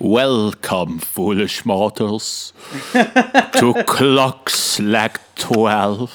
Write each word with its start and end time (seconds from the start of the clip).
Welcome, 0.00 0.98
foolish 0.98 1.64
mortals, 1.64 2.52
to 2.92 3.84
clocks 3.86 4.80
like 4.80 5.20
twelve. 5.36 6.10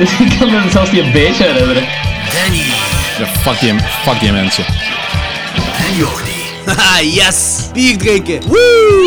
Wat? 0.00 0.08
Ik 0.26 0.38
kan 0.38 0.50
me 0.50 0.70
zelfs 0.70 0.92
niet 0.92 1.04
een 1.04 1.12
beetje 1.12 1.44
herinneren. 1.44 1.84
Danny 2.32 2.62
Ja, 3.18 3.26
fuck 3.26 3.60
die, 3.60 3.74
fuck 4.02 4.20
die 4.20 4.32
mensen. 4.32 4.64
en 5.88 5.96
Jordi. 5.96 6.30
Haha, 6.66 7.00
yes! 7.18 7.68
Bier 7.72 7.98
drinken! 7.98 8.40
Woo! 8.48 8.98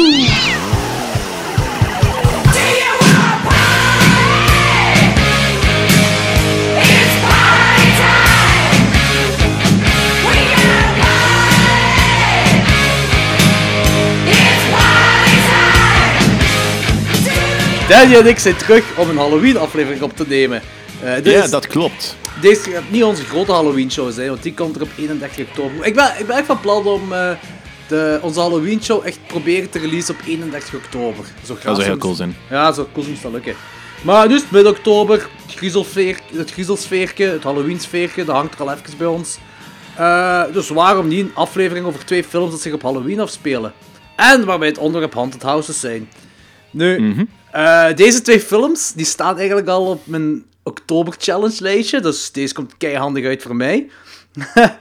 Danny 17.88 18.16
en 18.16 18.28
ik 18.28 18.40
zijn 18.40 18.56
terug 18.56 18.84
om 18.98 19.10
een 19.10 19.18
Halloween-aflevering 19.18 20.02
op 20.02 20.16
te 20.16 20.26
nemen. 20.28 20.62
Eh, 21.04 21.24
Ja, 21.26 21.44
is- 21.44 21.50
dat 21.50 21.68
klopt. 21.68 22.16
Deze 22.42 22.70
gaat 22.72 22.90
niet 22.90 23.04
onze 23.04 23.24
grote 23.24 23.52
Halloween-show 23.52 24.12
zijn, 24.12 24.30
want 24.30 24.44
die 24.44 24.54
komt 24.54 24.76
er 24.76 24.82
op 24.82 24.90
31 24.98 25.48
oktober. 25.48 25.86
Ik 25.86 25.96
ben, 25.96 26.12
ik 26.20 26.28
ben 26.28 26.36
echt 26.38 26.46
van 26.46 26.60
plan 26.60 26.86
om 26.88 27.14
eh, 27.14 27.32
de, 27.88 28.20
onze 28.22 28.40
Halloween-show 28.40 29.06
echt 29.06 29.20
proberen 29.28 29.70
te 29.70 29.80
releasen 29.80 30.14
op 30.16 30.22
31 30.28 30.74
oktober. 30.76 31.26
Zo 31.46 31.54
Dat 31.54 31.62
zou 31.62 31.84
heel 31.84 31.98
cool 31.98 32.14
zijn. 32.14 32.36
Ja, 32.50 32.72
zo 32.72 32.88
cool 32.94 33.06
moest 33.08 33.22
dat 33.22 33.32
lukken. 33.32 33.56
Maar 34.02 34.28
dus, 34.28 34.42
midden 34.50 34.72
oktober, 34.72 35.30
het 36.36 36.52
griezelsfeerke, 36.52 37.24
het 37.24 37.44
Halloween-sfeerke, 37.44 38.26
dat 38.26 38.36
hangt 38.36 38.54
er 38.54 38.62
al 38.62 38.72
even 38.74 38.98
bij 38.98 39.08
ons. 39.08 39.38
Eh, 39.98 40.44
dus 40.54 40.70
waarom 40.70 41.08
niet 41.08 41.20
een 41.20 41.32
aflevering 41.36 41.86
over 41.86 42.06
twee 42.06 42.24
films 42.24 42.52
dat 42.52 42.62
zich 42.62 42.74
op 42.74 42.82
Halloween 42.82 43.20
afspelen? 43.20 43.74
En 44.16 44.46
waarbij 44.46 44.68
het 44.68 44.78
onderwerp 44.78 45.14
Haunted 45.14 45.42
Houses 45.42 45.80
zijn. 45.80 46.10
Nu, 46.72 47.28
eh, 47.52 47.86
deze 47.96 48.22
twee 48.22 48.40
films, 48.40 48.92
die 48.96 49.06
staan 49.06 49.38
eigenlijk 49.38 49.68
al 49.68 49.86
op 49.86 50.02
mijn 50.08 50.44
oktober 50.64 51.14
challenge 51.18 51.58
lijstje. 51.60 52.00
Dus 52.00 52.32
deze 52.32 52.54
komt 52.54 52.78
keihandig 52.78 53.26
uit 53.26 53.42
voor 53.42 53.56
mij. 53.56 53.90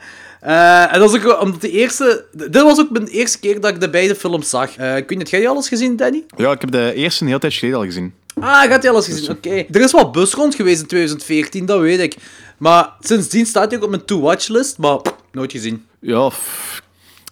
Eh, 0.43 0.93
en 0.93 0.99
dat 0.99 1.13
is 1.13 1.25
ook 1.25 1.41
omdat 1.41 1.61
de 1.61 1.69
eerste... 1.69 2.25
Dit 2.31 2.61
was 2.61 2.79
ook 2.79 2.89
mijn 2.89 3.07
eerste 3.07 3.39
keer 3.39 3.61
dat 3.61 3.71
ik 3.71 3.79
de 3.79 3.89
beide 3.89 4.15
films 4.15 4.49
zag. 4.49 4.75
Eh 4.75 4.97
ik 4.97 5.09
weet 5.09 5.09
niet, 5.09 5.19
heb 5.19 5.27
jij 5.27 5.39
die 5.39 5.49
alles 5.49 5.67
gezien, 5.67 5.95
Danny? 5.95 6.23
Ja, 6.37 6.51
ik 6.51 6.61
heb 6.61 6.71
de 6.71 6.93
eerste 6.93 7.23
een 7.23 7.29
heel 7.29 7.39
tijd 7.39 7.53
geleden 7.53 7.79
al 7.79 7.85
gezien. 7.85 8.13
Ah, 8.39 8.61
gaat 8.61 8.81
hij 8.83 8.91
alles 8.91 9.05
gezien? 9.05 9.29
Oké. 9.29 9.49
Er 9.49 9.81
is 9.81 9.91
wel 9.91 10.11
bus 10.11 10.33
rond 10.33 10.55
geweest 10.55 10.81
in 10.81 10.87
2014, 10.87 11.65
dat 11.65 11.79
weet 11.79 11.99
ik. 11.99 12.15
Maar 12.57 12.89
sindsdien 12.99 13.45
staat 13.45 13.67
hij 13.67 13.77
ook 13.77 13.83
op 13.83 13.89
mijn 13.89 14.05
to-watch 14.05 14.47
list, 14.47 14.77
maar 14.77 15.01
pff, 15.01 15.15
nooit 15.31 15.51
gezien. 15.51 15.85
Ja, 15.99 16.29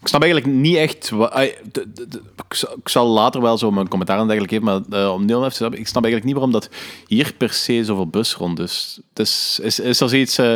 ik 0.02 0.08
snap 0.08 0.24
eigenlijk 0.24 0.54
niet 0.54 0.76
echt... 0.76 1.12
ik, 2.84 2.90
zal, 2.90 3.08
later 3.08 3.42
wel 3.42 3.58
zo 3.58 3.72
mijn 3.72 3.88
commentaar 3.88 4.18
eigenlijk 4.18 4.50
geven, 4.50 4.66
maar 4.66 5.02
eh, 5.02 5.14
om 5.14 5.26
nu 5.26 5.34
al 5.34 5.40
even 5.40 5.52
te 5.52 5.58
snappen, 5.58 5.80
ik 5.80 5.88
snap 5.88 6.04
eigenlijk 6.04 6.34
niet 6.34 6.42
waarom 6.42 6.60
dat 6.60 6.70
hier 7.08 7.34
per 7.38 7.54
se 7.54 7.84
zoveel 7.84 8.08
bus 8.08 8.34
rond 8.34 8.60
is. 8.60 9.00
Is, 9.14 9.60
is 9.62 9.80
er 9.80 10.10
zoiets 10.10 10.38
eh, 10.38 10.56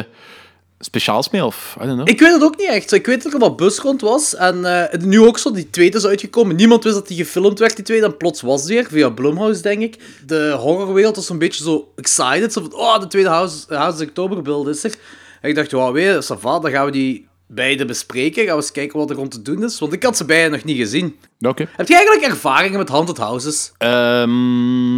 speciaals 0.79 1.29
mee, 1.29 1.45
of... 1.45 1.75
I 1.81 1.85
don't 1.85 1.95
know. 1.95 2.09
Ik 2.09 2.19
weet 2.19 2.31
het 2.31 2.43
ook 2.43 2.57
niet 2.57 2.67
echt. 2.67 2.91
Ik 2.91 3.05
weet 3.05 3.23
dat 3.23 3.33
er 3.33 3.39
wel 3.39 3.55
bus 3.55 3.79
rond 3.79 4.01
was. 4.01 4.35
En 4.35 4.89
eh, 4.91 4.99
nu 4.99 5.21
ook 5.21 5.37
zo, 5.37 5.51
die 5.51 5.69
tweede 5.69 5.97
is 5.97 6.05
uitgekomen. 6.05 6.55
Niemand 6.55 6.83
wist 6.83 6.95
dat 6.95 7.07
die 7.07 7.17
gefilmd 7.17 7.59
werd, 7.59 7.75
die 7.75 7.85
tweede. 7.85 8.05
En 8.05 8.17
plots 8.17 8.41
was 8.41 8.65
die 8.65 8.77
er, 8.77 8.87
via 8.89 9.09
Blumhouse, 9.09 9.61
denk 9.61 9.81
ik. 9.81 9.97
De 10.25 10.55
horrorwereld 10.59 11.15
was 11.15 11.29
een 11.29 11.37
beetje 11.37 11.63
zo 11.63 11.91
excited. 11.95 12.53
Zo 12.53 12.61
van, 12.61 12.73
oh, 12.73 12.99
de 12.99 13.07
tweede 13.07 13.29
House, 13.29 13.65
House 13.67 14.03
of 14.03 14.07
Oktoberbeeld 14.07 14.67
is 14.67 14.83
er. 14.83 14.95
En 15.41 15.49
ik 15.49 15.55
dacht, 15.55 15.71
wauw, 15.71 15.91
weet 15.91 16.13
je, 16.13 16.35
ça 16.35 16.39
va, 16.39 16.59
dan 16.59 16.71
gaan 16.71 16.85
we 16.85 16.91
die 16.91 17.27
beide 17.47 17.85
bespreken. 17.85 18.43
Gaan 18.43 18.55
we 18.55 18.61
eens 18.61 18.71
kijken 18.71 18.99
wat 18.99 19.09
er 19.09 19.15
rond 19.15 19.31
te 19.31 19.41
doen 19.41 19.63
is. 19.63 19.79
Want 19.79 19.93
ik 19.93 20.03
had 20.03 20.17
ze 20.17 20.25
beide 20.25 20.49
nog 20.55 20.63
niet 20.63 20.77
gezien. 20.77 21.15
Oké. 21.39 21.67
Heb 21.75 21.87
je 21.87 21.95
eigenlijk 21.95 22.25
ervaringen 22.25 22.77
met 22.77 22.89
Haunted 22.89 23.17
Houses? 23.17 23.71
Ehm, 23.77 24.97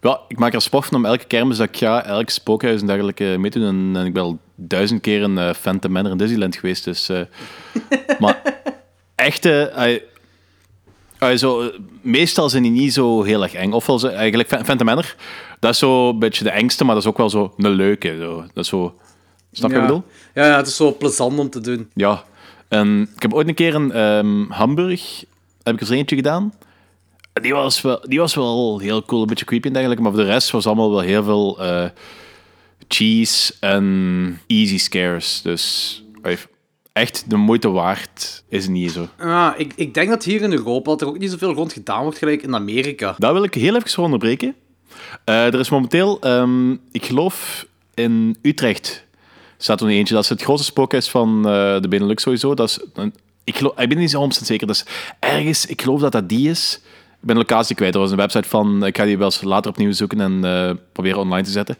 ja, 0.00 0.20
ik 0.28 0.38
maak 0.38 0.54
er 0.54 0.60
sport 0.62 0.86
van 0.86 0.96
om 0.96 1.04
elke 1.04 1.24
kermis 1.24 1.56
dat 1.56 1.68
ik 1.68 1.76
ga, 1.76 2.04
elk 2.04 2.30
spookhuis 2.30 2.80
en 2.80 2.86
dergelijke 2.86 3.36
mee 3.38 3.50
te 3.50 3.58
doen. 3.58 3.96
En, 3.96 4.06
ik 4.06 4.12
ben 4.12 4.22
al 4.22 4.38
duizend 4.54 5.00
keer 5.00 5.20
in 5.22 5.36
uh, 5.36 5.52
Phantom 5.52 5.92
Manor 5.92 6.10
in 6.10 6.16
Disneyland 6.16 6.56
geweest. 6.56 6.84
Dus, 6.84 7.08
eh, 7.08 7.20
maar 8.20 8.42
echte... 9.14 9.72
ai, 11.18 11.36
zo, 11.36 11.60
eh, 11.60 11.78
meestal 12.00 12.48
zijn 12.48 12.62
die 12.62 12.72
niet 12.72 12.92
zo 12.92 13.22
heel 13.22 13.42
erg 13.42 13.54
eng. 13.54 13.72
Ofwel, 13.72 13.98
ze, 13.98 14.08
eigenlijk 14.08 14.48
Phan- 14.48 14.64
Phantom 14.64 14.86
Manor, 14.86 15.14
dat 15.58 15.70
is 15.72 15.78
zo 15.78 16.08
een 16.08 16.18
beetje 16.18 16.44
de 16.44 16.50
engste, 16.50 16.84
maar 16.84 16.94
dat 16.94 17.02
is 17.02 17.08
ook 17.10 17.18
wel 17.18 17.30
zo 17.30 17.54
een 17.56 17.70
leuke. 17.70 18.16
Zo. 18.18 18.36
Dat 18.54 18.64
is 18.64 18.68
zo... 18.68 18.94
Snap 19.52 19.70
je 19.70 19.76
wat 19.76 19.84
ik 19.84 19.88
bedoel? 19.88 20.10
Ja, 20.34 20.46
ja, 20.46 20.56
het 20.56 20.66
is 20.66 20.76
zo 20.76 20.96
plezant 20.96 21.38
om 21.38 21.50
te 21.50 21.60
doen. 21.60 21.90
Ja. 21.94 22.24
En 22.68 23.08
ik 23.16 23.22
heb 23.22 23.34
ooit 23.34 23.48
een 23.48 23.54
keer 23.54 23.74
in 23.74 23.92
ehm, 23.92 24.44
Hamburg 24.48 25.24
heb 25.62 25.74
ik 25.74 25.80
er 25.80 25.92
eentje 25.92 26.16
gedaan. 26.16 26.52
Die 27.32 27.54
was, 27.54 27.80
wel, 27.80 28.00
die 28.08 28.18
was 28.18 28.34
wel 28.34 28.78
heel 28.78 29.02
cool, 29.02 29.20
een 29.20 29.26
beetje 29.26 29.44
creepy 29.44 29.66
en 29.66 29.72
dergelijke. 29.72 30.02
Maar 30.02 30.12
voor 30.12 30.20
de 30.20 30.26
rest 30.30 30.50
was 30.50 30.66
allemaal 30.66 30.90
wel 30.90 31.00
heel 31.00 31.22
veel 31.22 31.60
eh, 31.60 31.84
cheese 32.88 33.54
en 33.60 34.40
easy 34.46 34.78
scares. 34.78 35.42
Dus 35.42 36.02
echt 36.92 37.24
de 37.30 37.36
moeite 37.36 37.68
waard 37.68 38.44
is 38.48 38.68
niet 38.68 38.92
zo. 38.92 39.08
Ah, 39.18 39.52
ik, 39.56 39.72
ik 39.76 39.94
denk 39.94 40.08
dat 40.08 40.24
hier 40.24 40.42
in 40.42 40.52
Europa 40.52 40.90
dat 40.90 41.00
er 41.00 41.06
ook 41.06 41.18
niet 41.18 41.30
zoveel 41.30 41.52
rond 41.52 41.72
gedaan 41.72 42.02
wordt 42.02 42.18
gelijk 42.18 42.42
in 42.42 42.54
Amerika. 42.54 43.14
Daar 43.18 43.32
wil 43.32 43.44
ik 43.44 43.54
heel 43.54 43.76
even 43.76 43.90
voor 43.90 44.04
onderbreken. 44.04 44.54
Eh, 45.24 45.46
er 45.46 45.58
is 45.58 45.70
momenteel, 45.70 46.20
ehm, 46.20 46.72
ik 46.72 47.04
geloof 47.04 47.66
in 47.94 48.36
Utrecht, 48.42 49.06
staat 49.62 49.80
er 49.80 49.86
een 49.86 49.92
eentje. 49.92 50.14
Dat 50.14 50.22
is 50.22 50.28
het 50.28 50.42
grootste 50.42 50.66
spookhuis 50.66 51.10
van 51.10 51.38
eh, 51.38 51.80
de 51.80 51.88
Benelux 51.88 52.22
sowieso. 52.22 52.54
Dat 52.54 52.68
is 52.68 52.78
een, 52.94 53.14
ik, 53.44 53.56
geloof, 53.56 53.78
ik 53.78 53.88
ben 53.88 53.98
niet 53.98 54.10
zo 54.10 54.24
100% 54.24 54.26
zeker. 54.28 54.66
Dus 54.66 54.84
ergens, 55.18 55.66
ik 55.66 55.82
geloof 55.82 56.00
dat 56.00 56.12
dat 56.12 56.28
die 56.28 56.50
is. 56.50 56.80
Ik 57.20 57.26
ben 57.26 57.34
de 57.34 57.40
locatie 57.40 57.76
kwijt. 57.76 57.94
Er 57.94 58.00
was 58.00 58.10
een 58.10 58.16
website 58.16 58.48
van. 58.48 58.86
Ik 58.86 58.96
ga 58.96 59.04
die 59.04 59.18
wel 59.18 59.26
eens 59.26 59.42
later 59.42 59.70
opnieuw 59.70 59.92
zoeken 59.92 60.20
en 60.20 60.44
eh, 60.44 60.70
proberen 60.92 61.18
online 61.18 61.44
te 61.44 61.50
zetten. 61.50 61.76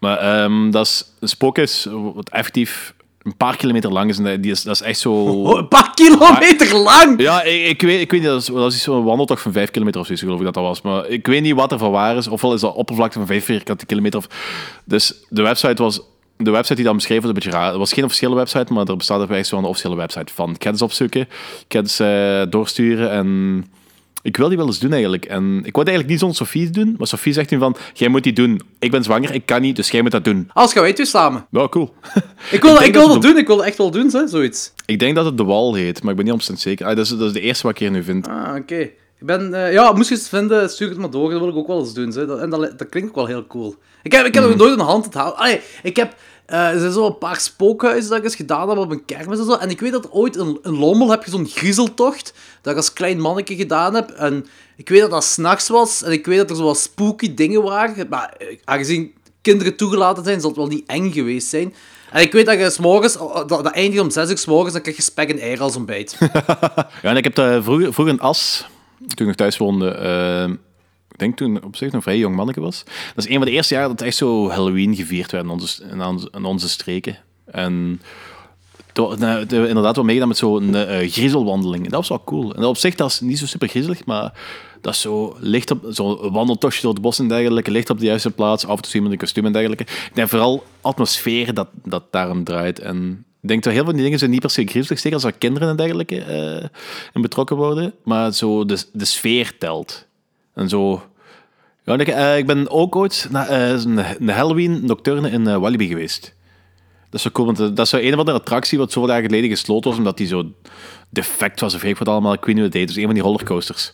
Maar 0.00 0.18
ehm, 0.18 0.70
dat 0.70 0.86
is 0.86 1.04
een 1.20 1.28
spookhuis 1.28 1.86
wat 2.14 2.28
effectief 2.28 2.94
een 3.24 3.36
paar 3.36 3.56
kilometer 3.56 3.92
lang 3.92 4.10
is. 4.10 4.18
En 4.18 4.40
die 4.40 4.50
is, 4.50 4.62
dat 4.62 4.74
is 4.74 4.82
echt 4.82 4.98
zo. 4.98 5.12
Oh, 5.12 5.56
een 5.58 5.68
paar 5.68 5.90
kilometer 5.94 6.76
lang! 6.76 7.20
Ja, 7.20 7.42
ik, 7.42 7.66
ik, 7.66 7.82
weet, 7.82 8.00
ik 8.00 8.10
weet 8.10 8.20
niet, 8.20 8.28
dat 8.28 8.40
is, 8.40 8.46
dat 8.46 8.72
is 8.72 8.82
zo'n 8.82 9.04
wandeltocht 9.04 9.42
van 9.42 9.52
5 9.52 9.70
kilometer 9.70 10.00
of 10.00 10.06
zo, 10.06 10.14
geloof 10.14 10.38
ik 10.38 10.44
dat 10.44 10.54
dat 10.54 10.62
was. 10.62 10.82
Maar 10.82 11.08
ik 11.08 11.26
weet 11.26 11.42
niet 11.42 11.54
wat 11.54 11.72
er 11.72 11.78
van 11.78 11.90
waar 11.90 12.16
is. 12.16 12.28
Ofwel 12.28 12.54
is 12.54 12.60
dat 12.60 12.74
oppervlakte 12.74 13.18
van 13.18 13.26
5 13.26 13.44
vierkante 13.44 13.86
kilometer. 13.86 14.18
Of, 14.18 14.26
dus 14.84 15.14
de 15.28 15.42
website 15.42 15.82
was... 15.82 16.00
De 16.36 16.50
website 16.50 16.74
die 16.74 16.84
dat 16.84 16.94
beschreef 16.94 17.18
was 17.18 17.28
een 17.28 17.34
beetje 17.34 17.50
raar. 17.50 17.68
Het 17.68 17.76
was 17.76 17.92
geen 17.92 18.04
officiële 18.04 18.34
website, 18.34 18.72
maar 18.72 18.86
er 18.86 18.96
bestaat 18.96 19.30
echt 19.30 19.46
zo'n 19.46 19.64
officiële 19.64 19.96
website 19.96 20.32
van. 20.32 20.50
Ik 20.50 20.62
ga 20.62 20.70
het 20.70 20.72
eens 20.72 20.82
opzoeken, 20.82 21.20
ik 21.68 21.74
eens 21.74 21.98
eh, 21.98 22.42
doorsturen 22.48 23.10
en... 23.10 23.64
Ik 24.22 24.36
wil 24.36 24.48
die 24.48 24.56
wel 24.56 24.66
eens 24.66 24.78
doen 24.78 24.92
eigenlijk. 24.92 25.24
En 25.24 25.60
ik 25.64 25.74
wou 25.74 25.86
eigenlijk 25.86 26.08
niet 26.08 26.18
zonder 26.18 26.36
Sofie 26.36 26.70
doen, 26.70 26.94
maar 26.98 27.06
Sofie 27.06 27.32
zegt 27.32 27.50
nu 27.50 27.58
van, 27.58 27.76
jij 27.92 28.08
moet 28.08 28.22
die 28.22 28.32
doen. 28.32 28.60
Ik 28.78 28.90
ben 28.90 29.02
zwanger, 29.02 29.34
ik 29.34 29.46
kan 29.46 29.60
niet, 29.60 29.76
dus 29.76 29.90
jij 29.90 30.02
moet 30.02 30.10
dat 30.10 30.24
doen. 30.24 30.50
Als 30.52 30.72
gaan 30.72 30.82
wij 30.82 30.92
twee 30.92 31.06
samen. 31.06 31.46
Ja, 31.50 31.68
cool. 31.68 31.94
Ik 32.50 32.62
wil, 32.62 32.74
Ik 32.74 32.80
ik 32.80 32.94
wil 32.94 33.08
dat 33.08 33.22
doen, 33.22 33.36
ik 33.36 33.46
wil 33.46 33.64
echt 33.64 33.76
wel 33.76 33.90
doen, 33.90 34.10
zo, 34.10 34.26
zoiets. 34.26 34.72
ik 34.86 34.98
denk 34.98 35.14
dat 35.14 35.24
het 35.24 35.36
de 35.36 35.44
Wal 35.44 35.74
heet, 35.74 36.02
maar 36.02 36.10
ik 36.10 36.16
ben 36.16 36.24
niet 36.24 36.34
omstent 36.34 36.60
zeker. 36.60 36.86
Ah, 36.86 36.96
dat, 36.96 37.04
is, 37.04 37.10
dat 37.10 37.26
is 37.26 37.32
de 37.32 37.40
eerste 37.40 37.62
wat 37.62 37.72
ik 37.72 37.78
hier 37.78 37.90
nu 37.90 38.02
vind. 38.02 38.28
Ah, 38.28 38.54
oké. 38.56 38.90
Ik 39.24 39.30
ben, 39.30 39.54
eh, 39.54 39.72
ja, 39.72 39.92
moest 39.92 40.08
je 40.08 40.14
het 40.14 40.28
vinden, 40.28 40.70
stuur 40.70 40.88
het 40.88 40.98
maar 40.98 41.10
door, 41.10 41.30
dat 41.30 41.40
wil 41.40 41.48
ik 41.48 41.56
ook 41.56 41.66
wel 41.66 41.78
eens 41.78 41.94
doen. 41.94 42.12
Zo. 42.12 42.26
Dat, 42.26 42.38
en 42.38 42.50
dat, 42.50 42.78
dat 42.78 42.88
klinkt 42.88 43.08
ook 43.08 43.14
wel 43.14 43.26
heel 43.26 43.46
cool. 43.46 43.74
Ik 44.02 44.12
heb, 44.12 44.26
ik 44.26 44.34
heb 44.34 44.44
nog 44.44 44.56
nooit 44.56 44.78
een 44.78 44.84
hand 44.84 45.04
het 45.04 45.14
houden. 45.14 45.38
Allee, 45.38 45.60
ik 45.82 45.96
heb, 45.96 46.14
eh, 46.46 46.68
er 46.68 46.78
zijn 46.78 46.92
zo 46.92 47.06
een 47.06 47.18
paar 47.18 47.40
spookhuizen 47.40 48.08
dat 48.08 48.18
ik 48.18 48.24
eens 48.24 48.34
gedaan 48.34 48.68
heb 48.68 48.78
op 48.78 48.90
een 48.90 49.04
kermis 49.04 49.38
en 49.38 49.44
zo. 49.44 49.54
En 49.54 49.70
ik 49.70 49.80
weet 49.80 49.92
dat 49.92 50.10
ooit 50.10 50.36
in, 50.36 50.58
in 50.62 50.78
Lommel 50.78 51.10
heb 51.10 51.24
je 51.24 51.30
zo'n 51.30 51.46
griezeltocht, 51.46 52.34
dat 52.60 52.72
ik 52.72 52.78
als 52.78 52.92
klein 52.92 53.20
manneke 53.20 53.56
gedaan 53.56 53.94
heb. 53.94 54.10
En 54.10 54.46
ik 54.76 54.88
weet 54.88 55.00
dat 55.00 55.10
dat 55.10 55.24
s'nachts 55.24 55.68
was, 55.68 56.02
en 56.02 56.12
ik 56.12 56.26
weet 56.26 56.38
dat 56.38 56.50
er 56.50 56.56
zo 56.56 56.64
wat 56.64 56.78
spooky 56.78 57.34
dingen 57.34 57.62
waren. 57.62 58.08
Maar 58.08 58.34
eh, 58.38 58.58
aangezien 58.64 59.14
kinderen 59.42 59.76
toegelaten 59.76 60.24
zijn, 60.24 60.40
zal 60.40 60.48
het 60.48 60.58
wel 60.58 60.68
niet 60.68 60.86
eng 60.86 61.10
geweest 61.12 61.48
zijn. 61.48 61.74
En 62.10 62.22
ik 62.22 62.32
weet 62.32 62.46
dat 62.46 62.58
je 62.58 62.70
s'morgens, 62.70 63.16
oh, 63.16 63.34
dat, 63.34 63.48
dat 63.48 63.66
eindigt 63.66 64.02
om 64.02 64.10
6 64.10 64.30
uur 64.30 64.38
's 64.38 64.44
morgens, 64.44 64.72
dan 64.72 64.82
krijg 64.82 64.96
je 64.96 65.02
spek 65.02 65.30
en 65.30 65.38
eieren 65.38 65.64
als 65.64 65.76
ontbijt. 65.76 66.16
Ja, 67.02 67.10
en 67.10 67.16
ik 67.16 67.24
heb 67.24 67.34
dat 67.34 67.62
vroeger, 67.62 67.92
vroeger 67.92 68.14
in 68.14 68.20
As, 68.20 68.66
toen 69.06 69.16
ik 69.16 69.26
nog 69.26 69.34
thuis 69.34 69.56
woonde, 69.56 69.88
eh, 69.90 70.48
ik 71.10 71.18
denk 71.18 71.36
toen 71.36 71.62
op 71.64 71.76
zich 71.76 71.92
nog 71.92 72.02
vrij 72.02 72.18
jong 72.18 72.36
manneke 72.36 72.60
was. 72.60 72.84
Dat 73.14 73.24
is 73.24 73.30
een 73.30 73.36
van 73.36 73.44
de 73.44 73.50
eerste 73.50 73.74
jaren 73.74 73.88
dat 73.90 74.00
echt 74.06 74.16
zo 74.16 74.48
Halloween 74.50 74.94
gevierd 74.96 75.30
werd 75.30 75.44
in 75.44 75.50
onze, 75.50 75.84
in 76.32 76.44
onze, 76.44 76.68
streken. 76.68 77.18
En 77.44 78.00
to- 78.92 79.14
nou, 79.18 79.46
de- 79.46 79.68
inderdaad 79.68 79.96
wel 79.96 80.04
meegedaan 80.04 80.28
met 80.28 80.38
zo'n 80.38 80.74
eh 80.74 81.10
griezelwandeling. 81.10 81.82
Dat 81.84 81.92
was 81.92 82.08
wel 82.08 82.24
cool. 82.24 82.54
En 82.54 82.64
op 82.64 82.76
zich, 82.76 82.94
dat 82.94 83.10
is 83.10 83.20
niet 83.20 83.38
zo 83.38 83.46
super 83.46 83.68
griezelig, 83.68 84.04
maar 84.04 84.32
dat 84.80 84.94
is 84.94 85.00
zo 85.00 85.36
licht 85.38 85.70
op, 85.70 85.84
zo'n 85.88 86.32
wandeltochtje 86.32 86.82
door 86.82 86.92
het 86.92 87.02
bos 87.02 87.18
en 87.18 87.28
dergelijke, 87.28 87.70
licht 87.70 87.90
op 87.90 87.98
de 87.98 88.06
juiste 88.06 88.30
plaats, 88.30 88.66
af 88.66 88.76
en 88.76 88.82
toe 88.82 88.92
iemand 88.94 89.12
in 89.12 89.18
kostuum 89.18 89.46
en 89.46 89.52
dergelijke. 89.52 89.86
Denk 90.12 90.28
vooral 90.28 90.64
atmosfeer 90.80 91.54
dat, 91.54 91.68
dat 91.84 92.02
daarom 92.10 92.44
draait. 92.44 92.78
En 92.78 93.24
ik 93.44 93.50
denk 93.50 93.62
dat 93.62 93.72
heel 93.72 93.82
veel 93.82 93.90
van 93.90 93.94
die 93.94 94.04
dingen 94.04 94.18
zijn 94.18 94.30
niet 94.30 94.40
per 94.40 94.50
se 94.50 94.66
griezelig, 94.66 94.98
zeker 94.98 95.16
als 95.16 95.26
er 95.26 95.32
kinderen 95.32 95.68
en 95.68 95.76
dergelijke 95.76 96.20
eh, 96.20 96.68
in 97.12 97.22
betrokken 97.22 97.56
worden, 97.56 97.94
maar 98.04 98.32
zo 98.32 98.64
de, 98.64 98.84
de 98.92 99.04
sfeer 99.04 99.58
telt. 99.58 100.06
En 100.54 100.68
zo... 100.68 101.02
Ja, 101.84 101.96
eh, 101.98 102.38
ik 102.38 102.46
ben 102.46 102.70
ook 102.70 102.96
ooit 102.96 103.28
naar 103.30 103.48
eh, 103.48 103.70
een, 103.70 103.98
een 104.18 104.28
Halloween 104.28 104.86
nocturne 104.86 105.30
in 105.30 105.60
Walibi 105.60 105.86
geweest. 105.86 106.34
Dat 107.04 107.14
is 107.14 107.22
zo 107.22 107.30
cool, 107.30 107.46
want 107.46 107.58
dat 107.58 107.78
is 107.78 107.88
zo 107.88 107.96
een 107.96 108.12
of 108.12 108.18
andere 108.18 108.38
attractie 108.38 108.78
wat 108.78 108.92
zoveel 108.92 109.08
dagen 109.08 109.24
geleden 109.24 109.50
gesloten 109.50 109.90
was, 109.90 109.98
omdat 109.98 110.16
die 110.16 110.26
zo 110.26 110.52
defect 111.10 111.60
was 111.60 111.74
of 111.74 111.82
weet 111.82 111.98
wat 111.98 112.08
allemaal. 112.08 112.32
Ik 112.32 112.44
weet 112.44 112.54
niet 112.54 112.74
hoe. 112.74 112.86
Dus 112.86 112.96
een 112.96 113.04
van 113.04 113.14
die 113.14 113.22
rollercoasters. 113.22 113.92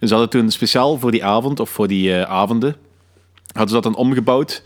En 0.00 0.08
ze 0.08 0.14
hadden 0.14 0.40
toen 0.40 0.50
speciaal 0.50 0.98
voor 0.98 1.10
die 1.10 1.24
avond, 1.24 1.60
of 1.60 1.70
voor 1.70 1.88
die 1.88 2.14
avonden, 2.14 2.76
hadden 3.46 3.68
ze 3.68 3.74
dat 3.74 3.82
dan 3.82 3.96
omgebouwd. 3.96 4.62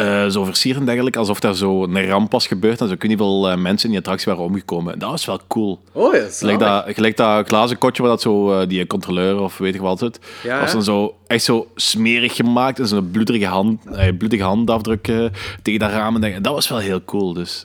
Eh, 0.00 0.26
zo 0.28 0.44
versierd 0.44 0.78
en 0.78 0.84
dergelijke, 0.84 1.18
alsof 1.18 1.40
daar 1.40 1.54
zo 1.54 1.82
een 1.84 2.06
ramp 2.06 2.32
was 2.32 2.46
gebeurd 2.46 2.80
en 2.80 2.88
zo 2.88 2.94
kun 2.98 3.10
je 3.10 3.16
veel 3.16 3.48
eh, 3.50 3.56
mensen 3.56 3.84
in 3.84 3.90
die 3.90 3.98
attractie 3.98 4.32
waren 4.32 4.48
omgekomen. 4.48 4.92
En 4.92 4.98
dat 4.98 5.10
was 5.10 5.24
wel 5.24 5.40
cool. 5.48 5.80
Oh 5.92 6.14
ja, 6.14 6.26
Gelijk 6.30 6.58
dat, 6.58 6.84
gelijk 6.86 7.16
dat 7.16 7.46
glazen 7.48 7.78
kotje 7.78 8.02
waar 8.02 8.10
dat 8.10 8.20
zo, 8.20 8.60
eh, 8.60 8.68
die 8.68 8.86
controleur 8.86 9.40
of 9.40 9.58
weet 9.58 9.74
ik 9.74 9.80
wat 9.80 9.98
zit, 9.98 10.18
Ja, 10.42 10.60
was 10.60 10.72
dan 10.72 10.82
zo 10.82 11.14
echt 11.26 11.44
zo 11.44 11.70
smerig 11.74 12.36
gemaakt 12.36 12.78
en 12.78 12.86
zo'n 12.88 13.10
bloedige, 13.10 13.46
hand, 13.46 13.86
eh, 13.86 14.16
bloedige 14.18 14.42
handafdruk 14.42 15.08
eh, 15.08 15.24
tegen 15.62 15.80
dat 15.80 15.90
raam. 15.90 16.14
En 16.14 16.20
denk- 16.20 16.44
dat 16.44 16.54
was 16.54 16.68
wel 16.68 16.78
heel 16.78 17.04
cool. 17.04 17.32
Dus 17.32 17.64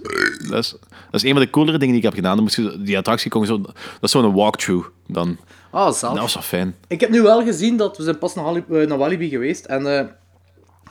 dat 0.49 0.57
is, 0.63 0.69
dat 1.11 1.23
is 1.23 1.23
een 1.23 1.31
van 1.33 1.41
de 1.41 1.49
coolere 1.49 1.77
dingen 1.77 1.93
die 1.93 2.03
ik 2.03 2.09
heb 2.09 2.13
gedaan. 2.13 2.33
Dan 2.35 2.43
moest 2.43 2.55
je, 2.55 2.81
die 2.83 2.97
attractie 2.97 3.31
kon 3.31 3.45
zo, 3.45 3.61
dat 3.61 3.73
is 4.01 4.11
zo'n 4.11 4.33
walkthrough 4.33 4.87
dan. 5.07 5.37
Oh, 5.71 5.91
zalig. 5.91 6.15
Dat 6.15 6.23
was 6.23 6.33
wel 6.33 6.43
fijn. 6.43 6.75
Ik 6.87 6.99
heb 7.01 7.09
nu 7.09 7.21
wel 7.21 7.43
gezien 7.43 7.77
dat 7.77 7.97
we 7.97 8.03
zijn 8.03 8.17
pas 8.17 8.35
naar, 8.35 8.45
eh, 8.69 8.97
Walibi 8.97 9.29
geweest 9.29 9.65
en 9.65 9.97
eh, 9.99 10.05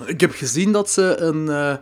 ik 0.07 0.21
heb 0.21 0.33
gezien 0.33 0.73
dat 0.73 0.91
ze 0.91 1.17
een, 1.19 1.49
eh, 1.49 1.73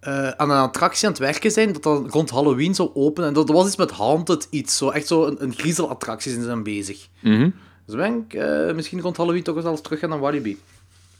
eh, 0.00 0.28
aan 0.28 0.50
een 0.50 0.56
attractie 0.56 1.06
aan 1.06 1.12
het 1.12 1.20
werken 1.20 1.50
zijn 1.50 1.72
dat 1.72 1.82
dan 1.82 2.10
rond 2.10 2.30
Halloween 2.30 2.74
zou 2.74 2.90
openen. 2.94 3.28
En 3.28 3.34
dat 3.34 3.48
was 3.48 3.66
iets 3.66 3.76
met 3.76 3.90
Haunted 3.90 4.46
iets, 4.50 4.76
zo 4.76 4.90
echt 4.90 5.06
zo 5.06 5.26
een, 5.26 5.42
een 5.42 5.54
griezelattractie 5.54 6.32
zijn 6.32 6.44
ze 6.44 6.50
aan 6.50 6.62
bezig. 6.62 7.08
Mhm. 7.20 7.50
Dus 7.86 7.94
ben 7.96 8.24
ik 8.28 8.34
eh, 8.34 8.74
misschien 8.74 9.00
rond 9.00 9.16
Halloween 9.16 9.42
toch 9.42 9.56
eens 9.56 9.64
alles 9.64 9.80
terug 9.80 9.98
gaan 9.98 10.08
naar 10.08 10.20
Walibi. 10.20 10.60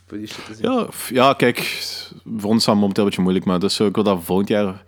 Voor 0.07 0.19
die 0.19 0.27
shit 0.27 0.45
te 0.45 0.55
zien. 0.55 0.73
Ja, 0.73 0.87
ja, 1.09 1.33
kijk, 1.33 1.59
voor 2.39 2.51
ons 2.51 2.59
is 2.59 2.65
dat 2.65 2.75
momenteel 2.75 3.03
een 3.03 3.09
beetje 3.09 3.23
moeilijk, 3.23 3.47
maar 3.47 3.59
dus, 3.59 3.81
ik 3.81 3.95
wil 3.95 4.05
dat 4.05 4.19
volgend 4.23 4.49
jaar 4.49 4.83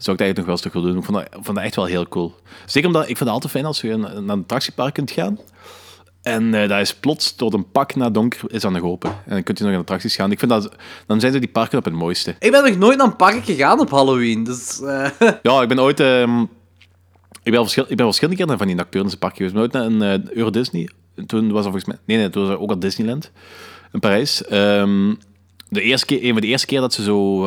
zou 0.00 0.16
ik 0.16 0.18
dat 0.18 0.20
eigenlijk 0.20 0.36
nog 0.36 0.46
wel 0.46 0.54
eens 0.54 0.60
terug 0.60 0.72
willen 0.72 0.88
doen. 0.90 0.98
Ik 0.98 1.04
vond 1.04 1.18
dat, 1.18 1.44
vond 1.44 1.56
dat 1.56 1.64
echt 1.64 1.76
wel 1.76 1.84
heel 1.84 2.08
cool. 2.08 2.34
Zeker 2.66 2.88
omdat 2.88 3.02
ik 3.02 3.16
vind 3.16 3.18
het 3.18 3.28
altijd 3.28 3.52
fijn 3.52 3.64
als 3.64 3.80
je 3.80 3.96
naar 3.96 4.16
een 4.16 4.30
attractiepark 4.30 4.94
kunt 4.94 5.10
gaan. 5.10 5.38
En 6.22 6.54
eh 6.54 6.68
dat 6.68 6.80
is 6.80 6.94
plots 6.94 7.34
tot 7.34 7.54
een 7.54 7.70
pak 7.70 7.94
na 7.94 8.10
donker 8.10 8.40
is 8.46 8.64
aan 8.64 8.72
de 8.72 8.82
open. 8.82 9.10
En 9.10 9.30
dan 9.30 9.42
kunt 9.42 9.58
je 9.58 9.64
nog 9.64 9.72
in 9.72 9.78
attracties 9.78 10.14
gaan. 10.16 10.30
Ik 10.32 10.38
vind 10.38 10.50
dat, 10.50 10.76
dan 11.06 11.20
zijn 11.20 11.32
ze 11.32 11.38
die 11.38 11.48
parken 11.48 11.78
op 11.78 11.84
het 11.84 11.94
mooiste. 11.94 12.34
Ik 12.38 12.50
ben 12.50 12.64
nog 12.64 12.76
nooit 12.76 12.98
naar 12.98 13.06
een 13.06 13.16
park 13.16 13.44
gegaan 13.44 13.80
op 13.80 13.90
Halloween, 13.90 14.44
dus... 14.44 14.80
eh, 14.80 15.08
Ja, 15.42 15.62
ik 15.62 15.68
ben 15.68 15.80
ooit... 15.80 16.00
ehm, 16.00 16.40
ik, 17.42 17.52
ben 17.52 17.60
verschil, 17.60 17.84
ik 17.88 17.96
ben 17.96 18.06
verschillende 18.06 18.38
keer 18.38 18.46
naar 18.48 18.58
van 18.58 18.66
die 18.66 18.76
nocturne 18.76 19.16
parken 19.16 19.36
geweest. 19.36 19.54
Ik 19.54 19.72
ben 19.72 19.82
ooit 19.82 20.00
naar 20.00 20.10
een 20.10 20.22
eh, 20.22 20.36
Euro 20.36 20.50
Disney. 20.50 20.88
En 21.14 21.26
Toen 21.26 21.46
was 21.50 21.64
er 21.64 21.70
volgens 21.70 21.84
mij... 21.84 21.96
Nee, 22.04 22.16
nee, 22.16 22.30
toen 22.30 22.42
was 22.42 22.52
er 22.52 22.60
ook 22.60 22.70
al 22.70 22.78
Disneyland. 22.78 23.30
In 23.92 24.00
Parijs. 24.00 24.44
Ehm, 24.44 25.14
de 25.68 25.80
eerste 25.82 26.06
keer, 26.06 26.24
een 26.24 26.32
van 26.32 26.40
de 26.40 26.46
eerste 26.46 26.66
keer 26.66 26.80
dat 26.80 26.92
ze 26.94 27.02
zo... 27.02 27.46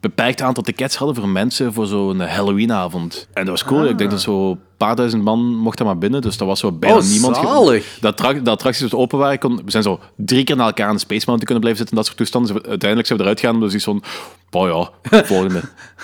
beperkt 0.00 0.42
aantal 0.42 0.62
tickets 0.62 0.96
hadden 0.96 1.16
voor 1.16 1.28
mensen 1.28 1.72
voor 1.72 1.86
zo'n 1.86 2.20
Halloweenavond. 2.20 3.28
En 3.32 3.44
dat 3.44 3.50
was 3.60 3.64
cool. 3.64 3.84
Ik 3.84 3.98
denk 3.98 4.10
dat 4.10 4.20
zo'n 4.20 4.60
paar 4.76 4.96
duizend 4.96 5.22
man 5.22 5.38
mocht 5.56 5.78
er 5.78 5.84
maar 5.84 5.98
binnen. 5.98 6.20
Dus 6.22 6.36
dat 6.36 6.48
was 6.48 6.60
zo 6.60 6.72
bijna 6.72 6.96
Oh, 6.96 7.02
niemand. 7.02 7.36
zalig. 7.36 7.98
Attrac- 8.02 8.44
de 8.44 8.50
attracties 8.50 8.82
dus 8.90 8.94
open 8.94 9.18
waren. 9.18 9.38
kon- 9.38 9.60
we 9.64 9.70
zijn 9.70 9.82
zo 9.82 10.00
drie 10.16 10.44
keer 10.44 10.56
naar 10.56 10.66
elkaar 10.66 10.86
aan 10.88 10.94
de 10.94 11.00
Space 11.00 11.24
Mountain 11.26 11.44
kunnen 11.44 11.60
blijven 11.60 11.78
zitten. 11.78 11.96
Dat 11.96 12.04
soort 12.06 12.16
toestanden. 12.18 12.52
Dus 12.54 12.62
uiteindelijk 12.62 13.08
zijn 13.08 13.18
we 13.18 13.24
eruit 13.24 13.40
gegaan. 13.40 13.60
Dus 13.60 13.74
ik 13.74 13.80
zo'n... 13.80 14.02
Oh 14.50 14.68
ja, 15.10 15.22
volgende. 15.24 15.60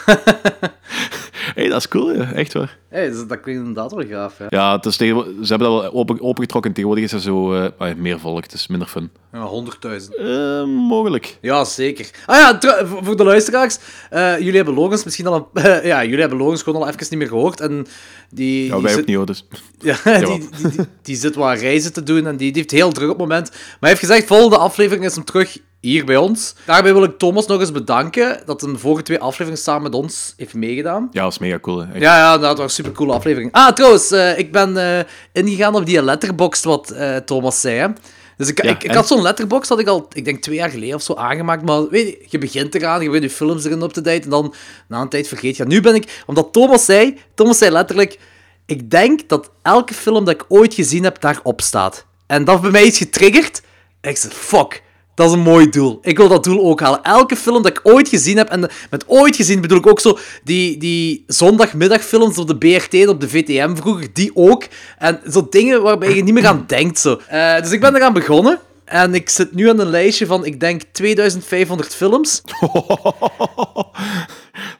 hey, 1.54 1.69
dat 1.69 1.76
is 1.78 1.88
cool, 1.88 2.12
ja. 2.14 2.32
echt 2.32 2.52
waar. 2.52 2.76
Hey, 2.96 3.08
dus 3.10 3.26
dat 3.26 3.40
klinkt 3.40 3.60
inderdaad 3.66 3.93
wel 3.93 4.06
gaaf, 4.06 4.38
ja. 4.38 4.46
Ja, 4.48 4.76
het 4.76 4.87
is 4.87 4.96
tegenwo- 4.96 5.25
ze 5.43 5.48
hebben 5.48 5.69
dat 5.70 5.81
wel 5.82 5.93
open, 5.93 6.20
opengetrokken. 6.20 6.72
Tegenwoordig 6.72 7.04
is 7.04 7.12
er 7.12 7.20
zo 7.20 7.54
eh, 7.54 7.69
ah, 7.78 7.96
meer 7.96 8.20
volk. 8.20 8.43
Het 8.43 8.52
is 8.52 8.66
minder 8.66 8.88
fun. 8.88 9.10
Ja, 9.32 9.46
100.000. 9.46 10.14
Eh, 10.19 10.64
mogelijk. 10.64 11.38
Ja, 11.40 11.64
zeker. 11.64 12.10
Ah 12.26 12.37
ja, 12.37 12.87
voor 13.02 13.16
de 13.16 13.25
luisteraars. 13.25 13.78
eh, 14.10 14.38
jullie 14.38 14.56
hebben 14.56 14.75
Logans 14.75 15.04
misschien 15.04 15.26
al 15.26 15.50
een, 15.54 15.62
ja, 15.87 16.02
jullie 16.04 16.20
hebben 16.20 16.38
Logans 16.38 16.62
gewoon 16.62 16.82
al 16.82 16.88
even 16.88 17.06
niet 17.10 17.19
meer 17.19 17.28
gehoord. 17.28 17.60
En 17.60 17.87
die, 18.31 18.66
Ja, 18.66 18.75
die 18.75 18.82
wij 18.82 18.93
zit- 18.93 19.00
opnieuw, 19.00 19.25
dus. 19.25 19.46
Ja, 19.78 19.96
die, 20.19 20.26
die, 20.26 20.69
die, 20.70 20.87
die 21.02 21.16
zit 21.16 21.34
wat 21.34 21.58
reizen 21.58 21.92
te 21.92 22.02
doen 22.02 22.26
en 22.26 22.37
die, 22.37 22.52
die 22.52 22.60
heeft 22.62 22.70
heel 22.70 22.92
druk 22.92 23.10
op 23.10 23.19
het 23.19 23.28
moment. 23.28 23.50
Maar 23.50 23.58
hij 23.81 23.88
heeft 23.88 24.00
gezegd, 24.00 24.26
volgende 24.26 24.56
aflevering 24.58 25.04
is 25.04 25.14
hem 25.14 25.25
terug 25.25 25.58
hier 25.81 26.04
bij 26.04 26.16
ons. 26.16 26.54
Daarbij 26.64 26.92
wil 26.92 27.02
ik 27.04 27.19
Thomas 27.19 27.46
nog 27.46 27.60
eens 27.60 27.72
bedanken 27.72 28.42
dat 28.46 28.60
hij 28.60 28.72
de 28.72 28.78
vorige 28.78 29.02
twee 29.02 29.19
afleveringen 29.19 29.58
samen 29.62 29.82
met 29.82 29.94
ons 29.94 30.34
heeft 30.37 30.54
meegedaan. 30.54 31.08
Ja, 31.12 31.22
dat 31.22 31.32
is 31.32 31.38
mega 31.38 31.58
cool. 31.58 31.78
Hè. 31.87 31.99
Ja, 31.99 32.16
ja, 32.16 32.38
dat 32.38 32.58
was 32.58 32.78
een 32.78 32.85
supercoole 32.86 33.12
aflevering. 33.12 33.52
Ah, 33.52 33.72
trouwens, 33.72 34.10
eh, 34.10 34.38
ik 34.38 34.52
ben 34.52 34.76
eh, 34.76 35.04
ingegaan 35.32 35.74
op 35.74 35.86
die 35.86 36.02
letterbox 36.02 36.64
wat 36.64 36.90
eh, 36.90 37.16
Thomas 37.16 37.60
zei. 37.60 37.78
Hè. 37.78 37.88
Dus 38.36 38.48
ik, 38.48 38.62
Ja, 38.62 38.76
ik, 38.80 38.90
had 38.90 39.06
zo'n 39.06 39.22
letterbox, 39.22 39.68
dat 39.68 39.78
ik 39.78 39.86
al, 39.86 40.06
ik 40.12 40.24
denk 40.24 40.42
twee 40.42 40.56
jaar 40.56 40.70
geleden 40.70 40.94
of 40.94 41.02
zo 41.02 41.14
aangemaakt. 41.14 41.62
Maar 41.64 41.88
weet 41.88 42.06
je, 42.06 42.26
je 42.28 42.38
begint 42.38 42.74
eraan, 42.74 43.02
je 43.02 43.06
begint 43.06 43.30
je 43.30 43.36
films 43.36 43.64
erin 43.64 43.82
op 43.82 43.92
te 43.92 44.00
date 44.00 44.22
en 44.22 44.30
dan 44.30 44.54
na 44.88 45.00
een 45.00 45.08
tijd 45.08 45.28
vergeet 45.28 45.56
je. 45.56 45.64
Nu 45.64 45.80
ben 45.80 45.94
ik, 45.94 46.22
omdat 46.26 46.52
Thomas 46.52 46.84
zei, 46.84 47.18
Thomas 47.34 47.58
zei 47.58 47.70
letterlijk, 47.70 48.18
ik 48.66 48.90
denk 48.90 49.28
dat 49.28 49.50
elke 49.62 49.94
film 49.94 50.24
dat 50.24 50.34
ik 50.34 50.44
ooit 50.48 50.74
gezien 50.74 51.04
heb, 51.04 51.20
daarop 51.20 51.60
staat. 51.60 52.06
En 52.26 52.44
dat 52.44 52.48
heeft 52.48 52.62
bij 52.62 52.80
mij 52.80 52.88
iets 52.88 52.98
getriggerd. 52.98 53.62
En 54.00 54.10
ik 54.10 54.16
zei, 54.16 54.32
fuck, 54.32 54.82
dat 55.16 55.26
is 55.26 55.32
een 55.32 55.40
mooi 55.40 55.68
doel. 55.68 55.98
Ik 56.02 56.16
wil 56.16 56.28
dat 56.28 56.44
doel 56.44 56.64
ook 56.64 56.80
halen. 56.80 57.02
Elke 57.02 57.36
film 57.36 57.62
dat 57.62 57.72
ik 57.72 57.80
ooit 57.82 58.08
gezien 58.08 58.36
heb, 58.36 58.48
en 58.48 58.70
met 58.90 59.04
ooit 59.06 59.36
gezien 59.36 59.60
bedoel 59.60 59.78
ik 59.78 59.86
ook 59.86 60.00
zo 60.00 60.18
die, 60.44 60.78
die 60.78 61.24
zondagmiddagfilms 61.26 62.38
op 62.38 62.46
de 62.46 62.56
BRT 62.56 62.94
en 62.94 63.08
op 63.08 63.20
de 63.20 63.28
VTM 63.28 63.76
vroeger, 63.76 64.08
die 64.12 64.30
ook. 64.34 64.64
En 64.98 65.20
zo 65.30 65.46
dingen 65.50 65.82
waarbij 65.82 66.14
je 66.14 66.22
niet 66.22 66.34
meer 66.34 66.46
aan 66.46 66.64
denkt. 66.66 66.98
Zo. 66.98 67.20
Eh, 67.26 67.60
dus 67.60 67.70
ik 67.70 67.80
ben 67.80 67.96
eraan 67.96 68.12
begonnen. 68.12 68.60
En 68.84 69.14
ik 69.14 69.28
zit 69.28 69.54
nu 69.54 69.68
aan 69.68 69.80
een 69.80 69.90
lijstje 69.90 70.26
van, 70.26 70.44
ik 70.44 70.60
denk, 70.60 70.82
2500 70.92 71.94
films. 71.94 72.42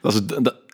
Dat 0.01 0.13
is, 0.13 0.21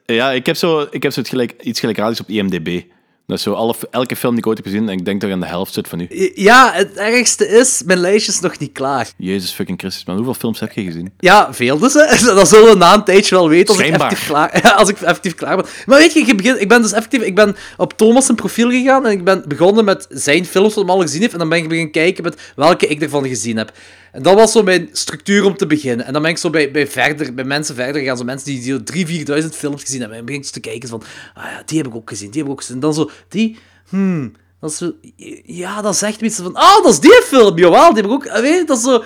ja, 0.05 0.31
ik 0.31 0.45
heb, 0.45 0.55
zo, 0.55 0.87
ik 0.91 1.03
heb 1.03 1.11
zo 1.11 1.19
het 1.19 1.29
gelijk, 1.29 1.53
iets 1.61 1.79
gelijkaardigs 1.79 2.21
op 2.21 2.29
IMDb. 2.29 2.81
Dat 3.27 3.37
is 3.37 3.43
zo 3.43 3.53
alle, 3.53 3.75
elke 3.91 4.15
film 4.15 4.31
die 4.31 4.41
ik 4.41 4.47
ooit 4.47 4.57
heb 4.57 4.67
gezien, 4.67 4.89
en 4.89 4.97
ik 4.97 5.05
denk 5.05 5.21
dat 5.21 5.29
ik 5.29 5.35
aan 5.35 5.41
de 5.41 5.47
helft 5.47 5.73
zit 5.73 5.87
van 5.87 5.97
nu. 5.97 6.31
Ja, 6.35 6.71
het 6.73 6.97
ergste 6.97 7.47
is, 7.47 7.81
mijn 7.85 7.99
lijstje 7.99 8.31
is 8.31 8.39
nog 8.39 8.59
niet 8.59 8.71
klaar. 8.71 9.11
Jezus 9.17 9.51
fucking 9.51 9.79
Christus, 9.79 10.05
man. 10.05 10.15
Hoeveel 10.15 10.33
films 10.33 10.59
heb 10.59 10.71
je 10.71 10.83
gezien? 10.83 11.13
Ja, 11.19 11.53
veel 11.53 11.77
dus. 11.77 11.93
Hè. 12.03 12.35
Dat 12.35 12.47
zullen 12.47 12.69
we 12.69 12.75
na 12.75 12.93
een 12.93 13.03
tijdje 13.03 13.35
wel 13.35 13.49
weten 13.49 13.75
als 13.75 13.83
ik, 13.83 13.93
effectief 13.93 14.27
klaar, 14.27 14.59
ja, 14.63 14.71
als 14.71 14.89
ik 14.89 15.01
effectief 15.01 15.35
klaar 15.35 15.55
ben. 15.55 15.65
Maar 15.85 15.97
weet 15.97 16.13
je, 16.13 16.25
je 16.25 16.35
begint, 16.35 16.61
ik 16.61 16.67
ben 16.67 16.81
dus 16.81 16.91
effectief... 16.91 17.21
Ik 17.21 17.35
ben 17.35 17.55
op 17.77 17.97
Thomas' 17.97 18.25
zijn 18.25 18.37
profiel 18.37 18.69
gegaan 18.69 19.05
en 19.05 19.11
ik 19.11 19.23
ben 19.23 19.43
begonnen 19.47 19.85
met 19.85 20.07
zijn 20.09 20.45
films 20.45 20.73
wat 20.73 20.85
hij 20.85 20.93
al 20.93 21.01
gezien 21.01 21.21
heeft. 21.21 21.33
En 21.33 21.39
dan 21.39 21.49
ben 21.49 21.57
ik 21.57 21.67
beginnen 21.67 21.91
kijken 21.91 22.23
met 22.23 22.41
welke 22.55 22.87
ik 22.87 23.01
ervan 23.01 23.27
gezien 23.27 23.57
heb. 23.57 23.71
En 24.13 24.23
dat 24.23 24.35
was 24.35 24.51
zo 24.51 24.63
mijn 24.63 24.89
structuur 24.91 25.45
om 25.45 25.57
te 25.57 25.67
beginnen. 25.67 26.05
En 26.05 26.13
dan 26.13 26.21
ben 26.21 26.31
ik 26.31 26.37
zo 26.37 26.49
bij, 26.49 26.71
bij, 26.71 26.87
verder, 26.87 27.33
bij 27.33 27.43
mensen 27.43 27.75
verder 27.75 28.01
gegaan. 28.01 28.17
Zo 28.17 28.23
mensen 28.23 28.47
die, 28.47 28.81
die 28.83 29.25
3.000, 29.25 29.43
4.000 29.43 29.49
films 29.49 29.81
gezien 29.81 29.99
hebben. 29.99 30.17
En 30.17 30.25
begin 30.25 30.41
ik 30.41 30.47
te 30.47 30.59
kijken 30.59 30.89
van... 30.89 31.03
Ah 31.33 31.43
ja, 31.43 31.63
die 31.65 31.77
heb 31.77 31.87
ik 31.87 31.95
ook 31.95 32.09
gezien, 32.09 32.29
die 32.29 32.37
heb 32.37 32.45
ik 32.45 32.51
ook 32.51 32.59
gezien. 32.59 32.75
En 32.75 32.81
dan 32.81 32.93
zo... 32.93 33.09
Die... 33.27 33.57
Hmm... 33.89 34.33
Dat 34.59 34.71
is 34.71 34.91
ja, 35.45 35.81
dat 35.81 35.95
zegt 35.95 36.21
iets 36.21 36.35
van... 36.35 36.55
Ah, 36.55 36.83
dat 36.83 36.91
is 36.91 36.99
die 36.99 37.21
film, 37.23 37.57
jawel, 37.57 37.93
die 37.93 38.03
heb 38.03 38.05
ik 38.05 38.11
ook... 38.11 38.23
Weet 38.41 38.59
je, 38.59 38.63
dat 38.65 38.77
is 38.77 38.83
zo... 38.83 39.03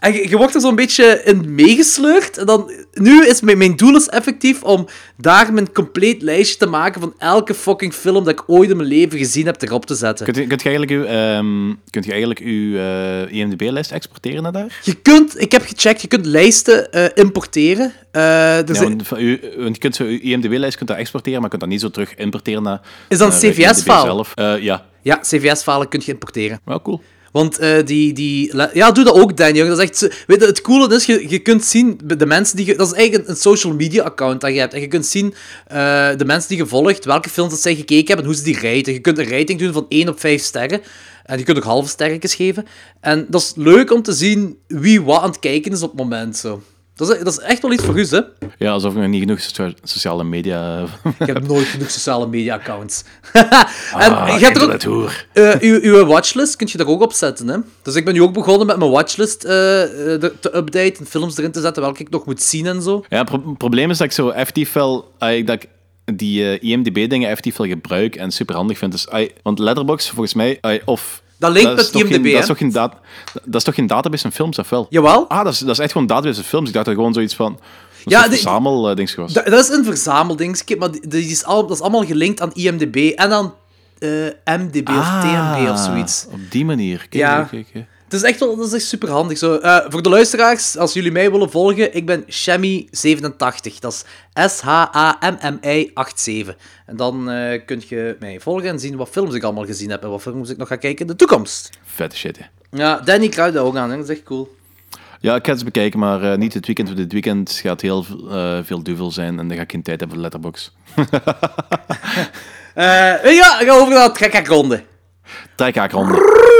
En 0.00 0.12
je, 0.12 0.28
je 0.28 0.36
wordt 0.36 0.54
er 0.54 0.60
zo'n 0.60 0.74
beetje 0.74 1.22
in 1.24 1.54
meegesleurd. 1.54 2.38
En 2.38 2.46
dan, 2.46 2.70
nu 2.92 3.26
is 3.26 3.40
mijn, 3.40 3.58
mijn 3.58 3.76
doel 3.76 3.96
is 3.96 4.08
effectief 4.08 4.62
om 4.62 4.86
daar 5.16 5.52
mijn 5.52 5.72
compleet 5.72 6.22
lijstje 6.22 6.56
te 6.56 6.66
maken 6.66 7.00
van 7.00 7.14
elke 7.18 7.54
fucking 7.54 7.94
film 7.94 8.24
dat 8.24 8.28
ik 8.28 8.42
ooit 8.46 8.70
in 8.70 8.76
mijn 8.76 8.88
leven 8.88 9.18
gezien 9.18 9.46
heb 9.46 9.62
erop 9.62 9.86
te 9.86 9.94
zetten. 9.94 10.24
Kunt 10.24 10.36
je, 10.36 10.46
kunt 10.46 10.62
je 10.62 10.68
eigenlijk 10.68 11.00
uw, 11.00 11.04
ehm, 11.04 11.74
kunt 11.90 12.04
je 12.04 12.10
eigenlijk 12.10 12.40
uw 12.40 12.76
eh, 12.76 13.32
IMDb-lijst 13.32 13.90
exporteren 13.90 14.42
naar 14.42 14.52
daar? 14.52 14.80
Je 14.82 14.94
kunt, 14.94 15.40
ik 15.40 15.52
heb 15.52 15.62
gecheckt, 15.62 16.02
je 16.02 16.08
kunt 16.08 16.26
lijsten 16.26 16.92
eh, 16.92 17.04
importeren. 17.14 17.92
Eh, 18.10 18.68
er 18.68 18.74
Ja, 18.74 18.82
want 18.82 19.06
van 19.06 19.20
u, 19.20 19.40
want 19.56 19.74
je 19.74 19.80
kunt 19.80 19.94
zo 19.94 20.04
uw 20.04 20.18
IMDb-lijst 20.20 20.76
kunt 20.76 20.88
dat 20.88 20.98
exporteren, 20.98 21.40
maar 21.40 21.50
je 21.50 21.56
kunt 21.56 21.60
dat 21.60 21.70
niet 21.70 21.80
zo 21.80 21.90
terug 21.90 22.14
importeren 22.14 22.62
naar 22.62 22.80
Is 23.08 23.18
dat 23.18 23.42
een 23.42 23.52
CVS-file? 23.52 24.24
Ja, 24.60 24.88
ja, 25.02 25.18
CVS-falen 25.20 25.88
kun 25.88 26.02
je 26.04 26.12
importeren. 26.12 26.60
wel 26.64 26.82
cool. 26.82 27.00
Want 27.30 27.58
eh, 27.58 27.86
die, 27.86 28.12
die... 28.12 28.56
Ja, 28.72 28.92
doe 28.92 29.04
dat 29.04 29.14
ook, 29.14 29.36
Daniel. 29.36 29.66
Dat 29.66 29.78
is 29.78 29.84
echt... 29.84 30.24
Weet 30.26 30.40
je, 30.40 30.46
het 30.46 30.60
coole 30.60 30.94
is, 30.94 31.06
je, 31.06 31.28
je 31.28 31.38
kunt 31.38 31.64
zien... 31.64 32.00
De 32.04 32.26
mensen 32.26 32.56
die 32.56 32.66
je, 32.66 32.76
dat 32.76 32.86
is 32.86 32.92
eigenlijk 32.92 33.28
een 33.28 33.36
social 33.36 33.74
media 33.74 34.02
account 34.02 34.40
dat 34.40 34.52
je 34.52 34.58
hebt. 34.58 34.74
En 34.74 34.80
je 34.80 34.86
kunt 34.86 35.06
zien 35.06 35.34
eh, 35.66 35.76
de 36.16 36.24
mensen 36.24 36.48
die 36.48 36.58
je 36.58 36.66
volgt, 36.66 37.04
welke 37.04 37.28
films 37.28 37.50
dat 37.50 37.60
zij 37.60 37.74
gekeken 37.74 38.06
hebben 38.06 38.24
en 38.24 38.30
hoe 38.30 38.40
ze 38.40 38.44
die 38.44 38.60
raten. 38.60 38.92
Je 38.92 39.00
kunt 39.00 39.18
een 39.18 39.28
rating 39.28 39.58
doen 39.58 39.72
van 39.72 39.86
1 39.88 40.08
op 40.08 40.20
5 40.20 40.42
sterren. 40.42 40.80
En 41.24 41.38
je 41.38 41.44
kunt 41.44 41.56
ook 41.56 41.64
halve 41.64 41.88
sterretjes 41.88 42.34
geven. 42.34 42.66
En 43.00 43.26
dat 43.28 43.40
is 43.40 43.52
leuk 43.56 43.92
om 43.92 44.02
te 44.02 44.12
zien 44.12 44.58
wie 44.66 45.02
wat 45.02 45.20
aan 45.20 45.30
het 45.30 45.38
kijken 45.38 45.72
is 45.72 45.82
op 45.82 45.90
het 45.90 45.98
moment. 45.98 46.36
Zo. 46.36 46.62
Dat 47.06 47.10
is, 47.16 47.18
dat 47.24 47.32
is 47.32 47.38
echt 47.38 47.62
wel 47.62 47.72
iets 47.72 47.84
voor 47.84 47.98
u, 47.98 48.06
hè? 48.10 48.20
Ja, 48.58 48.70
alsof 48.70 48.92
ik 48.92 48.98
nog 48.98 49.08
niet 49.08 49.20
genoeg 49.20 49.40
socia- 49.40 49.72
sociale 49.82 50.24
media... 50.24 50.84
Ik 51.18 51.26
heb 51.26 51.46
nooit 51.48 51.66
genoeg 51.66 51.90
sociale 51.90 52.26
media-accounts. 52.26 53.04
en 53.32 53.48
Ah, 53.92 54.38
je 54.38 54.44
hebt 54.44 54.56
er 54.56 54.92
ook... 54.92 55.10
Eh, 55.32 55.54
uw, 55.60 55.80
uw 55.82 56.04
watchlist 56.06 56.56
kun 56.56 56.68
je 56.70 56.78
daar 56.78 56.86
ook 56.86 57.00
op 57.02 57.12
zetten. 57.12 57.48
Hè? 57.48 57.56
Dus 57.82 57.94
ik 57.94 58.04
ben 58.04 58.14
nu 58.14 58.22
ook 58.22 58.32
begonnen 58.32 58.66
met 58.66 58.76
mijn 58.76 58.90
watchlist 58.90 59.40
de- 59.42 60.32
te 60.40 60.56
updaten, 60.56 61.06
films 61.06 61.38
erin 61.38 61.52
te 61.52 61.60
zetten 61.60 61.82
welke 61.82 62.00
ik 62.00 62.10
nog 62.10 62.26
moet 62.26 62.42
zien 62.42 62.66
en 62.66 62.82
zo. 62.82 63.04
Ja, 63.08 63.18
het 63.18 63.28
pro- 63.28 63.54
probleem 63.58 63.90
is 63.90 63.98
dat 63.98 64.06
ik 64.06 64.12
zo 64.12 64.28
effectief 64.28 64.72
wel... 64.72 65.12
ah, 65.18 65.46
dat 65.46 65.62
ik 65.62 65.68
die 66.16 66.58
IMDb-dingen 66.58 67.28
effectief 67.28 67.56
wel 67.56 67.66
gebruik 67.66 68.16
en 68.16 68.30
super 68.30 68.54
handig 68.54 68.78
vind. 68.78 68.92
Dus, 68.92 69.08
ah, 69.08 69.28
want 69.42 69.58
Letterboxd, 69.58 70.08
volgens 70.08 70.34
mij... 70.34 70.58
ah, 70.60 70.80
of... 70.84 71.22
Dat 71.40 71.52
linkt 71.52 71.74
met 71.76 71.90
IMDb, 71.94 72.12
geen- 72.24 72.32
dat, 72.32 72.40
is 72.40 72.46
toch 72.46 72.58
geen 72.58 72.70
dat, 72.72 72.92
dat 73.44 73.54
is 73.54 73.62
toch 73.64 73.74
geen 73.74 73.86
database 73.86 74.22
van 74.22 74.32
films, 74.32 74.58
of 74.58 74.70
wel? 74.70 74.86
Jawel. 74.90 75.28
Ah, 75.28 75.44
dat 75.44 75.52
is, 75.52 75.58
dat 75.58 75.68
is 75.70 75.78
echt 75.78 75.92
gewoon 75.92 76.06
een 76.08 76.14
database 76.14 76.40
van 76.40 76.48
films. 76.48 76.68
Ik 76.68 76.74
dacht 76.74 76.86
dat 76.86 76.94
het 76.94 77.04
gewoon 77.04 77.14
zoiets 77.14 77.34
van... 77.34 77.58
Ja, 78.04 78.22
een 78.24 78.30
die- 78.30 78.38
verzamel 78.40 78.90
eh, 78.90 79.14
was. 79.16 79.32
Dat, 79.32 79.46
dat 79.46 79.64
is 79.64 79.68
een 79.68 79.84
verzameldingetje, 79.84 80.76
maar 80.76 80.90
die, 80.90 81.08
die 81.08 81.30
is 81.30 81.44
al, 81.44 81.66
dat 81.66 81.76
is 81.76 81.82
allemaal 81.82 82.04
gelinkt 82.04 82.40
aan 82.40 82.52
IMDb 82.52 82.96
en 82.96 83.32
aan 83.32 83.54
eh, 83.98 84.08
MDB 84.58 84.88
of 84.88 85.08
TMB 85.20 85.68
of 85.70 85.78
zoiets. 85.78 86.26
Ah, 86.28 86.32
Op 86.34 86.40
die 86.50 86.64
manier. 86.64 87.06
Ja. 87.10 87.48
Het 88.10 88.22
is 88.22 88.28
echt 88.28 88.38
wel 88.40 88.56
dat 88.56 88.66
is 88.66 88.72
echt 88.72 88.84
super 88.84 89.10
handig. 89.10 89.38
Zo. 89.38 89.54
Eh, 89.56 89.78
voor 89.88 90.02
de 90.02 90.08
luisteraars, 90.08 90.76
als 90.76 90.92
jullie 90.92 91.12
mij 91.12 91.30
willen 91.30 91.50
volgen, 91.50 91.94
ik 91.94 92.06
ben 92.06 92.24
Shami87. 92.24 93.78
Dat 93.78 93.92
is 93.92 94.04
S-H-A-M-M-I 94.56 95.90
87. 95.94 96.56
En 96.86 96.96
dan 96.96 97.30
eh 97.30 97.60
kun 97.66 97.82
je 97.88 98.16
mij 98.20 98.40
volgen 98.40 98.68
en 98.68 98.78
zien 98.78 98.96
wat 98.96 99.08
films 99.08 99.34
ik 99.34 99.42
allemaal 99.42 99.64
gezien 99.64 99.90
heb 99.90 100.02
en 100.02 100.10
wat 100.10 100.22
films 100.22 100.50
ik 100.50 100.56
nog 100.56 100.68
ga 100.68 100.76
kijken 100.76 101.00
in 101.00 101.06
de 101.06 101.16
toekomst. 101.16 101.70
Vette 101.84 102.16
shit, 102.16 102.38
hè. 102.38 102.44
Ja, 102.70 103.00
Danny 103.00 103.28
kruidt 103.28 103.56
ook 103.56 103.76
aan, 103.76 103.90
hè. 103.90 103.96
dat 103.96 104.08
is 104.08 104.16
echt 104.16 104.24
cool. 104.24 104.56
Ja, 105.20 105.34
ik 105.34 105.44
ga 105.44 105.50
het 105.52 105.60
eens 105.60 105.64
bekijken, 105.64 105.98
maar 105.98 106.32
eh, 106.32 106.38
niet 106.38 106.52
dit 106.52 106.66
weekend. 106.66 106.88
Want 106.88 107.00
dit 107.00 107.12
weekend 107.12 107.52
gaat 107.52 107.80
heel 107.80 108.04
veel 108.62 108.82
duvel 108.82 109.10
zijn 109.10 109.38
en 109.38 109.48
dan 109.48 109.56
ga 109.56 109.62
ik 109.62 109.70
geen 109.70 109.82
tijd 109.82 110.00
hebben 110.00 110.16
voor 110.16 110.24
Letterboxd. 110.24 110.72
Ja, 112.74 113.58
we 113.58 113.64
gaan 113.66 113.80
over 113.80 113.94
naar 113.94 114.08
de 114.08 114.14
trekkerronde. 114.14 114.84
Trekhaakronde. 115.56 116.18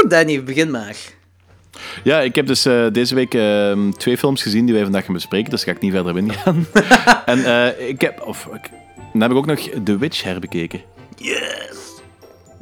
Danny, 0.09 0.45
begin 0.45 0.71
maar. 0.71 0.97
Ja, 2.05 2.21
ik 2.21 2.35
heb 2.35 2.47
dus 2.47 2.65
eh, 2.67 2.87
deze 2.93 3.15
week 3.15 3.35
ehm, 3.35 3.91
twee 3.91 4.19
films 4.19 4.43
gezien 4.43 4.65
die 4.65 4.75
wij 4.75 4.83
vandaag 4.83 5.05
gaan 5.05 5.15
bespreken, 5.15 5.51
dus 5.51 5.65
ga 5.65 5.71
ik 5.71 5.81
niet 5.81 5.93
verder 5.93 6.13
op 6.13 6.19
ingaan. 6.19 6.67
en 7.27 7.45
eh, 7.45 7.89
ik 7.89 8.01
heb, 8.01 8.23
of, 8.27 8.47
ik, 8.53 8.71
dan 9.13 9.21
heb 9.23 9.31
ik 9.31 9.37
ook 9.37 9.47
nog 9.47 9.69
The 9.85 9.99
Witch 9.99 10.23
herbekeken. 10.23 10.81
Yes! 11.17 11.79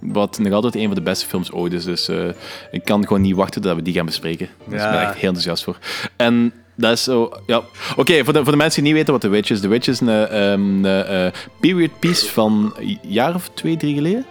Wat 0.00 0.38
nog 0.38 0.52
altijd 0.52 0.75
een 0.75 0.87
van 0.87 0.94
de 0.94 1.02
beste 1.02 1.26
films 1.26 1.52
ooit 1.52 1.72
is, 1.72 1.84
dus 1.84 2.08
eh, 2.08 2.25
ik 2.70 2.84
kan 2.84 3.06
gewoon 3.06 3.22
niet 3.22 3.34
wachten 3.34 3.62
dat 3.62 3.76
we 3.76 3.82
die 3.82 3.94
gaan 3.94 4.06
bespreken. 4.06 4.48
Dus 4.68 4.82
ik 4.82 4.88
ben 4.90 4.98
Ja. 5.00 5.02
echt 5.02 5.14
heel 5.14 5.28
enthousiast 5.28 5.64
voor. 5.64 5.78
En 6.16 6.52
dat 6.75 6.92
is 6.92 7.02
zo, 7.04 7.32
ja. 7.46 7.62
Oké, 7.96 8.25
voor, 8.25 8.32
de, 8.32 8.42
voor 8.42 8.52
de 8.52 8.56
mensen 8.58 8.82
die 8.82 8.92
niet 8.92 8.98
weten 9.00 9.12
wat 9.12 9.22
The 9.22 9.28
Witch 9.28 9.50
is. 9.50 9.60
The 9.60 9.68
Witch 9.68 9.88
is 9.88 10.00
een 10.00 10.08
eh, 10.08 10.52
ehm, 10.52 10.84
eh, 10.84 11.26
eh, 11.26 11.32
period 11.60 11.98
piece 11.98 12.26
van 12.32 12.75
een 12.78 12.98
jaar 13.02 13.34
of 13.34 13.50
twee, 13.54 13.76
drie 13.76 13.94
geleden. 13.94 14.26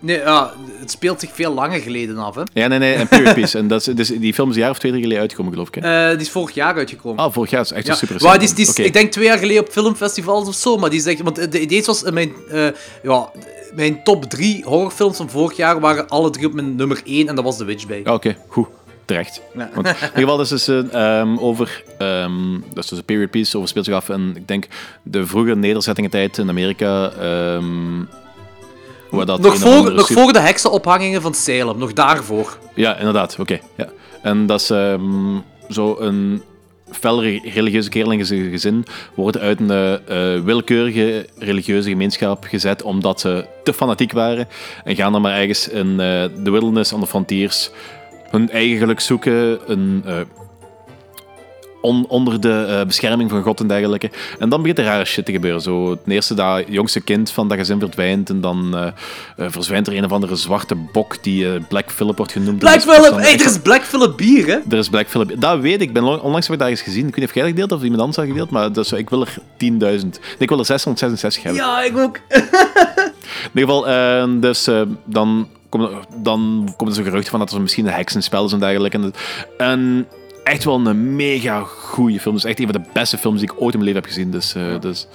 Eh, 0.00 0.06
nee, 0.06 0.18
ja, 0.18 0.52
het 0.80 0.90
speelt 0.90 1.20
zich 1.20 1.30
veel 1.32 1.54
langer 1.54 1.80
geleden 1.80 2.18
af, 2.18 2.34
hè. 2.34 2.42
Ja, 2.52 2.66
nee, 2.66 2.78
nee, 2.78 3.06
period 3.06 3.34
piece. 3.34 3.58
En 3.58 3.68
dat 3.68 3.86
is, 3.86 3.94
dus 3.94 4.08
die 4.08 4.34
film 4.34 4.48
is 4.48 4.54
een 4.54 4.60
jaar 4.60 4.70
of 4.70 4.78
twee, 4.78 4.90
drie 4.90 5.02
geleden 5.02 5.22
uitgekomen, 5.22 5.52
geloof 5.52 5.68
ik. 5.68 5.74
Hè? 5.74 6.08
Eh, 6.08 6.10
die 6.12 6.26
is 6.26 6.30
vorig 6.30 6.54
jaar 6.54 6.74
uitgekomen. 6.74 7.24
Ah, 7.24 7.32
vorig 7.32 7.50
jaar 7.50 7.60
is 7.60 7.72
echt 7.72 7.86
Ja, 7.86 7.92
een 7.92 7.98
super 7.98 8.22
maar 8.22 8.38
die 8.38 8.48
is, 8.48 8.54
die 8.54 8.66
is. 8.66 8.74
Ik 8.74 8.92
denk 8.92 9.12
twee 9.12 9.24
jaar 9.24 9.38
geleden 9.38 9.62
op 9.62 9.68
filmfestivals 9.68 10.48
of 10.48 10.54
zo, 10.54 10.76
maar 10.76 10.90
die 10.90 11.00
zegt, 11.00 11.22
want 11.22 11.52
de 11.52 11.60
idee 11.60 11.82
was 11.84 12.02
in 12.02 12.14
mijn, 12.14 12.32
eh, 12.50 12.66
ja, 13.02 13.30
mijn 13.74 14.02
top 14.04 14.24
drie 14.24 14.64
horrorfilms 14.64 15.16
van 15.16 15.30
vorig 15.30 15.56
jaar 15.56 15.80
waren 15.80 16.08
alle 16.08 16.30
drie 16.30 16.46
op 16.46 16.52
mijn 16.52 16.76
nummer 16.76 17.00
één 17.04 17.28
en 17.28 17.34
dat 17.34 17.44
was 17.44 17.56
The 17.56 17.64
Witch 17.64 17.86
bij. 17.86 18.00
Ja, 18.04 18.14
Oké, 18.14 18.36
goed. 18.48 18.66
Terecht. 19.04 19.40
Ja. 19.54 19.70
Want 19.74 19.86
in 19.86 19.94
ieder 19.94 20.10
geval, 20.14 20.36
dat 20.36 20.50
is 20.52 20.64
dus 20.64 20.68
eh, 20.92 21.18
ehm, 21.20 21.38
over... 21.38 21.82
ehm, 21.98 22.52
dat 22.74 22.84
is 22.84 22.90
dus 22.90 22.98
een 22.98 23.04
period 23.04 23.30
piece, 23.30 23.56
over 23.56 23.68
speelt 23.68 23.84
zich 23.84 23.94
af 23.94 24.08
in, 24.08 24.32
ik 24.36 24.48
denk, 24.48 24.66
de 25.02 25.26
vroege 25.26 25.54
nederzettingentijd 25.54 26.38
in 26.38 26.48
Amerika. 26.48 27.10
ehm 27.10 28.02
waar 29.10 29.26
dat 29.26 29.40
nog 29.40 29.58
voor, 29.58 29.92
nog 29.92 30.06
voor 30.12 30.32
de 30.32 30.40
heksenophangingen 30.40 31.22
van 31.22 31.34
Salem, 31.34 31.78
nog 31.78 31.92
daarvoor. 31.92 32.58
Ja, 32.74 32.96
inderdaad. 32.96 33.36
Oké. 33.40 33.58
ja. 33.76 33.88
En 34.22 34.46
dat 34.46 34.60
is 34.60 34.70
ehm, 34.70 35.38
zo 35.68 35.96
een 35.98 36.42
fel 36.90 37.22
re- 37.22 37.40
religieuze 37.44 37.88
kerel 37.88 38.10
in 38.10 38.26
zijn 38.26 38.50
gezin 38.50 38.84
wordt 39.14 39.38
uit 39.38 39.60
een 39.60 39.70
eh, 39.70 40.44
willekeurige 40.44 41.26
religieuze 41.38 41.88
gemeenschap 41.88 42.44
gezet 42.44 42.82
omdat 42.82 43.20
ze 43.20 43.46
te 43.64 43.72
fanatiek 43.72 44.12
waren 44.12 44.48
en 44.84 44.96
gaan 44.96 45.12
dan 45.12 45.22
maar 45.22 45.36
ergens 45.38 45.68
in 45.68 45.90
eh, 45.90 45.96
de 46.44 46.50
wilderness 46.50 46.94
aan 46.94 47.00
de 47.00 47.06
frontiers 47.06 47.70
hun 48.30 48.50
eigen 48.50 48.78
geluk 48.78 49.00
zoeken, 49.00 49.58
een, 49.66 50.02
eh, 50.06 50.14
on- 51.80 52.06
onder 52.08 52.40
de 52.40 52.64
eh, 52.68 52.86
bescherming 52.86 53.30
van 53.30 53.42
God 53.42 53.60
en 53.60 53.66
dergelijke. 53.66 54.10
En 54.38 54.48
dan 54.48 54.60
begint 54.60 54.78
er 54.78 54.84
rare 54.84 55.04
shit 55.04 55.24
te 55.24 55.32
gebeuren. 55.32 55.60
Zo, 55.60 55.90
het 55.90 55.98
eerste 56.06 56.34
dat 56.34 56.64
jongste 56.68 57.00
kind 57.00 57.30
van 57.30 57.48
dat 57.48 57.58
gezin 57.58 57.78
verdwijnt 57.78 58.30
en 58.30 58.40
dan 58.40 58.76
eh, 58.76 59.48
verdwijnt 59.50 59.86
er 59.86 59.96
een 59.96 60.04
of 60.04 60.12
andere 60.12 60.36
zwarte 60.36 60.74
bok 60.74 61.22
die 61.22 61.60
Black 61.60 61.90
Phillip 61.90 62.16
wordt 62.16 62.32
genoemd. 62.32 62.58
Black 62.58 62.84
Dat 62.84 63.14
hey, 63.16 63.32
echt- 63.32 63.40
er 63.40 63.46
is 63.46 63.58
Black 63.58 63.82
Phillip 63.82 64.16
bier, 64.16 64.46
hè? 64.46 64.58
er 64.70 64.78
is 64.78 64.88
Black 64.88 65.08
Phillip. 65.08 65.40
Dat 65.40 65.60
weet 65.60 65.80
ik. 65.80 65.88
Ik 65.88 65.92
ben 65.92 66.22
onlangs 66.22 66.46
heb 66.46 66.54
ik 66.54 66.60
daar 66.62 66.68
eens 66.70 66.82
gezien. 66.82 67.06
Ik 67.06 67.10
weet 67.10 67.16
niet 67.18 67.28
of 67.28 67.34
jij 67.34 67.42
dat 67.42 67.52
gedeeld 67.52 67.72
of 67.72 67.82
iemand 67.82 68.00
anders 68.00 68.16
dat 68.18 68.26
gedeeld, 68.26 68.50
maar 68.50 68.72
dat 68.72 68.84
is, 68.84 68.92
ik 68.92 69.10
wil 69.10 69.20
er 69.20 69.34
10.000. 69.56 69.58
Nee, 69.58 70.10
ik 70.38 70.48
wil 70.48 70.58
er 70.58 70.64
666 70.64 71.42
hebben. 71.42 71.62
Ja, 71.62 71.82
ik 71.82 71.98
ook. 71.98 72.18
In 72.28 73.60
ieder 73.60 73.74
geval, 73.74 73.88
eh, 73.88 74.24
dus 74.40 74.68
dan 75.04 75.48
dan 76.16 76.72
komt 76.76 76.88
er 76.90 76.94
zo'n 76.96 77.04
gerucht 77.04 77.28
van 77.28 77.38
dat 77.38 77.52
er 77.52 77.60
misschien 77.60 77.86
een 77.86 77.92
heksenspel 77.92 78.44
is 78.44 78.52
en 78.52 78.58
dergelijke. 78.58 78.98
En, 78.98 79.12
en 79.58 80.06
echt 80.44 80.64
wel 80.64 80.86
een 80.86 81.16
mega 81.16 81.60
goede 81.64 82.20
film. 82.20 82.34
Dus 82.34 82.44
echt 82.44 82.58
een 82.58 82.72
van 82.72 82.82
de 82.82 82.88
beste 82.92 83.18
films 83.18 83.40
die 83.40 83.50
ik 83.50 83.60
ooit 83.60 83.74
in 83.74 83.80
mijn 83.80 83.92
leven 83.92 84.00
heb 84.00 84.10
gezien. 84.10 84.30
Dus, 84.30 84.54
eh, 84.54 84.80
dus 84.80 85.06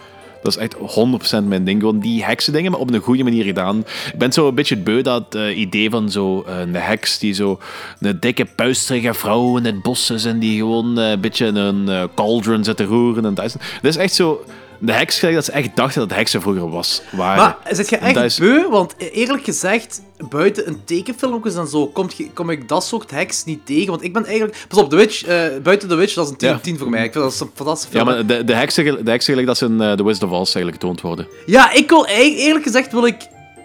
dat 0.41 0.55
is 0.55 0.61
echt 0.61 0.75
100% 0.75 1.47
mijn 1.47 1.63
ding. 1.63 1.79
Gewoon 1.79 1.99
die 1.99 2.25
heksen 2.25 2.53
dingen, 2.53 2.71
maar 2.71 2.79
op 2.79 2.93
een 2.93 2.99
goede 3.01 3.23
manier 3.23 3.43
gedaan. 3.43 3.79
Ik 3.79 4.17
ben 4.17 4.31
zo 4.33 4.47
een 4.47 4.55
beetje 4.55 4.77
beu 4.77 5.01
dat 5.01 5.35
eh, 5.35 5.57
idee 5.57 5.89
van 5.89 6.11
zo 6.11 6.43
eh, 6.47 6.59
een 6.59 6.75
heks 6.75 7.19
die 7.19 7.33
zo 7.33 7.59
een 7.99 8.19
dikke 8.19 8.45
puisterige 8.45 9.13
vrouw 9.13 9.57
in 9.57 9.65
het 9.65 9.81
bos 9.81 10.09
is 10.09 10.25
en 10.25 10.39
die 10.39 10.57
gewoon 10.57 10.97
een 10.97 11.19
beetje 11.19 11.45
in 11.45 11.55
een 11.55 12.09
cauldron 12.15 12.63
zit 12.63 12.77
te 12.77 12.83
roeren. 12.83 13.25
En 13.25 13.33
dat, 13.33 13.45
is, 13.45 13.53
dat 13.53 13.61
is 13.81 13.97
echt 13.97 14.13
zo... 14.13 14.45
De 14.79 14.91
heks, 14.91 15.19
gelijk 15.19 15.35
dat 15.35 15.45
ze 15.45 15.51
echt 15.51 15.75
dachten 15.75 16.07
dat 16.07 16.17
heksen 16.17 16.41
vroeger 16.41 16.69
was, 16.69 17.01
waren. 17.11 17.37
Maar 17.37 17.75
zit 17.75 17.89
je 17.89 17.97
echt 17.97 18.15
is- 18.17 18.37
beu? 18.37 18.69
Want 18.69 18.95
eerlijk 18.97 19.43
gezegd, 19.43 20.01
buiten 20.29 20.67
een 20.67 20.81
tekenfilmpjes 20.85 21.55
en 21.55 21.67
zo, 21.67 21.87
kom, 21.87 22.09
je- 22.17 22.29
kom 22.33 22.49
ik 22.49 22.67
dat 22.67 22.83
soort 22.85 23.11
heks 23.11 23.43
niet 23.43 23.65
tegen. 23.65 23.87
Want 23.89 24.03
ik 24.03 24.13
ben 24.13 24.25
eigenlijk... 24.25 24.65
Pas 24.67 24.79
op, 24.79 24.89
The 24.89 24.95
Witch, 24.95 25.25
eh, 25.25 25.43
buiten 25.63 25.89
The 25.89 25.95
Witch, 25.95 26.13
dat 26.13 26.25
is 26.25 26.31
een 26.31 26.37
10 26.37 26.49
Ja. 26.49 26.55
op 26.55 26.63
10 26.63 26.77
voor 26.77 26.89
mij. 26.89 27.03
Ik 27.03 27.11
vind 27.11 27.23
dat 27.23 27.39
een 27.39 27.49
fantastische 27.55 27.97
Ja, 27.97 28.03
film. 28.03 28.15
maar 28.15 28.25
de, 28.37 28.43
de 28.43 28.53
heksen, 28.55 29.05
de 29.05 29.11
heksen 29.11 29.29
gelijk 29.29 29.47
dat 29.47 29.57
ze 29.57 29.65
in 29.65 29.81
eh, 29.81 29.91
The 29.93 30.03
Wizard 30.03 30.23
of 30.31 30.39
Oz 30.39 30.55
eigenlijk 30.55 30.75
getoond 30.81 31.01
worden. 31.01 31.27
Ja, 31.45 31.71
ik 31.71 31.89
wil 31.89 32.05
eigenlijk- 32.05 32.39
eerlijk 32.39 32.65
gezegd 32.65 32.91
wil 32.91 33.05
ik 33.05 33.17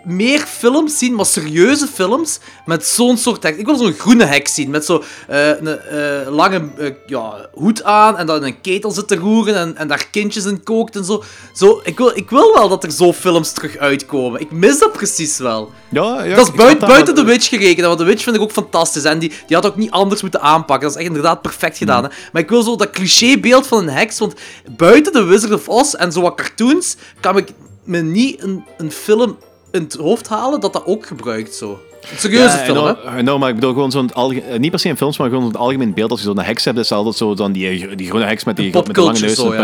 meer 0.05 0.41
films 0.41 0.99
zien, 0.99 1.15
maar 1.15 1.27
serieuze 1.27 1.87
films, 1.87 2.39
met 2.67 2.87
zo'n 2.87 3.17
soort 3.17 3.43
heks. 3.43 3.59
Ik 3.59 3.67
wil 3.67 3.77
zo'n 3.77 3.93
groene 3.93 4.25
heks 4.25 4.55
zien, 4.55 4.71
met 4.71 4.85
zo'n 4.85 5.03
eh, 5.29 5.49
een 5.49 5.79
eh, 5.79 6.35
lange 6.35 6.69
eh, 6.79 6.91
ja, 7.07 7.49
hoed 7.53 7.83
aan 7.85 8.17
en 8.17 8.27
dan 8.27 8.37
in 8.37 8.43
een 8.43 8.61
ketel 8.61 8.91
zit 8.91 9.09
te 9.09 9.17
roeren 9.17 9.55
en, 9.55 9.77
en 9.77 9.89
daar 9.89 10.07
kindjes 10.11 10.45
in 10.45 10.63
kookt 10.63 10.97
en 10.97 11.05
zo. 11.05 11.23
zo 11.55 11.81
ik, 11.85 11.99
wil, 11.99 12.13
ik 12.15 12.31
wil 12.31 12.55
wel 12.55 12.69
dat 12.69 12.85
er 12.85 12.91
zo 12.91 13.13
films 13.13 13.53
terug 13.53 13.77
uitkomen. 13.77 14.41
Ik 14.41 14.51
mis 14.51 14.79
dat 14.79 14.93
precies 14.93 15.39
wel. 15.39 15.71
Ja, 15.89 16.25
ja 16.25 16.37
dat 16.37 16.47
is 16.47 16.79
buiten, 16.79 17.15
The 17.15 17.25
Witch 17.25 17.49
gerekend, 17.49 17.87
want 17.87 17.99
The 17.99 18.05
Witch 18.05 18.23
vind 18.23 18.37
ik 18.37 18.43
ook 18.43 18.53
fantastisch. 18.53 19.05
En 19.05 19.19
die, 19.19 19.33
die 19.47 19.57
had 19.57 19.67
ook 19.67 19.77
niet 19.77 19.91
anders 19.91 20.23
moeten 20.23 20.41
aanpakken. 20.41 20.89
Dat 20.89 20.97
is 20.97 21.03
echt 21.05 21.15
inderdaad 21.15 21.43
perfect 21.43 21.77
gedaan. 21.77 22.05
Hè? 22.05 22.11
Maar 22.33 22.43
ik 22.43 22.49
wil 22.49 22.63
zo 22.63 22.77
dat 22.77 22.91
clichébeeld 22.91 23.67
van 23.67 23.79
een 23.79 23.95
heks, 23.95 24.19
want 24.19 24.35
buiten 24.77 25.13
The 25.13 25.25
Wizard 25.25 25.53
of 25.53 25.69
Oz 25.69 25.95
en 25.95 26.13
zo 26.13 26.21
wat 26.21 26.35
cartoons, 26.35 26.97
kan 27.21 27.37
ik 27.37 27.49
me 27.85 28.01
niet 28.01 28.43
een, 28.43 28.65
een 28.79 28.93
film 28.93 29.39
in 29.73 29.83
het 29.83 29.95
hoofd 29.95 30.29
halen 30.29 30.61
dat 30.61 30.73
dat 30.73 30.87
ook 30.87 31.07
gebruikt 31.07 31.55
zo. 31.55 31.81
Een 32.13 32.19
serieuze 32.19 32.57
Ja, 32.57 32.65
film, 32.65 32.87
hè? 32.87 32.93
know, 32.95 33.19
know, 33.19 33.39
maar 33.39 33.49
ik 33.49 33.55
bedoel 33.55 33.73
gewoon 33.73 33.91
zo'n 33.91 34.11
eh, 34.13 34.59
niet 34.59 34.71
per 34.71 34.81
se 34.81 34.89
in 34.89 34.97
films, 34.97 35.19
maar 35.19 35.29
gewoon 35.29 35.45
zo'n 35.45 35.57
algemeen 35.57 35.95
beeld. 35.95 36.11
Als 36.11 36.21
je 36.21 36.27
zo'n 36.27 36.39
heks 36.39 36.65
hebt, 36.65 36.79
is 36.79 36.89
het 36.89 36.99
altijd 36.99 37.17
zo 37.17 37.35
dan 37.35 37.53
die, 37.53 37.97
die 37.97 38.07
groene 38.09 38.25
heks 38.27 38.45
met 38.45 38.57
die, 38.57 38.73
met 38.75 38.85
die 38.95 39.05
lange 39.05 39.19
neus. 39.21 39.35
zo, 39.35 39.55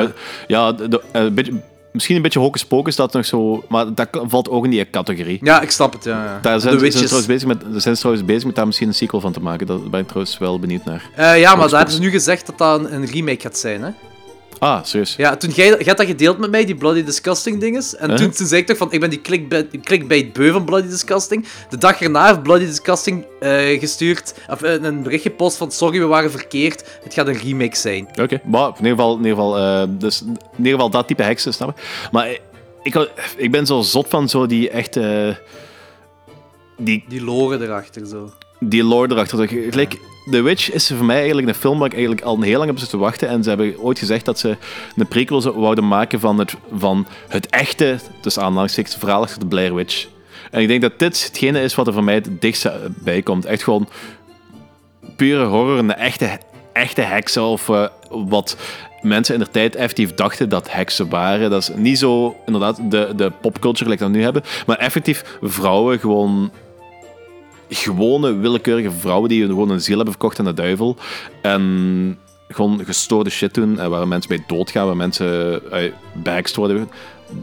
ja, 0.46 0.72
de- 0.72 0.88
de- 0.88 1.02
eh, 1.12 1.22
een 1.22 1.34
beetje, 1.34 1.52
misschien 1.92 2.16
een 2.16 2.22
beetje 2.22 2.38
hocus 2.38 2.64
pocus 2.64 2.96
dat 2.96 3.12
nog 3.12 3.24
zo, 3.26 3.64
maar 3.68 3.94
dat 3.94 4.08
valt 4.22 4.48
ook 4.50 4.64
in 4.64 4.70
die 4.70 4.90
categorie. 4.90 5.38
Ja, 5.42 5.60
ik 5.60 5.70
snap 5.70 5.92
het, 5.92 6.04
ja. 6.04 6.24
ja. 6.24 6.38
Daar 6.42 6.60
zijn, 6.60 6.60
ze- 6.60 6.68
zijn 6.68 6.78
Witches. 6.80 7.00
ze 7.00 7.06
trouwens 7.06 7.26
bezig 7.32 7.48
met, 7.48 7.82
zijn 7.82 7.94
ze 7.94 8.00
trouwens 8.00 8.26
bezig 8.26 8.44
met 8.44 8.54
daar 8.54 8.66
misschien 8.66 8.88
een 8.88 8.94
sequel 8.94 9.20
van 9.20 9.32
te 9.32 9.40
maken. 9.40 9.66
Daar 9.66 9.78
ben 9.90 10.00
ik 10.00 10.06
trouwens 10.06 10.38
wel 10.38 10.58
benieuwd 10.60 10.84
naar. 10.84 11.10
Eh, 11.14 11.40
ja, 11.40 11.54
maar 11.54 11.68
daar 11.68 11.76
hebben 11.78 11.94
ze 11.94 12.00
nu 12.00 12.10
gezegd 12.10 12.46
dat 12.46 12.58
dat 12.58 12.90
een 12.90 13.06
remake 13.06 13.40
gaat 13.40 13.58
zijn, 13.58 13.82
hè? 13.82 13.90
Ah, 14.58 14.84
serieus? 14.84 15.14
Ja, 15.16 15.36
toen 15.36 15.50
jij, 15.50 15.66
jij 15.68 15.84
had 15.86 15.96
dat 15.96 16.06
gedeeld 16.06 16.38
met 16.38 16.50
mij, 16.50 16.64
die 16.64 16.74
Bloody 16.74 17.04
Disgusting 17.04 17.60
dinges. 17.60 17.96
En 17.96 18.08
Huh? 18.10 18.18
toen, 18.18 18.30
toen 18.30 18.46
zei 18.46 18.60
ik 18.60 18.66
toch 18.66 18.76
van, 18.76 18.92
ik 18.92 19.00
ben 19.00 19.10
die 19.10 19.20
clickbait, 19.20 19.80
clickbait 19.82 20.32
beu 20.32 20.52
van 20.52 20.64
Bloody 20.64 20.88
Disgusting. 20.88 21.46
De 21.70 21.78
dag 21.78 22.00
erna 22.00 22.26
heeft 22.26 22.42
Bloody 22.42 22.64
Disgusting 22.66 23.24
eh, 23.40 23.80
gestuurd, 23.80 24.34
of 24.48 24.62
eh, 24.62 24.82
een 24.82 25.02
bericht 25.02 25.22
gepost 25.22 25.56
van, 25.56 25.70
sorry, 25.72 25.98
we 25.98 26.06
waren 26.06 26.30
verkeerd. 26.30 26.98
Het 27.02 27.14
gaat 27.14 27.26
een 27.28 27.38
remake 27.38 27.76
zijn. 27.76 28.08
Oké, 28.20 28.40
maar 28.44 28.68
in 28.68 28.74
ieder 28.76 28.90
geval, 28.90 29.12
in 29.12 29.18
ieder 29.24 29.30
geval, 29.34 29.56
eh, 29.58 29.82
dus, 29.88 30.20
in 30.22 30.36
ieder 30.56 30.72
geval 30.72 30.90
dat 30.90 31.06
type 31.06 31.22
heksen, 31.22 31.54
snap 31.54 31.76
je? 31.78 31.82
Maar 32.12 32.28
ik, 32.82 33.08
ik, 33.36 33.50
ben 33.50 33.66
zo 33.66 33.80
zot 33.80 34.08
van 34.08 34.28
zo 34.28 34.46
die 34.46 34.70
echt... 34.70 34.96
eh, 34.96 35.34
die, 36.78 37.04
Die 37.08 37.24
loren 37.24 37.62
erachter, 37.62 38.06
zo. 38.06 38.30
Die 38.60 38.84
lore 38.84 39.12
erachter. 39.12 39.48
Gelijk, 39.48 39.98
The 40.30 40.42
Witch 40.42 40.72
is 40.72 40.92
voor 40.96 41.04
mij 41.04 41.16
eigenlijk 41.16 41.48
een 41.48 41.54
film 41.54 41.78
waar 41.78 41.86
ik 41.86 41.92
eigenlijk 41.92 42.22
al 42.22 42.40
heel 42.40 42.58
lang 42.58 42.70
op 42.70 42.78
zit 42.78 42.90
te 42.90 42.96
wachten. 42.96 43.28
En 43.28 43.42
ze 43.42 43.48
hebben 43.48 43.78
ooit 43.78 43.98
gezegd 43.98 44.24
dat 44.24 44.38
ze 44.38 44.56
een 44.96 45.08
prequel 45.08 45.40
zou- 45.40 45.58
wouden 45.58 45.88
maken 45.88 46.20
van 46.20 46.38
het, 46.38 46.54
van 46.72 47.06
het 47.28 47.46
echte, 47.46 47.98
tussen 48.20 48.42
aanhalingstekens, 48.42 48.96
verhaal 48.96 49.22
achter 49.22 49.40
de 49.40 49.46
Blair 49.46 49.74
Witch. 49.74 50.06
En 50.50 50.60
ik 50.60 50.68
denk 50.68 50.82
dat 50.82 50.98
dit 50.98 51.24
hetgene 51.24 51.62
is 51.62 51.74
wat 51.74 51.86
er 51.86 51.92
voor 51.92 52.04
mij 52.04 52.14
het 52.14 52.40
dichtst 52.40 52.68
bij 53.02 53.22
komt. 53.22 53.44
Echt 53.44 53.62
gewoon 53.62 53.88
pure 55.16 55.44
horror, 55.44 55.78
een 55.78 55.94
echte, 55.94 56.38
echte 56.72 57.00
heksen 57.00 57.42
of 57.42 57.68
eh, 57.68 57.86
wat 58.10 58.56
mensen 59.02 59.34
in 59.34 59.40
de 59.40 59.50
tijd 59.50 59.76
effectief 59.76 60.14
dachten 60.14 60.48
dat 60.48 60.72
heksen 60.72 61.08
waren. 61.08 61.50
Dat 61.50 61.62
is 61.62 61.70
niet 61.76 61.98
zo 61.98 62.36
inderdaad 62.46 62.90
de, 62.90 63.12
de 63.16 63.32
popculture 63.40 63.90
like 63.90 64.02
dat 64.02 64.12
we 64.12 64.16
nu 64.16 64.22
hebben, 64.22 64.42
maar 64.66 64.76
effectief 64.78 65.38
vrouwen 65.42 65.98
gewoon 65.98 66.50
gewone 67.68 68.36
willekeurige 68.36 68.90
vrouwen 68.90 69.28
die 69.28 69.46
gewoon 69.46 69.70
een 69.70 69.80
ziel 69.80 69.96
hebben 69.96 70.14
verkocht 70.14 70.38
aan 70.38 70.44
de 70.44 70.54
duivel 70.54 70.96
en 71.42 72.18
gewoon 72.48 72.84
gestoorde 72.84 73.30
shit 73.30 73.54
doen 73.54 73.78
en 73.78 73.90
waar 73.90 74.08
mensen 74.08 74.28
bij 74.28 74.44
doodgaan, 74.46 74.86
waar 74.86 74.96
mensen 74.96 75.62
uh, 75.72 75.92
backst 76.14 76.56
worden. 76.56 76.88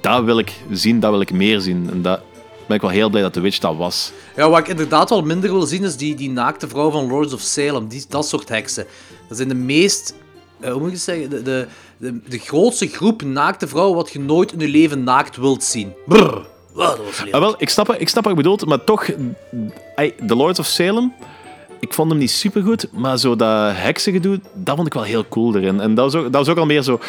Dat 0.02 0.24
wil 0.24 0.38
ik 0.38 0.54
zien, 0.72 1.00
dat 1.00 1.12
wil 1.12 1.22
ik 1.22 1.32
meer 1.34 1.60
zien. 1.62 1.90
En 1.92 2.02
dat 2.02 2.22
ben 2.68 2.76
ik 2.76 2.82
wel 2.82 2.92
heel 2.92 3.10
blij 3.10 3.22
dat 3.22 3.34
The 3.34 3.40
Witch 3.40 3.60
dat 3.60 3.76
was. 3.76 4.12
Ja, 4.36 4.50
wat 4.50 4.60
ik 4.60 4.68
inderdaad 4.68 5.10
wel 5.10 5.22
minder 5.22 5.52
wil 5.52 5.66
zien, 5.66 5.84
is 5.84 5.98
die, 5.98 6.16
die 6.16 6.30
naakte 6.30 6.68
vrouw 6.68 6.92
van 6.92 7.08
Lords 7.08 7.34
of 7.34 7.42
Salem. 7.42 7.88
Die, 7.88 8.06
dat 8.10 8.28
soort 8.28 8.50
heksen. 8.50 8.86
Dat 9.28 9.38
zijn 9.38 9.50
de 9.50 9.56
meest... 9.56 10.16
eh, 10.60 10.72
hoe 10.72 10.82
moet 10.82 10.92
het 10.92 11.00
zeggen? 11.00 11.30
De, 11.30 11.42
de, 11.42 11.68
de, 11.98 12.20
de 12.30 12.38
grootste 12.38 12.88
groep 12.88 13.22
naakte 13.22 13.68
vrouwen 13.68 13.96
wat 13.96 14.12
je 14.12 14.20
nooit 14.20 14.54
in 14.54 14.60
je 14.60 14.68
leven 14.68 15.04
naakt 15.04 15.38
wilt 15.38 15.64
zien. 15.64 15.94
Wow. 16.74 17.00
Ah, 17.32 17.40
wel, 17.40 17.56
ik 17.58 17.70
snap, 17.70 17.94
ik 17.94 18.10
snap 18.10 18.24
wat 18.24 18.32
je 18.34 18.42
bedoelt, 18.42 18.66
maar 18.66 18.84
toch, 18.84 19.06
The 20.28 20.36
Lords 20.36 20.60
of 20.60 20.66
Salem, 20.66 21.14
ik 21.80 21.94
vond 21.94 22.10
hem 22.10 22.20
niet 22.20 22.32
supergoed, 22.32 22.88
maar 22.92 23.18
zo 23.18 23.36
dat 23.36 23.72
heksengedoe, 23.76 24.40
dat 24.54 24.76
vond 24.76 24.88
ik 24.88 24.94
wel 24.94 25.04
heel 25.04 25.26
cool 25.30 25.56
erin. 25.56 25.80
En 25.80 25.96
dat 25.96 26.12
was 26.14 26.22
ook, 26.22 26.32
dat 26.32 26.46
was 26.46 26.50
ook 26.50 26.58
al 26.58 26.66
meer 26.66 26.82
zo... 26.82 27.00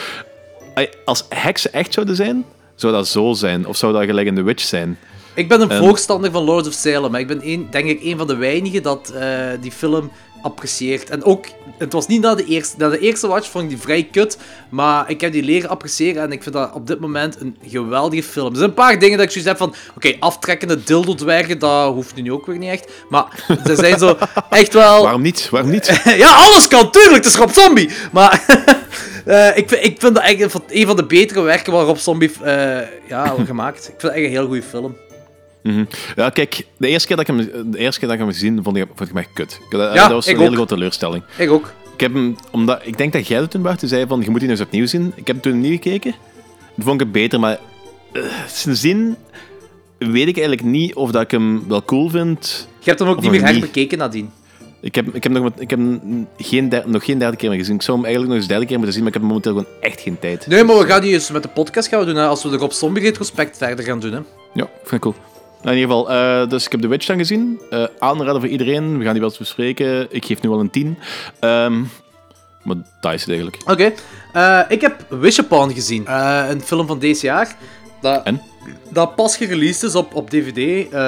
als 1.04 1.25
heksen 1.28 1.73
echt 1.73 1.92
zouden 1.92 2.16
zijn, 2.16 2.44
zou 2.75 2.92
dat 2.92 3.09
zo 3.09 3.33
zijn. 3.33 3.66
Of 3.66 3.76
zou 3.76 3.92
dat 3.92 4.04
gelijk 4.04 4.26
in 4.26 4.35
The 4.35 4.42
Witch 4.42 4.62
zijn. 4.64 4.99
Ik 5.35 5.49
ben 5.49 5.61
een 5.61 5.71
En- 5.71 5.85
voorstander 5.85 6.30
van 6.30 6.42
Lords 6.44 6.68
of 6.68 6.75
Salem. 6.75 7.11
maar 7.11 7.21
Ik 7.21 7.26
ben 7.26 7.40
een, 7.49 7.66
denk 7.71 7.87
ik 7.88 8.02
een 8.02 8.18
van 8.18 8.26
de 8.26 8.37
weinigen 8.37 8.83
dat 8.83 9.09
eh, 9.11 9.28
die 9.61 9.73
film 9.73 10.11
apprecieert. 10.44 11.10
En 11.10 11.24
ook, 11.24 11.46
het 11.78 11.92
was 11.92 12.06
niet 12.06 12.20
na 12.20 12.34
de 12.34 12.44
eerste. 12.44 12.74
Na 12.78 12.88
de 12.88 12.98
eerste 12.98 13.26
watch 13.26 13.50
vond 13.50 13.64
ik 13.64 13.70
die 13.70 13.78
vrij 13.78 14.08
kut. 14.12 14.38
Maar 14.68 15.10
ik 15.10 15.20
heb 15.20 15.32
die 15.32 15.42
leren 15.42 15.70
appreciëren. 15.70 16.22
En 16.22 16.32
ik 16.32 16.42
vind 16.42 16.54
dat 16.54 16.72
op 16.72 16.86
dit 16.86 17.00
moment 17.00 17.40
een 17.40 17.56
geweldige 17.66 18.22
film. 18.22 18.50
Er 18.50 18.56
zijn 18.56 18.68
een 18.68 18.74
paar 18.74 18.98
dingen 18.98 19.16
dat 19.16 19.26
ik 19.26 19.32
zoiets 19.32 19.50
heb 19.50 19.58
van. 19.58 19.74
Oké, 19.96 20.16
aftrekkende 20.18 20.84
dildo-dwergen, 20.84 21.58
dat 21.58 21.92
hoeft 21.92 22.14
nu 22.14 22.32
ook 22.32 22.46
weer 22.46 22.58
niet 22.58 22.70
echt. 22.70 22.90
Maar 23.08 23.44
ze 23.66 23.76
zijn 23.76 23.98
zo 23.98 24.18
echt 24.50 24.74
wel. 24.74 25.02
Waarom 25.02 25.22
niet? 25.22 25.48
Waarom 25.50 25.70
niet? 25.70 26.02
Ja, 26.16 26.34
alles 26.34 26.68
kan, 26.68 26.90
tuurlijk, 26.90 27.24
het 27.24 27.26
is 27.26 27.36
Rob 27.36 27.50
Zombie. 27.50 27.90
Maar 28.12 28.44
eh, 29.24 29.56
ik, 29.56 29.68
vind, 29.68 29.84
ik 29.84 30.00
vind 30.00 30.14
dat 30.14 30.24
echt 30.24 30.54
een 30.68 30.86
van 30.86 30.96
de 30.96 31.04
betere 31.04 31.40
werken 31.40 31.72
waar 31.72 31.84
Rob 31.84 31.96
Zombie 31.96 32.32
eh, 32.42 32.78
ja, 33.08 33.34
gemaakt. 33.44 33.78
Ik 33.78 33.84
vind 33.84 34.02
het 34.02 34.12
echt 34.12 34.24
een 34.24 34.30
heel 34.30 34.46
goede 34.46 34.62
film. 34.62 34.96
Ja, 36.16 36.30
kijk, 36.30 36.66
de 36.76 36.88
eerste 36.88 37.06
keer 37.09 37.16
dat 37.16 37.28
ik 37.28 37.35
hem, 37.37 37.71
de 37.71 37.78
eerste 37.78 37.99
keer 38.00 38.09
dat 38.09 38.18
ik 38.18 38.25
hem 38.25 38.33
gezien 38.33 38.62
vond 38.62 38.76
ik, 38.76 38.87
vond 38.87 39.00
ik 39.00 39.09
hem 39.09 39.16
echt 39.16 39.33
kut. 39.35 39.61
Dat, 39.71 39.94
Ja, 39.94 40.02
dat 40.02 40.11
was 40.12 40.26
een 40.26 40.38
hele 40.38 40.54
grote 40.54 40.75
teleurstelling. 40.75 41.23
Ik 41.38 41.50
ook. 41.50 41.73
Ik 41.94 42.00
heb 42.00 42.12
hem, 42.14 42.37
omdat, 42.50 42.80
ik 42.83 42.99
denk 42.99 43.12
dat 43.12 43.26
jij 43.26 43.40
het 43.40 43.50
toen 43.50 43.62
Bart, 43.62 43.78
toen 43.78 43.88
zei 43.88 44.06
van, 44.06 44.21
je 44.21 44.30
moet 44.30 44.40
die 44.40 44.49
eens 44.49 44.61
opnieuw 44.61 44.87
zien. 44.87 45.06
Ik 45.16 45.26
heb 45.26 45.42
hem 45.42 45.52
toen 45.52 45.61
niet 45.61 45.73
gekeken. 45.83 46.14
Toen 46.75 46.85
vond 46.85 46.94
ik 46.94 47.00
het 47.00 47.12
beter, 47.12 47.40
maar 47.40 47.59
eh, 48.12 48.23
zijn 48.49 48.76
zin 48.76 49.16
weet 49.99 50.28
ik 50.28 50.37
eigenlijk 50.37 50.62
niet 50.66 50.94
of 50.94 51.11
dat 51.11 51.23
ik 51.23 51.30
hem 51.30 51.68
wel 51.68 51.85
cool 51.85 52.09
vind. 52.09 52.68
Je 52.78 52.85
hebt 52.88 52.99
hem 52.99 53.09
ook 53.09 53.21
niet 53.21 53.30
meer 53.30 53.40
nog 53.40 53.49
niet. 53.50 53.59
herbekeken 53.59 53.99
nadien. 53.99 54.30
Ik 54.80 54.94
heb, 54.94 55.14
ik 55.14 55.23
heb, 55.23 55.33
nog, 55.33 55.42
met- 55.42 55.61
ik 55.61 55.71
heb 55.71 55.80
geen 56.37 56.68
der- 56.68 56.83
nog 56.87 57.04
geen 57.04 57.18
derde 57.18 57.37
keer 57.37 57.49
meer 57.50 57.59
gezien. 57.59 57.75
Ik 57.75 57.83
zou 57.83 57.97
hem 57.97 58.06
eigenlijk 58.06 58.35
nog 58.35 58.42
eens 58.42 58.52
derde 58.52 58.66
keer 58.66 58.76
moeten 58.76 58.94
zien, 58.94 59.02
maar 59.04 59.12
ik 59.14 59.18
heb 59.18 59.28
momenteel 59.28 59.52
gewoon 59.52 59.68
echt 59.80 60.00
geen 60.00 60.18
tijd. 60.18 60.47
Nee, 60.47 60.64
maar 60.64 60.78
we 60.78 60.85
gaan 60.87 61.00
die 61.00 61.12
eens 61.12 61.30
met 61.30 61.42
de 61.42 61.49
podcast 61.49 61.88
gaan 61.88 62.00
we 62.00 62.06
doen, 62.06 62.16
hè, 62.16 62.26
als 62.26 62.42
we 62.42 62.49
de 62.50 62.56
Rob 62.56 62.71
Zombie 62.71 63.02
retrospect 63.02 63.56
verder 63.56 63.85
gaan 63.85 64.00
doen. 64.00 64.12
Hè. 64.12 64.18
Ja, 64.54 64.68
vind 64.78 64.92
ik 64.92 65.00
cool. 65.00 65.14
Nou, 65.64 65.76
in 65.76 65.83
ieder 65.83 65.97
geval, 65.97 66.11
eh, 66.11 66.49
dus 66.49 66.64
ik 66.64 66.73
heb 66.73 66.80
The 66.80 66.88
Witch 66.88 67.06
dan 67.06 67.16
gezien. 67.18 67.61
Eh 67.71 67.85
aanraden 67.99 68.40
voor 68.40 68.50
iedereen. 68.50 68.99
We 68.99 69.02
gaan 69.04 69.12
die 69.12 69.21
wel 69.21 69.30
eens 69.30 69.38
bespreken. 69.38 70.06
Ik 70.11 70.25
geef 70.25 70.42
nu 70.42 70.49
wel 70.49 70.61
een 70.61 70.71
10. 70.71 70.99
Ehm, 71.40 71.80
maar 72.62 72.76
dat 73.00 73.12
is 73.12 73.21
het 73.21 73.28
eigenlijk. 73.28 73.62
Oké. 73.66 73.92
Eh, 74.33 74.61
ik 74.68 74.81
heb 74.81 75.07
Wish 75.09 75.38
Upon 75.38 75.72
gezien. 75.72 76.12
Een 76.50 76.61
film 76.61 76.87
van 76.87 76.98
deze 76.98 77.27
jaar. 77.27 77.57
Dat, 78.00 78.22
En? 78.24 78.42
dat 78.88 79.14
pas 79.14 79.37
gereleased 79.37 79.83
is 79.83 79.94
op, 79.94 80.14
op 80.14 80.31
DVD. 80.31 80.57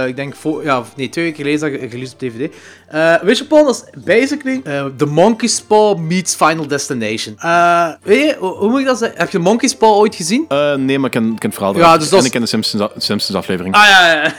Ik 0.09 0.17
denk, 0.17 0.35
voor, 0.35 0.65
ja, 0.65 0.85
nee, 0.97 1.09
twee 1.09 1.25
weken 1.25 1.45
geleden 1.45 1.69
is 1.69 1.73
dat 1.73 1.81
ge- 1.81 1.89
gereleased 1.89 2.13
op 2.15 2.19
DVD. 2.21 2.55
Eh 2.87 3.15
Wish 3.23 3.41
Upon 3.41 3.69
is 3.69 3.83
basically 4.05 4.61
eh, 4.65 4.85
The 4.97 5.07
Monkey's 5.07 5.61
Paw 5.61 5.99
meets 5.99 6.35
Final 6.35 6.67
Destination. 6.67 7.35
Eh, 7.39 7.89
weet 8.03 8.21
je, 8.25 8.37
hoe, 8.39 8.51
hoe 8.57 8.71
moet 8.71 8.81
ik 8.81 8.87
dat 8.87 8.99
zeggen? 8.99 9.19
Heb 9.19 9.31
je 9.31 9.39
Monkey's 9.39 9.75
Paw 9.77 9.93
ooit 9.95 10.15
gezien? 10.15 10.45
Eh, 10.49 10.75
nee, 10.75 10.97
maar 10.99 11.07
ik 11.07 11.13
ken, 11.13 11.33
ik 11.33 11.39
ken 11.39 11.49
het 11.51 11.59
verhaal 11.59 11.77
Ja, 11.77 11.97
dus 11.99 12.09
dat 12.09 12.19
En 12.21 12.25
ik 12.25 12.31
ken 12.33 12.41
de 12.41 12.47
Simpsons, 12.47 12.91
Simpsons 12.97 13.39
aflevering. 13.39 13.75
Ah 13.75 13.85
ja, 13.89 14.13
ja. 14.23 14.33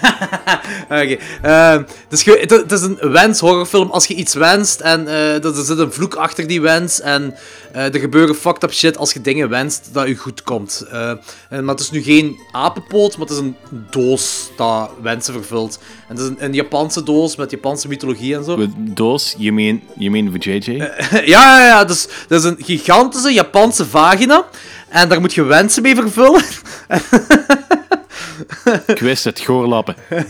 Oké. 1.03 1.85
Dus 2.09 2.21
je- 2.23 2.37
het, 2.41 2.49
het 2.49 2.71
is 2.71 2.81
een 2.81 2.97
wens-horrorfilm. 3.11 3.91
Als 3.91 4.05
je 4.05 4.13
iets 4.13 4.33
wenst 4.33 4.79
en 4.79 5.07
eh, 5.07 5.35
er 5.35 5.45
er 5.57 5.65
zit 5.65 5.77
een 5.77 5.91
vloek 5.93 6.15
achter 6.15 6.47
die 6.47 6.61
wens. 6.61 7.01
En 7.01 7.35
eh, 7.71 7.93
er 7.93 7.99
gebeuren 7.99 8.35
fucked 8.35 8.63
up 8.63 8.73
shit 8.73 8.97
als 8.97 9.13
je 9.13 9.21
dingen 9.21 9.49
wenst 9.49 9.89
dat 9.91 10.07
je 10.07 10.15
goed 10.15 10.43
komt. 10.43 10.85
Eh, 10.91 11.09
en, 11.49 11.65
maar 11.65 11.75
het 11.75 11.83
is 11.83 11.91
nu 11.91 12.01
geen 12.01 12.35
apenpoot, 12.51 13.17
maar 13.17 13.27
het 13.27 13.35
is 13.35 13.41
een 13.41 13.55
doos 13.89 14.49
dat 14.57 14.89
wensen 15.01 15.33
vervult. 15.33 15.79
En 16.07 16.15
het 16.15 16.19
is 16.19 16.25
een, 16.29 16.37
een 16.39 16.53
Japanse 16.53 17.03
doos 17.03 17.35
met 17.35 17.51
Japanse 17.51 17.87
mythologie 17.87 18.35
en 18.37 18.43
zo. 18.43 18.57
With 18.57 18.71
Doos, 18.75 19.35
you 19.37 19.53
mean, 19.53 19.81
you 19.97 20.11
mean 20.11 20.31
with 20.31 20.43
JJ? 20.43 20.71
ja, 21.25 21.27
ja, 21.59 21.65
ja. 21.65 21.85
Dus 21.85 22.07
dat 22.27 22.43
is 22.43 22.49
een 22.49 22.57
gigantische 22.63 23.33
Japanse 23.33 23.85
vagina. 23.85 24.45
En 24.89 25.09
daar 25.09 25.19
moet 25.19 25.33
je 25.33 25.43
wensen 25.43 25.81
mee 25.81 25.95
vervullen. 25.95 26.43
ik 28.87 28.99
wist 28.99 29.23
het, 29.23 29.39
goorlappen. 29.39 29.95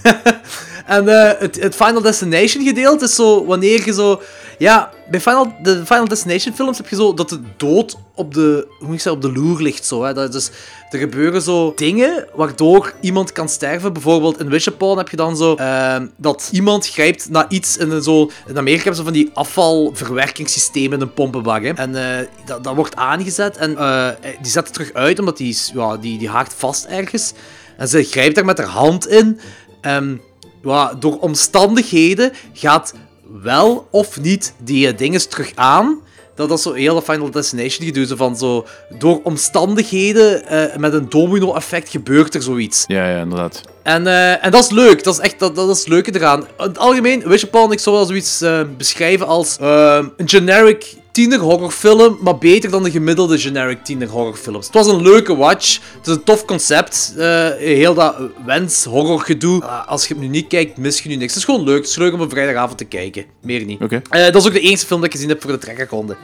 En 0.87 1.07
eh, 1.07 1.39
het, 1.39 1.61
het 1.61 1.75
Final 1.75 2.01
Destination 2.01 2.65
gedeelte 2.65 3.05
is 3.05 3.15
zo 3.15 3.45
wanneer 3.45 3.85
je 3.85 3.93
zo. 3.93 4.21
Ja, 4.57 4.91
bij 5.09 5.21
Final, 5.21 5.53
de 5.61 5.85
Final 5.85 6.07
Destination 6.07 6.53
films 6.55 6.77
heb 6.77 6.87
je 6.87 6.95
zo 6.95 7.13
dat 7.13 7.29
de 7.29 7.39
dood 7.57 7.97
op 8.15 8.33
de, 8.33 8.67
hoe 8.79 8.87
moet 8.87 8.95
ik 8.95 9.01
zeggen, 9.01 9.11
op 9.11 9.21
de 9.21 9.39
loer 9.39 9.61
ligt. 9.61 9.85
Zo, 9.85 10.03
hè. 10.03 10.13
Dat 10.13 10.31
dus, 10.31 10.49
er 10.89 10.99
gebeuren 10.99 11.41
zo 11.41 11.73
dingen 11.75 12.27
waardoor 12.35 12.93
iemand 13.01 13.31
kan 13.31 13.49
sterven. 13.49 13.93
Bijvoorbeeld 13.93 14.39
in 14.39 14.49
Wish 14.49 14.67
Upon 14.67 14.97
heb 14.97 15.09
je 15.09 15.15
dan 15.17 15.37
zo 15.37 15.55
eh, 15.55 15.95
dat 16.17 16.49
iemand 16.51 16.87
grijpt 16.87 17.29
naar 17.29 17.45
iets 17.49 17.77
in, 17.77 17.91
een 17.91 18.03
zo, 18.03 18.31
in 18.47 18.57
Amerika 18.57 18.83
hebben 18.83 18.95
ze 18.95 19.03
van 19.03 19.13
die 19.13 19.29
afvalverwerkingssystemen 19.33 20.97
in 20.97 21.01
een 21.01 21.13
pompenbak. 21.13 21.63
Hè. 21.63 21.73
En 21.73 22.19
eh, 22.19 22.27
dat, 22.45 22.63
dat 22.63 22.75
wordt 22.75 22.95
aangezet 22.95 23.57
en 23.57 23.77
eh, 23.77 24.09
die 24.41 24.51
zet 24.51 24.63
het 24.63 24.73
terug 24.73 24.93
uit 24.93 25.19
omdat 25.19 25.37
die, 25.37 25.57
ja, 25.73 25.97
die, 25.97 26.17
die 26.17 26.29
haakt 26.29 26.53
vast 26.57 26.85
ergens. 26.85 27.33
En 27.77 27.87
ze 27.87 28.03
grijpt 28.03 28.35
daar 28.35 28.45
met 28.45 28.57
haar 28.57 28.67
hand 28.67 29.07
in. 29.07 29.39
Ehm, 29.81 30.15
ja, 30.63 30.93
door 30.93 31.19
omstandigheden 31.19 32.31
gaat 32.53 32.93
wel 33.41 33.87
of 33.91 34.19
niet 34.21 34.53
die 34.57 34.87
eh, 34.87 34.97
dinges 34.97 35.25
terug 35.25 35.51
aan. 35.55 36.01
Dat 36.37 36.51
is 36.51 36.61
zo 36.61 36.73
heel 36.73 36.95
de 36.95 37.01
Final 37.01 37.31
Destination 37.31 37.85
gedoe. 37.85 38.05
Zo 38.05 38.15
van 38.15 38.37
zo, 38.37 38.65
door 38.99 39.19
omstandigheden 39.23 40.45
eh, 40.47 40.77
met 40.77 40.93
een 40.93 41.09
domino-effect 41.09 41.89
gebeurt 41.89 42.35
er 42.35 42.41
zoiets. 42.41 42.83
Ja, 42.87 43.09
ja, 43.09 43.21
inderdaad. 43.21 43.61
En, 43.83 44.07
eh, 44.07 44.45
en 44.45 44.51
dat 44.51 44.63
is 44.63 44.69
leuk. 44.69 45.03
Dat 45.03 45.13
is 45.13 45.19
echt 45.19 45.39
dat, 45.39 45.55
dat 45.55 45.69
is 45.69 45.79
het 45.79 45.87
leuke 45.87 46.15
eraan. 46.15 46.39
In 46.39 46.47
het 46.57 46.77
algemeen, 46.77 47.23
Wish 47.27 47.43
Upon, 47.43 47.71
ik 47.71 47.79
zou 47.79 47.95
wel 47.95 48.05
zoiets 48.05 48.41
eh, 48.41 48.61
beschrijven 48.77 49.27
als 49.27 49.57
een 49.59 50.11
generic 50.25 50.95
tiener 51.17 51.39
horrorfilm, 51.39 52.17
maar 52.21 52.37
beter 52.37 52.69
dan 52.69 52.83
de 52.83 52.91
gemiddelde 52.91 53.39
generic 53.39 53.83
tiener 53.83 54.07
horrorfilms. 54.07 54.65
Het 54.65 54.75
was 54.75 54.87
een 54.87 55.01
leuke 55.01 55.35
watch. 55.35 55.79
Het 55.97 56.07
is 56.07 56.13
een 56.13 56.23
tof 56.23 56.45
concept. 56.45 57.13
Eh, 57.17 57.49
heel 57.57 57.93
dat 57.93 58.15
wens 58.45 58.83
horror 58.83 59.19
gedoe. 59.19 59.63
Ah, 59.63 59.87
als 59.87 60.07
je 60.07 60.13
het 60.13 60.23
nu 60.23 60.29
niet 60.29 60.47
kijkt, 60.47 60.77
mis 60.77 61.01
je 61.01 61.09
nu 61.09 61.15
niks. 61.15 61.33
Het 61.33 61.37
is 61.37 61.45
gewoon 61.45 61.63
leuk. 61.63 61.77
Het 61.77 61.89
is 61.89 61.95
leuk 61.95 62.13
om 62.13 62.21
een 62.21 62.29
vrijdagavond 62.29 62.77
te 62.77 62.85
kijken. 62.85 63.25
Meer 63.41 63.65
niet. 63.65 63.81
Oké. 63.81 64.01
Eh, 64.09 64.23
dat 64.23 64.35
is 64.35 64.47
ook 64.47 64.53
de 64.53 64.59
eerste 64.59 64.85
film 64.85 64.99
dat 64.99 65.09
ik 65.09 65.15
gezien 65.15 65.29
heb 65.29 65.41
voor 65.41 65.51
de 65.51 65.57
trekkerronde. 65.57 66.17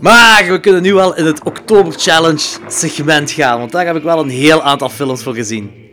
Maar 0.00 0.46
we 0.48 0.60
kunnen 0.60 0.82
nu 0.82 0.94
wel 0.94 1.16
in 1.16 1.26
het 1.26 1.44
Oktober 1.44 1.92
Challenge 1.92 2.46
segment 2.68 3.30
gaan, 3.30 3.58
want 3.58 3.72
daar 3.72 3.86
heb 3.86 3.96
ik 3.96 4.02
wel 4.02 4.18
een 4.18 4.30
heel 4.30 4.62
aantal 4.62 4.88
films 4.88 5.22
voor 5.22 5.34
gezien. 5.34 5.87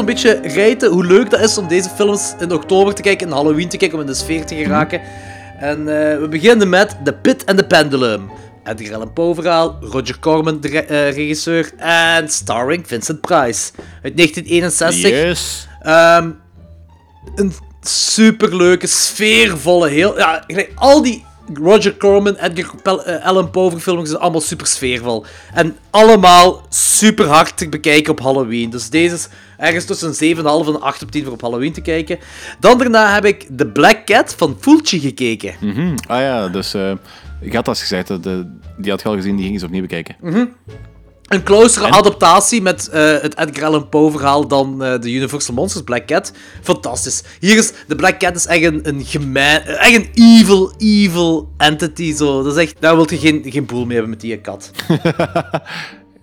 Zo'n 0.00 0.14
beetje 0.14 0.40
rijten 0.42 0.90
hoe 0.90 1.06
leuk 1.06 1.30
dat 1.30 1.40
is 1.40 1.58
om 1.58 1.68
deze 1.68 1.88
films 1.88 2.34
in 2.40 2.52
oktober 2.52 2.94
te 2.94 3.02
kijken, 3.02 3.26
in 3.26 3.32
Halloween 3.32 3.68
te 3.68 3.76
kijken, 3.76 3.96
om 3.98 4.04
in 4.04 4.10
de 4.10 4.14
sfeer 4.14 4.44
te 4.44 4.54
geraken. 4.54 5.00
En 5.58 5.78
eh, 5.78 6.18
we 6.18 6.26
beginnen 6.30 6.68
met 6.68 6.96
The 7.04 7.12
Pit 7.12 7.46
and 7.46 7.58
the 7.58 7.64
Pendulum. 7.66 8.30
Edgar 8.64 8.94
Allan 8.94 9.12
Poe 9.12 9.34
verhaal, 9.34 9.76
Roger 9.80 10.18
Corman, 10.18 10.60
de 10.60 10.68
re- 10.68 10.78
eh, 10.78 11.14
regisseur, 11.14 11.70
en 11.76 12.28
starring 12.28 12.86
Vincent 12.86 13.20
Price. 13.20 13.70
Uit 14.02 14.16
1961. 14.16 15.10
Yes. 15.10 15.68
Ehm, 15.82 16.30
een 17.34 17.52
superleuke, 17.82 18.86
sfeervolle, 18.86 19.88
heel... 19.88 20.18
Ja, 20.18 20.44
al 20.74 21.02
die 21.02 21.24
Roger 21.54 21.96
Corman, 21.96 22.34
Edgar 22.34 22.98
eh, 22.98 23.26
Allan 23.26 23.50
Poe 23.50 23.70
verfilmingen 23.70 24.08
zijn 24.08 24.20
allemaal 24.20 24.40
super 24.40 24.66
sfeervol. 24.66 25.24
En 25.54 25.76
allemaal 25.90 26.66
super 26.68 27.26
hard 27.26 27.56
te 27.56 27.68
bekijken 27.68 28.12
op 28.12 28.20
Halloween. 28.20 28.70
Dus 28.70 28.90
deze 28.90 29.14
is 29.14 29.28
ergens 29.56 29.84
tussen 29.84 30.08
een 30.08 30.36
7,5 30.36 30.42
en 30.42 30.46
een 30.46 30.80
8 30.80 31.02
op 31.02 31.10
10 31.10 31.24
voor 31.24 31.32
op 31.32 31.40
Halloween 31.40 31.72
te 31.72 31.80
kijken. 31.80 32.18
Dan 32.60 32.78
daarna 32.78 33.14
heb 33.14 33.24
ik 33.24 33.46
The 33.56 33.66
Black 33.66 34.04
Cat 34.04 34.34
van 34.34 34.56
Fulci 34.60 35.00
gekeken. 35.00 35.54
Mhm. 35.60 35.94
Ah 36.06 36.20
ja, 36.20 36.48
dus 36.48 36.74
eh, 36.74 36.92
ik 37.40 37.52
had 37.52 37.64
dat 37.64 37.78
gezegd, 37.78 38.08
dat, 38.08 38.22
de, 38.22 38.46
die 38.76 38.90
had 38.90 39.02
je 39.02 39.08
al 39.08 39.14
gezien, 39.14 39.34
die 39.34 39.42
ging 39.42 39.54
eens 39.54 39.64
opnieuw 39.64 39.80
bekijken. 39.80 40.16
Een 41.30 41.42
closere 41.42 41.86
adaptatie 41.90 42.62
met 42.62 42.88
eh, 42.88 43.20
het 43.20 43.38
Edgar 43.38 43.64
Allan 43.64 43.88
Poe 43.88 44.10
verhaal 44.10 44.48
dan 44.48 44.84
eh, 44.84 45.00
de 45.00 45.12
Universal 45.12 45.54
Monsters 45.54 45.84
Black 45.84 46.06
Cat. 46.06 46.32
Fantastisch. 46.62 47.22
Hier 47.40 47.56
is, 47.56 47.72
de 47.86 47.94
Black 47.94 48.18
Cat 48.18 48.36
is 48.36 48.46
echt 48.46 48.62
een, 48.62 48.80
een 48.82 49.04
gemeen, 49.04 49.62
eh, 49.66 49.86
echt 49.86 49.94
een 49.94 50.08
evil, 50.14 50.72
evil 50.78 51.48
entity. 51.56 52.14
Zo. 52.14 52.42
Dat 52.42 52.56
is 52.56 52.62
echt, 52.62 52.76
daar 52.78 52.96
wil 52.96 53.10
je 53.10 53.18
geen, 53.18 53.42
geen 53.46 53.66
boel 53.66 53.84
mee 53.84 53.92
hebben 53.92 54.10
met 54.10 54.20
die 54.20 54.40
kat. 54.40 54.70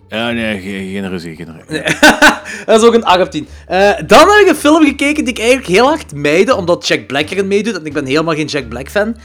Ja, 0.09 0.31
nee, 0.31 0.61
geen, 0.61 0.91
geen 0.91 1.09
ruzie, 1.09 1.35
geen 1.35 1.61
ruzie. 1.67 1.83
Dat 2.65 2.81
is 2.81 2.87
ook 2.87 2.93
een 2.93 3.03
8 3.03 3.21
op 3.21 3.31
10. 3.31 3.47
Eh, 3.67 3.91
dan 4.07 4.29
heb 4.29 4.41
ik 4.41 4.47
een 4.47 4.55
film 4.55 4.85
gekeken 4.85 5.23
die 5.23 5.33
ik 5.33 5.39
eigenlijk 5.39 5.67
heel 5.67 5.85
hard 5.85 6.13
meide, 6.13 6.55
omdat 6.55 6.87
Jack 6.87 7.07
Black 7.07 7.29
erin 7.29 7.47
meedoet. 7.47 7.79
En 7.79 7.85
ik 7.85 7.93
ben 7.93 8.05
helemaal 8.05 8.35
geen 8.35 8.45
Jack 8.45 8.69
Black 8.69 8.89
fan. 8.89 9.15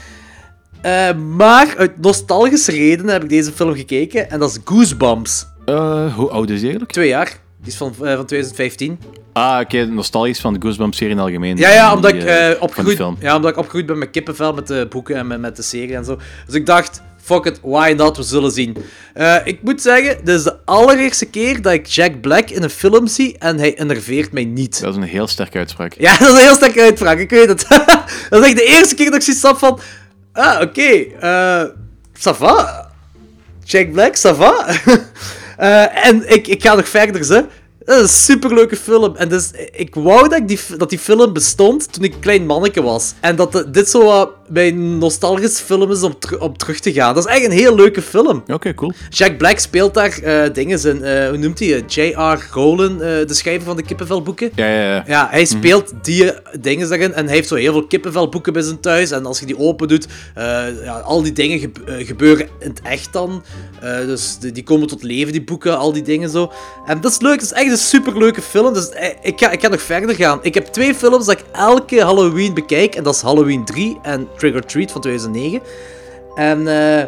Maar 1.37 1.73
uit 1.77 2.01
nostalgische 2.01 2.71
redenen 2.71 3.13
heb 3.13 3.23
ik 3.23 3.29
deze 3.29 3.51
film 3.51 3.75
gekeken. 3.75 4.29
En 4.29 4.39
dat 4.39 4.49
is 4.49 4.57
Goosebumps. 4.63 5.45
Eh, 5.65 6.15
hoe 6.15 6.29
oud 6.29 6.49
is 6.49 6.55
die 6.55 6.63
eigenlijk? 6.63 6.91
Twee 6.91 7.07
jaar. 7.07 7.37
Die 7.61 7.71
is 7.71 7.77
van, 7.77 7.89
eh, 7.91 8.15
van 8.15 8.25
2015. 8.25 8.99
Ah, 9.33 9.59
oké, 9.61 9.85
nostalgisch 9.85 10.39
van 10.39 10.53
de 10.53 10.61
Goosebumps-serie 10.61 11.13
in 11.13 11.19
het 11.19 11.27
algemeen. 11.27 11.57
Ja, 11.57 11.69
ja, 11.69 11.87
Die, 11.87 11.95
omdat 11.95 12.13
ik, 12.13 12.23
eh, 12.23 12.49
opgegroeid, 12.61 13.17
ja, 13.19 13.35
omdat 13.35 13.51
ik 13.51 13.57
opgegroeid 13.57 13.85
ben 13.85 13.97
met 13.97 14.09
kippenvel, 14.09 14.53
met 14.53 14.67
de 14.67 14.87
boeken 14.89 15.15
en 15.15 15.27
met, 15.27 15.39
met 15.39 15.55
de 15.55 15.61
serie 15.61 15.95
en 15.95 16.05
zo. 16.05 16.19
Dus 16.45 16.55
ik 16.55 16.65
dacht, 16.65 17.01
fuck 17.21 17.45
it, 17.45 17.59
why 17.61 17.93
not, 17.97 18.17
we 18.17 18.23
zullen 18.23 18.51
zien. 18.51 18.77
Ik 19.43 19.59
moet 19.61 19.81
zeggen, 19.81 20.17
dit 20.25 20.35
is 20.35 20.43
de 20.43 20.57
allereerste 20.65 21.25
keer 21.25 21.61
dat 21.61 21.73
ik 21.73 21.85
Jack 21.85 22.21
Black 22.21 22.49
in 22.49 22.63
een 22.63 22.69
film 22.69 23.07
zie 23.07 23.37
en 23.37 23.57
hij 23.57 23.77
enerveert 23.77 24.31
mij 24.31 24.45
niet. 24.45 24.81
Dat 24.81 24.89
is 24.89 24.95
een 24.95 25.07
heel 25.07 25.27
sterke 25.27 25.57
uitspraak. 25.57 25.93
Ja, 25.97 26.11
dat 26.17 26.27
is 26.27 26.33
een 26.33 26.41
heel 26.41 26.55
sterke 26.55 26.81
uitspraak, 26.81 27.17
ik 27.17 27.29
weet 27.29 27.47
het. 27.47 27.65
dat 28.29 28.41
is 28.41 28.45
echt 28.45 28.57
de 28.57 28.65
eerste 28.65 28.95
keer 28.95 29.05
dat 29.05 29.15
ik 29.15 29.21
zoiets 29.21 29.43
had 29.43 29.59
van... 29.59 29.79
Ah, 30.31 30.61
oké, 30.61 31.05
eh... 31.19 31.63
ça 32.19 32.37
va. 32.37 32.91
Jack 33.63 33.91
Black, 33.91 34.17
ça 34.17 34.35
va. 34.35 34.65
Eh, 35.57 36.07
en 36.07 36.33
ik, 36.33 36.47
ik 36.47 36.61
ga 36.61 36.75
nog 36.75 36.87
verder, 36.89 37.23
ze. 37.23 37.45
Dat 37.85 37.95
is 37.95 38.01
een 38.01 38.07
superleuke 38.09 38.75
film. 38.75 39.15
En 39.15 39.29
dus, 39.29 39.51
ik 39.71 39.95
wou 39.95 40.29
dat, 40.29 40.39
ik 40.39 40.47
die, 40.47 40.59
dat 40.77 40.89
die 40.89 40.99
film 40.99 41.33
bestond 41.33 41.93
toen 41.93 42.03
ik 42.03 42.13
een 42.13 42.19
klein 42.19 42.45
manneke 42.45 42.81
was. 42.81 43.13
En 43.19 43.35
dat 43.35 43.51
de- 43.51 43.69
dit 43.69 43.89
zo 43.89 44.03
wat 44.03 44.29
mijn 44.49 44.97
nostalgische 44.97 45.63
film 45.63 45.91
is 45.91 46.03
om, 46.03 46.13
om 46.39 46.57
terug 46.57 46.79
te 46.79 46.93
gaan. 46.93 47.15
Dat 47.15 47.25
is 47.27 47.31
echt 47.33 47.45
een 47.45 47.51
heel 47.51 47.75
leuke 47.75 48.01
film. 48.01 48.43
Oké, 48.47 48.73
cool. 48.73 48.91
Jack 49.09 49.37
Black 49.37 49.59
speelt 49.59 49.93
daar 49.93 50.19
eh, 50.23 50.53
dingen 50.53 50.85
in. 50.85 51.03
eh, 51.03 51.27
hoe 51.29 51.37
noemt 51.37 51.59
hij? 51.59 51.83
J.R. 51.87 52.47
Rowland, 52.51 53.01
eh, 53.01 53.07
de 53.07 53.33
schrijver 53.33 53.65
van 53.65 53.75
de 53.75 53.83
kippenvelboeken. 53.83 54.51
Ja, 54.55 54.67
ja, 54.67 54.81
ja. 54.95 55.03
Ja, 55.07 55.27
hij 55.31 55.45
speelt 55.45 55.93
die 56.01 56.31
dingen 56.59 56.89
daarin 56.89 57.13
en 57.13 57.25
hij 57.25 57.35
heeft 57.35 57.47
zo 57.47 57.55
heel 57.55 57.71
veel 57.71 57.87
kippenvelboeken 57.87 58.53
bij 58.53 58.61
zijn 58.61 58.79
thuis. 58.79 59.11
En 59.11 59.25
als 59.25 59.39
je 59.39 59.45
die 59.45 59.57
open 59.59 59.87
doet, 59.87 60.07
eh, 60.35 60.43
ja, 60.83 60.99
al 60.99 61.21
die 61.23 61.33
dingen 61.33 61.59
gebe- 61.59 61.83
eh, 61.91 62.07
gebeuren 62.07 62.47
in 62.59 62.69
het 62.69 62.81
echt 62.83 63.13
dan. 63.13 63.43
Eh, 63.81 63.97
dus 63.97 64.37
die, 64.39 64.51
die 64.51 64.63
komen 64.63 64.87
tot 64.87 65.03
leven, 65.03 65.31
die 65.31 65.43
boeken, 65.43 65.77
al 65.77 65.93
die 65.93 66.03
dingen 66.03 66.29
zo. 66.29 66.51
En 66.85 67.01
dat 67.01 67.11
is 67.11 67.19
leuk, 67.19 67.39
dat 67.39 67.51
is 67.51 67.51
echt 67.53 67.71
een 67.73 67.79
superleuke 67.85 68.41
film. 68.41 68.73
Dus 68.73 68.89
eh, 68.89 69.09
ik, 69.21 69.39
ga, 69.39 69.51
ik 69.51 69.61
ga 69.61 69.67
nog 69.67 69.81
verder 69.81 70.15
gaan. 70.15 70.39
Ik 70.41 70.53
heb 70.53 70.65
twee 70.65 70.95
films 70.95 71.25
dat 71.25 71.39
ik 71.39 71.45
elke 71.51 72.03
Halloween 72.03 72.53
bekijk. 72.53 72.95
En 72.95 73.03
dat 73.03 73.15
is 73.15 73.21
Halloween 73.21 73.65
3 73.65 73.99
en 74.01 74.27
Trick 74.37 74.55
or 74.55 74.65
Treat 74.65 74.91
van 74.91 75.01
2009. 75.01 75.61
En 76.35 76.67
eh, 76.67 77.05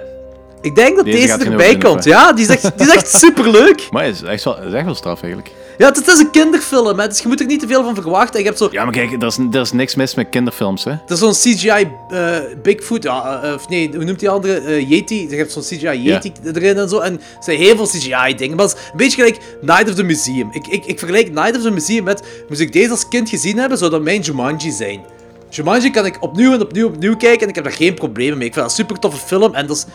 ik 0.62 0.75
denk 0.75 0.95
dat 0.95 1.06
Deze 1.06 1.38
erbij 1.38 1.78
komt. 1.78 2.04
Ja, 2.04 2.34
die 2.34 2.43
is 2.43 2.49
echt, 2.49 2.78
die 2.78 2.88
is 2.88 2.93
echt 2.93 3.15
superleuk. 3.25 3.88
Maar 3.91 4.04
het 4.04 4.15
is 4.15 4.21
echt 4.21 4.43
wel, 4.43 4.62
is 4.62 4.73
echt 4.73 4.86
wel 4.86 4.95
straf 4.95 5.21
eigenlijk. 5.21 5.51
Ja, 5.77 5.88
het, 5.88 6.07
is 6.07 6.19
een 6.19 6.31
kinderfilm, 6.31 6.99
hè, 6.99 7.07
dus 7.07 7.19
je 7.19 7.27
moet 7.27 7.39
er 7.39 7.45
niet 7.45 7.59
te 7.59 7.67
veel 7.67 7.83
van 7.83 7.95
verwachten. 7.95 8.39
Je 8.39 8.45
hebt 8.45 8.57
zo 8.57 8.67
Ja, 8.71 8.83
maar 8.83 8.93
kijk, 8.93 9.11
er 9.11 9.27
is, 9.27 9.38
er 9.38 9.61
is 9.61 9.71
niks 9.71 9.95
mis 9.95 10.15
met 10.15 10.29
kinderfilms, 10.29 10.83
hè. 10.83 10.91
Er 10.91 11.01
is 11.07 11.19
zo'n 11.19 11.31
CGI 11.31 11.88
eh, 12.09 12.38
Bigfoot, 12.63 13.03
ja, 13.03 13.41
eh, 13.43 13.53
of 13.53 13.69
nee, 13.69 13.89
hoe 13.95 14.03
noemt 14.03 14.19
die 14.19 14.29
andere? 14.29 14.59
Eh, 14.59 14.89
Yeti. 14.89 15.29
Je 15.29 15.35
hebt 15.35 15.51
zo'n 15.51 15.61
CGI 15.61 16.03
Yeti 16.03 16.31
erin 16.43 16.77
en 16.77 16.89
zo. 16.89 16.99
En 16.99 17.13
er 17.13 17.43
zijn 17.43 17.57
heel 17.57 17.75
veel 17.75 17.88
CGI-dingen. 17.88 18.55
Maar 18.55 18.65
het 18.65 18.75
is 18.77 18.83
een 18.91 18.97
beetje 18.97 19.15
gelijk 19.15 19.39
Night 19.61 19.89
of 19.89 19.95
the 19.95 20.03
Museum. 20.03 20.49
Ik, 20.51 20.67
ik, 20.67 20.85
ik 20.85 20.99
vergelijk 20.99 21.31
Night 21.31 21.55
of 21.55 21.61
the 21.61 21.71
Museum 21.71 22.03
met, 22.03 22.23
moest 22.49 22.61
ik 22.61 22.73
deze 22.73 22.89
als 22.89 23.07
kind 23.07 23.29
gezien 23.29 23.57
hebben, 23.57 23.77
zou 23.77 23.91
dat 23.91 24.01
mijn 24.01 24.21
Jumanji 24.21 24.71
zijn. 24.71 25.05
Jumanji 25.49 25.91
kan 25.91 26.05
ik 26.05 26.17
opnieuw 26.21 26.53
en 26.53 26.61
opnieuw 26.61 26.88
en 26.88 26.93
opnieuw 26.93 27.17
kijken 27.17 27.41
en 27.41 27.49
ik 27.49 27.55
heb 27.55 27.63
daar 27.63 27.73
geen 27.73 27.93
problemen 27.93 28.38
mee. 28.38 28.47
Ik 28.47 28.53
vind 28.53 28.65
dat 28.65 28.77
een 28.77 28.83
super 28.85 28.99
toffe 28.99 29.25
film 29.25 29.53
en 29.53 29.67
dat 29.67 29.77
is 29.77 29.85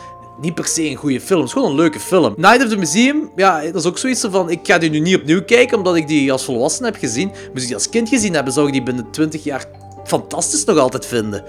niet 0.41 0.55
per 0.55 0.65
se 0.65 0.89
een 0.89 0.95
goede 0.95 1.21
film. 1.21 1.39
Het 1.39 1.47
is 1.47 1.53
gewoon 1.53 1.69
een 1.69 1.75
leuke 1.75 1.99
film. 1.99 2.33
Night 2.37 2.63
of 2.63 2.69
the 2.69 2.77
Museum, 2.77 3.31
ja, 3.35 3.61
dat 3.61 3.75
is 3.75 3.85
ook 3.85 3.97
zoiets 3.97 4.25
van, 4.29 4.49
ik 4.49 4.59
ga 4.63 4.77
die 4.77 4.89
nu 4.89 4.99
niet 4.99 5.15
opnieuw 5.15 5.43
kijken 5.43 5.77
omdat 5.77 5.95
ik 5.95 6.07
die 6.07 6.31
als 6.31 6.43
volwassene 6.43 6.87
heb 6.87 6.95
gezien. 6.95 7.27
Moest 7.27 7.61
ik 7.61 7.65
die 7.65 7.75
als 7.75 7.89
kind 7.89 8.09
gezien 8.09 8.33
hebben, 8.33 8.53
zou 8.53 8.67
ik 8.67 8.73
die 8.73 8.83
binnen 8.83 9.11
20 9.11 9.43
jaar 9.43 9.65
fantastisch 10.03 10.63
nog 10.63 10.77
altijd 10.77 11.05
vinden. 11.05 11.43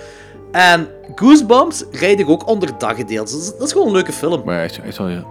En 0.53 0.89
Goosebumps 1.15 1.85
rijd 1.91 2.21
ik 2.21 2.29
ook 2.29 2.47
onder 2.49 2.79
daggedeeld. 2.79 3.31
Dus 3.31 3.47
dat, 3.59 3.67
is, 3.67 3.73
gewoon 3.73 3.87
een 3.87 3.93
leuke 3.93 4.13
film. 4.13 4.43
Maar 4.45 4.63
echt, 4.63 4.81
echt 4.81 4.99
wel 4.99 5.09
ja, 5.09 5.25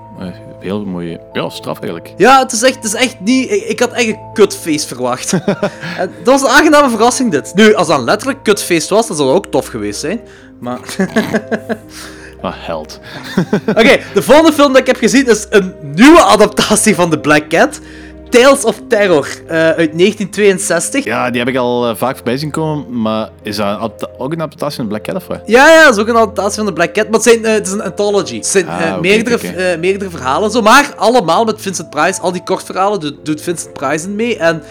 heel 0.60 0.86
mooie... 0.86 1.22
Ja, 1.34 1.50
straf 1.50 1.80
eigenlijk. 1.80 2.14
Ja, 2.18 2.40
het 2.40 2.52
is 2.52 2.62
echt, 2.62 2.76
het 2.76 2.84
is 2.84 2.94
echt 2.94 3.20
niet... 3.20 3.52
Ik, 3.52 3.64
ik 3.64 3.80
had 3.80 3.92
echt 3.92 4.08
een 4.08 4.20
kutfeest 4.34 4.86
verwacht. 4.86 5.34
en 5.98 6.12
dat 6.24 6.42
was 6.42 6.42
een 6.42 6.58
aangename 6.58 6.90
verrassing, 6.90 7.32
dit. 7.32 7.52
Nu, 7.56 7.74
als 7.74 7.88
dat 7.88 8.00
een 8.00 8.04
letterlijk 8.04 8.44
kutfeest 8.44 8.90
was, 8.90 9.08
dan 9.08 9.16
zou 9.16 9.28
dat 9.28 9.38
ook 9.38 9.52
tof 9.52 9.68
geweest 9.68 10.00
zijn. 10.00 10.22
Maar... 10.60 10.80
Ah, 12.42 12.54
held. 12.56 13.00
Oké, 13.80 14.00
de 14.14 14.22
volgende 14.22 14.54
film 14.54 14.72
dat 14.72 14.82
ik 14.82 14.88
heb 14.88 14.98
gezien 14.98 15.28
is 15.28 15.46
een 15.50 15.74
nieuwe 15.82 16.24
adaptatie 16.24 16.96
van 16.96 17.10
The 17.10 17.20
Black 17.20 17.50
Cat. 17.50 17.80
Tales 18.32 18.64
of 18.64 18.82
Terror 18.88 19.28
eh, 19.48 19.58
uit 19.58 19.76
1962. 19.76 21.04
Ja, 21.04 21.30
die 21.30 21.40
heb 21.40 21.50
ik 21.50 21.58
al 21.58 21.90
eh, 21.90 21.96
vaak 21.96 22.16
voorbij 22.16 22.38
zien 22.38 22.52
komen, 22.52 23.02
maar 23.02 23.30
is 23.42 23.56
dat 23.56 24.10
ook 24.18 24.32
een 24.32 24.42
adaptatie 24.42 24.78
van 24.78 24.88
Black 24.88 25.04
Cat 25.04 25.16
of 25.16 25.28
wat? 25.28 25.40
Ja, 25.46 25.70
ja, 25.70 25.84
dat 25.84 25.96
is 25.96 26.02
ook 26.02 26.08
een 26.08 26.16
adaptatie 26.16 26.56
van 26.56 26.66
de 26.66 26.74
Black 26.74 26.94
Cat, 26.94 27.04
maar 27.04 27.14
het, 27.14 27.24
zijn, 27.24 27.46
eh, 27.46 27.54
het 27.54 27.68
is 27.68 27.74
een 27.74 27.82
anthology. 27.84 28.36
Het 28.36 28.46
zijn 28.46 28.68
Ah, 28.68 29.00
meerdere, 29.00 29.78
meerdere 29.78 30.10
verhalen, 30.10 30.52
zo, 30.52 30.62
maar 30.62 30.94
allemaal 30.98 31.44
met 31.44 31.62
Vincent 31.62 31.90
Price. 31.90 32.22
Al 32.22 32.32
die 32.32 32.44
kortverhalen 32.44 33.00
doet, 33.00 33.16
doet 33.24 33.42
Vincent 33.42 33.74
Price 33.74 34.06
in 34.06 34.16
mee. 34.16 34.38
En 34.38 34.64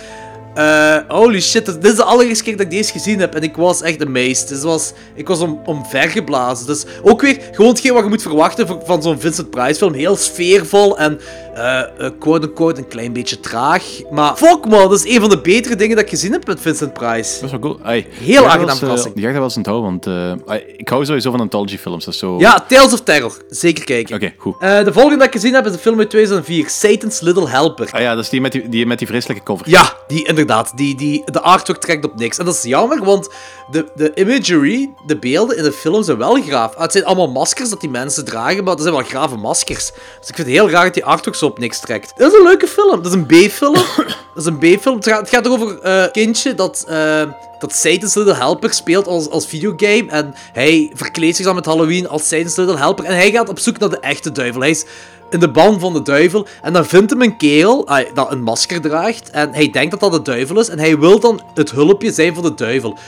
eh, 0.54 0.96
holy 1.08 1.40
shit, 1.40 1.66
dit 1.66 1.84
is 1.84 1.96
de 1.96 2.04
allereerste 2.04 2.44
keer 2.44 2.56
dat 2.56 2.66
ik 2.66 2.70
deze 2.70 2.92
gezien 2.92 3.20
heb 3.20 3.34
en 3.34 3.42
ik 3.42 3.56
was 3.56 3.82
echt 3.82 4.04
amazed. 4.04 4.48
Dus 4.48 4.62
was, 4.62 4.92
ik 5.14 5.28
was 5.28 5.40
om, 5.40 5.60
omvergeblazen. 5.64 6.66
Dus 6.66 6.84
ook 7.02 7.20
weer 7.20 7.40
gewoon 7.52 7.70
hetgeen 7.70 7.92
wat 7.92 8.02
je 8.02 8.08
moet 8.08 8.22
verwachten 8.22 8.66
van, 8.66 8.80
van 8.84 9.02
zo'n 9.02 9.20
Vincent 9.20 9.50
Price 9.50 9.74
film. 9.74 9.92
Heel 9.92 10.16
sfeervol 10.16 10.98
en 10.98 11.20
eh 11.54 11.80
eh, 11.80 12.10
quote-unquote 12.18 12.80
een 12.80 12.88
klein 12.88 13.12
beetje 13.12 13.40
traag. 13.40 13.84
Maar 14.10 14.36
fuck 14.36 14.66
man, 14.66 14.88
dat 14.88 15.04
is 15.04 15.14
een 15.14 15.20
van 15.20 15.28
de 15.28 15.40
betere 15.40 15.76
dingen 15.76 15.96
dat 15.96 16.04
ik 16.04 16.10
gezien 16.10 16.32
heb 16.32 16.46
met 16.46 16.60
Vincent 16.60 16.92
Price. 16.92 17.34
Dat 17.34 17.44
is 17.44 17.50
wel 17.50 17.60
cool. 17.60 17.78
Ai, 17.82 18.06
Heel 18.10 18.46
aangenaam 18.46 18.76
verrassing. 18.76 19.14
Die 19.14 19.22
ga 19.22 19.28
ik 19.28 19.34
wel 19.34 19.44
eens 19.44 19.56
onthouden, 19.56 19.90
want 19.90 20.06
ai, 20.46 20.62
ik 20.76 20.88
hou 20.88 21.04
sowieso 21.04 21.30
van 21.30 21.40
anthology 21.40 21.78
films. 21.78 22.04
Dat 22.04 22.14
zo... 22.14 22.38
Ja, 22.38 22.64
Tales 22.68 22.92
of 22.92 23.00
Terror. 23.00 23.36
Zeker 23.48 23.84
kijken. 23.84 24.14
Oké, 24.14 24.32
goed. 24.36 24.60
De 24.60 24.92
volgende 24.92 25.16
dat 25.16 25.26
ik 25.26 25.32
gezien 25.32 25.54
heb 25.54 25.66
is 25.66 25.72
een 25.72 25.78
film 25.78 25.98
uit 25.98 26.10
2004, 26.10 26.68
Satan's 26.68 27.20
Little 27.20 27.48
Helper. 27.48 27.88
Ah 27.90 28.00
ja, 28.00 28.14
dat 28.14 28.24
is 28.24 28.30
die 28.30 28.40
met 28.40 28.52
die, 28.52 28.68
die, 28.68 28.86
met 28.86 28.98
die 28.98 29.06
vreselijke 29.06 29.42
cover. 29.42 29.68
Ja, 29.68 29.96
die 30.06 30.26
inderdaad. 30.40 30.72
Die, 30.74 30.94
die, 30.94 31.22
de 31.24 31.40
artwork 31.40 31.80
trekt 31.80 32.04
op 32.04 32.16
niks. 32.16 32.38
En 32.38 32.44
dat 32.44 32.54
is 32.54 32.62
jammer, 32.62 33.04
want 33.04 33.28
de, 33.70 33.90
de 33.94 34.14
imagery, 34.14 34.90
de 35.06 35.16
beelden 35.18 35.56
in 35.56 35.62
de 35.62 35.72
film 35.72 36.02
zijn 36.02 36.18
wel 36.18 36.42
graaf. 36.42 36.74
Ah, 36.74 36.82
het 36.82 36.92
zijn 36.92 37.04
allemaal 37.04 37.30
maskers 37.30 37.68
dat 37.68 37.80
die 37.80 37.90
mensen 37.90 38.24
dragen, 38.24 38.64
maar 38.64 38.74
dat 38.74 38.82
zijn 38.82 38.94
wel 38.94 39.04
grave 39.04 39.36
maskers. 39.36 39.92
Dus 40.20 40.28
ik 40.28 40.34
vind 40.34 40.46
het 40.48 40.56
heel 40.56 40.70
raar 40.70 40.84
dat 40.84 40.94
die 40.94 41.04
artwork 41.04 41.36
zo 41.36 41.46
op 41.46 41.58
niks 41.58 41.80
trekt. 41.80 42.12
Dat 42.16 42.32
is 42.32 42.38
een 42.38 42.44
leuke 42.44 42.66
film. 42.66 43.02
Dat 43.02 43.12
is 43.12 43.18
een 43.18 43.26
B-film. 43.26 43.74
dat 44.34 44.44
is 44.44 44.44
een 44.44 44.58
B-film. 44.58 44.96
Het 44.96 45.08
gaat, 45.08 45.20
het 45.20 45.28
gaat 45.28 45.48
over 45.48 45.80
eh, 45.80 46.02
een 46.02 46.10
kindje 46.10 46.54
dat... 46.54 46.84
eh, 46.88 47.22
dat 47.60 47.74
Satan's 47.74 48.14
Little 48.14 48.34
Helper 48.34 48.72
speelt 48.74 49.06
als, 49.06 49.30
als 49.30 49.46
videogame. 49.46 50.06
En 50.08 50.34
hij 50.52 50.90
verkleedt 50.94 51.36
zich 51.36 51.44
dan 51.44 51.54
met 51.54 51.66
Halloween 51.66 52.08
als 52.08 52.28
Satan's 52.28 52.56
Little 52.56 52.76
Helper. 52.76 53.04
En 53.04 53.14
hij 53.14 53.30
gaat 53.30 53.48
op 53.48 53.58
zoek 53.58 53.78
naar 53.78 53.88
de 53.88 54.00
echte 54.00 54.32
duivel. 54.32 54.60
Hij 54.60 54.70
is 54.70 54.84
in 55.30 55.40
de 55.40 55.50
ban 55.50 55.80
van 55.80 55.92
de 55.92 56.02
duivel. 56.02 56.46
En 56.62 56.72
dan 56.72 56.86
vindt 56.86 57.10
hem 57.10 57.22
een 57.22 57.36
kerel 57.36 57.88
dat 58.14 58.32
een 58.32 58.42
masker 58.42 58.80
draagt. 58.80 59.30
En 59.30 59.52
hij 59.52 59.70
denkt 59.70 59.90
dat 59.90 60.00
dat 60.00 60.12
de 60.12 60.30
duivel 60.30 60.60
is. 60.60 60.68
En 60.68 60.78
hij 60.78 60.98
wil 60.98 61.20
dan 61.20 61.42
het 61.54 61.70
hulpje 61.70 62.12
zijn 62.12 62.34
voor 62.34 62.42
de 62.42 62.54
duivel. 62.54 62.98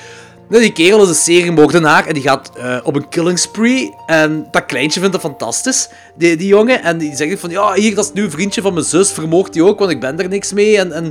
Nou, 0.48 0.64
die 0.64 0.72
kerel 0.72 1.02
is 1.02 1.08
een 1.08 1.14
seriemoordenaar 1.14 2.06
en 2.06 2.14
die 2.14 2.22
gaat 2.22 2.50
eh, 2.56 2.76
op 2.82 2.96
een 2.96 3.08
killing 3.08 3.38
spree. 3.38 3.94
En 4.06 4.48
dat 4.50 4.66
kleintje 4.66 5.00
vindt 5.00 5.14
dat 5.14 5.24
fantastisch, 5.24 5.88
die, 6.14 6.37
die 6.37 6.46
jongen. 6.46 6.82
En 6.82 6.98
die 6.98 7.16
zegt 7.16 7.40
van, 7.40 7.50
ja, 7.50 7.74
hier, 7.74 7.94
dat 7.94 8.04
is 8.04 8.12
nu 8.12 8.22
een 8.22 8.30
vriendje 8.30 8.62
van 8.62 8.72
mijn 8.72 8.85
zus, 8.85 9.11
vermoogt 9.11 9.52
die 9.52 9.64
ook, 9.64 9.78
want 9.78 9.90
ik 9.90 10.00
ben 10.00 10.18
er 10.18 10.28
niks 10.28 10.52
mee. 10.52 10.78
En, 10.78 10.92
en 10.92 11.04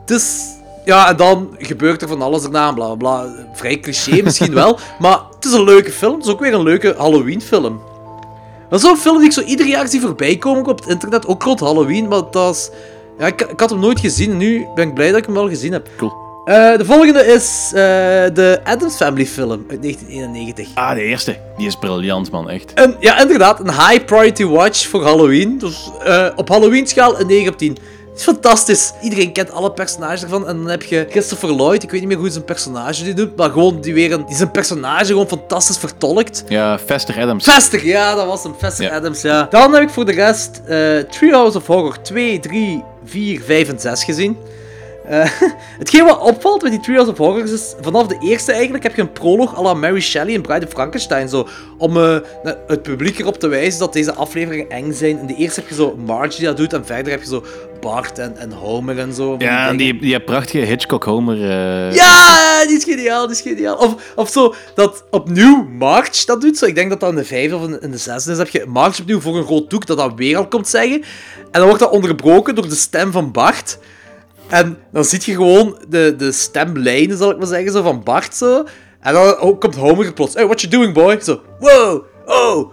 het 0.00 0.10
is 0.10 0.54
ja, 0.84 1.08
en 1.08 1.16
dan 1.16 1.56
gebeurt 1.58 2.02
er 2.02 2.08
van 2.08 2.22
alles 2.22 2.44
erna, 2.44 2.72
bla 2.72 2.94
bla 2.94 2.94
bla. 2.94 3.46
Vrij 3.52 3.80
cliché 3.80 4.22
misschien 4.22 4.54
wel, 4.62 4.78
maar 4.98 5.20
het 5.34 5.44
is 5.44 5.52
een 5.52 5.64
leuke 5.64 5.90
film. 5.90 6.14
Het 6.14 6.24
is 6.24 6.32
ook 6.32 6.40
weer 6.40 6.54
een 6.54 6.62
leuke 6.62 6.94
Halloween-film. 6.98 7.80
Dat 8.68 8.78
is 8.78 8.86
zo'n 8.86 8.96
film 8.96 9.16
die 9.16 9.26
ik 9.26 9.32
zo 9.32 9.40
ieder 9.40 9.66
jaar 9.66 9.88
zie 9.88 10.00
voorbij 10.00 10.36
komen 10.36 10.66
op 10.66 10.78
het 10.78 10.88
internet, 10.88 11.26
ook 11.26 11.42
rond 11.42 11.60
Halloween, 11.60 12.08
maar 12.08 12.22
dat 12.30 12.54
is... 12.54 12.70
Ja, 13.18 13.26
ik, 13.26 13.40
ik 13.40 13.60
had 13.60 13.70
hem 13.70 13.80
nooit 13.80 14.00
gezien 14.00 14.30
en 14.30 14.36
nu 14.36 14.66
ben 14.74 14.88
ik 14.88 14.94
blij 14.94 15.08
dat 15.08 15.18
ik 15.18 15.24
hem 15.24 15.34
wel 15.34 15.48
gezien 15.48 15.72
heb. 15.72 15.88
Cool. 15.96 16.24
Eh, 16.46 16.76
de 16.76 16.84
volgende 16.84 17.26
is 17.26 17.66
eh, 17.66 17.80
de 18.34 18.60
Addams 18.64 18.96
Family 18.96 19.26
film 19.26 19.50
uit 19.50 19.82
1991. 19.82 20.68
Ah, 20.74 20.94
de 20.94 21.02
eerste. 21.02 21.36
Die 21.56 21.66
is 21.66 21.76
briljant, 21.76 22.30
man, 22.30 22.50
echt. 22.50 22.74
En, 22.74 22.96
ja, 23.00 23.20
inderdaad, 23.20 23.60
een 23.60 23.72
high 23.72 24.04
priority 24.04 24.44
watch 24.44 24.86
voor 24.86 25.02
Halloween. 25.02 25.58
Dus 25.58 25.90
eh, 26.04 26.28
op 26.36 26.48
Halloween 26.48 26.86
schaal 26.86 27.20
een 27.20 27.26
9 27.26 27.52
op 27.52 27.58
10. 27.58 27.76
Is 28.16 28.22
fantastisch. 28.22 28.92
Iedereen 29.02 29.32
kent 29.32 29.50
alle 29.52 29.72
personages 29.72 30.22
ervan. 30.22 30.46
En 30.48 30.56
dan 30.56 30.68
heb 30.68 30.82
je 30.82 31.06
Christopher 31.10 31.54
Lloyd. 31.54 31.82
Ik 31.82 31.90
weet 31.90 32.00
niet 32.00 32.08
meer 32.08 32.18
hoe 32.18 32.30
zijn 32.30 32.44
personage 32.44 33.04
die 33.04 33.14
doet. 33.14 33.36
Maar 33.36 33.50
gewoon 33.50 33.80
die 33.80 33.94
weer 33.94 34.12
een, 34.12 34.26
die 34.26 34.36
zijn 34.36 34.50
personage 34.50 35.04
gewoon 35.06 35.28
fantastisch 35.28 35.78
vertolkt. 35.78 36.44
Ja, 36.48 36.78
Fester 36.78 37.20
Adams. 37.20 37.44
Fester, 37.44 37.86
ja, 37.86 38.14
dat 38.14 38.26
was 38.26 38.42
hem. 38.42 38.54
Fester 38.58 38.84
Ja. 38.84 38.94
Adams, 38.94 39.22
ja. 39.22 39.46
Dan 39.50 39.72
heb 39.72 39.82
ik 39.82 39.90
voor 39.90 40.04
de 40.04 40.12
rest 40.12 40.60
eh 40.66 40.98
Treehouse 40.98 41.56
of 41.58 41.66
Horror 41.66 42.02
2, 42.02 42.40
3, 42.40 42.82
4, 43.04 43.40
5 43.40 43.68
en 43.68 43.80
6 43.80 44.04
gezien. 44.04 44.36
Eh, 45.08 45.30
hetgeen 45.78 46.04
wat 46.04 46.20
opvalt 46.20 46.62
met 46.62 46.70
die 46.70 46.80
Treehouse 46.80 47.10
of 47.10 47.18
Horrors 47.18 47.50
is, 47.50 47.74
vanaf 47.80 48.06
de 48.06 48.18
eerste 48.20 48.52
eigenlijk 48.52 48.82
heb 48.82 48.94
je 48.94 49.02
een 49.02 49.12
prolog 49.12 49.58
à 49.58 49.62
la 49.62 49.74
Mary 49.74 50.00
Shelley 50.00 50.34
en 50.34 50.42
Bride 50.42 50.66
of 50.66 50.72
Frankenstein. 50.72 51.28
Zo, 51.28 51.48
om 51.78 51.96
eh, 51.96 52.16
het 52.66 52.82
publiek 52.82 53.18
erop 53.18 53.38
te 53.38 53.48
wijzen 53.48 53.80
dat 53.80 53.92
deze 53.92 54.14
afleveringen 54.14 54.70
eng 54.70 54.92
zijn. 54.92 55.18
In 55.18 55.26
de 55.26 55.34
eerste 55.34 55.60
heb 55.60 55.68
je 55.68 55.74
zo 55.74 55.96
Marge 56.06 56.36
die 56.36 56.46
dat 56.46 56.56
doet 56.56 56.72
en 56.72 56.86
verder 56.86 57.12
heb 57.12 57.20
je 57.22 57.28
zo 57.28 57.44
Bart 57.80 58.18
en, 58.18 58.36
en 58.36 58.52
Homer 58.52 58.98
en 58.98 59.12
zo. 59.12 59.34
Ja, 59.38 59.68
en 59.68 59.76
die, 59.76 59.98
die 60.00 60.20
prachtige 60.20 60.64
Hitchcock-Homer. 60.64 61.34
eh, 61.50 61.94
Ja, 61.94 62.64
die 62.66 62.76
is 62.76 62.84
geniaal, 62.84 63.26
die 63.26 63.36
is 63.36 63.42
geniaal. 63.42 63.76
Of, 63.76 64.12
of 64.16 64.30
zo, 64.30 64.54
dat 64.74 65.04
opnieuw 65.10 65.66
March 65.78 66.24
dat 66.24 66.40
doet. 66.40 66.58
Zo, 66.58 66.66
ik 66.66 66.74
denk 66.74 66.90
dat 66.90 67.00
dat 67.00 67.10
in 67.10 67.16
de 67.16 67.24
vijfde 67.24 67.56
of 67.56 67.64
in 67.64 67.80
in 67.80 67.90
de 67.90 67.98
zesde 67.98 68.32
is. 68.32 68.38
heb 68.38 68.48
je 68.48 68.64
March 68.66 69.00
opnieuw 69.00 69.20
voor 69.20 69.36
een 69.36 69.42
rood 69.42 69.70
doek 69.70 69.86
dat 69.86 69.96
dat 69.96 70.12
weer 70.16 70.36
al 70.36 70.48
komt 70.48 70.68
zeggen. 70.68 71.02
En 71.40 71.48
dan 71.60 71.64
wordt 71.64 71.80
dat 71.80 71.90
onderbroken 71.90 72.54
door 72.54 72.68
de 72.68 72.74
stem 72.74 73.12
van 73.12 73.32
Bart. 73.32 73.78
En 74.48 74.78
dan 74.92 75.04
zie 75.04 75.20
je 75.24 75.32
gewoon 75.32 75.78
de, 75.88 76.14
de 76.16 76.32
stemlijnen, 76.32 77.16
zal 77.16 77.30
ik 77.30 77.38
maar 77.38 77.46
zeggen, 77.46 77.72
zo, 77.72 77.82
van 77.82 78.02
Bart 78.02 78.34
zo. 78.34 78.64
En 79.00 79.12
dan 79.12 79.36
ook 79.36 79.60
komt 79.60 79.74
Homer 79.74 80.12
plots. 80.12 80.34
Hey, 80.34 80.44
what 80.44 80.60
you 80.60 80.72
doing, 80.72 80.94
boy? 80.94 81.20
Zo, 81.20 81.40
wow, 81.58 82.04
oh, 82.26 82.72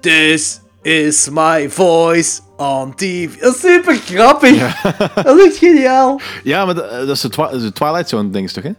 this 0.00 0.60
is 0.82 1.28
my 1.30 1.70
voice 1.70 2.40
on 2.56 2.94
TV. 2.94 3.38
Dat 3.38 3.54
is 3.54 3.60
super 3.60 3.94
grappig. 3.94 4.82
Dat 5.14 5.38
is 5.38 5.44
echt 5.44 5.56
geniaal. 5.56 6.20
Ja, 6.42 6.64
maar 6.64 6.74
dat, 6.74 6.90
dat 6.90 7.08
is 7.08 7.20
de, 7.20 7.28
twi 7.28 7.46
de 7.50 7.72
Twilight 7.72 8.08
Zone, 8.08 8.40
je 8.40 8.52
toch, 8.52 8.64
hè? 8.64 8.72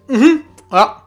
Ja. 0.69 1.02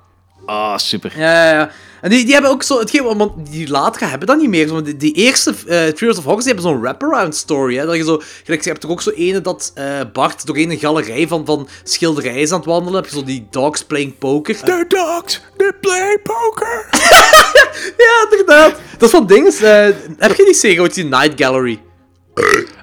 Ah, 0.47 0.79
super. 0.79 1.13
Ja, 1.19 1.45
ja, 1.45 1.53
ja. 1.53 1.71
En 2.01 2.11
die, 2.11 2.25
die 2.25 2.33
hebben 2.33 2.51
ook 2.51 2.63
zo... 2.63 2.79
Hetgeen, 2.79 3.03
want 3.03 3.51
die 3.51 3.69
latere 3.69 4.05
hebben 4.05 4.29
dat 4.29 4.39
niet 4.39 4.49
meer. 4.49 4.69
Zo, 4.69 4.83
die, 4.83 4.97
die 4.97 5.13
eerste 5.13 5.51
eh 5.51 5.87
Treehouse 5.87 6.29
of 6.29 6.37
die 6.37 6.47
hebben 6.47 6.63
zo'n 6.65 6.81
wraparound 6.81 7.35
story. 7.35 7.77
Hè, 7.77 7.87
dat 7.87 7.97
je 7.97 8.05
zo... 8.05 8.23
Gelijk, 8.45 8.63
je 8.63 8.71
hebt 8.71 8.83
er 8.83 8.91
ook 8.91 9.03
zo 9.03 9.11
ene 9.11 9.41
dat 9.41 9.73
eh, 9.75 10.01
Bart 10.13 10.47
doorheen 10.47 10.71
een 10.71 10.79
galerij 10.79 11.29
van, 11.29 11.47
van 11.47 11.69
schilderijen 11.83 12.41
is 12.41 12.51
aan 12.53 12.59
het 12.59 12.67
wandelen. 12.69 13.03
heb 13.03 13.11
je 13.11 13.17
zo 13.19 13.25
die 13.25 13.47
dogs 13.51 13.85
playing 13.85 14.19
poker. 14.19 14.57
The 14.57 14.85
dogs, 14.89 15.41
they 15.57 15.73
play 15.81 16.19
poker. 16.23 16.87
Ja, 17.97 18.27
inderdaad. 18.31 18.79
Dat 18.99 19.03
is 19.03 19.11
van 19.11 19.27
dingen. 19.27 19.53
eh, 19.53 19.95
heb 20.19 20.37
je 20.37 20.45
die 20.45 20.55
serie 20.55 20.81
ooit 20.81 20.95
die 20.95 21.05
Night 21.05 21.33
Gallery? 21.43 21.81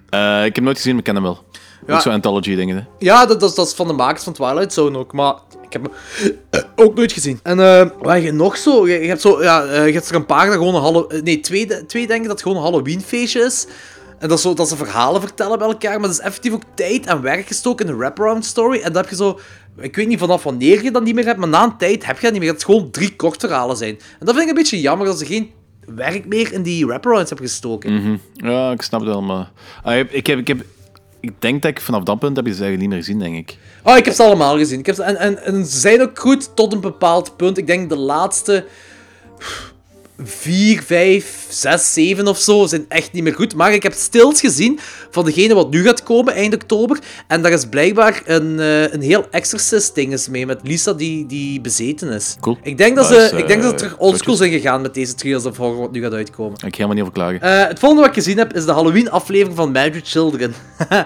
Eh, 0.09 0.45
ik 0.45 0.55
heb 0.55 0.63
nooit 0.63 0.77
gezien, 0.77 0.91
maar 0.91 0.99
ik 0.99 1.05
ken 1.05 1.15
hem 1.15 1.23
wel. 1.23 1.43
Ja. 1.87 1.93
Ook 1.95 2.01
zo'n 2.01 2.11
anthology 2.13 2.55
dingen, 2.55 2.75
hè. 2.75 2.83
Ja, 2.99 3.25
dat, 3.25 3.39
dat, 3.39 3.49
is- 3.49 3.55
dat 3.55 3.67
is 3.67 3.73
van 3.73 3.87
de 3.87 3.93
makers 3.93 4.23
van 4.23 4.33
Twilight 4.33 4.73
Zone 4.73 4.97
ook, 4.97 5.13
maar 5.13 5.33
ik 5.61 5.73
heb 5.73 5.81
hem 5.83 5.91
eh, 6.49 6.61
ook 6.75 6.95
nooit 6.95 7.11
gezien. 7.11 7.39
En 7.43 7.59
eh, 7.59 7.89
wat 8.01 8.13
heb 8.13 8.23
je 8.23 8.31
nog 8.31 8.57
zo? 8.57 8.87
Je, 8.87 8.99
je 8.99 9.07
hebt 9.07 9.21
zo, 9.21 9.43
ja, 9.43 9.63
eh, 9.65 9.87
je 9.87 9.93
hebt 9.93 10.09
er 10.09 10.15
een 10.15 10.25
paar 10.25 10.45
dat 10.45 10.55
gewoon 10.55 10.75
een 10.75 10.81
Halloween... 10.81 11.23
Nee, 11.23 11.39
twee, 11.39 11.85
twee 11.85 12.07
denken 12.07 12.27
dat 12.27 12.31
het 12.31 12.41
gewoon 12.41 12.57
een 12.57 12.63
Halloween 12.63 13.01
feestje 13.01 13.41
is. 13.41 13.67
En 14.19 14.29
dat, 14.29 14.39
zo, 14.41 14.53
dat 14.53 14.67
ze 14.69 14.75
verhalen 14.75 15.21
vertellen 15.21 15.57
bij 15.57 15.67
elkaar, 15.67 15.99
maar 15.99 16.07
dat 16.09 16.17
is 16.17 16.25
effectief 16.25 16.53
ook 16.53 16.61
tijd 16.73 17.05
en 17.05 17.21
werk 17.21 17.47
gestoken 17.47 17.85
in 17.85 17.91
een 17.91 17.97
wraparound 17.97 18.45
story. 18.45 18.77
En 18.81 18.93
dat 18.93 19.01
heb 19.01 19.09
je 19.09 19.15
zo... 19.15 19.39
Ik 19.77 19.95
weet 19.95 20.07
niet 20.07 20.19
vanaf 20.19 20.43
wanneer 20.43 20.83
je 20.83 20.91
dat 20.91 21.03
niet 21.03 21.15
meer 21.15 21.25
hebt, 21.25 21.39
maar 21.39 21.47
na 21.47 21.63
een 21.63 21.77
tijd 21.77 22.05
heb 22.05 22.15
je 22.15 22.21
dat 22.21 22.31
niet 22.31 22.41
meer. 22.41 22.51
Dat 22.51 22.61
het 22.61 22.71
gewoon 22.71 22.91
drie 22.91 23.15
kort 23.15 23.39
verhalen 23.39 23.77
zijn. 23.77 23.95
En 24.19 24.25
dat 24.25 24.29
vind 24.35 24.41
ik 24.41 24.47
een 24.49 24.55
beetje 24.55 24.81
jammer, 24.81 25.07
dat 25.07 25.19
ze 25.19 25.25
geen 25.25 25.51
werk 25.95 26.25
meer 26.25 26.53
in 26.53 26.61
die 26.63 26.85
wraparounds 26.85 27.29
hebben 27.29 27.47
gestoken. 27.47 28.21
Ja, 28.33 28.71
ik 28.71 28.81
snap 28.81 28.99
het 28.99 29.09
wel, 29.09 29.21
maar... 29.21 29.51
Ah, 29.83 29.97
ik, 29.97 30.27
heb, 30.27 30.39
ik, 30.39 30.47
heb, 30.47 30.61
ik 31.23 31.33
denk 31.39 31.61
dat 31.61 31.71
ik 31.71 31.81
vanaf 31.81 32.03
dat 32.03 32.19
punt 32.19 32.35
heb 32.35 32.45
je 32.45 32.53
ze 32.53 32.63
eigenlijk 32.63 32.81
niet 32.81 32.89
meer 32.89 33.05
gezien, 33.05 33.19
denk 33.19 33.49
ik. 33.49 33.57
Oh, 33.83 33.97
ik 33.97 34.05
heb 34.05 34.13
ze 34.13 34.23
allemaal 34.23 34.57
gezien. 34.57 34.79
Ik 34.79 34.85
heb 34.85 34.95
ze, 34.95 35.03
en, 35.03 35.17
en, 35.17 35.43
en 35.43 35.65
ze 35.65 35.79
zijn 35.79 36.01
ook 36.01 36.19
goed 36.19 36.55
tot 36.55 36.73
een 36.73 36.81
bepaald 36.81 37.37
punt. 37.37 37.57
Ik 37.57 37.67
denk 37.67 37.89
de 37.89 37.97
laatste 37.97 38.65
vier, 40.17 40.83
vijf, 40.83 41.45
zes, 41.49 41.93
zeven 41.93 42.27
of 42.27 42.37
zo 42.37 42.65
zijn 42.65 42.85
echt 42.87 43.11
niet 43.11 43.23
meer 43.23 43.33
goed. 43.33 43.55
Maar 43.55 43.73
ik 43.73 43.83
heb 43.83 43.93
stils 43.93 44.39
gezien 44.39 44.79
van 45.11 45.25
degene 45.25 45.53
wat 45.53 45.71
nu 45.71 45.83
gaat 45.83 46.03
komen 46.03 46.33
eind 46.33 46.53
oktober. 46.53 46.99
En 47.27 47.41
daar 47.41 47.51
is 47.51 47.65
blijkbaar 47.65 48.21
een, 48.25 48.59
eh, 48.59 48.93
een 48.93 49.01
heel 49.01 49.27
exorcist 49.31 49.95
ding 49.95 50.13
is 50.13 50.29
mee 50.29 50.45
met 50.45 50.59
Lisa 50.63 50.93
die, 50.93 51.25
die 51.25 51.61
bezeten 51.61 52.09
is. 52.09 52.35
Cool. 52.39 52.57
Ik 52.61 52.77
denk 52.77 52.95
dat, 52.95 53.09
Dat 53.09 53.19
ze, 53.19 53.25
is, 53.25 53.31
ik 53.41 53.47
denk 53.47 53.61
dat 53.61 53.69
ze 53.69 53.75
eh, 53.75 53.89
terug 53.89 53.97
oldschool 53.97 54.35
zijn 54.35 54.51
gegaan 54.51 54.81
met 54.81 54.93
deze 54.93 55.15
Trials 55.15 55.45
of 55.45 55.57
Horror 55.57 55.79
wat 55.79 55.91
nu 55.91 56.01
gaat 56.01 56.13
uitkomen. 56.13 56.57
Ik 56.65 56.75
helemaal 56.75 56.93
niet 56.93 57.01
over 57.01 57.13
klagen. 57.13 57.41
Eh, 57.41 57.67
het 57.67 57.79
volgende 57.79 58.05
wat 58.05 58.17
ik 58.17 58.23
gezien 58.23 58.37
heb 58.37 58.53
is 58.53 58.65
de 58.65 58.71
Halloween-aflevering 58.71 59.55
van 59.55 59.71
Magic 59.71 60.05
Children. 60.07 60.53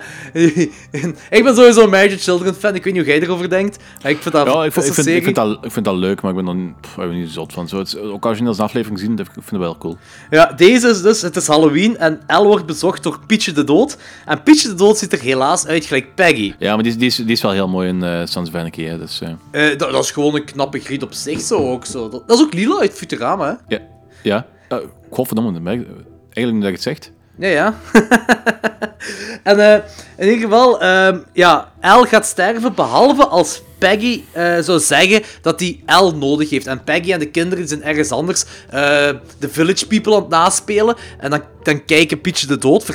ik 1.30 1.44
ben 1.44 1.56
sowieso 1.56 1.84
een 1.84 1.90
Magic 1.90 2.22
Children 2.22 2.56
fan. 2.56 2.76
Ik 2.76 2.84
weet 2.84 2.94
niet 2.94 3.04
hoe 3.04 3.12
jij 3.12 3.22
erover 3.22 3.50
denkt. 3.50 3.78
Maar 4.02 4.12
ik 4.12 4.22
vind 4.22 4.36
dat 4.36 4.48
ja, 4.48 4.64
ik, 4.64 4.74
vind, 4.74 4.86
ik, 4.86 4.96
dat 4.96 5.06
vind, 5.06 5.18
ik, 5.18 5.24
vind 5.24 5.36
dat, 5.36 5.66
ik 5.66 5.72
vind 5.72 5.86
dat 5.86 5.96
leuk, 5.96 6.22
maar 6.22 6.38
ik 6.38 6.46
ben 6.46 6.76
er 6.98 7.14
niet 7.14 7.30
zot 7.30 7.54
van. 7.54 7.68
Zo, 7.68 7.78
het, 7.78 8.00
ook 8.00 8.26
als 8.26 8.38
je 8.38 8.46
als 8.46 8.58
een 8.58 8.64
aflevering 8.64 8.97
ik 9.02 9.32
vind 9.34 9.50
het 9.52 9.60
wel 9.60 9.78
cool. 9.78 9.98
Ja, 10.30 10.46
deze 10.56 10.88
is 10.90 11.02
dus, 11.02 11.22
het 11.22 11.36
is 11.36 11.48
Halloween 11.48 11.98
en 11.98 12.22
El 12.28 12.46
wordt 12.46 12.66
bezocht 12.66 13.04
door 13.04 13.20
Pietje 13.28 13.52
de 13.52 13.64
Dood. 13.64 13.98
En 14.26 14.44
Pietje 14.44 14.68
de 14.68 14.74
Dood 14.74 14.98
ziet 14.98 15.14
er 15.14 15.20
helaas 15.20 15.66
uit 15.68 15.86
gelijk 15.86 16.16
Peggy. 16.16 16.54
Ja, 16.60 16.74
maar 16.74 16.84
die, 16.84 16.92
is- 16.92 16.98
die, 16.98 17.08
is, 17.08 17.16
die 17.16 17.26
is 17.32 17.42
wel 17.42 17.52
heel 17.52 17.68
mooi 17.68 17.88
in 17.90 18.04
uh, 18.04 18.22
Sans 18.26 18.52
hè. 18.52 18.98
Dus, 18.98 19.22
eh, 19.22 19.30
Eh, 19.72 19.78
dat, 19.78 19.92
dat 19.92 20.04
is 20.04 20.12
gewoon 20.12 20.36
een 20.36 20.46
knappe 20.46 20.80
griet 20.80 21.04
op 21.04 21.14
zich 21.14 21.42
zo 21.42 21.72
ook 21.72 21.86
zo. 21.86 22.10
Dat, 22.10 22.28
dat 22.28 22.38
is 22.38 22.44
ook 22.46 22.54
Lila 22.54 22.80
uit 22.80 22.94
Futurama, 22.94 23.46
hè? 23.68 23.76
ja. 23.76 23.82
Ja. 24.24 24.46
Uh, 24.70 24.78
godverdomme, 25.12 25.52
dat 25.54 25.62
eigenlijk 25.68 25.86
nu 26.34 26.60
dat 26.60 26.64
je 26.64 26.72
het 26.72 26.82
zegt. 26.82 27.12
Ja, 27.38 27.48
ja. 27.48 27.74
en 29.44 29.84
in 30.18 30.26
ieder 30.30 30.42
geval, 30.50 30.82
ehm, 30.82 31.20
ja, 31.34 31.72
El 31.80 32.06
gaat 32.06 32.26
sterven, 32.26 32.74
behalve 32.76 33.28
als 33.28 33.62
Peggy 33.78 34.22
eh, 34.32 34.60
zou 34.60 34.80
zeggen 34.80 35.22
dat 35.42 35.60
hij 35.60 35.80
El 35.86 36.16
nodig 36.16 36.50
heeft. 36.50 36.68
En 36.68 36.84
Peggy 36.84 37.12
en 37.12 37.20
de 37.20 37.30
kinderen 37.30 37.68
zijn 37.68 37.84
ergens 37.84 38.12
anders 38.12 38.46
eh, 38.70 39.10
de 39.40 39.50
Village 39.50 39.88
People 39.88 40.16
aan 40.16 40.22
het 40.22 40.30
naspelen. 40.30 40.96
En 41.20 41.30
dan, 41.30 41.42
dan 41.64 41.86
kijken 41.86 42.22
Pietje 42.22 42.48
de 42.48 42.58
Dood, 42.58 42.86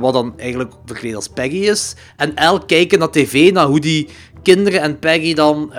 wat 0.00 0.12
dan 0.12 0.34
eigenlijk 0.38 0.72
verkleed 0.86 1.14
als 1.14 1.28
Peggy 1.28 1.56
is. 1.56 1.94
En 2.16 2.36
El 2.36 2.60
kijken 2.60 2.98
naar 2.98 3.10
tv, 3.10 3.52
naar 3.52 3.66
hoe 3.66 3.80
die 3.80 4.08
kinderen 4.42 4.80
en 4.80 4.98
Peggy 4.98 5.34
dan... 5.34 5.72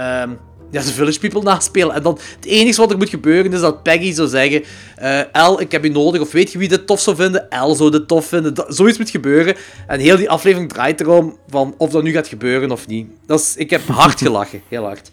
ja, 0.71 0.81
de 0.81 0.93
Village 0.93 1.19
People 1.19 1.41
naspelen. 1.41 1.95
En 1.95 2.03
dan 2.03 2.19
het 2.35 2.45
enige 2.45 2.81
wat 2.81 2.91
er 2.91 2.97
moet 2.97 3.09
gebeuren 3.09 3.53
is 3.53 3.59
dat 3.59 3.83
Peggy 3.83 4.13
zou 4.13 4.27
zeggen: 4.27 4.63
eh 4.95 5.35
El, 5.35 5.61
ik 5.61 5.71
heb 5.71 5.83
je 5.83 5.91
nodig. 5.91 6.21
Of 6.21 6.31
weet 6.31 6.51
je 6.51 6.57
wie 6.57 6.67
dit 6.67 6.87
tof 6.87 6.99
zou 6.99 7.15
vinden? 7.15 7.49
El 7.49 7.75
zou 7.75 7.91
dit 7.91 8.07
tof 8.07 8.25
vinden. 8.25 8.53
Dat, 8.53 8.75
zoiets 8.75 8.97
moet 8.97 9.09
gebeuren. 9.09 9.55
En 9.87 9.99
heel 9.99 10.17
die 10.17 10.29
aflevering 10.29 10.69
draait 10.69 11.01
erom 11.01 11.37
van 11.49 11.75
of 11.77 11.89
dat 11.89 12.03
nu 12.03 12.11
gaat 12.11 12.27
gebeuren 12.27 12.71
of 12.71 12.87
niet. 12.87 13.07
Dat 13.25 13.39
is, 13.39 13.55
ik 13.55 13.69
heb 13.69 13.87
hard 13.87 14.19
gelachen, 14.19 14.61
heel 14.67 14.83
hard. 14.83 15.11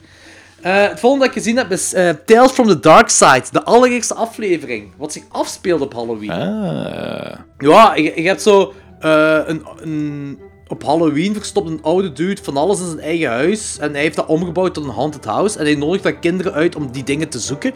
Eh, 0.65 0.89
het 0.89 1.01
volgende 1.01 1.27
dat 1.27 1.35
ik 1.35 1.43
gezien 1.43 1.57
heb 1.57 1.71
is 1.71 1.93
eh, 1.93 2.09
Tales 2.27 2.51
from 2.51 2.67
the 2.67 2.81
Dark 2.81 3.09
Side, 3.09 3.45
de 3.51 3.65
allereerste 3.65 4.15
aflevering. 4.15 4.93
Wat 4.97 5.13
zich 5.13 5.23
afspeelt 5.29 5.81
op 5.81 5.93
Halloween. 5.93 6.31
Ah. 6.31 7.39
Ja, 7.59 7.95
je, 7.95 8.03
je 8.03 8.27
hebt 8.27 8.43
zo 8.43 8.73
eh, 9.01 9.39
een, 9.47 9.63
een, 9.77 10.39
op 10.69 10.85
Halloween 10.85 11.35
verstopt 11.35 11.71
een 11.71 11.83
oude 11.83 12.13
dude 12.13 12.43
van 12.43 12.57
alles 12.57 12.81
in 12.81 12.87
zijn 12.87 13.01
eigen 13.01 13.29
huis. 13.29 13.79
En 13.79 13.93
hij 13.93 14.01
heeft 14.01 14.17
dat 14.17 14.27
omgebouwd 14.27 14.75
tot 14.75 14.85
een 14.85 14.91
haunted 14.91 15.25
house. 15.25 15.59
En 15.59 15.65
hij 15.65 15.75
nodigt 15.75 16.03
dan 16.03 16.19
kinderen 16.19 16.53
uit 16.53 16.77
om 16.77 16.93
die 16.93 17.05
dingen 17.05 17.29
te 17.29 17.39
zoeken. 17.39 17.73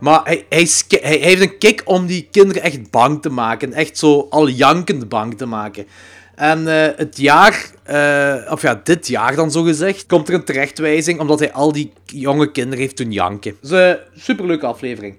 Maar 0.00 0.20
hij, 0.24 0.46
hij, 0.48 0.68
hij, 0.88 1.16
heeft 1.16 1.40
een 1.40 1.58
kick 1.58 1.82
om 1.84 2.06
die 2.06 2.28
kinderen 2.30 2.62
echt 2.62 2.90
bang 2.90 3.22
te 3.22 3.30
maken. 3.30 3.72
Echt 3.72 3.98
zo 3.98 4.26
al 4.30 4.48
jankend 4.48 5.08
bang 5.08 5.38
te 5.38 5.46
maken. 5.46 5.86
En 6.34 6.68
eh, 6.68 6.96
het 6.96 7.16
jaar, 7.16 7.70
eh, 7.82 8.52
of 8.52 8.62
ja, 8.62 8.80
dit 8.84 9.08
jaar 9.08 9.36
dan 9.36 9.50
zo 9.50 9.62
gezegd, 9.62 10.06
komt 10.06 10.28
er 10.28 10.34
een 10.34 10.44
terechtwijzing 10.44 11.20
omdat 11.20 11.38
hij 11.38 11.52
al 11.52 11.72
die 11.72 11.92
jonge 12.04 12.50
kinderen 12.50 12.78
heeft 12.78 12.96
doen 12.96 13.12
janken. 13.12 13.56
Dus 13.60 13.70
een 13.70 13.98
superleuke 14.16 14.66
aflevering. 14.66 15.16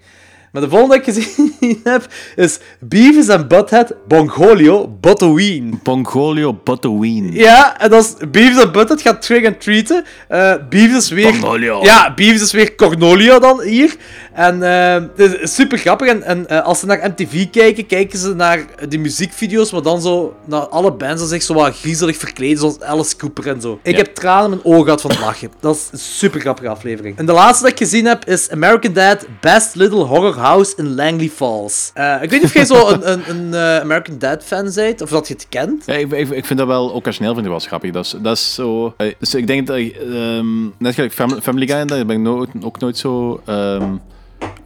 Maar 0.51 0.62
de 0.62 0.69
volgende 0.69 0.97
dat 0.97 1.07
ik 1.07 1.13
gezien 1.13 1.79
heb 1.83 2.07
is 2.35 2.59
Beavis 2.79 3.29
and 3.29 3.47
Butthead 3.47 3.93
Bongolio 4.07 4.97
Botoween. 5.01 5.79
Pongolio 5.83 6.59
Botoween. 6.63 7.33
Ja, 7.33 7.79
en 7.79 7.89
dat 7.89 8.03
is 8.03 8.29
Beavis 8.31 8.57
and 8.63 8.71
Butthead 8.71 9.01
gaat 9.01 9.21
trick 9.21 9.45
and 9.45 9.62
treaten. 9.62 10.05
Eh 10.27 10.53
Beavis 10.69 10.97
is 10.97 11.09
weer... 11.09 11.31
Cornolio. 11.31 11.83
Ja, 11.83 12.13
Beavis 12.13 12.41
is 12.41 12.51
weer 12.51 12.75
Cornolio 12.75 13.39
dan 13.39 13.62
hier. 13.62 13.95
En 14.39 14.63
eh, 14.63 15.04
het 15.15 15.39
is 15.41 15.56
super 15.56 15.78
grappig. 15.78 16.08
En, 16.08 16.23
en 16.23 16.47
eh, 16.47 16.63
als 16.65 16.80
ze 16.80 16.86
naar 16.86 17.10
MTV 17.10 17.49
kijken, 17.49 17.86
kijken 17.86 18.19
ze 18.19 18.36
naar 18.36 18.65
de 18.89 18.97
muziekvideo's, 18.97 19.71
maar 19.71 19.82
dan 19.82 20.02
zo 20.02 20.36
naar 20.45 20.62
alle 20.67 20.91
bands 20.91 21.21
die 21.21 21.30
zich 21.30 21.41
zo 21.43 21.54
wat 21.54 21.75
griezelig 21.80 22.17
verkleden, 22.17 22.58
zoals 22.58 22.80
Alice 22.82 23.15
Cooper 23.17 23.47
en 23.47 23.62
zo. 23.62 23.80
Ik 23.84 23.91
Ja. 23.91 23.97
heb 23.97 24.15
tranen 24.15 24.43
in 24.43 24.49
mijn 24.49 24.62
ogen 24.65 24.84
gehad 24.84 25.02
van 25.02 25.12
het 25.12 25.19
lachen. 25.19 25.52
Dat 25.60 25.75
is 25.75 25.88
een 25.91 25.97
super 25.99 26.39
grappige 26.39 26.67
aflevering. 26.69 27.17
En 27.17 27.25
de 27.25 27.32
laatste 27.32 27.63
dat 27.63 27.71
ik 27.71 27.78
gezien 27.78 28.06
heb 28.06 28.25
is 28.25 28.49
American 28.49 28.93
Dad 28.93 29.25
Best 29.41 29.75
Little 29.75 30.04
Horror 30.04 30.38
House 30.38 30.73
in 30.78 30.95
Langley 30.95 31.30
Falls. 31.30 31.91
Eh, 31.93 32.15
ik 32.21 32.30
weet 32.30 32.41
niet 32.41 32.43
of 32.49 32.54
jij 32.54 32.65
zo 32.65 32.89
een, 32.89 33.10
een, 33.12 33.54
een 33.54 33.82
American 33.82 34.17
Dad 34.17 34.43
fan 34.43 34.71
bent, 34.75 35.02
of 35.02 35.10
dat 35.10 35.28
je 35.28 35.34
het 35.34 35.45
kent. 35.49 35.84
Ja, 35.86 35.93
ik, 35.93 36.12
ik, 36.12 36.30
ik 36.30 36.45
vind 36.45 36.60
dat 36.60 36.67
wel, 36.67 36.89
occasioneel 36.89 37.34
vind 37.34 37.45
ik 37.45 37.52
wel 37.52 37.60
grappig. 37.62 37.91
Dat 37.91 38.06
is, 38.06 38.15
dat 38.21 38.38
is 38.38 38.54
zo... 38.54 38.93
Dus 39.19 39.34
ik 39.36 39.47
denk 39.47 39.67
dat 39.67 39.78
ehm, 39.78 40.63
net 40.78 40.93
gelijk 40.93 41.13
Family, 41.13 41.41
Family 41.41 41.67
Guy, 41.67 41.86
daar 41.86 42.06
ben 42.06 42.25
ik 42.25 42.47
ook 42.65 42.80
nooit 42.80 42.97
zo 42.97 43.41
ehm, 43.45 43.93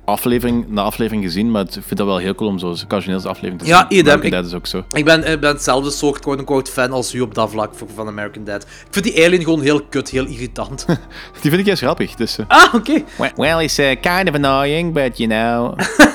aflevering 0.06 0.66
na 0.68 0.82
aflevering 0.82 1.24
gezien, 1.24 1.52
maar 1.52 1.62
ik 1.64 1.72
vind 1.72 1.98
dat 1.98 2.08
wel 2.08 2.18
heel 2.18 2.36
cool 2.36 2.50
om 2.50 2.60
zo 2.60 2.68
occasioneel 2.84 3.18
aflevering 3.24 3.60
te 3.60 3.66
zien. 3.66 3.74
Ja, 3.76 3.86
idem. 3.90 4.00
American 4.06 4.26
Ik- 4.26 4.32
Dad 4.32 4.46
is 4.46 4.54
ook 4.54 4.68
zo. 4.68 4.84
Ik 4.92 5.06
ben, 5.06 5.32
ik 5.32 5.40
ben 5.40 5.50
hetzelfde 5.54 5.92
soort 5.92 6.20
quote-unquote 6.20 6.72
fan 6.72 6.92
als 6.92 7.14
u 7.14 7.22
op 7.22 7.34
dat 7.36 7.50
vlak 7.50 7.76
voor- 7.76 7.88
van 7.96 8.08
American 8.08 8.44
Dad. 8.44 8.62
Ik 8.64 8.88
vind 8.90 9.06
die 9.06 9.26
alien 9.26 9.44
gewoon 9.44 9.62
heel 9.62 9.82
kut, 9.84 10.10
heel 10.10 10.26
irritant. 10.26 10.86
Die 11.42 11.50
vind 11.52 11.58
ik 11.58 11.66
juist 11.66 11.82
grappig. 11.82 12.16
Dus, 12.16 12.38
eh, 12.38 12.46
ah, 12.48 12.74
oké. 12.74 13.04
well, 13.18 13.32
well, 13.36 13.58
he's 13.58 13.80
uh, 13.80 13.90
kind 14.02 14.30
of 14.30 14.36
annoying, 14.36 14.94
but 14.94 15.18
you 15.18 15.30
know... 15.30 15.74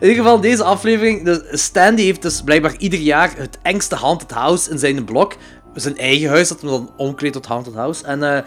In 0.00 0.08
ieder 0.08 0.22
geval, 0.24 0.40
deze 0.40 0.64
aflevering. 0.64 1.24
De 1.24 1.48
Stan 1.50 1.94
die 1.94 2.04
heeft 2.04 2.22
dus 2.22 2.42
blijkbaar 2.42 2.74
ieder 2.78 2.98
jaar 2.98 3.32
het 3.36 3.58
engste 3.62 3.94
haunted 3.94 4.30
house 4.30 4.70
in 4.70 4.78
zijn 4.78 5.04
blok. 5.04 5.36
Zijn 5.74 5.98
eigen 5.98 6.28
huis, 6.28 6.48
dat 6.48 6.60
hem 6.60 6.70
dan 6.70 6.90
omkleedt 6.96 7.34
tot 7.34 7.46
haunted 7.46 7.74
house. 7.74 8.04
En 8.04 8.36
eh, 8.36 8.42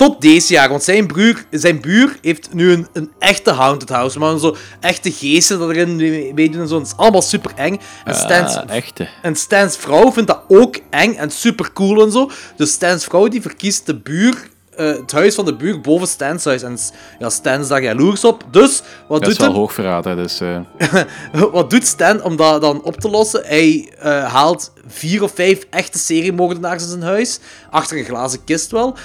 tot 0.00 0.20
deze 0.20 0.52
jaar, 0.52 0.68
want 0.68 0.82
zijn, 0.82 1.06
broer, 1.06 1.44
zijn 1.50 1.80
buur 1.80 2.16
heeft 2.22 2.48
nu 2.54 2.72
een, 2.72 2.86
een 2.92 3.10
echte 3.18 3.50
haunted 3.50 3.88
house. 3.88 4.18
Maar 4.18 4.38
zo 4.38 4.56
echte 4.80 5.12
geesten 5.12 5.58
dat 5.58 5.70
erin 5.70 5.96
mee- 5.96 6.34
meedoen 6.34 6.60
en 6.60 6.68
zo. 6.68 6.78
Het 6.78 6.86
is 6.86 6.96
allemaal 6.96 7.22
super 7.22 7.50
eng. 7.54 7.80
En 8.04 8.14
Stan's, 8.14 8.54
Ah, 8.56 8.68
echte. 8.68 9.08
en 9.22 9.36
Stans 9.36 9.76
vrouw 9.76 10.12
vindt 10.12 10.28
dat 10.28 10.42
ook 10.48 10.76
eng 10.90 11.14
en 11.14 11.30
super 11.30 11.72
cool 11.72 12.02
en 12.04 12.12
zo. 12.12 12.30
Dus 12.56 12.72
Stans 12.72 13.04
vrouw 13.04 13.28
die 13.28 13.42
verkiest 13.42 13.86
de 13.86 13.96
buur. 13.98 14.48
Eh, 14.76 14.86
het 14.86 15.12
huis 15.12 15.34
van 15.34 15.44
de 15.44 15.54
buur 15.56 15.80
boven 15.80 16.08
Stans 16.08 16.44
huis. 16.44 16.62
En 16.62 16.78
ja, 17.18 17.30
Stan 17.30 17.60
is 17.60 17.68
daar 17.68 17.82
jaloers 17.82 18.24
op. 18.24 18.44
Dus, 18.50 18.82
wat 19.08 19.20
Dat 19.20 19.30
is 19.30 19.36
doet 19.36 19.36
wel 19.36 19.46
hem? 19.46 19.56
hoogverraad, 19.56 20.04
hè, 20.04 20.16
dus... 20.16 20.40
eh, 20.40 21.02
Wat 21.52 21.70
doet 21.70 21.86
Stan 21.86 22.22
om 22.22 22.36
dat 22.36 22.60
dan 22.60 22.82
op 22.82 22.96
te 22.96 23.10
lossen? 23.10 23.42
Hij 23.44 23.92
eh, 23.98 24.32
haalt 24.32 24.72
vier 24.86 25.22
of 25.22 25.32
vijf 25.34 25.66
echte 25.70 25.98
seriemoordenaars 25.98 26.82
in 26.82 26.88
zijn 26.88 27.02
huis. 27.02 27.38
Achter 27.70 27.98
een 27.98 28.04
glazen 28.04 28.44
kist 28.44 28.70
wel. 28.70 28.96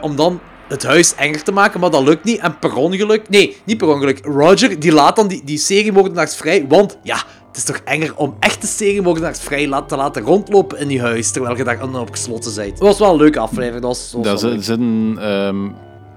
om 0.00 0.16
dan 0.16 0.40
het 0.68 0.82
huis 0.82 1.14
enger 1.14 1.42
te 1.42 1.52
maken, 1.52 1.80
maar 1.80 1.90
dat 1.90 2.02
lukt 2.02 2.24
niet. 2.24 2.38
En 2.38 2.58
per 2.58 2.74
ongeluk... 2.74 3.28
Nee, 3.28 3.56
niet 3.64 3.78
per 3.78 3.88
ongeluk. 3.88 4.24
Roger, 4.24 4.80
die 4.80 4.92
laat 4.92 5.16
dan 5.16 5.28
die, 5.28 5.42
die 5.44 5.58
seriemoordenaars 5.58 6.36
vrij. 6.36 6.64
Want, 6.68 6.98
ja, 7.02 7.22
het 7.52 7.56
is 7.56 7.64
toch 7.64 7.80
enger 7.84 8.12
om 8.16 8.34
echte 8.40 8.66
seriemoordenaars 8.66 9.40
vrij 9.40 9.68
la- 9.68 9.82
te 9.82 9.96
laten 9.96 10.22
rondlopen 10.22 10.78
in 10.78 10.88
die 10.88 11.00
huis. 11.00 11.30
Terwijl 11.30 11.56
je 11.56 11.64
daar 11.64 11.82
onopgesloten 11.82 12.54
bent. 12.54 12.78
Dat 12.78 12.88
was 12.88 12.98
wel 12.98 13.10
een 13.10 13.16
leuke 13.16 13.38
aflevering. 13.38 13.82
Dat 13.82 13.82
was, 13.82 14.10
dat 14.10 14.24
was 14.26 14.40
Daar 14.40 14.50
zit, 14.62 14.68
een 14.78 15.16
ehm, 15.20 15.68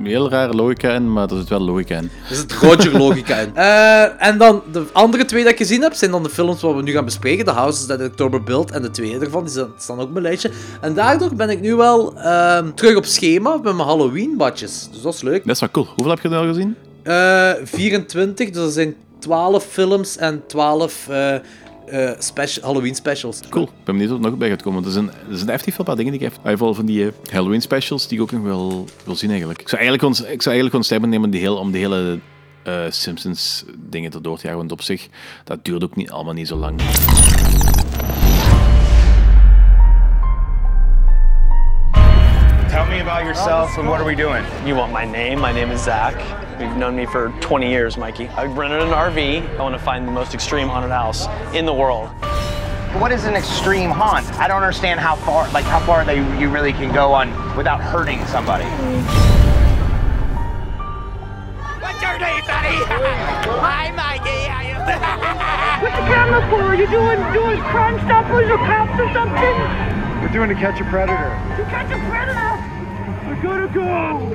heel 0.03 0.29
rare 0.29 0.53
logica 0.53 0.93
in, 0.93 1.13
maar 1.13 1.29
er 1.29 1.37
zit 1.37 1.49
wel 1.49 1.59
logica 1.59 1.97
in. 1.97 2.09
Er 2.29 2.35
zit 2.35 2.53
Roger-logica 2.53 3.37
in. 3.45 3.55
Eh, 3.55 4.27
en 4.27 4.37
dan 4.37 4.61
de 4.71 4.83
andere 4.91 5.25
twee 5.25 5.43
dat 5.43 5.51
ik 5.51 5.57
gezien 5.57 5.81
heb, 5.81 5.93
zijn 5.93 6.11
dan 6.11 6.23
de 6.23 6.29
films 6.29 6.61
wat 6.61 6.75
we 6.75 6.81
nu 6.81 6.91
gaan 6.91 7.05
bespreken. 7.05 7.45
The 7.45 7.51
Houses 7.51 7.85
That 7.85 8.01
October 8.01 8.43
Built 8.43 8.71
en 8.71 8.81
de 8.81 8.91
tweede 8.91 9.25
ervan, 9.25 9.43
die 9.45 9.51
staan- 9.77 9.99
ook 9.99 10.05
op 10.05 10.11
mijn 10.11 10.23
lijstje. 10.23 10.51
En 10.81 10.93
daardoor 10.93 11.35
ben 11.35 11.49
ik 11.49 11.61
nu 11.61 11.75
wel 11.75 12.17
ehm, 12.17 12.71
terug 12.73 12.95
op 12.95 13.05
schema 13.05 13.53
met 13.63 13.75
mijn 13.75 13.87
Halloween-badjes. 13.87 14.87
Dus 14.91 15.01
dat 15.01 15.13
is 15.13 15.21
leuk. 15.21 15.45
Dat 15.45 15.55
is 15.55 15.59
wel 15.59 15.71
cool. 15.71 15.85
Hoeveel 15.95 16.09
heb 16.13 16.19
je 16.21 16.29
er 16.29 16.35
al 16.37 16.45
gezien? 16.47 16.75
Eh 17.03 17.51
24, 17.63 18.49
dus 18.49 18.63
dat 18.63 18.73
zijn 18.73 18.95
12 19.25 19.63
films 19.63 20.17
en 20.17 20.43
12 20.47 21.07
eh, 21.07 21.35
eh, 21.35 22.61
Halloween 22.61 22.95
specials. 22.95 23.39
Cool. 23.49 23.65
Ik 23.65 23.71
ben 23.83 23.95
benieuwd 23.97 24.11
of 24.11 24.23
er 24.23 24.29
nog 24.29 24.37
bij 24.37 24.49
gaat 24.49 24.61
komen. 24.61 24.83
want 24.83 24.95
Er 24.95 25.01
zijn, 25.01 25.07
er 25.29 25.37
zijn 25.37 25.59
veel 25.59 25.83
paar 25.83 25.95
dingen 25.95 26.11
die 26.11 26.21
ik 26.21 26.27
heb. 26.27 26.37
Ieder 26.37 26.51
geval 26.51 26.73
van 26.73 26.85
die 26.85 27.05
eh, 27.05 27.11
Halloween 27.31 27.61
specials 27.61 28.07
die 28.07 28.17
ik 28.17 28.23
ook 28.23 28.31
nog 28.31 28.43
wel 28.43 28.85
wil 29.03 29.15
zien 29.15 29.29
eigenlijk. 29.29 29.61
Ik 29.61 29.69
zou 29.69 29.81
eigenlijk 29.81 30.09
ons, 30.09 30.19
ik 30.21 30.41
zou 30.41 30.55
eigenlijk 30.55 30.85
nemen 31.09 31.29
die 31.29 31.39
heel, 31.39 31.57
om 31.57 31.71
de 31.71 31.77
hele 31.77 32.19
Simpsons 32.89 33.65
dingen 33.89 34.11
erdoor 34.11 34.37
te 34.37 34.43
jagen. 34.43 34.57
Want 34.57 34.71
op 34.71 34.81
zich, 34.81 35.07
dat 35.43 35.65
duurt 35.65 35.83
ook 35.83 35.95
niet, 35.95 36.11
allemaal 36.11 36.33
niet 36.33 36.47
zo 36.47 36.55
lang. 36.55 36.81
Tell 42.75 42.85
me 42.87 42.99
about 42.99 43.23
yourself 43.23 43.77
and 43.77 43.87
what 43.87 44.01
are 44.01 44.03
we 44.03 44.15
doing? 44.15 44.43
You 44.67 44.75
want 44.75 44.91
my 44.91 45.05
name? 45.05 45.39
My 45.39 45.53
name 45.53 45.71
is 45.71 45.81
Zach. 45.81 46.13
You've 46.59 46.75
known 46.75 46.93
me 46.93 47.05
for 47.05 47.29
20 47.39 47.69
years, 47.69 47.95
Mikey. 47.95 48.27
I 48.27 48.47
rented 48.47 48.81
an 48.81 48.89
RV. 48.89 49.57
I 49.57 49.61
want 49.61 49.75
to 49.75 49.79
find 49.79 50.05
the 50.05 50.11
most 50.11 50.33
extreme 50.33 50.67
haunted 50.67 50.91
house 50.91 51.25
in 51.55 51.65
the 51.65 51.73
world. 51.73 52.09
What 52.99 53.13
is 53.13 53.23
an 53.23 53.35
extreme 53.35 53.91
haunt? 53.91 54.25
I 54.41 54.49
don't 54.49 54.61
understand 54.61 54.99
how 54.99 55.15
far, 55.15 55.49
like 55.53 55.63
how 55.63 55.79
far 55.85 56.03
they 56.03 56.17
you 56.37 56.49
really 56.49 56.73
can 56.73 56.93
go 56.93 57.13
on 57.13 57.31
without 57.55 57.79
hurting 57.79 58.19
somebody. 58.25 58.65
What's 61.79 62.01
your 62.01 62.19
name, 62.19 62.43
buddy? 62.43 62.75
Hi, 63.63 63.89
Mikey. 63.95 64.51
How 64.51 64.67
you 64.67 64.75
What's 65.81 65.95
the 65.95 66.03
camera 66.11 66.41
for? 66.49 66.61
Are 66.63 66.75
you 66.75 66.87
doing 66.87 67.23
doing 67.31 67.61
crime 67.71 67.97
stoppers 68.05 68.49
or 68.49 68.57
cops 68.57 68.99
or 68.99 69.13
something? 69.13 69.95
We're 70.25 70.33
doing 70.33 70.49
to 70.49 70.65
catch 70.65 70.81
a 70.81 70.83
predator. 70.83 71.37
To 71.55 71.63
catch 71.69 71.91
a 71.91 71.99
predator? 72.09 72.57
We're 73.27 73.41
gonna 73.41 73.67
go! 73.73 74.29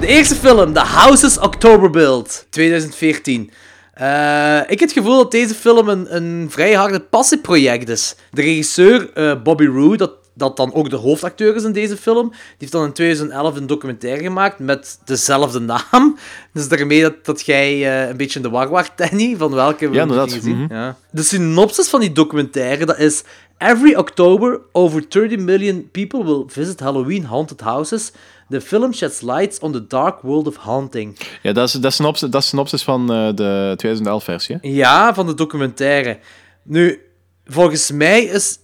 De 0.00 0.06
eerste 0.06 0.34
film, 0.34 0.72
The 0.72 0.80
Houses 0.80 1.38
October 1.38 1.90
Build, 1.90 2.46
2014. 2.50 3.50
Eh, 3.92 4.58
ik 4.60 4.68
heb 4.68 4.88
het 4.88 4.92
gevoel 4.92 5.16
dat 5.16 5.30
deze 5.30 5.54
film 5.54 5.88
een, 5.88 6.16
een 6.16 6.46
vrij 6.50 6.72
harde 6.72 7.00
passieproject 7.00 7.88
is. 7.88 8.14
De 8.30 8.42
regisseur, 8.42 9.12
eh, 9.12 9.42
Bobby 9.42 9.66
Roode, 9.66 9.96
dat, 9.96 10.10
dat 10.36 10.56
dan 10.56 10.74
ook 10.74 10.90
de 10.90 10.96
hoofdacteur 10.96 11.54
is 11.54 11.64
in 11.64 11.72
deze 11.72 11.96
film, 11.96 12.28
die 12.28 12.38
heeft 12.58 12.72
dan 12.72 12.84
in 12.84 12.92
2011 12.92 13.56
een 13.56 13.66
documentaire 13.66 14.22
gemaakt 14.22 14.58
met 14.58 14.98
dezelfde 15.04 15.60
naam. 15.60 16.16
Dus 16.52 16.68
daarmee 16.68 17.02
dat, 17.02 17.24
dat 17.24 17.46
jij 17.46 17.72
eh, 18.02 18.08
een 18.08 18.16
beetje 18.16 18.36
in 18.38 18.42
de 18.44 18.50
war 18.50 18.68
waart, 18.68 18.92
Danny, 19.10 19.36
van 19.36 19.54
welke 19.54 19.88
we 19.88 19.94
Ja, 19.94 20.02
inderdaad. 20.02 20.30
zien. 20.30 20.62
Mhm. 20.62 20.74
Ja. 20.74 20.96
De 21.10 21.22
synopsis 21.22 21.88
van 21.88 22.00
die 22.00 22.12
documentaire, 22.12 22.86
dat 22.86 22.98
is... 22.98 23.22
Every 23.58 23.94
October, 23.94 24.60
over 24.72 25.08
30 25.08 25.38
million 25.38 25.88
people 25.90 26.24
will 26.24 26.44
visit 26.46 26.80
Halloween 26.80 27.24
haunted 27.24 27.60
houses. 27.60 28.12
The 28.50 28.60
film 28.60 28.92
sheds 28.92 29.20
lights 29.20 29.58
on 29.58 29.72
the 29.72 29.86
dark 29.86 30.20
world 30.20 30.46
of 30.46 30.56
haunting. 30.56 31.16
Ja, 31.42 31.52
dat 31.52 31.66
is, 31.68 31.72
dat 31.72 31.90
is, 31.90 31.96
synopsis, 31.96 32.30
dat 32.30 32.42
is 32.42 32.48
synopsis 32.48 32.82
van 32.82 33.12
eh, 33.12 33.28
de 33.34 33.76
2011-versie. 34.22 34.58
Ja, 34.60 35.14
van 35.14 35.26
de 35.26 35.34
documentaire. 35.34 36.18
Nu, 36.62 37.00
volgens 37.44 37.90
mij 37.90 38.24
is 38.24 38.58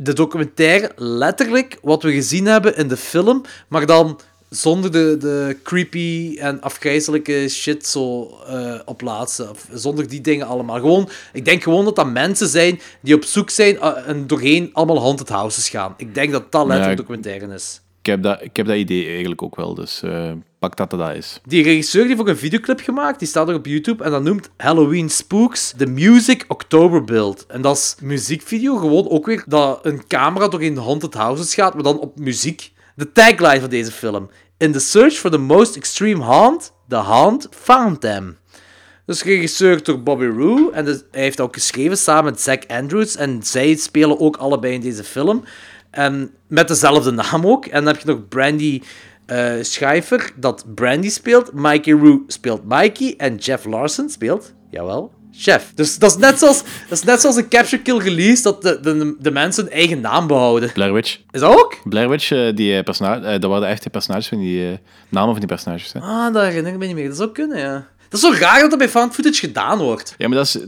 de 0.00 0.12
documentaire 0.12 0.92
letterlijk 0.96 1.78
wat 1.82 2.02
we 2.02 2.12
gezien 2.12 2.46
hebben 2.46 2.76
in 2.76 2.88
de 2.88 2.96
film, 2.96 3.42
maar 3.68 3.86
dan 3.86 4.20
zonder 4.48 4.92
de, 4.92 5.16
de 5.20 5.56
creepy 5.62 6.36
en 6.38 6.60
afgrijzelijke 6.60 7.48
shit 7.48 7.86
zo 7.86 8.30
eh, 8.46 8.74
op 8.84 9.00
laatste. 9.00 9.50
Of 9.50 9.68
zonder 9.72 10.08
die 10.08 10.20
dingen 10.20 10.46
allemaal. 10.46 10.78
Gewoon, 10.78 11.08
ik 11.32 11.44
denk 11.44 11.62
gewoon 11.62 11.84
dat 11.84 11.96
dat 11.96 12.10
mensen 12.10 12.48
zijn 12.48 12.80
die 13.00 13.14
op 13.14 13.24
zoek 13.24 13.50
zijn 13.50 13.78
eh, 13.78 14.08
en 14.08 14.26
doorheen 14.26 14.70
allemaal 14.72 15.02
haunted 15.02 15.28
houses 15.28 15.68
gaan. 15.68 15.94
Ik 15.96 16.14
denk 16.14 16.32
dat 16.32 16.52
dat 16.52 16.66
letterlijk 16.66 16.98
documentaire 16.98 17.54
is. 17.54 17.80
Ik 18.00 18.06
heb, 18.06 18.22
dat, 18.22 18.42
ik 18.42 18.56
heb 18.56 18.66
dat 18.66 18.76
idee 18.76 19.06
eigenlijk 19.08 19.42
ook 19.42 19.56
wel, 19.56 19.74
dus 19.74 20.02
eh, 20.02 20.32
pak 20.58 20.76
dat 20.76 20.90
dat 20.90 21.14
is. 21.14 21.40
Die 21.44 21.62
regisseur 21.62 22.06
heeft 22.06 22.20
ook 22.20 22.28
een 22.28 22.36
videoclip 22.36 22.80
gemaakt, 22.80 23.18
die 23.18 23.28
staat 23.28 23.48
er 23.48 23.54
op 23.54 23.66
YouTube 23.66 24.04
en 24.04 24.10
dat 24.10 24.22
noemt 24.22 24.50
Halloween 24.56 25.10
Spooks 25.10 25.74
The 25.76 25.86
Music 25.86 26.44
October 26.48 27.04
Build. 27.04 27.46
En 27.46 27.62
dat 27.62 27.76
is 27.76 27.96
muziekvideo, 28.00 28.76
gewoon 28.76 29.08
ook 29.08 29.26
weer 29.26 29.44
dat 29.46 29.86
een 29.86 30.06
camera 30.06 30.48
door 30.48 30.62
in 30.62 30.76
haunted 30.76 31.14
houses 31.14 31.54
gaat, 31.54 31.74
maar 31.74 31.82
dan 31.82 31.98
op 31.98 32.18
muziek. 32.18 32.72
De 32.94 33.12
tagline 33.12 33.60
van 33.60 33.70
deze 33.70 33.92
film. 33.92 34.30
In 34.56 34.72
the 34.72 34.80
search 34.80 35.14
for 35.14 35.30
the 35.30 35.38
most 35.38 35.76
extreme 35.76 36.24
haunt, 36.24 36.72
the 36.88 36.96
haunt 36.96 37.48
found 37.50 38.00
them. 38.00 38.36
Dus 39.06 39.22
regisseur 39.22 39.82
door 39.82 40.02
Bobby 40.02 40.26
Roo. 40.26 40.70
En 40.70 40.84
dus 40.84 41.02
hij 41.10 41.22
heeft 41.22 41.40
ook 41.40 41.54
geschreven 41.54 41.96
samen 41.96 42.24
met 42.24 42.40
Zack 42.40 42.62
Andrews. 42.66 43.16
En 43.16 43.40
zij 43.42 43.76
spelen 43.76 44.20
ook 44.20 44.36
allebei 44.36 44.74
in 44.74 44.80
deze 44.80 45.04
film. 45.04 45.44
En 45.90 46.30
met 46.46 46.68
dezelfde 46.68 47.10
naam 47.10 47.46
ook. 47.46 47.66
En 47.66 47.84
dan 47.84 47.94
heb 47.94 48.02
je 48.02 48.08
nog 48.08 48.28
Brandy 48.28 48.82
eh 49.28 49.52
Schijfer, 49.62 50.30
dat 50.36 50.64
Brandy 50.74 51.08
speelt. 51.10 51.52
Mikey 51.52 51.92
Roo 51.92 52.22
speelt 52.26 52.64
Mikey. 52.64 53.14
En 53.16 53.36
Jeff 53.36 53.64
Larson 53.64 54.08
speelt, 54.08 54.52
jawel, 54.70 55.12
Chef. 55.32 55.72
Dus 55.74 55.98
dat 55.98 56.10
is 56.10 56.16
net 56.16 56.38
zoals, 56.38 56.62
dat 56.88 56.98
is 56.98 57.04
net 57.04 57.20
zoals 57.20 57.36
een 57.36 57.48
capture 57.48 57.82
kill 57.82 57.96
release, 57.98 58.42
dat 58.42 58.62
de, 58.62 58.80
de, 58.80 59.16
de 59.18 59.30
mensen 59.30 59.64
hun 59.64 59.72
eigen 59.72 60.00
naam 60.00 60.26
behouden. 60.26 60.72
Blair 60.72 60.92
Witch. 60.92 61.18
Is 61.30 61.40
dat 61.40 61.54
ook? 61.56 61.76
Blair 61.84 62.08
Witch, 62.08 62.30
eh, 62.30 62.54
die 62.54 62.76
eh, 62.76 62.84
personage, 62.84 63.26
eh, 63.26 63.30
dat 63.40 63.50
waren 63.50 63.60
de 63.60 63.66
echte 63.72 63.90
personages 63.90 64.28
van 64.28 64.38
die 64.38 64.70
eh, 64.70 64.76
namen 65.08 65.30
van 65.30 65.38
die 65.38 65.48
personages. 65.48 65.92
Hè. 65.92 66.00
Ah, 66.00 66.34
dat 66.34 66.42
herinner 66.42 66.72
ik 66.72 66.78
me 66.78 66.86
niet 66.86 66.94
meer. 66.94 67.08
Dat 67.08 67.16
zou 67.16 67.30
kunnen, 67.32 67.58
ja. 67.58 67.86
Dat 68.08 68.20
is 68.22 68.26
zo 68.26 68.32
raar 68.40 68.60
dat 68.60 68.70
dat 68.70 68.78
bij 68.78 68.88
found 68.88 69.14
footage 69.14 69.38
gedaan 69.46 69.78
wordt. 69.78 70.14
Ja, 70.18 70.28
maar 70.28 70.36
dat 70.36 70.46
is... 70.46 70.58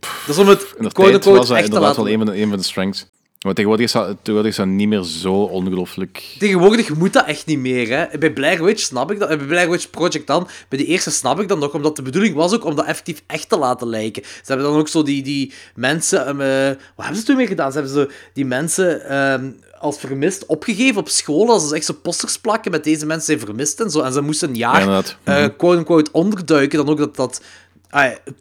pff, 0.00 0.24
Dat 0.26 0.36
is 0.36 0.42
om 0.42 0.48
het 0.48 0.60
in 0.78 0.84
de 0.84 0.90
tijd 0.92 1.24
was 1.24 1.48
dat 1.48 1.56
echt 1.56 1.66
inderdaad 1.66 1.96
wel 1.96 2.08
een 2.08 2.16
van, 2.16 2.26
de, 2.26 2.40
een 2.40 2.48
van 2.48 2.58
de 2.58 2.64
strengths. 2.64 3.06
Maar 3.44 3.54
tegenwoordig 3.54 3.86
is 3.86 3.92
dat, 3.92 4.06
tegenwoordig 4.16 4.50
is 4.50 4.56
dat 4.56 4.66
niet 4.66 4.88
meer 4.88 5.02
zo 5.02 5.32
ongelooflijk... 5.34 6.22
Tegenwoordig 6.38 6.94
moet 6.94 7.12
dat 7.12 7.26
echt 7.26 7.46
niet 7.46 7.58
meer, 7.58 7.88
hè. 7.88 8.18
Bij 8.18 8.32
Blair 8.32 8.64
Witch 8.64 8.82
snap 8.82 9.10
ik 9.10 9.18
dat. 9.18 9.28
Bij 9.28 9.36
Blair 9.36 9.70
Witch 9.70 9.90
Project 9.90 10.26
dan, 10.26 10.48
bij 10.68 10.78
de 10.78 10.84
eerste 10.84 11.10
snap 11.10 11.40
ik 11.40 11.48
dat 11.48 11.58
nog, 11.58 11.72
omdat 11.74 11.96
de 11.96 12.02
bedoeling 12.02 12.34
was 12.34 12.52
ook 12.54 12.64
om 12.64 12.74
dat 12.74 12.86
effectief 12.86 13.22
echt 13.26 13.48
te 13.48 13.58
laten 13.58 13.86
lijken. 13.88 14.22
Ze 14.24 14.30
hebben 14.44 14.66
dan 14.66 14.76
ook 14.78 14.88
zo 14.88 15.02
die, 15.02 15.22
die 15.22 15.52
mensen... 15.74 16.26
ehm, 16.26 16.40
eh, 16.40 16.66
wat 16.68 17.04
hebben 17.04 17.16
ze 17.16 17.22
toen 17.26 17.36
mee 17.36 17.46
gedaan? 17.46 17.72
Ze 17.72 17.78
hebben 17.78 17.94
zo 17.96 18.06
die 18.32 18.44
mensen 18.46 19.08
ehm, 19.08 19.50
als 19.78 19.98
vermist 19.98 20.46
opgegeven 20.46 21.00
op 21.00 21.08
school. 21.08 21.50
Als 21.50 21.68
ze 21.68 21.74
echt 21.74 21.84
zo 21.84 21.92
posters 22.02 22.38
plakken 22.38 22.70
met 22.70 22.84
deze 22.84 23.06
mensen 23.06 23.26
zijn 23.26 23.38
vermist 23.46 23.80
en 23.80 23.90
zo. 23.90 24.00
En 24.00 24.12
ze 24.12 24.20
moesten 24.20 24.48
een 24.48 24.54
Ja, 24.56 24.78
jaar, 24.84 25.16
eh, 25.24 25.36
Mhm. 25.36 25.56
quote-unquote, 25.56 26.12
onderduiken. 26.12 26.78
Dan 26.78 26.88
ook 26.88 26.98
dat... 26.98 27.16
dat 27.16 27.40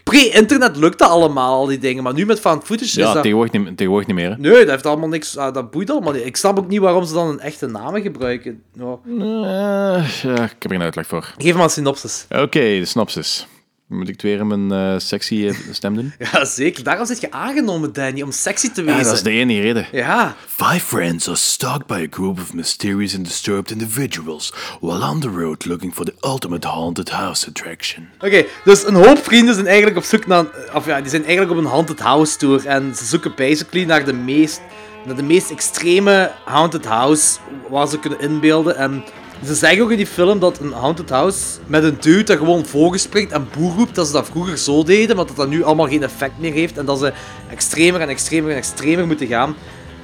Pre-internet 0.03 0.77
lukte 0.77 1.05
allemaal, 1.05 1.53
al 1.59 1.65
die 1.65 1.77
dingen. 1.77 2.03
Maar 2.03 2.13
nu 2.13 2.25
met 2.25 2.39
found 2.39 2.63
footage 2.63 2.99
Ja, 2.99 3.07
is 3.07 3.13
dat... 3.13 3.21
tegenwoordig 3.23 3.61
niet, 3.61 3.77
tegenwoordig 3.77 4.07
niet 4.07 4.15
meer. 4.17 4.29
hè. 4.29 4.35
Nee, 4.37 4.59
dat 4.59 4.69
heeft 4.69 4.85
allemaal 4.85 5.07
niks... 5.09 5.37
ah, 5.37 5.53
dat 5.53 5.71
boeit 5.71 5.89
allemaal 5.89 6.13
niet. 6.13 6.25
Ik 6.25 6.35
snap 6.37 6.57
ook 6.59 6.67
niet 6.67 6.79
waarom 6.79 7.05
ze 7.05 7.13
dan 7.13 7.27
een 7.27 7.39
echte 7.39 7.67
naam 7.67 8.01
gebruiken. 8.01 8.63
Ja, 8.73 10.33
ik 10.33 10.49
heb 10.49 10.63
er 10.63 10.69
geen 10.69 10.81
uitleg 10.81 11.07
voor. 11.07 11.33
Geef 11.37 11.53
maar 11.53 11.63
een 11.63 11.69
synopsis. 11.69 12.25
Oké, 12.29 12.59
de 12.59 12.85
synopsis. 12.85 13.47
Moet 13.93 14.07
ik 14.07 14.13
het 14.13 14.21
weer 14.21 14.39
in 14.39 14.47
mijn 14.47 14.71
eh, 14.71 14.99
sexy 14.99 15.47
eh, 15.47 15.55
stem 15.71 15.95
doen? 15.95 16.13
Ja, 16.31 16.45
zeker. 16.45 16.83
Daarom 16.83 17.05
zit 17.05 17.21
je 17.21 17.31
aangenomen, 17.31 17.93
Danny, 17.93 18.21
om 18.21 18.31
sexy 18.31 18.69
te 18.71 18.81
Ja, 18.83 18.87
wezen. 18.87 19.03
dat 19.03 19.13
is 19.13 19.23
de 19.23 19.29
enige 19.31 19.61
reden. 19.61 19.87
Ja. 19.91 20.35
Five 20.47 20.79
friends 20.79 21.27
are 21.27 21.37
stalked 21.37 21.87
by 21.87 22.07
a 22.11 22.15
group 22.15 22.39
of 22.39 22.53
mysterious 22.53 23.15
and 23.15 23.25
disturbed 23.25 23.71
individuals 23.71 24.53
while 24.81 25.07
on 25.09 25.19
the 25.19 25.29
road 25.29 25.65
looking 25.65 25.93
for 25.93 26.05
the 26.05 26.13
ultimate 26.21 26.67
haunted 26.67 27.09
house 27.09 27.47
attraction. 27.47 28.09
Oké, 28.19 28.45
dus 28.63 28.85
een 28.87 28.95
hoop 28.95 29.17
vrienden 29.23 29.53
zijn 29.53 29.67
eigenlijk 29.67 29.97
op 29.97 30.03
zoek 30.03 30.27
naar... 30.27 30.45
Of 30.73 30.85
ja, 30.85 31.01
die 31.01 31.09
zijn 31.09 31.25
eigenlijk 31.25 31.51
op 31.59 31.65
een 31.65 31.71
haunted 31.71 31.99
house 31.99 32.37
tour. 32.37 32.65
En 32.65 32.95
ze 32.95 33.05
zoeken 33.05 33.33
basically 33.35 33.85
naar 33.85 34.05
de 34.05 34.13
meest, 34.13 34.61
naar 35.05 35.15
de 35.15 35.23
meest 35.23 35.51
extreme 35.51 36.31
haunted 36.45 36.85
house 36.85 37.37
waar 37.69 37.87
ze 37.87 37.99
kunnen 37.99 38.19
inbeelden. 38.19 38.77
En 38.77 39.03
ze 39.45 39.55
zeggen 39.55 39.83
ook 39.83 39.91
in 39.91 39.97
die 39.97 40.07
film 40.07 40.39
dat 40.39 40.59
een 40.59 40.71
haunted 40.71 41.09
house 41.09 41.39
met 41.65 41.83
een 41.83 41.97
dude 41.99 42.23
dat 42.23 42.37
gewoon 42.37 42.65
voorgespringt 42.65 43.31
en 43.31 43.47
boer 43.57 43.73
roept, 43.75 43.95
dat 43.95 44.07
ze 44.07 44.13
dat 44.13 44.25
vroeger 44.25 44.57
zo 44.57 44.83
deden, 44.83 45.15
maar 45.15 45.25
dat 45.25 45.35
dat 45.35 45.49
nu 45.49 45.63
allemaal 45.63 45.87
geen 45.87 46.03
effect 46.03 46.39
meer 46.39 46.53
heeft. 46.53 46.77
En 46.77 46.85
dat 46.85 46.99
ze 46.99 47.13
extremer 47.49 48.01
en 48.01 48.09
extremer 48.09 48.51
en 48.51 48.57
extremer 48.57 49.07
moeten 49.07 49.27
gaan. 49.27 49.55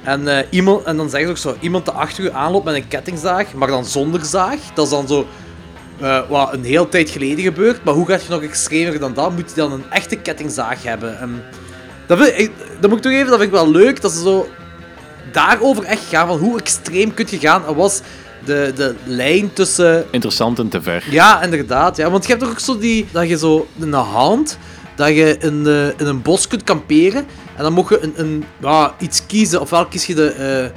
En, 0.02 0.28
eh, 0.28 0.46
iemand, 0.50 0.84
en 0.84 0.96
dan 0.96 1.10
zeggen 1.10 1.38
ze 1.38 1.48
ook 1.48 1.54
zo, 1.54 1.60
iemand 1.60 1.84
die 1.84 1.94
achter 1.94 2.24
u 2.24 2.30
aanloopt 2.30 2.64
met 2.64 2.74
een 2.74 2.88
kettingzaag, 2.88 3.54
maar 3.54 3.68
dan 3.68 3.84
zonder 3.84 4.24
zaag. 4.24 4.58
Dat 4.74 4.84
is 4.84 4.90
dan 4.90 5.08
zo 5.08 5.26
eh, 6.00 6.20
wat 6.28 6.52
een 6.52 6.64
hele 6.64 6.88
tijd 6.88 7.10
geleden 7.10 7.44
gebeurt. 7.44 7.84
Maar 7.84 7.94
hoe 7.94 8.06
gaat 8.06 8.22
je 8.22 8.30
nog 8.30 8.42
extremer 8.42 8.98
dan 8.98 9.14
dat? 9.14 9.32
Moet 9.32 9.48
je 9.48 9.56
dan 9.56 9.72
een 9.72 9.84
echte 9.90 10.16
kettingzaag 10.16 10.82
hebben? 10.82 11.18
En 11.18 11.42
dat, 12.06 12.18
vind 12.18 12.38
ik, 12.38 12.52
dat 12.80 12.90
moet 12.90 12.98
ik 12.98 13.04
toch 13.04 13.12
even, 13.12 13.26
dat 13.30 13.40
vind 13.40 13.52
ik 13.52 13.58
wel 13.58 13.70
leuk, 13.70 14.00
dat 14.00 14.12
ze 14.12 14.22
zo 14.22 14.48
daarover 15.32 15.84
echt 15.84 16.04
gaan, 16.08 16.26
van 16.26 16.38
hoe 16.38 16.58
extreem 16.58 17.14
kun 17.14 17.26
je 17.30 17.38
gaan. 17.38 17.66
En 17.66 17.74
was 17.74 18.00
de, 18.44 18.72
de 18.76 18.94
lijn 19.04 19.52
tussen... 19.52 20.04
Interessant 20.10 20.58
en 20.58 20.68
te 20.68 20.82
ver. 20.82 21.04
Ja, 21.10 21.42
inderdaad. 21.42 21.96
Ja. 21.96 22.10
Want 22.10 22.22
je 22.22 22.28
hebt 22.28 22.42
toch 22.42 22.50
ook 22.50 22.60
zo 22.60 22.78
die, 22.78 23.06
dat 23.12 23.28
je 23.28 23.38
zo 23.38 23.66
een 23.80 23.92
hand, 23.92 24.58
dat 24.96 25.08
je 25.08 25.36
in, 25.40 25.66
in 25.96 26.06
een 26.06 26.22
bos 26.22 26.46
kunt 26.46 26.64
kamperen. 26.64 27.26
En 27.60 27.66
dan 27.66 27.74
mocht 27.74 27.88
je 27.88 28.02
een, 28.02 28.12
een, 28.16 28.44
ja, 28.60 28.94
iets 28.98 29.26
kiezen. 29.26 29.60
Ofwel 29.60 29.86
kies 29.86 30.06
je 30.06 30.14
de 30.14 30.30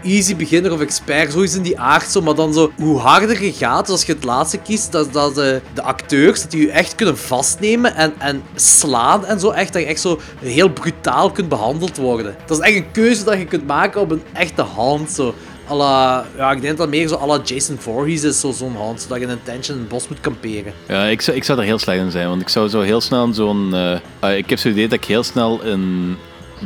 eh, 0.04 0.12
easy 0.12 0.36
beginner 0.36 0.72
of 0.72 0.82
expert, 0.82 1.32
zoiets 1.32 1.56
in 1.56 1.62
die 1.62 1.80
aard. 1.80 2.12
Zo. 2.12 2.22
Maar 2.22 2.36
dan 2.36 2.54
zo, 2.54 2.72
hoe 2.76 3.00
harder 3.00 3.44
je 3.44 3.54
gaat, 3.54 3.86
dus 3.86 3.96
als 3.96 4.04
je 4.04 4.14
het 4.14 4.24
laatste 4.24 4.58
kiest, 4.58 4.92
dat, 4.92 5.14
dat 5.14 5.36
de, 5.36 5.62
de 5.74 5.82
acteurs, 5.82 6.42
dat 6.42 6.52
die 6.52 6.62
je 6.62 6.72
echt 6.72 6.96
kunnen 6.96 7.18
vastnemen 7.18 7.96
en, 7.96 8.14
en 8.18 8.44
slaan 8.56 9.26
en 9.26 9.40
zo. 9.40 9.50
Echt, 9.50 9.74
dat 9.74 9.82
je 9.82 9.88
echt 9.88 10.02
zo 10.02 10.20
heel 10.40 10.70
brutaal 10.70 11.32
kunt 11.32 11.50
behandeld 11.50 11.98
worden. 11.98 12.36
Dat 12.46 12.60
is 12.60 12.66
echt 12.66 12.76
een 12.76 12.92
keuze 12.92 13.24
dat 13.24 13.38
je 13.38 13.46
kunt 13.46 13.68
maken 13.68 14.02
op 14.02 14.12
een 14.12 14.24
echte 14.34 14.62
hand. 14.62 15.12
Zo. 15.12 15.36
Ja, 15.70 16.52
ik 16.52 16.62
denk 16.62 16.62
dat 16.62 16.78
dat 16.78 16.90
meer 16.90 17.08
zo 17.08 17.26
la 17.28 17.40
Jason 17.44 17.78
Voorhees 17.80 18.24
is, 18.24 18.40
zo- 18.40 18.52
zo'n 18.52 18.76
hand. 18.76 19.02
Zodat 19.02 19.18
je 19.18 19.24
in 19.24 19.30
een 19.30 19.44
tentje 19.44 19.74
in 19.74 19.80
het 19.80 19.88
bos 19.88 20.08
moet 20.08 20.20
kamperen. 20.20 20.74
Ja, 20.88 21.04
ik 21.06 21.22
zou, 21.22 21.38
ik 21.38 21.44
zou 21.44 21.60
er 21.60 21.66
heel 21.66 21.80
slecht 21.80 22.00
in 22.00 22.12
zijn, 22.12 22.28
want 22.30 22.42
ik 22.42 22.50
zou 22.50 22.70
zo 22.70 22.82
heel 22.82 23.02
snel 23.02 23.26
in 23.26 23.34
zo'n... 23.34 23.74
eh, 23.74 23.94
eh, 24.20 24.38
ik 24.38 24.50
heb 24.50 24.60
zo'n 24.60 24.72
idee 24.72 24.88
dat 24.88 24.98
ik 24.98 25.06
heel 25.06 25.24
snel 25.24 25.62
in 25.64 26.16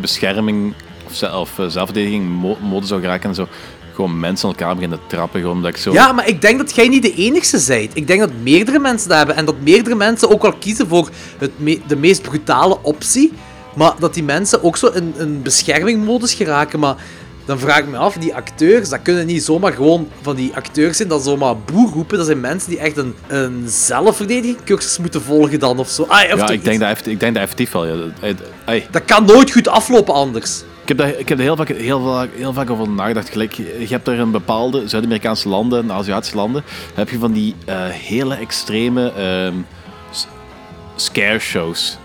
bescherming 0.02 0.74
of, 1.08 1.24
of 1.24 1.60
eh, 1.60 1.66
zelfverdediging 1.68 2.30
mo- 2.30 2.58
mode 2.62 2.86
zou 2.86 3.02
geraken 3.02 3.30
en 3.30 3.36
zo 3.36 3.48
gewoon 3.93 4.20
mensen 4.20 4.50
elkaar 4.50 4.74
beginnen 4.76 5.00
te 5.00 5.16
trappen, 5.16 5.39
gewoon 5.39 5.56
omdat 5.56 5.70
ik 5.72 5.78
zo... 5.78 5.91
Ja, 5.91 6.12
maar 6.12 6.28
ik 6.28 6.41
denk 6.41 6.58
dat 6.58 6.76
jij 6.76 6.88
niet 6.88 7.02
de 7.02 7.14
enigste 7.16 7.64
bent. 7.68 7.95
Ik 7.95 8.08
denk 8.08 8.20
dat 8.20 8.30
meerdere 8.43 8.80
mensen 8.80 9.10
dat 9.10 9.18
hebben. 9.18 9.36
En 9.36 9.45
dat 9.45 9.56
meerdere 9.60 9.95
mensen 9.95 10.30
ook 10.30 10.41
wel 10.41 10.54
kiezen 10.54 10.88
voor 10.88 11.10
het 11.38 11.52
me- 11.56 11.82
de 11.88 11.95
meest 11.95 12.22
brutale 12.22 12.78
optie. 12.82 13.34
Maar 13.76 13.93
dat 14.00 14.14
die 14.14 14.24
mensen 14.24 14.64
ook 14.64 14.78
zo 14.78 14.88
in 14.88 15.14
een 15.18 15.41
beschermingmodus 15.41 16.34
geraken. 16.34 16.80
Maar 16.80 16.95
dan 17.48 17.60
vraag 17.60 17.78
ik 17.78 17.88
me 17.88 17.98
af, 17.98 18.14
die 18.14 18.36
acteurs, 18.36 18.89
dat 18.89 19.02
kunnen 19.02 19.26
niet 19.26 19.43
zomaar 19.43 19.74
gewoon 19.74 20.08
van 20.22 20.36
die 20.36 20.52
acteurs 20.56 20.98
zijn 20.98 21.10
dat 21.10 21.24
zomaar 21.24 21.58
boer 21.58 21.89
roepen. 21.89 22.18
Dat 22.18 22.26
zijn 22.26 22.39
mensen 22.39 22.70
die 22.70 22.80
echt 22.80 22.98
een, 22.98 23.16
een 23.28 23.64
zelfverdedigingcursus 23.66 24.98
moeten 24.98 25.22
volgen 25.22 25.60
dan 25.60 25.80
of 25.80 25.89
zo. 25.89 26.04
Ah, 26.04 26.34
of 26.34 26.39
Ja, 26.39 26.50
ik 26.50 26.64
denk, 26.64 26.80
dat, 26.80 27.06
ik 27.06 27.20
denk 27.20 27.34
dat 27.34 27.43
effectief 27.43 27.72
wel. 27.72 27.86
Ja. 27.86 27.95
Dat- 28.91 29.06
kan 29.06 29.26
nooit 29.26 29.52
goed 29.52 29.68
aflopen 29.68 30.14
anders. 30.14 30.64
Ik 30.82 30.88
heb, 30.88 30.98
daar, 30.98 31.20
ik 31.20 31.30
heb 31.30 31.38
er 31.38 31.43
heel 31.43 31.56
vaak, 31.56 31.68
heel, 31.68 32.04
vaak, 32.14 32.30
heel 32.36 32.54
vaak 32.54 32.70
over 32.70 32.89
nagedacht. 32.89 33.30
Gelijk, 33.30 33.54
je 33.54 33.88
hebt 33.89 34.08
er 34.08 34.20
in 34.20 34.32
bepaalde 34.32 34.88
Zuid-Amerikaanse 34.88 35.50
landen 35.50 35.84
en 35.84 35.91
Aziatische 35.91 36.36
landen, 36.36 36.64
heb 36.93 37.10
je 37.10 37.20
van 37.20 37.32
die 37.32 37.56
eh, 37.66 37.76
hele 37.88 38.36
extreme 38.36 39.12
ehm, 39.12 39.54
scare 40.95 41.39
shows. 41.39 41.98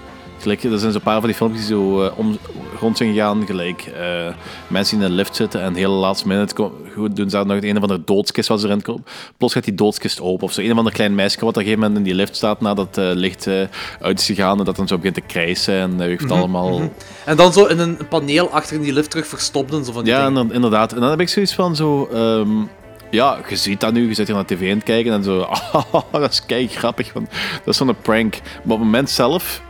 Gelijk, 0.42 0.62
er 0.62 0.78
zijn 0.78 0.92
zo'n 0.92 1.00
paar 1.00 1.18
van 1.18 1.28
die 1.28 1.36
filmpjes 1.36 1.66
die 1.66 1.76
zo 1.76 2.04
eh, 2.04 2.18
om, 2.18 2.38
rond 2.80 2.96
zijn 2.96 3.12
gegaan. 3.12 3.46
Gelijk 3.46 3.82
eh, 3.82 4.34
mensen 4.66 4.96
die 4.96 5.04
in 5.04 5.10
een 5.10 5.16
lift 5.16 5.36
zitten 5.36 5.62
en 5.62 5.74
heel 5.74 5.90
last 5.90 6.24
minute 6.24 6.70
goed, 6.94 7.16
doen 7.16 7.30
ze 7.30 7.36
daar 7.36 7.46
nog 7.46 7.54
het 7.54 7.64
een 7.64 7.76
of 7.76 7.82
andere 7.82 8.02
doodskist 8.04 8.48
wat 8.48 8.60
ze 8.60 8.66
erin 8.66 8.82
komen. 8.82 9.04
Plots 9.36 9.54
gaat 9.54 9.64
die 9.64 9.74
doodskist 9.74 10.20
open. 10.20 10.44
Of 10.44 10.52
zo 10.52 10.60
een 10.60 10.72
of 10.72 10.78
ander 10.78 10.92
klein 10.92 11.14
meisje 11.14 11.40
wat 11.40 11.48
op 11.48 11.56
een 11.56 11.62
gegeven 11.62 11.80
moment 11.80 11.98
in 11.98 12.04
die 12.04 12.14
lift 12.14 12.36
staat 12.36 12.60
nadat 12.60 12.96
het 12.96 13.14
licht 13.14 13.46
eh, 13.46 13.60
uit 14.00 14.20
is 14.20 14.26
gegaan 14.26 14.58
en 14.58 14.64
dat 14.64 14.76
dan 14.76 14.88
zo 14.88 14.96
begint 14.96 15.14
te 15.14 15.20
krijsen 15.20 15.74
en 15.74 16.00
heeft 16.00 16.30
allemaal... 16.30 16.90
En 17.24 17.36
dan 17.36 17.52
zo 17.52 17.64
in 17.64 17.78
een 17.78 17.98
paneel 18.08 18.50
achter 18.50 18.76
in 18.76 18.82
die 18.82 18.92
lift 18.92 19.10
terug 19.10 19.26
verstopt 19.26 19.72
en 19.72 19.84
zo 19.84 19.92
van 19.92 20.04
die 20.04 20.12
Ja, 20.12 20.26
inderdaad. 20.26 20.92
En 20.92 21.00
dan 21.00 21.10
heb 21.10 21.20
ik 21.20 21.28
zoiets 21.28 21.54
van 21.54 21.76
zo... 21.76 22.08
ehm, 22.12 22.50
ja, 23.10 23.38
je 23.48 23.56
ziet 23.56 23.80
dat 23.80 23.92
nu, 23.92 24.08
je 24.08 24.14
zit 24.14 24.26
hier 24.26 24.36
naar 24.36 24.44
tv 24.44 24.70
aan 24.70 24.76
het 24.76 24.84
kijken 24.84 25.12
en 25.12 25.22
zo... 25.22 25.48
dat 26.12 26.30
is 26.30 26.46
kei 26.46 26.68
grappig, 26.68 27.12
want 27.12 27.28
dat 27.64 27.74
is 27.74 27.76
zo'n 27.76 27.96
prank. 28.02 28.32
Maar 28.42 28.62
op 28.62 28.68
het 28.70 28.78
moment 28.78 29.10
zelf... 29.10 29.62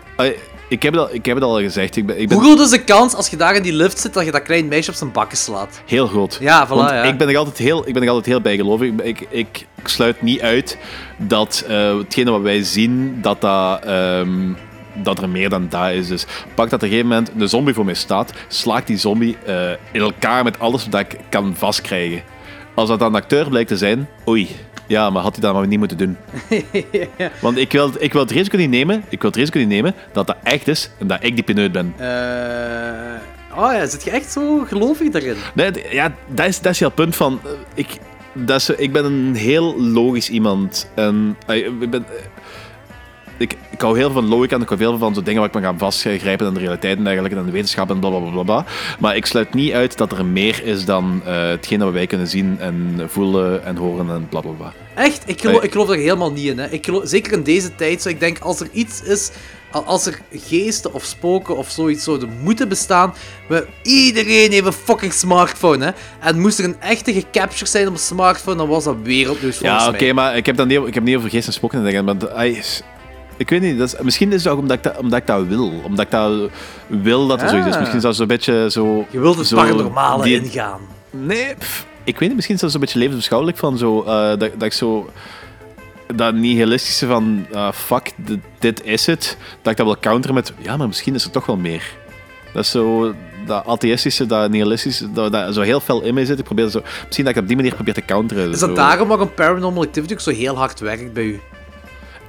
ik, 0.73 0.83
heb 0.83 0.93
het 0.93 1.03
al, 1.03 1.14
ik 1.14 1.27
heb 1.27 1.35
het 1.35 1.45
al 1.45 1.59
gezegd, 1.59 1.97
ik 1.97 2.07
ben, 2.07 2.20
ik 2.20 2.29
ben 2.29 2.37
Hoe 2.37 2.47
groot 2.47 2.61
is 2.61 2.70
de 2.70 2.85
kans 2.85 3.14
als 3.14 3.29
je 3.29 3.37
daar 3.37 3.55
in 3.55 3.62
die 3.62 3.73
lift 3.73 3.99
zit 3.99 4.14
dat 4.14 4.25
je 4.25 4.31
dat 4.31 4.43
klein 4.43 4.68
meisje 4.68 4.91
op 4.91 4.97
zijn 4.97 5.12
bakken 5.12 5.39
slaat? 5.39 5.83
heel 5.87 6.07
groot. 6.07 6.39
Ja, 6.41 6.66
voilà, 6.66 6.70
Want 6.70 6.91
ja. 6.91 7.03
Ik 7.03 7.18
ben 7.18 7.29
er 7.29 7.37
altijd 7.37 7.59
heel, 7.59 7.89
ik 7.89 7.95
ben 7.95 8.03
er 8.03 8.09
altijd 8.09 8.27
heel 8.27 8.41
bijgelovig. 8.41 8.89
Ik, 8.89 9.01
ik, 9.01 9.20
ik, 9.31 9.66
ik 9.75 9.89
sluit 9.89 10.23
niet 10.23 10.41
uit 10.41 10.79
dat 11.16 11.64
eh, 11.68 11.97
hetgene 11.99 12.31
wat 12.31 12.41
wij 12.41 12.62
zien, 12.62 13.18
dat 13.20 13.41
dat... 13.41 13.85
ehm, 13.85 14.53
dat 14.95 15.23
er 15.23 15.29
meer 15.29 15.49
dan 15.49 15.66
dat 15.68 15.91
is. 15.91 16.09
Dus 16.09 16.27
pak 16.55 16.70
dat 16.70 16.83
op 16.83 16.83
een 16.83 16.89
gegeven 16.89 17.09
moment 17.09 17.31
een 17.39 17.49
zombie 17.49 17.75
voor 17.75 17.85
mij 17.85 17.95
staat, 17.95 18.33
sla 18.49 18.77
ik 18.77 18.87
die 18.87 18.97
zombie 18.97 19.37
eh, 19.47 19.70
in 19.93 20.01
elkaar 20.01 20.45
met 20.45 20.59
alles 20.59 20.89
wat 20.89 21.01
ik 21.01 21.16
kan 21.29 21.55
vastkrijgen. 21.57 22.23
Als 22.75 22.89
dat 22.89 22.99
dan 22.99 23.14
een 23.14 23.20
acteur 23.20 23.49
blijkt 23.49 23.68
te 23.68 23.77
zijn, 23.77 24.09
oei. 24.29 24.49
Ja, 24.87 25.11
maar 25.11 25.23
had 25.23 25.33
hij 25.33 25.41
dat 25.43 25.55
maar 25.55 25.66
niet 25.66 25.79
moeten 25.79 25.97
doen. 25.99 26.16
Want 27.41 27.57
ik 27.59 27.73
wil, 27.73 27.91
ik 27.99 28.12
wil 28.12 28.20
het 28.23 28.31
risico 28.31 28.57
niet 28.57 28.70
nemen, 28.70 29.05
ik 29.09 29.20
wil 29.20 29.31
het 29.31 29.39
risico 29.39 29.59
niet 29.59 29.68
nemen 29.68 29.95
dat 30.12 30.27
dat 30.27 30.37
echt 30.43 30.68
is 30.68 30.91
en 30.99 31.07
dat 31.07 31.18
ik 31.25 31.35
die 31.35 31.45
pineut 31.45 31.73
ben. 31.73 31.95
Eh 31.97 33.59
oh 33.59 33.73
ja, 33.73 33.87
zit 33.87 34.05
je 34.05 34.11
echt 34.11 34.33
zo 34.33 34.64
gelovig 34.66 35.11
daarin? 35.11 35.37
Nee, 35.55 35.70
ja, 35.91 36.12
dat 36.29 36.47
is, 36.47 36.61
dat 36.61 36.73
is 36.73 36.81
het 36.81 36.95
punt 36.95 37.16
van... 37.16 37.41
eh, 37.45 37.51
Ik, 37.75 37.99
dat 38.33 38.61
is, 38.61 38.70
ik 38.70 38.93
ben 38.93 39.05
een 39.05 39.35
heel 39.35 39.81
logisch 39.81 40.29
iemand. 40.31 40.91
En, 40.95 41.37
eh, 41.47 41.57
ik, 41.57 41.91
ben, 41.91 42.07
ik, 43.43 43.57
ik 43.70 43.80
hou 43.80 43.97
heel 43.99 44.11
veel 44.11 44.20
van 44.20 44.28
logica 44.30 44.55
en 44.57 44.62
ik 44.62 44.68
hou 44.68 44.80
heel 44.80 44.90
veel 44.90 44.99
van 44.99 45.14
zo 45.14 45.22
dingen 45.22 45.40
waar 45.40 45.49
ik 45.49 45.55
me 45.55 45.61
ga 45.61 45.74
vastgrijpen 45.76 46.47
aan 46.47 46.55
de 46.55 46.61
realiteit 46.61 46.99
en 46.99 47.05
dergelijke 47.05 47.36
en 47.36 47.45
de 47.45 47.51
wetenschap 47.51 47.90
en 47.90 47.99
blablabla. 47.99 48.30
Bla, 48.30 48.43
bla, 48.43 48.62
bla. 48.62 48.72
Maar 48.99 49.16
ik 49.16 49.26
sluit 49.26 49.55
niet 49.55 49.72
uit 49.72 49.99
dat 49.99 50.12
er 50.12 50.24
meer 50.24 50.64
is 50.64 50.84
dan 50.84 51.22
eh 51.26 51.49
hetgeen 51.49 51.78
dat 51.78 51.93
wij 51.93 52.07
kunnen 52.07 52.28
zien 52.28 52.57
en 52.61 53.01
voelen 53.07 53.64
en 53.64 53.76
horen 53.76 54.11
en 54.11 54.26
blablabla. 54.28 54.72
Echt? 54.95 55.22
Ik 55.26 55.40
geloof, 55.40 55.62
ik 55.62 55.72
geloof 55.72 55.86
daar 55.88 55.97
helemaal 55.97 56.32
niet 56.32 56.47
in. 56.47 56.59
Hè. 56.59 56.68
Ik 56.70 56.84
geloof, 56.84 57.03
zeker 57.09 57.32
in 57.32 57.43
deze 57.43 57.74
tijd. 57.74 58.03
Zo, 58.03 58.09
ik 58.09 58.20
denk, 58.20 58.38
als 58.38 58.61
er 58.61 58.68
iets 58.72 59.03
is... 59.03 59.30
al- 59.70 59.84
Als 59.84 60.07
er 60.07 60.18
geesten 60.32 60.93
of 60.95 61.05
spoken 61.05 61.57
of 61.57 61.70
zoiets 61.70 62.05
zouden 62.05 62.30
moeten 62.43 62.68
bestaan... 62.68 63.14
We, 63.49 63.66
iedereen 63.82 64.53
heeft 64.53 64.66
een 64.66 64.72
fucking 64.72 65.12
smartphone, 65.12 65.84
hè. 65.84 65.90
En 66.28 66.40
moest 66.40 66.59
er 66.59 66.64
een 66.64 66.80
echte 66.80 67.12
gecaptured 67.12 67.68
zijn 67.68 67.86
op 67.86 67.93
een 67.93 67.99
smartphone, 67.99 68.57
dan 68.57 68.68
was 68.68 68.84
dat 68.84 68.97
wereldnieuws 69.03 69.57
volgens 69.57 69.84
Ja, 69.84 69.90
mij. 69.90 70.01
oké, 70.01 70.12
maar 70.12 70.36
ik 70.36 70.47
heb, 70.47 70.57
dan 70.57 70.68
niet, 70.68 70.86
ik 70.86 70.95
heb 70.95 71.03
niet 71.03 71.16
over 71.16 71.30
geest 71.30 71.47
en 71.47 71.53
spoken 71.53 71.78
te 71.84 71.90
denken. 71.90 72.05
Maar, 72.05 72.16
ik 73.43 73.51
weet 73.51 73.61
niet, 73.61 73.78
dat 73.78 73.88
is, 73.88 74.01
misschien 74.03 74.32
is 74.32 74.45
het 74.45 74.53
ook 74.53 74.59
omdat 74.59 74.76
ik, 74.76 74.82
dat, 74.82 74.97
omdat 74.99 75.18
ik 75.18 75.26
dat 75.26 75.47
wil. 75.47 75.72
Omdat 75.84 76.05
ik 76.05 76.11
dat 76.11 76.51
wil 76.86 77.26
dat 77.26 77.43
er 77.43 77.49
zoiets 77.49 77.66
is. 77.66 77.72
Ah. 77.72 77.78
Misschien 77.78 77.99
is 77.99 78.05
dat 78.05 78.16
zo'n 78.16 78.26
beetje 78.26 78.70
zo... 78.70 79.07
Je 79.11 79.20
wilt 79.20 79.36
het 79.36 79.47
zo 79.47 79.57
paranormale 79.57 80.22
die- 80.22 80.43
ingaan. 80.43 80.80
Nee, 81.11 81.55
pff, 81.59 81.86
ik 82.05 82.18
weet 82.18 82.20
niet, 82.20 82.34
misschien 82.34 82.55
is 82.55 82.61
dat 82.61 82.70
zo'n 82.70 82.80
beetje 82.80 82.99
levensbeschouwelijk 82.99 83.59
van 83.59 83.78
zo, 83.78 84.03
eh, 84.03 84.28
dat, 84.28 84.38
dat 84.38 84.62
ik 84.62 84.72
zo 84.72 85.11
dat 86.14 86.34
nihilistische 86.34 87.07
van 87.07 87.47
ah, 87.53 87.72
fuck, 87.72 88.12
dit, 88.16 88.38
dit 88.59 88.84
is 88.84 89.07
het, 89.07 89.36
dat 89.62 89.72
ik 89.72 89.78
dat 89.78 89.86
wil 89.86 89.97
counteren 90.01 90.34
met 90.34 90.53
ja, 90.59 90.76
maar 90.76 90.86
misschien 90.86 91.14
is 91.14 91.24
er 91.24 91.30
toch 91.30 91.47
wel 91.47 91.57
meer. 91.57 91.97
Dat 92.53 92.64
is 92.64 92.70
zo 92.70 93.14
dat 93.47 93.66
atheïstische, 93.66 94.26
dat 94.26 94.51
nihilistische, 94.51 95.12
dat, 95.12 95.32
dat 95.32 95.55
zo 95.55 95.61
heel 95.61 95.80
veel 95.80 96.03
in 96.03 96.14
mij 96.14 96.24
zit. 96.24 96.38
Ik 96.38 96.45
probeer 96.45 96.68
zo, 96.68 96.82
misschien 97.05 97.24
dat 97.24 97.36
ik 97.36 97.43
op 97.43 97.49
die 97.49 97.57
manier 97.57 97.74
probeer 97.74 97.95
te 97.95 98.05
counteren. 98.05 98.51
Is 98.51 98.59
zo. 98.59 98.66
dat 98.66 98.76
daarom 98.76 99.09
waarom 99.09 99.34
Paranormal 99.34 99.82
Activity 99.82 100.12
ook 100.12 100.20
zo 100.20 100.30
heel 100.30 100.57
hard 100.57 100.80
werkt 100.80 101.12
bij 101.12 101.24
u? 101.24 101.40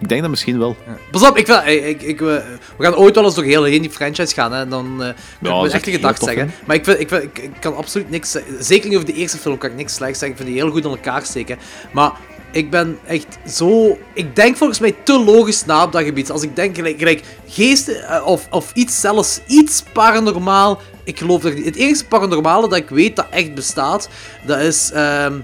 Ik 0.03 0.09
denk 0.09 0.21
dat 0.21 0.29
misschien 0.29 0.59
wel. 0.59 0.75
Pas 1.11 1.29
op, 1.29 1.37
ik, 1.37 1.47
wil- 1.47 1.61
ik, 1.65 2.01
ik, 2.01 2.19
we 2.19 2.43
we 2.77 2.83
gaan 2.83 2.95
ooit 2.95 3.15
wel 3.15 3.23
eens 3.23 3.35
door 3.35 3.43
heel 3.43 3.63
heen 3.63 3.81
die 3.81 3.89
franchise 3.91 4.33
gaan. 4.33 4.51
Hè, 4.53 4.67
dan 4.67 4.85
eh 4.85 4.97
kan 4.97 5.05
dat 5.07 5.15
ik 5.39 5.41
mijn 5.41 5.65
is 5.65 5.71
echte 5.71 5.89
heel 5.89 5.99
gedacht 5.99 6.19
tof, 6.19 6.29
zeggen. 6.29 6.53
Maar 6.65 6.75
ik, 6.75 6.83
vind, 6.83 6.99
ik, 6.99 7.07
vind, 7.07 7.23
ik, 7.23 7.37
ik 7.37 7.51
kan 7.59 7.75
absoluut 7.75 8.09
niks. 8.09 8.37
Zeker 8.59 8.87
niet 8.89 8.97
over 8.97 9.09
de 9.09 9.15
eerste 9.19 9.37
film 9.37 9.57
kan 9.57 9.69
ik 9.69 9.75
niks 9.75 9.93
slecht 9.93 10.11
zeggen. 10.19 10.29
Ik 10.29 10.35
vind 10.35 10.49
die 10.49 10.57
heel 10.63 10.71
goed 10.71 10.83
in 10.83 10.89
elkaar 10.89 11.25
steken. 11.25 11.57
Maar 11.91 12.11
ik 12.51 12.69
ben 12.69 12.99
echt 13.07 13.37
zo... 13.47 13.97
Ik 14.13 14.35
denk 14.35 14.57
volgens 14.57 14.79
mij 14.79 14.95
te 15.03 15.23
logisch 15.23 15.65
na 15.65 15.83
op 15.83 15.91
dat 15.91 16.03
gebied. 16.03 16.31
Als 16.31 16.43
ik 16.43 16.55
denk, 16.55 16.75
gelijk, 16.75 16.97
gelijk 16.97 17.23
geesten 17.47 18.07
eh, 18.07 18.27
of, 18.27 18.47
of 18.49 18.71
iets 18.73 18.99
zelfs 18.99 19.39
iets 19.47 19.83
paranormaal... 19.93 20.81
Ik 21.03 21.19
geloof 21.19 21.43
er 21.43 21.53
niet. 21.53 21.65
Het 21.65 21.75
enige 21.75 22.05
paranormale 22.05 22.69
dat 22.69 22.77
ik 22.77 22.89
weet 22.89 23.15
dat 23.15 23.27
echt 23.29 23.53
bestaat, 23.53 24.09
dat 24.45 24.59
is... 24.59 24.91
hoe 24.93 25.43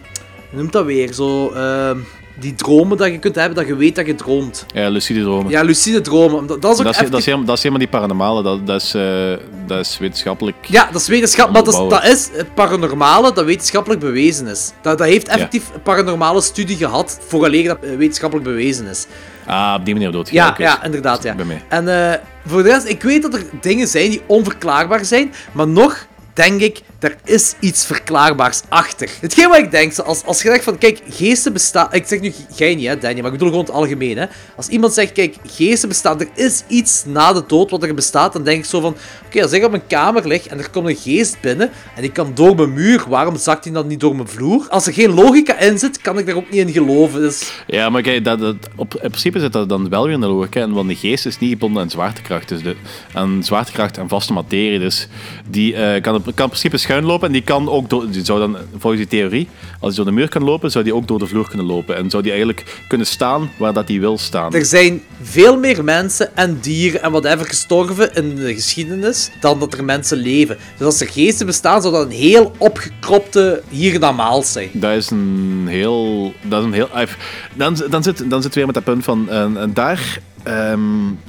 noemt 0.49 0.71
dat 0.71 0.85
weer? 0.85 1.13
Zo... 1.13 1.49
ehm, 1.51 1.97
die 2.39 2.55
dromen 2.55 2.97
dat 2.97 3.07
je 3.11 3.19
kunt 3.19 3.35
hebben, 3.35 3.55
dat 3.55 3.67
je 3.67 3.75
weet 3.75 3.95
dat 3.95 4.05
je 4.05 4.15
droomt. 4.15 4.65
Ja, 4.73 4.89
lucide 4.89 5.21
dromen. 5.21 5.51
Ja, 5.51 5.61
lucide 5.61 6.01
dromen. 6.01 6.47
Dat, 6.47 6.61
dat 6.61 6.71
is 6.73 6.77
ook 6.79 6.85
dat, 6.85 6.93
is, 6.93 7.01
effectief- 7.01 7.09
dat, 7.09 7.19
is 7.19 7.25
helemaal, 7.25 7.45
dat 7.47 7.57
is 7.57 7.63
helemaal 7.63 7.83
die 7.85 7.93
paranormale, 7.93 8.43
dat, 8.43 8.67
dat, 8.67 8.81
is, 8.81 8.93
eh, 8.93 9.33
dat 9.67 9.79
is 9.79 9.97
wetenschappelijk. 9.97 10.55
Ja, 10.67 10.89
dat 10.91 11.01
is 11.01 11.07
wetenschap, 11.07 11.51
maar 11.51 11.63
dat 11.63 11.67
is, 11.67 11.73
dat 11.73 11.81
Onderbouwen. 11.81 12.17
is 12.17 12.29
het 12.33 12.53
paranormale 12.53 13.33
dat 13.33 13.45
wetenschappelijk 13.45 14.01
bewezen 14.01 14.47
is. 14.47 14.71
Dat, 14.81 14.97
dat 14.97 15.07
heeft 15.07 15.27
effectief 15.27 15.63
een 15.73 15.81
paranormale 15.81 16.41
studie 16.41 16.77
gehad, 16.77 17.19
vooraleer 17.27 17.67
dat 17.67 17.77
eh, 17.81 17.95
wetenschappelijk 17.97 18.47
bewezen 18.47 18.87
is. 18.87 19.05
Ah, 19.45 19.75
op 19.79 19.85
die 19.85 19.93
manier 19.93 20.11
dood. 20.11 20.29
Ja, 20.29 20.55
ja, 20.57 20.83
inderdaad, 20.83 21.23
ja. 21.23 21.35
Bij 21.35 21.45
mij. 21.45 21.63
En 21.67 22.11
eh, 22.11 22.19
voor 22.45 22.63
de 22.63 22.69
rest, 22.69 22.87
ik 22.87 23.01
weet 23.01 23.21
dat 23.21 23.33
er 23.33 23.43
dingen 23.61 23.87
zijn 23.87 24.09
die 24.09 24.21
onverklaarbaar 24.25 25.05
zijn, 25.05 25.33
maar 25.51 25.67
nog 25.67 26.07
denk 26.39 26.61
ik, 26.61 26.81
er 26.99 27.15
is 27.25 27.55
iets 27.59 27.85
verklaarbaars 27.85 28.61
achter. 28.69 29.09
Hetgeen 29.19 29.49
wat 29.49 29.57
ik 29.57 29.71
denk, 29.71 29.97
als, 29.97 30.25
als 30.25 30.41
je 30.41 30.49
zegt 30.49 30.63
van, 30.63 30.77
kijk, 30.77 31.01
geesten 31.09 31.53
bestaan... 31.53 31.87
Ik 31.91 32.05
zeg 32.07 32.19
nu 32.19 32.33
jij 32.55 32.75
niet, 32.75 32.87
hè, 32.87 32.97
Danny, 32.97 33.21
maar 33.21 33.25
ik 33.25 33.31
bedoel 33.31 33.47
gewoon 33.49 33.63
het 33.65 33.73
algemeen, 33.73 34.17
hè. 34.17 34.25
Als 34.55 34.67
iemand 34.67 34.93
zegt, 34.93 35.11
kijk, 35.11 35.35
geesten 35.45 35.89
bestaan, 35.89 36.19
er 36.19 36.27
is 36.35 36.63
iets 36.67 37.03
na 37.05 37.33
de 37.33 37.43
dood 37.47 37.69
wat 37.69 37.83
er 37.83 37.93
bestaat, 37.93 38.33
dan 38.33 38.43
denk 38.43 38.59
ik 38.59 38.65
zo 38.69 38.79
van, 38.79 38.95
oké, 39.25 39.41
als 39.41 39.51
ik 39.51 39.63
op 39.63 39.71
mijn 39.71 39.87
kamer 39.87 40.27
lig 40.27 40.47
en 40.47 40.57
er 40.57 40.69
komt 40.69 40.87
een 40.87 40.95
geest 40.95 41.41
binnen 41.41 41.71
en 41.95 42.01
die 42.01 42.11
kan 42.11 42.31
door 42.33 42.55
mijn 42.55 42.73
muur, 42.73 43.03
waarom 43.07 43.37
zakt 43.37 43.63
hij 43.63 43.73
dan 43.73 43.87
niet 43.87 43.99
door 43.99 44.15
mijn 44.15 44.27
vloer? 44.27 44.65
Als 44.69 44.87
er 44.87 44.93
geen 44.93 45.13
logica 45.13 45.57
in 45.59 45.79
zit, 45.79 46.01
kan 46.01 46.17
ik 46.17 46.25
daar 46.25 46.35
ook 46.35 46.49
niet 46.51 46.67
in 46.67 46.73
geloven, 46.73 47.19
dus... 47.21 47.51
Ja, 47.67 47.89
maar 47.89 48.01
kijk, 48.01 48.23
dat, 48.23 48.39
dat, 48.39 48.55
op, 48.75 48.93
in 48.93 49.09
principe 49.09 49.39
zit 49.39 49.53
dat 49.53 49.69
dan 49.69 49.89
wel 49.89 50.03
weer 50.03 50.13
in 50.13 50.19
de 50.21 50.27
logica. 50.27 50.69
Want 50.69 50.89
de 50.89 50.95
geest 50.95 51.25
is 51.25 51.39
niet 51.39 51.49
gebonden 51.49 51.81
aan 51.81 51.89
zwaartekracht. 51.89 52.47
Dus 52.49 52.61
de, 52.63 52.75
aan 53.13 53.43
zwaartekracht 53.43 53.97
en 53.97 54.07
vaste 54.07 54.33
materie. 54.33 54.79
Dus 54.79 55.07
die 55.49 55.75
eh, 55.75 56.01
kan, 56.01 56.15
op- 56.15 56.28
kan 56.33 56.45
in 56.45 56.51
principe 56.51 56.77
schuin 56.77 57.05
lopen. 57.05 57.27
En 57.27 57.33
die 57.33 57.41
kan 57.41 57.69
ook 57.69 57.89
door, 57.89 58.11
die 58.11 58.25
zou 58.25 58.39
dan, 58.39 58.57
volgens 58.77 59.01
die 59.01 59.19
theorie, 59.19 59.47
als 59.79 59.95
hij 59.95 60.03
door 60.03 60.13
de 60.13 60.19
muur 60.19 60.29
kan 60.29 60.43
lopen, 60.43 60.71
zou 60.71 60.83
die 60.83 60.95
ook 60.95 61.07
door 61.07 61.19
de 61.19 61.27
vloer 61.27 61.47
kunnen 61.47 61.65
lopen. 61.65 61.95
En 61.95 62.09
zou 62.09 62.23
die 62.23 62.31
eigenlijk 62.31 62.83
kunnen 62.87 63.07
staan 63.07 63.51
waar 63.57 63.73
dat 63.73 63.87
die 63.87 63.99
wil 63.99 64.17
staan. 64.17 64.53
Er 64.53 64.65
zijn 64.65 65.01
veel 65.21 65.57
meer 65.57 65.83
mensen 65.83 66.35
en 66.35 66.57
dieren 66.61 67.01
en 67.01 67.11
whatever 67.11 67.45
gestorven 67.45 68.13
in 68.15 68.35
de 68.35 68.53
geschiedenis 68.53 69.31
dan 69.39 69.59
dat 69.59 69.73
er 69.73 69.83
mensen 69.83 70.17
leven. 70.17 70.57
Dus 70.77 70.85
als 70.85 71.01
er 71.01 71.07
geesten 71.07 71.45
bestaan, 71.45 71.81
zou 71.81 71.93
dat 71.93 72.05
een 72.05 72.11
heel 72.11 72.51
opgekropte 72.57 73.61
hiernamaals 73.69 74.51
zijn. 74.51 74.69
Dat 74.73 74.91
is 74.91 75.09
een 75.09 75.65
heel. 75.69 76.33
Dat 76.41 76.59
is 76.59 76.65
een 76.65 76.73
heel 76.73 76.89
ah, 76.89 77.07
dan, 77.53 77.81
dan, 77.89 78.03
zit, 78.03 78.29
dan 78.29 78.41
zit 78.41 78.55
weer 78.55 78.65
met 78.65 78.75
dat 78.75 78.83
punt 78.83 79.03
van. 79.03 79.29
En, 79.29 79.57
en 79.57 79.73
daar, 79.73 80.19
ehm, 80.43 80.79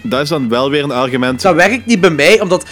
daar 0.02 0.20
is 0.20 0.28
dan 0.28 0.48
wel 0.48 0.70
weer 0.70 0.82
een 0.82 0.90
argument. 0.90 1.42
Dat 1.42 1.54
werkt 1.54 1.86
niet 1.86 2.00
bij 2.00 2.10
mij, 2.10 2.40
omdat 2.40 2.64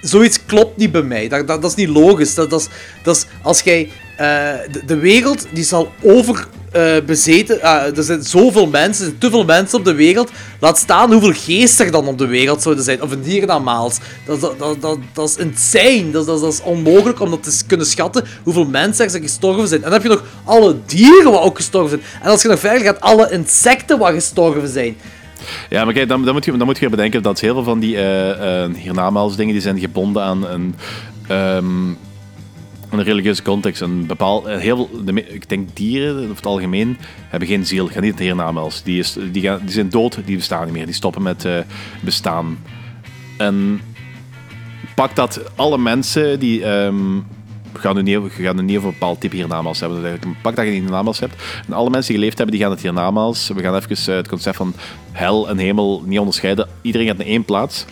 zoiets 0.00 0.44
klopt 0.46 0.76
niet 0.76 0.92
bij 0.92 1.02
mij. 1.02 1.28
Dat, 1.28 1.46
dat, 1.46 1.62
dat 1.62 1.70
is 1.70 1.76
niet 1.76 1.96
logisch. 1.96 2.34
Dat, 2.34 2.50
dat, 2.50 2.60
is, 2.60 2.68
dat 3.02 3.16
is 3.16 3.26
als 3.42 3.60
jij 3.60 3.90
eh, 4.16 4.52
de, 4.86 4.96
wereld 4.96 5.46
die 5.52 5.64
zal 5.64 5.92
over 6.02 6.46
eh, 6.72 7.62
ah, 7.62 7.96
er 7.96 8.02
zijn 8.02 8.22
zoveel 8.22 8.66
mensen, 8.66 9.04
er 9.04 9.10
zijn 9.10 9.18
te 9.18 9.30
veel 9.30 9.44
mensen 9.44 9.78
op 9.78 9.84
de 9.84 9.94
wereld. 9.94 10.30
Laat 10.60 10.78
staan 10.78 11.12
hoeveel 11.12 11.32
geesten 11.32 11.86
er 11.86 11.92
dan 11.92 12.06
op 12.06 12.18
de 12.18 12.26
wereld 12.26 12.62
zouden 12.62 12.84
zijn. 12.84 13.02
Of 13.02 13.10
een 13.10 13.22
hiernamaals. 13.22 13.98
Dat, 14.26 14.40
dat, 14.40 14.58
dat, 14.58 14.82
dat, 14.82 14.98
dat 15.12 15.28
is 15.28 15.36
insane. 15.36 16.10
Dat, 16.10 16.26
dat, 16.26 16.40
dat 16.40 16.52
is 16.52 16.62
onmogelijk 16.62 17.20
om 17.20 17.30
dat 17.30 17.42
te 17.42 17.66
kunnen 17.66 17.86
schatten. 17.86 18.24
Hoeveel 18.42 18.66
mensen 18.66 19.12
er 19.12 19.20
gestorven 19.20 19.68
zijn. 19.68 19.82
En 19.82 19.90
dan 19.90 20.00
heb 20.00 20.10
je 20.10 20.16
nog 20.16 20.24
alle 20.44 20.76
dieren 20.86 21.32
wat 21.32 21.42
ook 21.42 21.56
gestorven 21.56 21.98
zijn. 21.98 22.22
En 22.22 22.30
als 22.30 22.42
je 22.42 22.48
nog 22.48 22.58
verder 22.58 22.82
gaat, 22.82 23.00
alle 23.00 23.30
insecten 23.30 23.98
wat 23.98 24.12
gestorven 24.12 24.68
zijn. 24.68 24.96
Ja, 25.68 25.84
maar 25.84 25.94
kijk, 25.94 26.08
dan, 26.08 26.24
dan, 26.24 26.34
moet 26.34 26.44
je, 26.44 26.56
dan 26.56 26.66
moet 26.66 26.78
je 26.78 26.88
bedenken 26.88 27.22
dat 27.22 27.40
heel 27.40 27.54
veel 27.54 27.64
van 27.64 27.78
die 27.78 27.96
eh 27.96 28.74
hiernamaals 28.74 29.36
dingen 29.36 29.52
die 29.52 29.62
zijn 29.62 29.78
gebonden 29.78 30.22
aan 30.22 30.46
een, 30.46 30.74
ehm, 31.28 31.88
een 32.90 33.02
religieuze 33.02 33.42
context. 33.42 33.80
Een 33.80 34.06
bepaal, 34.06 34.48
eh, 34.48 34.58
heel, 34.58 34.90
de, 35.04 35.26
ik 35.26 35.48
denk 35.48 35.68
dieren, 35.76 36.22
over 36.22 36.36
het 36.36 36.46
algemeen, 36.46 36.96
hebben 37.28 37.48
geen 37.48 37.66
ziel. 37.66 37.86
Gaan 37.86 38.02
niet 38.02 38.12
naar 38.12 38.22
hiernamaals. 38.22 38.82
Die, 38.82 38.98
is, 38.98 39.16
die, 39.32 39.42
gaan, 39.42 39.60
die 39.62 39.72
zijn 39.72 39.88
dood, 39.88 40.18
die 40.24 40.36
bestaan 40.36 40.64
niet 40.64 40.74
meer. 40.74 40.86
Die 40.86 40.94
stoppen 40.94 41.22
met 41.22 41.48
bestaan. 42.00 42.58
En 43.38 43.80
pak 44.94 45.16
dat 45.16 45.40
alle 45.54 45.78
mensen 45.78 46.38
die... 46.38 46.64
ehm, 46.64 47.18
gaan, 47.80 47.94
nu 47.94 48.02
niet, 48.02 48.22
we 48.36 48.42
gaan 48.42 48.58
een 48.58 48.80
bepaald 48.80 49.20
type 49.20 49.36
hiernamaals 49.36 49.80
hebben. 49.80 49.98
Dus 50.00 50.08
eigenlijk 50.08 50.40
pak 50.42 50.56
dat 50.56 50.64
je 50.64 50.70
hiernamaals 50.70 51.20
hebt. 51.20 51.42
En 51.66 51.72
alle 51.72 51.90
mensen 51.90 52.08
die 52.12 52.16
geleefd 52.20 52.38
hebben, 52.38 52.56
die 52.56 52.64
gaan 52.64 52.74
het 52.74 52.82
hiernamaals. 52.82 53.48
We 53.54 53.62
gaan 53.62 53.74
even 53.76 53.96
eh, 54.12 54.16
het 54.18 54.28
concept 54.28 54.56
van 54.56 54.74
hel 55.12 55.48
en 55.48 55.58
hemel 55.58 56.02
niet 56.06 56.18
onderscheiden. 56.18 56.68
Iedereen 56.82 57.06
gaat 57.06 57.16
naar 57.16 57.26
één 57.26 57.44
plaats. 57.44 57.84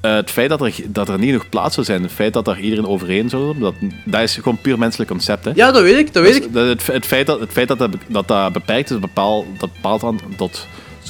Eh, 0.00 0.14
het 0.14 0.30
feit 0.30 0.48
dat 0.48 0.60
er, 0.60 0.74
dat 0.86 1.08
er 1.08 1.18
niet 1.18 1.26
genoeg 1.28 1.48
plaats 1.48 1.74
zou 1.74 1.86
zijn, 1.86 2.02
het 2.02 2.12
feit 2.12 2.32
dat 2.32 2.44
daar 2.44 2.60
iedereen 2.60 2.86
overeen 2.86 3.28
zou 3.28 3.58
dat, 3.58 3.74
dat 4.04 4.20
is 4.22 4.34
gewoon 4.34 4.58
puur 4.60 4.78
menselijk 4.78 5.10
concept. 5.10 5.44
Hè? 5.44 5.50
Ja, 5.54 5.72
dat 5.72 5.82
weet 5.82 5.98
ik, 5.98 6.12
dat 6.12 6.22
weet 6.22 6.34
Dus 6.34 6.44
ik. 6.44 6.52
dat- 6.52 6.66
het, 6.66 6.86
het 6.86 7.06
feit 7.06 7.26
dat 7.26 7.40
het 7.40 7.52
feit 7.52 7.68
dat, 7.68 7.78
dat, 7.78 7.90
dat, 8.08 8.28
dat 8.28 8.52
beperkt 8.52 8.90
is, 8.90 8.98
bepaalt, 8.98 9.46
dat 9.58 9.72
bepaalt 9.72 10.00
dan 10.00 10.20
tot 10.36 10.66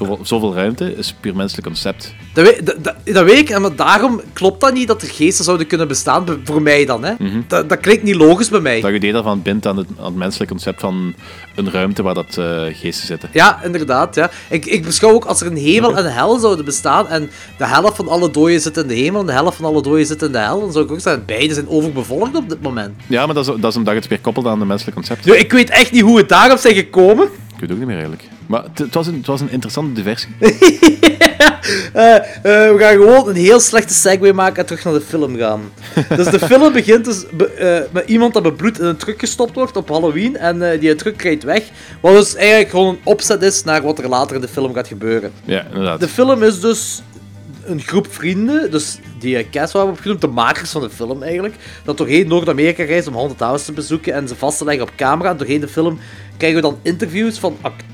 zoveel, 0.07 0.19
zoveel 0.27 0.55
ruimte, 0.55 0.97
is 0.97 1.15
puur 1.21 1.37
menselijk 1.37 1.67
concept. 1.67 2.15
Dat 2.33 2.45
weet, 2.45 2.67
dat, 2.67 2.77
dat, 2.85 2.95
dat 3.05 3.25
weet 3.25 3.39
ik, 3.39 3.51
en 3.51 3.61
maar 3.61 3.75
daarom 3.77 4.21
klopt 4.33 4.61
dat 4.61 4.73
niet 4.73 4.89
dat 4.89 5.03
er 5.03 5.09
geesten 5.09 5.45
zouden 5.45 5.67
kunnen 5.67 5.89
bestaan, 5.89 6.25
be- 6.25 6.39
voor 6.45 6.63
mij 6.63 6.85
dan. 6.85 7.05
Hè? 7.05 7.13
dat, 7.47 7.69
dat 7.69 7.81
klinkt 7.81 8.03
niet 8.03 8.15
logisch 8.15 8.49
bij 8.49 8.61
mij. 8.61 8.81
Dat 8.81 8.91
je 8.91 8.97
idee 8.97 9.13
daarvan 9.13 9.43
bindt 9.43 9.67
aan 9.67 9.77
het, 9.77 9.87
aan 9.99 10.05
het 10.05 10.15
menselijk 10.15 10.51
concept 10.51 10.81
van 10.81 11.15
een 11.57 11.71
ruimte 11.71 12.03
waar 12.03 12.15
dat 12.15 12.37
eh, 12.39 12.63
geesten 12.73 13.07
zitten. 13.07 13.29
Ja, 13.33 13.63
inderdaad. 13.65 14.15
Ja. 14.15 14.31
Ik, 14.51 14.67
ik 14.67 14.85
beschouw 14.85 15.11
ook 15.11 15.25
als 15.25 15.41
er 15.41 15.47
een 15.47 15.57
hemel 15.57 15.97
en 15.97 16.05
een 16.05 16.13
hel 16.13 16.39
zouden 16.39 16.65
bestaan 16.65 17.09
en 17.09 17.31
de 17.59 17.67
helft 17.67 17.97
van 17.97 18.09
alle 18.09 18.31
doden 18.31 18.61
zit 18.61 18.77
in 18.77 18.87
de 18.87 18.95
hemel 18.95 19.21
en 19.21 19.27
de 19.27 19.33
helft 19.33 19.57
van 19.57 19.65
alle 19.67 19.83
doden 19.83 20.07
zit 20.07 20.23
in 20.23 20.33
de 20.33 20.39
hel, 20.39 20.61
dan 20.61 20.73
zou 20.73 20.85
ik 20.85 20.91
ook 20.93 21.01
zeggen, 21.01 21.23
beide 21.27 21.55
zijn 21.55 21.69
overbevolkt 21.69 22.37
op 22.37 22.49
dit 22.49 22.63
moment. 22.63 22.91
Ja, 23.07 23.27
maar 23.27 23.35
dat 23.35 23.49
is, 23.49 23.55
dat 23.61 23.71
is 23.71 23.77
omdat 23.77 23.95
je 23.95 24.01
het 24.01 24.09
weer 24.09 24.21
koppelt 24.21 24.47
aan 24.47 24.59
het 24.59 24.69
menselijk 24.69 24.97
concept. 24.97 25.27
Ik 25.27 25.53
weet 25.53 25.71
echt 25.71 25.93
niet 25.93 26.03
hoe 26.03 26.17
we 26.17 26.27
daarop 26.27 26.59
zijn 26.59 26.75
gekomen. 26.75 27.25
Ik 27.25 27.31
weet 27.51 27.61
het 27.61 27.71
ook 27.71 27.79
niet 27.79 27.87
meer 27.87 27.97
eigenlijk. 27.97 28.29
Maar 28.51 28.65
het, 28.75 28.95
was, 28.95 29.07
een, 29.07 29.15
het 29.15 29.27
was 29.27 29.41
een 29.41 29.51
interessante 29.51 29.93
diversie. 29.93 30.29
Eh, 31.93 32.17
eh, 32.17 32.23
we 32.43 32.77
gaan 32.79 32.93
gewoon 32.93 33.29
een 33.29 33.35
heel 33.35 33.61
slechte 33.61 33.95
segue 33.95 34.33
maken 34.33 34.57
en 34.57 34.67
terug 34.67 34.85
naar 34.85 34.93
de 34.93 35.01
film 35.01 35.37
gaan. 35.37 35.61
dus 36.17 36.27
de 36.27 36.39
film 36.51 36.73
begint 36.73 37.05
dus 37.05 37.25
be- 37.33 37.47
eh, 37.47 37.93
met 37.93 38.09
iemand 38.09 38.35
dat 38.35 38.43
bebloed 38.43 38.79
in 38.79 38.85
een 38.85 38.97
truck 38.97 39.21
gestopt 39.21 39.55
wordt 39.55 39.77
op 39.77 39.89
Halloween 39.89 40.37
en 40.37 40.79
die 40.79 40.95
truck 40.95 41.23
rijdt 41.23 41.43
weg. 41.43 41.63
Wat 42.01 42.15
dus 42.15 42.35
eigenlijk 42.35 42.71
gewoon 42.71 42.89
een 42.89 43.01
opzet 43.05 43.43
is 43.43 43.65
naar 43.65 43.83
wat 43.83 43.99
er 43.99 44.09
later 44.09 44.35
in 44.35 44.41
de 44.41 44.49
film 44.49 44.75
gaat 44.75 44.87
gebeuren. 44.87 45.33
Ja, 45.45 45.65
inderdaad. 45.65 46.01
De 46.01 46.09
film 46.09 46.43
is 46.43 46.61
dus 46.61 47.03
een 47.65 47.81
groep 47.81 48.07
vrienden, 48.11 48.71
dus 48.71 48.99
die 49.19 49.51
Cas 49.51 49.73
hebben 49.73 49.93
opgenoemd, 49.93 50.21
de 50.21 50.27
makers 50.27 50.71
van 50.71 50.83
de 50.83 50.91
film 50.91 51.23
eigenlijk, 51.23 51.55
dat 51.85 51.97
doorheen 51.97 52.29
Noord-Amerika 52.29 52.85
reist 52.85 53.09
om 53.09 53.15
Haunted 53.15 53.41
House 53.41 53.65
te 53.65 53.73
bezoeken 53.73 54.15
en 54.15 54.29
ze 54.29 54.37
vast 54.37 54.59
te 54.59 54.65
leggen 54.65 54.83
op 54.83 54.93
camera. 54.97 55.31
En 55.31 55.37
doorheen 55.37 55.61
de 55.61 55.69
film 55.69 55.99
krijgen 56.37 56.63
we 56.63 56.69
dan 56.69 56.79
interviews 56.83 57.39
van 57.39 57.57
acteurs 57.61 57.90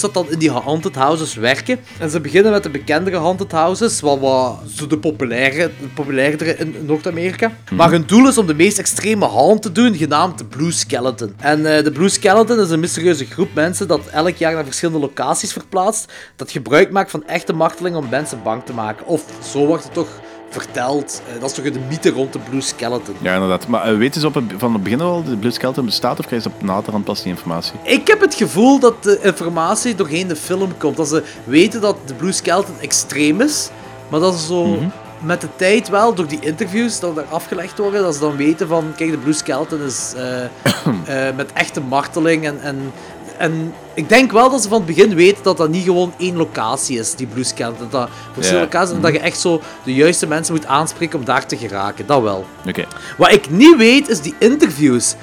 dat 0.00 0.14
dan 0.14 0.30
in 0.30 0.38
die 0.38 0.50
Haunted 0.50 0.94
Houses 0.94 1.34
werken. 1.34 1.78
En 1.98 2.10
ze 2.10 2.20
beginnen 2.20 2.52
met 2.52 2.62
de 2.62 2.70
bekendere 2.70 3.16
Haunted 3.16 3.52
Houses, 3.52 4.00
wat, 4.00 4.18
wat 4.18 4.58
zo 4.74 4.86
de 4.86 4.98
populaire, 4.98 5.70
de 5.80 5.86
populairdere 5.94 6.56
in 6.56 6.74
Noord-Amerika. 6.86 7.52
Maar 7.72 7.90
hun 7.90 8.04
doel 8.06 8.28
is 8.28 8.38
om 8.38 8.46
de 8.46 8.54
meest 8.54 8.78
extreme 8.78 9.26
haunt 9.26 9.62
te 9.62 9.72
doen, 9.72 9.94
genaamd 9.94 10.38
de 10.38 10.44
Blue 10.44 10.72
Skeleton. 10.72 11.34
En 11.38 11.76
eh, 11.76 11.84
de 11.84 11.92
Blue 11.92 12.08
Skeleton 12.08 12.60
is 12.60 12.70
een 12.70 12.80
mysterieuze 12.80 13.24
groep 13.24 13.54
mensen 13.54 13.88
dat 13.88 14.00
elk 14.12 14.36
jaar 14.36 14.54
naar 14.54 14.64
verschillende 14.64 15.00
locaties 15.00 15.52
verplaatst, 15.52 16.12
dat 16.36 16.50
gebruik 16.50 16.90
maakt 16.90 17.10
van 17.10 17.26
echte 17.26 17.52
marteling 17.52 17.96
om 17.96 18.08
mensen 18.08 18.42
bang 18.42 18.64
te 18.64 18.72
maken. 18.72 19.06
Of 19.06 19.24
zo 19.52 19.66
wordt 19.66 19.84
het 19.84 19.92
toch 19.92 20.08
verteld. 20.54 21.22
Eh, 21.26 21.40
dat 21.40 21.50
is 21.50 21.56
toch 21.56 21.72
de 21.72 21.80
mythe 21.88 22.10
rond 22.10 22.32
de 22.32 22.38
Blue 22.38 22.60
Skeleton. 22.60 23.14
Ja, 23.20 23.34
inderdaad. 23.34 23.66
Maar 23.66 23.92
uh, 23.92 23.98
weten 23.98 24.20
ze 24.20 24.26
op 24.26 24.34
het, 24.34 24.44
van 24.56 24.72
het 24.72 24.82
begin 24.82 25.00
al 25.00 25.22
dat 25.22 25.30
de 25.30 25.36
Blue 25.36 25.50
Skeleton 25.50 25.84
bestaat 25.84 26.18
of 26.18 26.26
krijgen 26.26 26.50
ze 26.50 26.56
op 26.56 26.62
naderhand 26.66 27.04
pas 27.04 27.22
die 27.22 27.32
informatie? 27.32 27.74
Ik 27.82 28.06
heb 28.06 28.20
het 28.20 28.34
gevoel 28.34 28.78
dat 28.78 29.02
de 29.02 29.18
informatie 29.22 29.94
doorheen 29.94 30.28
de 30.28 30.36
film 30.36 30.76
komt. 30.78 30.96
Dat 30.96 31.08
ze 31.08 31.22
weten 31.44 31.80
dat 31.80 31.96
de 32.06 32.14
Blue 32.14 32.32
Skeleton 32.32 32.74
extreem 32.80 33.40
is, 33.40 33.70
maar 34.08 34.20
dat 34.20 34.34
ze 34.34 34.46
zo 34.46 34.78
met 35.24 35.40
de 35.40 35.48
tijd 35.56 35.88
wel, 35.88 36.14
door 36.14 36.26
die 36.26 36.40
interviews 36.40 37.00
dat 37.00 37.16
er 37.16 37.24
afgelegd 37.28 37.78
worden, 37.78 38.02
dat 38.02 38.14
ze 38.14 38.20
dan 38.20 38.36
weten 38.36 38.68
van, 38.68 38.92
kijk, 38.96 39.10
de 39.10 39.18
Blue 39.18 39.32
Skeleton 39.32 39.82
is 39.82 40.12
eh, 40.16 40.44
eh, 41.28 41.36
met 41.36 41.52
echte 41.52 41.80
marteling 41.80 42.44
en, 42.44 42.60
en 42.60 42.92
en 43.38 43.74
ik 43.94 44.08
denk 44.08 44.32
wel 44.32 44.50
dat 44.50 44.62
ze 44.62 44.68
van 44.68 44.78
het 44.78 44.86
begin 44.86 45.14
weten 45.14 45.42
dat 45.42 45.56
dat 45.56 45.68
niet 45.68 45.84
gewoon 45.84 46.12
één 46.18 46.36
locatie 46.36 46.98
is, 46.98 47.14
die 47.14 47.26
Blue 47.26 47.44
Scan. 47.44 47.74
Dat 47.78 47.90
dat 47.90 48.08
verschillende 48.32 48.66
Ja. 48.70 48.72
locaties 48.72 48.94
en 48.94 49.00
dat 49.02 49.12
je 49.12 49.18
echt 49.18 49.40
zo 49.40 49.60
de 49.84 49.94
juiste 49.94 50.26
mensen 50.26 50.54
moet 50.54 50.66
aanspreken 50.66 51.18
om 51.18 51.24
daar 51.24 51.46
te 51.46 51.56
geraken. 51.56 52.06
Dat 52.06 52.22
wel. 52.22 52.44
Oké. 52.68 52.84
Wat 53.18 53.32
ik 53.32 53.50
niet 53.50 53.76
weet, 53.76 54.08
is 54.08 54.20
die 54.20 54.34
interviews. 54.38 55.14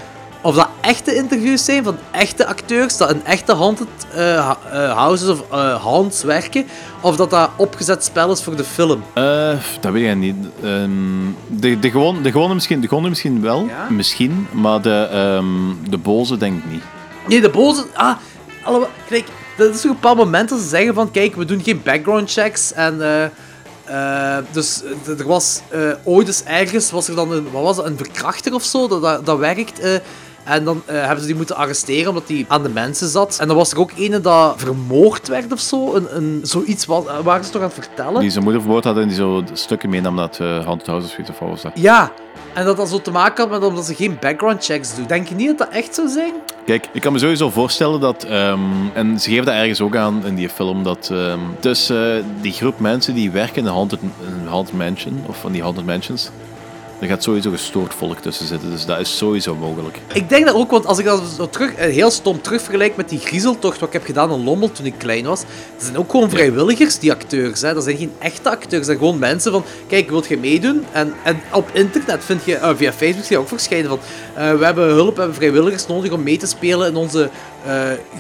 Of 0.43 0.55
dat 0.55 0.68
echte 0.82 1.16
interviews 1.16 1.66
zijn 1.66 1.84
van 1.84 1.95
echte 2.12 2.45
acteurs, 2.47 2.97
dat 2.97 3.12
in 3.12 3.26
echte 3.26 3.53
haunted 3.55 3.88
eh, 4.14 4.18
ha- 4.45 4.57
eh, 4.72 4.93
houses 4.97 5.30
of 5.30 5.43
eh 5.51 5.84
haunts 5.84 6.24
werken, 6.24 6.66
of 7.01 7.16
dat 7.16 7.30
dat 7.30 7.49
opgezet 7.57 8.03
spel 8.03 8.32
is 8.32 8.41
voor 8.43 8.55
de 8.55 8.64
film. 8.64 9.03
Eh, 9.14 9.53
dat 9.82 9.91
weet 9.91 10.09
ik 10.09 10.16
niet. 10.18 10.36
Ehm, 10.64 10.89
de, 11.47 11.80
de, 11.80 11.91
gewoon, 11.91 12.22
de, 12.24 12.32
gewone 12.32 12.53
misschien, 12.53 12.82
de 12.82 12.88
gewone 12.88 13.09
misschien 13.09 13.41
wel. 13.41 13.66
Ja? 13.68 13.88
Misschien. 13.89 14.47
Maar 14.51 14.82
de, 14.82 15.07
ehm, 15.12 15.45
de 15.89 15.97
boze 15.97 16.38
denk 16.38 16.57
ik 16.64 16.72
niet. 16.72 16.84
Nee, 17.28 17.41
de 17.41 17.49
boze... 17.49 17.86
Ah, 17.93 18.15
kijk, 19.09 19.26
dat 19.57 19.76
is 19.76 19.84
een 19.84 19.91
bepaald 19.91 20.17
moment 20.17 20.49
dat 20.49 20.59
ze 20.59 20.67
zeggen 20.67 20.93
van, 20.93 21.11
kijk, 21.11 21.36
we 21.36 21.45
doen 21.45 21.63
geen 21.63 21.82
background 21.84 22.32
checks 22.32 22.74
en... 22.74 23.01
eh, 23.01 23.24
eh, 23.86 24.43
dus 24.51 24.84
eh, 25.05 25.19
er 25.19 25.28
was 25.28 25.61
ooit 26.03 26.28
eens 26.28 26.43
ergens, 26.43 26.91
was 26.91 27.07
er 27.07 27.15
dan 27.15 27.32
een, 27.32 27.51
wat 27.51 27.63
was 27.63 27.78
het, 27.78 27.86
een 27.86 27.97
verkrachter 27.97 28.53
of 28.53 28.63
zo, 28.63 28.88
dat, 28.88 29.01
dat, 29.01 29.26
dat 29.26 29.38
werkt. 29.38 30.01
en 30.43 30.63
dan 30.63 30.82
hebben 30.86 31.19
ze 31.19 31.26
die 31.26 31.36
moeten 31.36 31.55
arresteren 31.55 32.09
omdat 32.09 32.28
die 32.28 32.45
aan 32.47 32.63
de 32.63 32.69
mensen 32.69 33.07
zat. 33.07 33.38
En 33.39 33.47
dan 33.47 33.55
was 33.57 33.72
er 33.72 33.80
ook 33.80 33.91
ene 33.95 34.22
dat 34.22 34.53
vermoord 34.57 35.28
werd 35.28 35.51
of 35.51 35.59
zo. 35.59 35.95
Een, 35.95 36.15
een, 36.15 36.39
zoiets 36.43 36.86
was, 36.86 37.03
waren 37.24 37.45
ze 37.45 37.51
toch 37.51 37.61
aan 37.61 37.72
het 37.74 37.86
vertellen? 37.86 38.22
Die 38.22 38.30
zijn 38.30 38.43
moeder 38.43 38.61
vermoord 38.61 38.84
had 38.84 38.97
en 38.97 39.07
die 39.07 39.17
zo 39.17 39.43
stukken 39.53 39.89
meenam 39.89 40.15
naar 40.15 40.28
het 40.28 40.39
uh, 40.39 40.65
Haunted 40.65 40.88
House 40.88 41.17
of 41.51 41.61
dat? 41.61 41.72
Ja, 41.76 42.11
en 42.54 42.66
dat 42.66 42.78
dat 42.78 42.89
zo 42.89 43.02
te 43.02 43.12
maken 43.12 43.43
had 43.43 43.60
met 43.60 43.70
omdat 43.70 43.86
ze 43.86 43.95
geen 43.95 44.18
background 44.20 44.66
checks 44.66 44.95
doen. 44.95 45.06
Denk 45.08 45.28
je 45.28 45.36
niet 45.36 45.47
dat 45.47 45.58
dat 45.58 45.70
echt 45.70 45.95
zou 45.95 46.08
zijn? 46.08 46.34
Kijk, 46.66 46.89
ik 46.93 47.02
kan 47.02 47.14
me 47.14 47.20
sowieso 47.20 47.49
voorstellen 47.49 47.99
dat, 47.99 48.24
ehm, 48.24 48.60
en 48.93 49.20
ze 49.20 49.30
geven 49.30 49.45
dat 49.45 49.54
ergens 49.54 49.82
ook 49.82 49.95
aan 49.95 50.26
in 50.26 50.36
die 50.36 50.49
film, 50.49 50.84
dat 50.84 51.10
ehm 51.12 51.39
tussen 51.60 52.26
die 52.41 52.52
groep 52.52 52.80
mensen 52.80 53.14
die 53.14 53.32
werken 53.32 53.62
in 53.62 53.66
een 53.66 53.74
haunted, 53.74 53.99
haunted 54.47 54.76
mansion, 54.76 55.24
of 55.28 55.38
van 55.38 55.52
die 55.52 55.62
haunted 55.62 55.86
mansions, 55.86 56.30
er 57.02 57.08
gaat 57.08 57.24
sowieso 57.24 57.52
gestoord 57.52 57.93
volk 57.93 58.20
tussen 58.20 58.47
zitten. 58.47 58.70
Dus 58.70 58.86
dat 58.86 58.99
is 58.99 59.18
sowieso 59.18 59.56
mogelijk. 59.56 59.99
Ik 60.14 60.30
denk 60.30 60.45
dat 60.45 60.56
ook, 60.56 60.72
want 60.72 60.86
als 60.86 60.99
ik 60.99 61.06
dat 61.06 61.22
zo 61.38 61.49
terug, 61.49 61.74
eh, 61.74 61.93
heel 61.93 62.12
stom 62.12 62.41
terug 62.41 62.62
vergelijk 62.62 62.95
met 62.95 63.10
die 63.10 63.20
griezeltocht 63.20 63.80
wat 63.80 63.88
ik 63.88 63.93
heb 63.93 64.06
gedaan 64.06 64.32
in 64.32 64.43
Lommel 64.43 64.72
toen 64.72 64.86
ik 64.86 64.93
klein 64.97 65.26
was. 65.26 65.41
Dat 65.76 65.84
zijn 65.84 65.97
ook 65.97 66.12
gewoon 66.12 66.30
vrijwilligers, 66.30 66.99
die 66.99 67.12
acteurs. 67.12 67.62
Hè. 67.62 67.74
Dat 67.74 67.84
zijn 67.84 67.97
geen 67.97 68.12
echte 68.20 68.49
acteurs. 68.49 68.72
Dat 68.72 68.86
zijn 68.86 68.97
gewoon 68.97 69.20
mensen 69.20 69.52
van, 69.52 69.64
kijk, 69.88 70.10
wilt 70.10 70.28
je 70.28 70.38
meedoen? 70.38 70.86
En, 70.91 71.14
en 71.24 71.41
op 71.52 71.70
internet 71.74 72.24
vind 72.24 72.45
je, 72.45 72.56
eh, 72.56 72.76
via 72.76 72.93
Facebook 72.93 73.26
zie 73.26 73.36
je 73.36 73.41
ook 73.41 73.47
verschijnen 73.47 73.89
van, 73.89 73.99
eh, 74.34 74.54
we 74.54 74.66
hebben 74.66 74.88
hulp, 74.88 75.14
we 75.14 75.20
hebben 75.20 75.38
vrijwilligers 75.38 75.88
nodig 75.88 76.12
om 76.12 76.24
mee 76.24 76.38
te 76.38 76.47
spelen 76.47 76.88
in 76.88 76.95
onze 76.95 77.30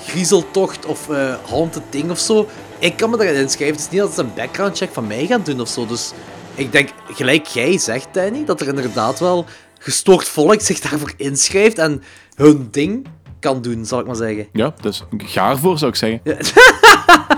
griezeltocht 0.05 0.85
of 0.85 1.09
eh 1.09 1.35
haunted 1.49 1.83
ding 1.89 2.11
of 2.11 2.19
zo. 2.19 2.47
Ik 2.79 2.97
kan 2.97 3.09
me 3.09 3.17
daarin 3.17 3.35
inschrijven. 3.35 3.75
Het 3.75 3.85
is 3.85 3.91
niet 3.91 4.01
dat 4.01 4.13
ze 4.13 4.21
een 4.21 4.33
background 4.35 4.77
check 4.77 4.89
van 4.93 5.07
mij 5.07 5.25
gaan 5.25 5.41
doen 5.43 5.61
of 5.61 5.67
zo. 5.67 5.85
Dus 5.85 6.11
ik 6.55 6.71
denk, 6.71 6.89
gelijk 7.11 7.45
jij 7.45 7.77
zegt, 7.77 8.07
Danny, 8.11 8.45
dat 8.45 8.61
er 8.61 8.67
inderdaad 8.67 9.19
wel 9.19 9.45
gestoord 9.79 10.27
volk 10.27 10.61
zich 10.61 10.79
daarvoor 10.79 11.11
inschrijft 11.17 11.77
en 11.77 12.03
hun 12.35 12.67
ding 12.71 13.07
kan 13.39 13.61
doen, 13.61 13.85
zal 13.85 13.99
ik 13.99 14.05
maar 14.05 14.15
zeggen. 14.15 14.47
Ja, 14.53 14.73
dus 14.81 15.03
ga 15.17 15.49
ervoor 15.49 15.77
zou 15.77 15.91
ik 15.91 15.97
zeggen. 15.97 16.21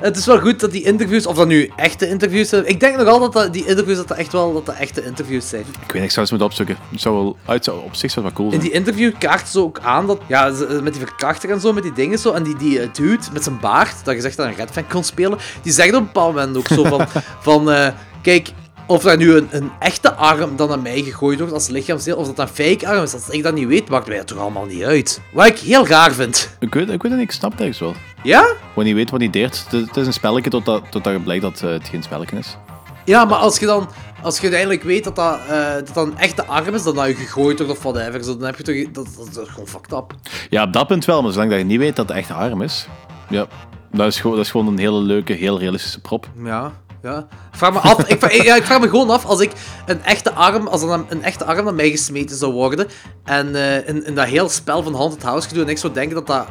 Het 0.01 0.17
is 0.17 0.25
wel 0.25 0.39
goed 0.39 0.59
dat 0.59 0.71
die 0.71 0.83
interviews, 0.83 1.25
of 1.25 1.35
dat 1.35 1.47
nu 1.47 1.71
echte 1.75 2.07
interviews 2.09 2.49
zijn. 2.49 2.67
Ik 2.67 2.79
denk 2.79 2.97
nog 2.97 3.07
altijd 3.07 3.33
dat 3.33 3.53
die 3.53 3.65
interviews 3.65 3.97
dat 3.97 4.07
dat 4.07 4.17
echt 4.17 4.31
wel 4.31 4.53
dat 4.53 4.65
dat 4.65 4.75
echte 4.75 5.03
interviews 5.05 5.49
zijn. 5.49 5.61
Ik 5.61 5.75
weet 5.91 5.93
niet, 5.93 6.03
ik 6.03 6.09
zou 6.11 6.19
eens 6.19 6.29
moeten 6.29 6.47
opzoeken. 6.47 6.77
Het 6.91 7.01
zou 7.01 7.15
wel, 7.15 7.37
uit, 7.45 7.63
zou, 7.63 7.83
op 7.83 7.95
zich 7.95 8.11
zou 8.11 8.25
het 8.25 8.35
wel 8.37 8.45
cool 8.45 8.45
In 8.45 8.61
zijn. 8.61 8.61
die 8.71 8.79
interview 8.79 9.11
kaarten 9.19 9.47
ze 9.47 9.59
ook 9.59 9.79
aan 9.79 10.07
dat, 10.07 10.19
ja, 10.27 10.53
ze- 10.53 10.79
met 10.83 10.93
die 10.93 11.01
verkrachter 11.01 11.49
en 11.49 11.59
zo, 11.59 11.73
met 11.73 11.83
die 11.83 11.93
dingen 11.93 12.19
zo, 12.19 12.31
en 12.31 12.43
die, 12.43 12.55
die 12.55 12.79
eh, 12.79 12.89
dude 12.93 13.23
met 13.33 13.43
zijn 13.43 13.59
baard, 13.59 13.95
dat 14.05 14.13
gezegd 14.15 14.37
dat 14.37 14.45
een 14.45 14.55
Red 14.55 14.71
kon 14.89 15.03
spelen, 15.03 15.37
die 15.61 15.73
zegt 15.73 15.93
op 15.93 15.99
een 15.99 16.05
bepaald 16.05 16.35
moment 16.35 16.57
ook 16.57 16.67
zo 16.67 16.83
van, 16.83 17.07
van 17.41 17.71
eh, 17.71 17.87
kijk, 18.21 18.49
of 18.87 19.03
daar 19.03 19.17
nu 19.17 19.35
een, 19.35 19.47
een 19.51 19.71
echte 19.79 20.13
arm 20.13 20.55
dan 20.55 20.69
naar 20.69 20.79
mij 20.79 21.01
gegooid 21.01 21.39
wordt 21.39 21.53
als 21.53 21.67
lichaamsdeel, 21.67 22.17
of 22.17 22.25
dat 22.25 22.35
dat 22.35 22.49
een 22.49 22.55
fake 22.55 22.87
arm 22.87 23.03
is, 23.03 23.13
als 23.13 23.29
ik 23.29 23.43
dat 23.43 23.53
niet 23.53 23.67
weet, 23.67 23.89
maakt 23.89 24.07
mij 24.07 24.17
dat 24.17 24.27
toch 24.27 24.37
allemaal 24.37 24.65
niet 24.65 24.83
uit. 24.83 25.21
Wat 25.33 25.45
ik 25.45 25.57
heel 25.57 25.87
raar 25.87 26.11
vind. 26.11 26.55
Ik 26.59 26.73
weet, 26.73 26.89
ik 26.89 27.01
weet 27.01 27.11
het 27.11 27.19
niet, 27.19 27.29
ik 27.29 27.31
snap 27.31 27.57
het 27.57 27.77
wel. 27.77 27.93
Ja? 28.23 28.53
Wanneer 28.73 28.93
je 28.93 28.99
weet 28.99 29.09
wat 29.09 29.19
niet 29.19 29.33
deert, 29.33 29.65
het, 29.69 29.97
is 29.97 30.07
een 30.07 30.13
spelletje 30.13 30.49
totdat, 30.49 30.83
totdat 30.89 31.23
blijkt 31.23 31.41
dat 31.41 31.61
eh, 31.61 31.69
het 31.69 31.87
geen 31.87 32.03
spelletje 32.03 32.37
is. 32.37 32.57
Ja, 33.05 33.25
maar 33.25 33.37
als 33.37 33.59
je 33.59 33.65
dan, 33.65 33.89
als 34.21 34.35
je 34.35 34.41
uiteindelijk 34.41 34.83
weet 34.83 35.03
dat 35.03 35.15
dat, 35.15 35.39
eh, 35.49 35.73
dat, 35.73 35.93
dat 35.93 36.07
een 36.07 36.17
echte 36.17 36.45
arm 36.45 36.73
is, 36.73 36.83
dan 36.83 36.95
dat 36.95 37.07
je 37.07 37.15
gegooid 37.15 37.57
wordt 37.57 37.71
of 37.71 37.83
whatever, 37.83 38.23
zo, 38.23 38.37
dan 38.37 38.45
heb 38.45 38.57
je 38.57 38.63
toch, 38.63 38.91
dat, 38.91 39.15
dat, 39.15 39.33
dat 39.33 39.45
is 39.45 39.51
gewoon 39.51 39.67
fucked 39.67 39.91
up. 39.91 40.13
Ja, 40.49 40.63
op 40.63 40.73
dat 40.73 40.87
punt 40.87 41.05
wel, 41.05 41.21
maar 41.21 41.31
zolang 41.31 41.49
dat 41.49 41.59
je 41.59 41.65
niet 41.65 41.79
weet 41.79 41.95
dat 41.95 42.07
het 42.07 42.17
echt 42.17 42.31
arm 42.31 42.61
is, 42.61 42.87
ja, 43.29 43.47
dat 43.91 44.07
is 44.07 44.19
gewoon, 44.19 44.35
dat 44.35 44.45
is 44.45 44.51
gewoon 44.51 44.67
een 44.67 44.77
hele 44.77 44.99
leuke, 44.99 45.33
heel 45.33 45.59
realistische 45.59 46.01
prop. 46.01 46.29
Ja, 46.43 46.71
ja. 47.03 47.17
Ik 47.51 47.57
vraag 47.57 47.73
me 47.73 47.79
af, 47.79 48.07
ik, 48.07 48.19
vraag, 48.19 48.43
ja, 48.43 48.55
ik 48.55 48.63
vraag 48.63 48.79
me 48.79 48.89
gewoon 48.89 49.09
af 49.09 49.25
als 49.25 49.39
ik 49.39 49.51
een 49.85 50.03
echte 50.03 50.31
arm, 50.33 50.67
als 50.67 50.81
dan 50.81 51.05
een 51.09 51.23
echte 51.23 51.45
arm 51.45 51.63
naar 51.65 51.73
mij 51.73 51.89
gesmeten 51.89 52.37
zou 52.37 52.53
worden 52.53 52.87
en 53.23 53.55
eh, 53.55 53.87
in, 53.87 54.05
in 54.05 54.15
dat 54.15 54.25
heel 54.25 54.49
spel 54.49 54.83
van 54.83 54.95
Haunted 54.95 55.23
House 55.23 55.47
gedoe 55.47 55.63
en 55.63 55.69
ik 55.69 55.77
zou 55.77 55.93
denken 55.93 56.15
dat 56.15 56.27
dat, 56.27 56.47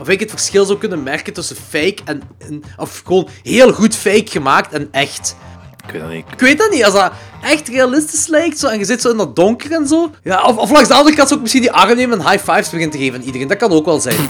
of 0.00 0.08
ik 0.08 0.20
het 0.20 0.30
verschil 0.30 0.64
zou 0.64 0.78
kunnen 0.78 1.02
merken 1.02 1.32
tussen 1.32 1.56
fake 1.68 1.98
en, 2.04 2.22
en- 2.38 2.62
of 2.76 3.02
gewoon 3.04 3.28
heel 3.42 3.72
goed 3.72 3.96
fake 3.96 4.26
gemaakt 4.30 4.72
en 4.72 4.88
echt. 4.90 5.36
Ik 5.86 5.92
weet 5.92 6.00
dat 6.02 6.10
niet. 6.10 6.24
Ik 6.32 6.40
weet 6.40 6.58
dat 6.58 6.70
niet, 6.70 6.84
als 6.84 6.94
dat 6.94 7.12
echt 7.42 7.68
realistisch 7.68 8.26
lijkt 8.26 8.58
zo, 8.58 8.66
en 8.66 8.78
je 8.78 8.84
zit 8.84 9.00
zo 9.00 9.10
in 9.10 9.16
dat 9.16 9.36
donker 9.36 9.72
en 9.72 9.86
zo. 9.88 10.10
Ja, 10.22 10.42
of, 10.42 10.56
of 10.56 10.70
langs 10.70 10.88
de 10.88 10.94
andere 10.94 11.16
kant 11.16 11.28
zou 11.28 11.34
ik 11.40 11.40
misschien 11.42 11.62
die 11.62 11.72
arm 11.72 11.96
nemen 11.96 12.18
en 12.20 12.30
high 12.30 12.50
fives 12.50 12.70
beginnen 12.70 12.90
te 12.90 12.98
geven 12.98 13.20
aan 13.20 13.26
iedereen. 13.26 13.48
Dat 13.48 13.56
kan 13.58 13.70
ook 13.70 13.84
wel 13.84 14.00
zijn. 14.00 14.16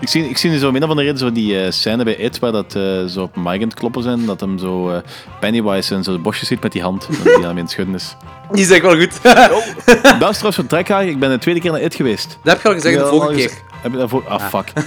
Ik 0.00 0.08
zie, 0.08 0.28
ik 0.28 0.36
zie 0.38 0.50
nu 0.50 0.58
zo 0.58 0.68
een 0.68 0.76
of 0.82 0.88
andere 0.88 1.00
reden 1.02 1.18
zo 1.18 1.32
die 1.32 1.60
eh, 1.62 1.70
scène 1.70 2.04
bij 2.04 2.14
It, 2.16 2.38
waar 2.38 2.52
dat 2.52 2.74
eh, 2.74 3.04
zo 3.04 3.22
op 3.22 3.36
Mike 3.36 3.50
aan 3.50 3.60
het 3.60 3.74
kloppen 3.74 4.02
zijn, 4.02 4.26
dat 4.26 4.40
hem 4.40 4.58
zo 4.58 4.90
eh, 4.90 4.98
Pennywise 5.40 5.94
en 5.94 6.04
zo 6.04 6.12
de 6.12 6.18
bosjes 6.18 6.48
ziet 6.48 6.62
met 6.62 6.72
die 6.72 6.82
hand, 6.82 7.06
en 7.08 7.14
die 7.24 7.34
aan 7.34 7.42
hem 7.42 7.50
in 7.56 7.62
het 7.62 7.70
schudden 7.70 7.94
is. 7.94 8.16
Die 8.52 8.62
is 8.62 8.70
echt 8.70 8.82
wel 8.82 8.96
goed. 8.96 9.22
Dat 10.20 10.30
is 10.30 10.36
trouwens 10.36 10.54
zo'n 10.56 10.66
trekhaag, 10.66 11.04
ik 11.04 11.18
ben 11.18 11.30
de 11.30 11.38
tweede 11.38 11.60
keer 11.60 11.70
naar 11.72 11.80
It 11.80 11.94
geweest. 11.94 12.38
Dat 12.42 12.52
heb 12.52 12.62
je 12.62 12.68
al 12.68 12.74
gezegd 12.74 12.98
de 12.98 13.06
vorige 13.06 13.26
al 13.26 13.32
keer. 13.34 13.42
gezegd. 13.42 13.62
Heb 13.82 13.92
je 13.92 13.98
daarvoor... 13.98 14.24
Ah, 14.28 14.40
fuck. 14.48 14.72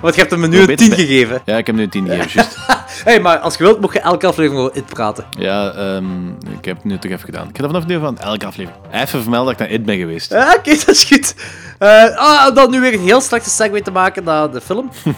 Want 0.00 0.14
je 0.14 0.20
hebt 0.20 0.32
hem 0.32 0.48
nu 0.50 0.58
een 0.60 0.66
Beter 0.66 0.76
10 0.86 0.88
bij- 0.96 0.98
gegeven. 1.06 1.40
Ja, 1.44 1.56
ik 1.56 1.66
heb 1.66 1.76
nu 1.76 1.82
een 1.82 1.88
tien 1.88 2.06
gegeven, 2.06 2.30
juist. 2.32 2.56
hey, 3.04 3.20
maar 3.20 3.38
als 3.38 3.56
je 3.56 3.62
wilt, 3.62 3.80
mocht 3.80 3.92
je 3.94 4.00
elke 4.00 4.26
aflevering 4.26 4.62
over 4.64 4.76
It 4.76 4.86
praten. 4.86 5.24
Ja, 5.38 5.70
ehm, 5.72 6.28
ik 6.28 6.64
heb 6.64 6.76
het 6.76 6.84
nu 6.84 6.98
toch 6.98 7.10
even 7.10 7.24
gedaan. 7.24 7.48
Ik 7.48 7.56
ga 7.56 7.62
er 7.62 7.68
vanaf 7.70 7.86
nu 7.86 7.98
van 7.98 8.18
elke 8.18 8.46
aflevering 8.46 8.82
even 8.92 9.22
vermelden 9.22 9.52
dat 9.52 9.60
ik 9.60 9.66
naar 9.68 9.78
It 9.78 9.84
ben 9.84 9.98
geweest. 9.98 10.30
Ja, 10.30 10.54
oké, 10.58 10.70
dat 10.70 10.88
is 10.88 11.04
goed. 11.04 11.34
Eh, 11.78 12.16
ah, 12.16 12.54
dan 12.54 12.70
nu 12.70 12.80
weer 12.80 12.94
een 12.94 13.00
heel 13.00 13.20
slechte 13.20 13.50
segue 13.50 13.82
te 13.82 13.90
maken 13.90 14.24
naar 14.24 14.50
de 14.50 14.60
film. 14.60 14.90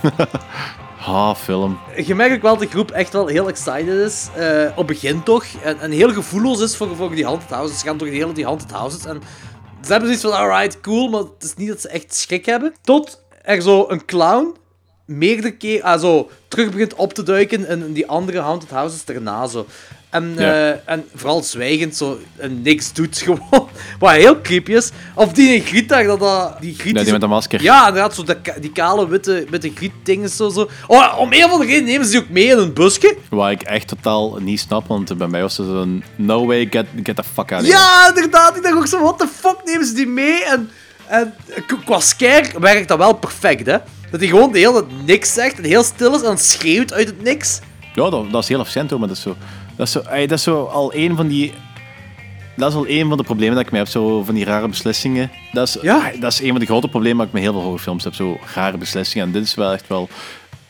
Ha, 1.01 1.35
film. 1.35 1.79
Je 2.05 2.15
merkt 2.15 2.35
ook 2.35 2.43
wel 2.43 2.57
dat 2.57 2.63
de 2.63 2.69
groep 2.71 2.91
echt 2.91 3.13
wel 3.13 3.27
heel 3.27 3.49
excited 3.49 3.89
is. 3.89 4.29
eh, 4.37 4.71
op 4.77 4.87
begin 4.87 5.23
toch. 5.23 5.45
En, 5.63 5.81
en 5.81 5.91
heel 5.91 6.13
gevoelloos 6.13 6.61
is 6.61 6.77
voor, 6.77 6.97
voor 6.97 7.11
die 7.15 7.25
haunted 7.25 7.51
houses. 7.51 7.79
Ze 7.79 7.87
gaan 7.87 7.97
door 7.97 8.09
de 8.09 8.15
hele 8.15 8.33
die 8.33 8.45
haunted 8.45 8.71
houses. 8.71 9.05
En 9.05 9.21
ze 9.85 9.91
hebben 9.91 10.15
zoiets 10.15 10.23
van, 10.23 10.33
alright, 10.49 10.81
cool. 10.81 11.09
Maar 11.09 11.21
het 11.21 11.43
is 11.43 11.55
niet 11.57 11.69
dat 11.69 11.81
ze 11.81 11.89
echt 11.89 12.15
schrik 12.15 12.47
hebben. 12.47 12.75
Tot 12.83 13.23
er 13.43 13.63
zo 13.63 13.85
een 13.89 14.05
clown 14.05 14.57
meerdere 15.05 15.51
keer 15.51 15.83
ah, 15.83 16.01
zo, 16.01 16.31
terug 16.49 16.71
begint 16.71 16.95
op 16.95 17.13
te 17.13 17.23
duiken 17.23 17.69
in, 17.69 17.85
in 17.87 17.93
die 17.93 18.07
andere 18.09 18.41
haunted 18.41 18.71
houses 18.71 19.05
daarna. 19.05 19.47
Zo. 19.47 19.67
En, 20.11 20.35
Ja. 20.37 20.71
eh, 20.71 20.77
en 20.85 21.05
vooral 21.15 21.43
zwijgend 21.43 21.97
zo 21.97 22.19
en 22.37 22.63
niks 22.63 22.93
doet 22.93 23.19
gewoon. 23.25 23.69
Wat 23.99 24.11
heel 24.11 24.41
creepy 24.41 24.73
is. 24.73 24.91
Of 25.15 25.33
die 25.33 25.61
Griet 25.61 25.89
daar, 25.89 26.05
dat, 26.05 26.21
dat 26.21 26.57
die 26.61 26.75
Griet 26.75 26.97
Ja, 26.97 27.03
die 27.03 27.13
met 27.13 27.23
een 27.23 27.29
masker. 27.29 27.63
Ja, 27.63 27.87
inderdaad, 27.89 28.15
zo 28.15 28.23
de, 28.25 28.37
die 28.61 28.73
kale 28.73 29.09
witte, 29.09 29.45
witte 29.51 29.71
grietdingen 29.75 30.29
zo, 30.29 30.49
zo. 30.49 30.69
Oh, 30.87 31.19
om 31.19 31.33
een 31.33 31.45
of 31.45 31.51
andere 31.51 31.71
reden 31.71 31.85
nemen 31.85 32.05
ze 32.07 32.11
die 32.11 32.21
ook 32.21 32.29
mee 32.29 32.47
in 32.47 32.59
een 32.59 32.73
busje. 32.73 33.17
Wat 33.29 33.51
ik 33.51 33.63
echt 33.63 33.89
totaal 33.89 34.37
niet 34.41 34.61
snap, 34.61 34.87
want 34.87 35.19
bij 35.19 35.29
mij 35.29 35.41
was 35.43 35.57
het 35.57 35.67
zo'n 35.67 36.05
no 36.17 36.47
way, 36.47 36.67
get, 36.71 36.87
get 37.03 37.17
the 37.17 37.25
fuck 37.35 37.53
out 37.53 37.63
of 37.63 37.69
here. 37.69 37.79
Ja, 37.79 38.09
inderdaad. 38.09 38.57
Ik 38.57 38.63
dacht 38.63 38.75
ook 38.75 38.87
zo, 38.87 39.01
what 39.03 39.19
the 39.19 39.27
fuck 39.41 39.57
nemen 39.65 39.87
ze 39.87 39.95
die 39.95 40.07
mee? 40.07 40.45
En, 40.45 40.71
en 41.07 41.35
qua 41.85 42.01
scare 42.01 42.61
werkt 42.61 42.89
dat 42.89 42.99
wel 42.99 43.13
perfect, 43.13 43.67
hè. 43.67 43.77
Dat 44.11 44.21
hij 44.21 44.29
gewoon 44.29 44.53
de 44.53 44.59
hele 44.59 44.73
tijd 44.87 45.07
niks 45.07 45.33
zegt 45.33 45.57
en 45.59 45.65
heel 45.65 45.83
stil 45.83 46.11
is 46.15 46.19
en 46.21 46.25
dan 46.27 46.39
schreeuwt 46.39 46.93
uit 46.93 47.07
het 47.07 47.23
niks. 47.23 47.59
Ja, 47.95 48.11
dat, 48.11 48.31
dat 48.31 48.43
is 48.43 48.49
heel 48.49 48.61
efficiënt 48.61 48.91
hoor, 48.91 48.99
maar 48.99 49.09
dat 49.09 49.17
is 49.17 49.23
zo... 49.23 49.37
Dat 49.81 49.87
is, 49.89 49.93
zo, 49.95 50.01
ey, 50.01 50.27
dat 50.27 50.39
is 50.39 50.45
zo 50.45 50.65
al 50.65 50.95
een 50.95 51.17
van 51.17 51.27
die... 51.29 51.53
Dat 52.57 52.71
is 52.71 52.77
al 52.77 52.89
een 52.89 53.09
van 53.09 53.17
de 53.17 53.23
problemen 53.23 53.55
dat 53.57 53.65
ik 53.65 53.71
mee 53.73 53.81
heb, 53.81 53.91
zo 53.91 54.23
van 54.25 54.35
die 54.35 54.45
rare 54.45 54.69
beslissingen. 54.69 55.31
Dat 55.53 55.69
is, 55.69 55.77
Ja. 55.83 56.11
ey, 56.11 56.19
dat 56.21 56.33
is 56.33 56.41
een 56.43 56.49
van 56.51 56.59
de 56.59 56.67
grote 56.67 56.89
problemen 56.89 57.19
dat 57.19 57.27
ik 57.27 57.33
met 57.33 57.43
heel 57.43 57.53
veel 57.53 57.61
horrorfilms 57.63 58.05
heb, 58.05 58.15
zo 58.15 58.39
rare 58.55 58.77
beslissingen. 58.77 59.27
En 59.27 59.33
dit 59.33 59.43
is 59.43 59.55
wel 59.55 59.73
echt 59.73 59.87
wel 59.89 60.09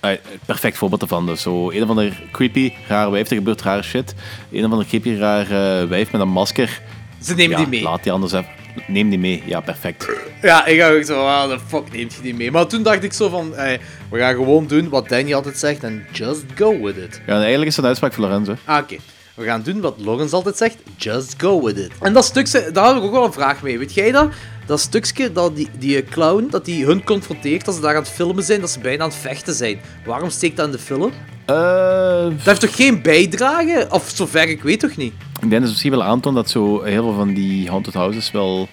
ey, 0.00 0.12
een 0.32 0.38
perfect 0.46 0.76
voorbeeld 0.76 1.02
ervan. 1.02 1.26
Dus 1.26 1.42
zo 1.42 1.70
een 1.70 1.82
of 1.82 1.88
andere 1.88 2.12
creepy, 2.32 2.72
rare 2.88 3.10
wijf, 3.10 3.30
er 3.30 3.36
gebeurt 3.36 3.62
rare 3.62 3.82
shit. 3.82 4.14
Een 4.52 4.64
of 4.64 4.70
andere 4.70 4.88
creepy, 4.88 5.14
rare 5.18 5.86
wijf 5.86 6.12
met 6.12 6.20
een 6.20 6.28
masker. 6.28 6.80
Ze 7.22 7.34
nemen 7.34 7.50
Ja, 7.50 7.56
die 7.64 7.66
mee. 7.66 7.82
laat 7.82 8.02
die 8.02 8.12
anders 8.12 8.32
even... 8.32 8.48
Neem 8.86 9.08
die 9.10 9.18
mee, 9.18 9.42
ja, 9.46 9.60
perfect. 9.60 10.08
Ja, 10.42 10.66
ik 10.66 10.80
ga 10.80 10.90
ook 10.90 11.04
zo, 11.04 11.14
wow, 11.14 11.50
the 11.52 11.58
fuck 11.66 11.92
neemt 11.92 12.14
je 12.14 12.22
die 12.22 12.34
mee? 12.34 12.50
Maar 12.50 12.66
toen 12.66 12.82
dacht 12.82 13.02
ik 13.02 13.12
zo 13.12 13.28
van, 13.28 13.52
hey, 13.54 13.80
we 14.10 14.18
gaan 14.18 14.34
gewoon 14.34 14.66
doen 14.66 14.88
wat 14.88 15.08
Danny 15.08 15.34
altijd 15.34 15.58
zegt 15.58 15.82
en 15.84 16.06
just 16.12 16.44
go 16.54 16.80
with 16.82 16.96
it. 16.96 17.20
Ja, 17.26 17.32
en 17.34 17.38
eigenlijk 17.40 17.66
is 17.66 17.74
het 17.76 17.78
een 17.84 17.88
uitspraak 17.90 18.12
van 18.12 18.22
Lorenzo. 18.24 18.54
Ah, 18.64 18.78
oké. 18.82 18.96
We 19.34 19.44
gaan 19.44 19.62
doen 19.62 19.80
wat 19.80 19.94
Lorenz 19.98 20.32
altijd 20.32 20.56
zegt, 20.56 20.76
just 20.96 21.34
go 21.38 21.62
with 21.64 21.76
it. 21.76 21.90
En 22.00 22.12
dat 22.12 22.24
stuk, 22.24 22.46
ze- 22.46 22.70
daar 22.72 22.84
had 22.84 22.96
ik 22.96 23.02
ook 23.02 23.12
wel 23.12 23.24
een 23.24 23.32
vraag 23.32 23.62
mee. 23.62 23.78
Weet 23.78 23.94
jij 23.94 24.10
dat? 24.12 24.28
dat 24.66 24.80
stukje 24.80 25.32
dat 25.32 25.56
die, 25.56 25.68
die 25.78 26.04
clown, 26.04 26.46
dat 26.50 26.64
die 26.64 26.84
hun 26.84 27.04
confronteert 27.04 27.66
als 27.66 27.76
ze 27.76 27.82
daar 27.82 27.94
aan 27.96 28.02
het 28.02 28.10
filmen 28.10 28.42
zijn, 28.44 28.60
dat 28.60 28.70
ze 28.70 28.78
bijna 28.80 29.02
aan 29.02 29.08
het 29.08 29.18
vechten 29.18 29.54
zijn. 29.54 29.80
Waarom 30.04 30.30
steekt 30.30 30.56
dat 30.56 30.66
in 30.66 30.72
de 30.72 30.78
film? 30.78 31.12
Eh, 31.54 32.22
Dat 32.36 32.44
heeft 32.46 32.60
toch 32.60 32.76
geen 32.76 33.02
bijdrage? 33.02 33.86
Of 33.90 34.10
zover 34.14 34.48
ik 34.48 34.62
weet 34.62 34.80
toch 34.80 34.96
niet? 34.96 35.12
ik 35.12 35.40
denk 35.40 35.52
dat 35.52 35.62
ze 35.62 35.68
misschien 35.68 35.90
wel 35.90 36.02
aantoont 36.02 36.36
dat 36.36 36.50
zo 36.50 36.82
heel 36.82 37.02
veel 37.02 37.14
van 37.14 37.34
die 37.34 37.68
haunted 37.68 37.94
houses 37.94 38.30
wel 38.30 38.68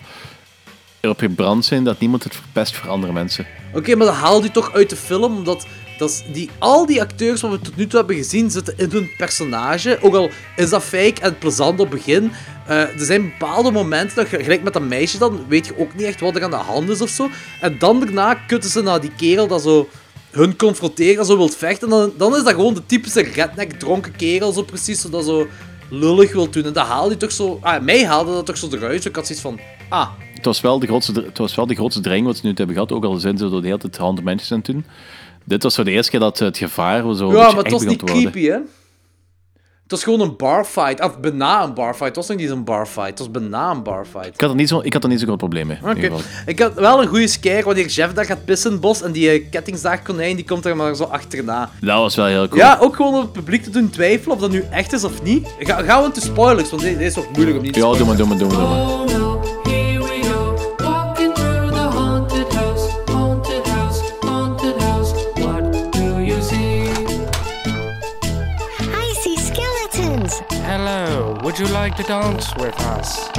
erop 0.99 1.19
gebrand 1.19 1.65
zijn 1.65 1.83
dat 1.83 1.99
niemand 1.99 2.23
het 2.23 2.35
verpest 2.35 2.75
voor 2.75 2.89
andere 2.89 3.13
mensen. 3.13 3.45
Oké, 3.73 3.95
maar 3.95 4.07
dat 4.07 4.15
haalt 4.15 4.45
u 4.45 4.49
toch 4.49 4.73
uit 4.73 4.89
de 4.89 4.95
film, 4.95 5.23
omdat 5.35 5.65
dat 5.97 6.23
die, 6.33 6.49
al 6.57 6.85
die 6.85 7.01
acteurs 7.01 7.41
wat 7.41 7.51
we 7.51 7.59
tot 7.61 7.75
nu 7.75 7.87
toe 7.87 7.99
hebben 7.99 8.15
gezien 8.15 8.51
zitten 8.51 8.73
in 8.77 8.89
hun 8.91 9.09
personage. 9.17 9.97
Ook 10.01 10.15
al 10.15 10.29
is 10.55 10.69
dat 10.69 10.83
fake 10.83 11.21
en 11.21 11.37
plezant 11.37 11.79
op 11.79 11.91
het 11.91 12.05
begin. 12.05 12.31
eh, 12.67 12.79
er 12.81 12.91
zijn 13.05 13.21
bepaalde 13.37 13.71
momenten, 13.71 14.15
dat, 14.15 14.29
je- 14.29 14.43
gelijk 14.43 14.63
met 14.63 14.73
dat 14.73 14.81
meisje 14.81 15.17
dan, 15.17 15.45
weet 15.47 15.65
je 15.65 15.77
ook 15.77 15.95
niet 15.95 16.05
echt 16.05 16.19
wat 16.19 16.35
er 16.35 16.43
aan 16.43 16.49
de 16.49 16.55
hand 16.55 16.89
is 16.89 17.01
of 17.01 17.09
zo. 17.09 17.29
En 17.61 17.75
dan 17.79 17.99
daarna 17.99 18.33
kutten 18.33 18.69
ze 18.69 18.81
naar 18.81 19.01
die 19.01 19.11
kerel 19.17 19.47
dat 19.47 19.61
zo 19.61 19.89
hun 20.31 20.55
confronteren, 20.55 21.25
zo 21.25 21.37
wilt 21.37 21.55
vechten. 21.55 21.91
En 21.91 21.97
dan, 21.97 22.11
dan 22.17 22.35
is 22.35 22.43
dat 22.43 22.53
gewoon 22.53 22.73
de 22.73 22.85
typische 22.85 23.21
redneck 23.21 23.71
dronken 23.71 24.15
kerel, 24.15 24.51
zo 24.51 24.63
precies, 24.63 25.01
zo 25.01 25.09
dat 25.09 25.25
zo 25.25 25.47
lullig 25.89 26.33
wil 26.33 26.49
doen. 26.49 26.63
En 26.65 26.73
dat 26.73 26.87
haalde 26.87 27.07
hij 27.09 27.17
toch 27.17 27.31
zo... 27.31 27.59
Ah, 27.61 27.83
mij 27.83 28.05
haalde 28.05 28.31
dat 28.33 28.45
toch 28.45 28.57
zo 28.57 28.67
eruit. 28.71 29.05
Ik 29.05 29.15
had 29.15 29.25
zoiets 29.25 29.43
van... 29.43 29.59
Ah, 29.89 30.09
Het 30.33 30.45
was 30.45 30.61
wel 30.61 30.79
de 30.79 30.87
grootste, 30.87 31.11
het 31.25 31.37
was 31.37 31.55
wel 31.55 31.67
de 31.67 31.75
grootste 31.75 32.01
dreiging 32.01 32.27
wat 32.27 32.37
ze 32.37 32.45
nu 32.45 32.51
hebben 32.55 32.75
gehad, 32.75 32.91
ook 32.91 33.03
al 33.05 33.15
zijn 33.15 33.37
ze 33.37 33.49
door 33.49 33.61
de 33.61 33.67
hele 33.67 33.79
tijd 33.79 33.97
haunted 33.97 34.23
mensen 34.23 34.51
aan 34.55 34.61
het 34.61 34.71
doen. 34.71 34.85
Dit 35.43 35.63
was 35.63 35.73
zo 35.73 35.83
de 35.83 35.91
eerste 35.91 36.11
keer 36.11 36.19
dat 36.19 36.39
het 36.39 36.57
gevaar 36.57 37.01
zo 37.01 37.09
Ja, 37.09 37.15
beetje 37.33 37.55
maar 37.55 37.63
het 37.63 37.71
was 37.71 37.83
niet 37.85 38.03
creepy, 38.03 38.45
hè? 38.45 38.57
Het 39.87 39.95
was 39.95 40.05
gewoon 40.05 40.21
een 40.21 40.35
barfight. 40.35 41.03
Of 41.03 41.19
bijna 41.19 41.63
een 41.63 41.73
barfight. 41.73 42.05
Het 42.05 42.15
was 42.15 42.27
nog 42.27 42.37
niet 42.37 42.49
een 42.49 42.63
barfight. 42.63 43.09
Het 43.09 43.19
was 43.19 43.31
bijna 43.31 43.71
een 43.71 43.83
barfight. 43.83 44.33
Ik 44.33 44.41
had 44.41 44.49
er 44.49 44.55
niet 44.55 44.69
zo, 44.69 44.79
ik 44.83 44.93
had 44.93 45.03
er 45.03 45.09
niet 45.09 45.19
zo 45.19 45.25
groot 45.25 45.37
probleem 45.37 45.67
mee. 45.67 45.77
Oké. 45.83 46.11
Ik 46.45 46.59
had 46.59 46.73
wel 46.73 47.01
een 47.01 47.07
goede 47.07 47.27
scare 47.27 47.63
wanneer 47.63 47.85
Jeff 47.85 48.13
daar 48.13 48.25
gaat 48.25 48.45
pissen 48.45 48.79
bos 48.79 49.01
en 49.01 49.11
die 49.11 49.39
uh, 49.39 49.45
kettingzaagkonijn 49.49 50.35
die 50.35 50.45
komt 50.45 50.65
er 50.65 50.75
maar 50.75 50.95
zo 50.95 51.03
achterna. 51.03 51.69
Dat 51.81 51.97
was 51.97 52.15
wel 52.15 52.25
heel 52.25 52.47
cool. 52.47 52.59
Ja, 52.59 52.77
ook 52.81 52.95
gewoon 52.95 53.13
om 53.13 53.21
het 53.21 53.31
publiek 53.31 53.63
te 53.63 53.69
doen 53.69 53.89
twijfelen 53.89 54.35
of 54.35 54.41
dat 54.41 54.51
nu 54.51 54.63
echt 54.71 54.93
is 54.93 55.03
of 55.03 55.23
niet. 55.23 55.47
Ga, 55.59 55.81
gaan 55.83 55.99
we 55.99 56.05
into 56.05 56.21
spoilers, 56.21 56.69
want 56.69 56.81
deze 56.81 57.03
is 57.03 57.13
toch 57.13 57.31
moeilijk 57.31 57.57
om 57.57 57.63
niet 57.63 57.73
te 57.73 57.79
Ja, 57.79 57.91
doe 57.97 58.05
maar, 58.05 58.17
doe 58.17 58.27
maar, 58.27 58.37
doe 58.37 58.47
maar. 58.47 58.57
Doe 58.57 59.17
maar. 59.17 59.26
You 71.59 71.65
like 71.73 71.95
to 71.95 72.03
dance 72.03 72.53
with 72.57 72.79
us? 72.81 73.29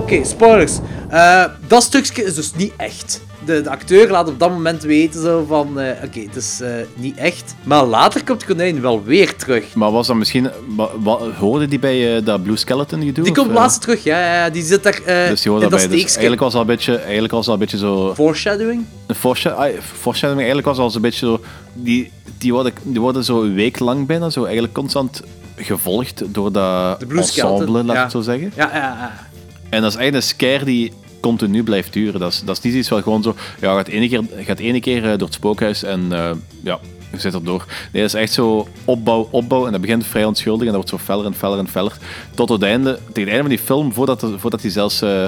Oké, 0.00 0.24
spoilers. 0.24 0.78
Eh, 1.08 1.44
dat 1.66 1.82
stukje 1.82 2.24
is 2.24 2.34
dus 2.34 2.54
niet 2.54 2.72
echt. 2.76 3.20
De, 3.46 3.60
de 3.60 3.70
acteur 3.70 4.10
laat 4.10 4.28
op 4.28 4.38
dat 4.38 4.50
moment 4.50 4.82
weten 4.82 5.22
zo 5.22 5.44
van... 5.48 5.80
eh, 5.80 6.04
Oké, 6.04 6.20
het 6.20 6.36
is 6.36 6.60
eh, 6.60 6.70
niet 6.94 7.16
echt. 7.16 7.54
Maar 7.62 7.84
later 7.84 8.24
komt 8.24 8.40
het 8.40 8.50
konijn 8.50 8.80
wel 8.80 9.04
weer 9.04 9.36
terug. 9.36 9.74
Maar 9.74 9.92
was 9.92 10.06
dat 10.06 10.16
misschien... 10.16 10.50
hoorde 11.38 11.68
die 11.68 11.78
bij 11.78 12.16
eh, 12.16 12.24
dat 12.24 12.42
Blue 12.42 12.56
Skeleton 12.56 13.02
gedoe? 13.04 13.24
Die 13.24 13.34
komt 13.34 13.48
eh? 13.48 13.54
laatst 13.54 13.80
terug, 13.80 14.04
ja, 14.04 14.34
ja. 14.34 14.50
Die 14.50 14.62
zit 14.62 14.82
daar 14.82 15.00
Dus 15.28 15.42
die 15.42 15.50
hoorde 15.50 15.68
dat. 15.68 15.80
Dus 15.90 16.04
eigenlijk 16.06 16.40
was 16.40 16.54
al 16.54 16.60
een 16.60 16.66
beetje, 16.66 16.96
eigenlijk 16.96 17.32
was 17.32 17.46
al 17.46 17.52
een 17.52 17.58
beetje 17.58 17.78
zo... 17.78 18.14
Foreshadowing? 18.14 18.84
Een 19.06 19.14
foresha- 19.14 19.50
ah, 19.50 19.72
foreshadowing, 19.80 20.46
eigenlijk 20.46 20.66
was 20.66 20.78
al 20.78 20.90
zo'n 20.90 21.02
beetje 21.02 21.26
zo... 21.26 21.40
Die, 21.72 22.10
die, 22.38 22.52
worden, 22.52 22.72
die 22.82 23.00
worden 23.00 23.24
zo 23.24 23.42
een 23.42 23.54
week 23.54 23.78
lang 23.78 24.06
bijna, 24.06 24.30
zo 24.30 24.44
eigenlijk 24.44 24.74
constant 24.74 25.22
gevolgd 25.56 26.22
door 26.26 26.52
dat 26.52 27.02
ensemble, 27.02 27.24
Skeleton, 27.24 27.86
laat 27.86 27.96
ik 27.96 28.02
ja. 28.02 28.08
zo 28.08 28.20
zeggen. 28.20 28.52
Ja, 28.56 28.70
ja, 28.72 28.78
ja. 28.78 29.26
En 29.70 29.82
dat 29.82 29.90
is 29.90 29.96
eigenlijk 29.96 30.14
een 30.14 30.22
scare 30.22 30.64
die 30.64 30.92
continu 31.20 31.62
blijft 31.62 31.92
duren. 31.92 32.20
Dat 32.20 32.32
is, 32.32 32.42
dat 32.44 32.56
is 32.56 32.62
niet 32.62 32.74
iets 32.74 32.88
wat 32.88 33.02
gewoon 33.02 33.22
zo... 33.22 33.34
Ja, 33.60 33.74
gaat 33.74 33.88
ene 33.88 34.08
keer, 34.08 34.22
gaat 34.44 34.58
ene 34.58 34.80
keer 34.80 35.02
eh, 35.04 35.10
door 35.18 35.26
het 35.26 35.34
spookhuis 35.34 35.82
en 35.82 36.06
eh, 36.10 36.30
ja, 36.62 36.78
je 37.12 37.18
zit 37.20 37.34
erdoor. 37.34 37.64
Nee, 37.92 38.02
dat 38.02 38.14
is 38.14 38.20
echt 38.20 38.32
zo 38.32 38.68
opbouw, 38.84 39.28
opbouw 39.30 39.66
en 39.66 39.72
dat 39.72 39.80
begint 39.80 40.06
vrij 40.06 40.24
onschuldig 40.24 40.66
en 40.66 40.72
dat 40.72 40.74
wordt 40.74 40.88
zo 40.90 40.98
feller 40.98 41.24
en 41.26 41.34
feller 41.34 41.58
en 41.58 41.68
feller. 41.68 41.96
Tot 42.34 42.48
het 42.48 42.62
einde, 42.62 42.92
tegen 42.94 43.08
het 43.20 43.28
einde 43.28 43.40
van 43.40 43.48
die 43.48 43.58
film, 43.58 43.92
voordat, 43.92 44.22
er- 44.22 44.40
voordat 44.40 44.62
hij 44.62 44.70
zelfs... 44.70 45.02
eh, 45.02 45.26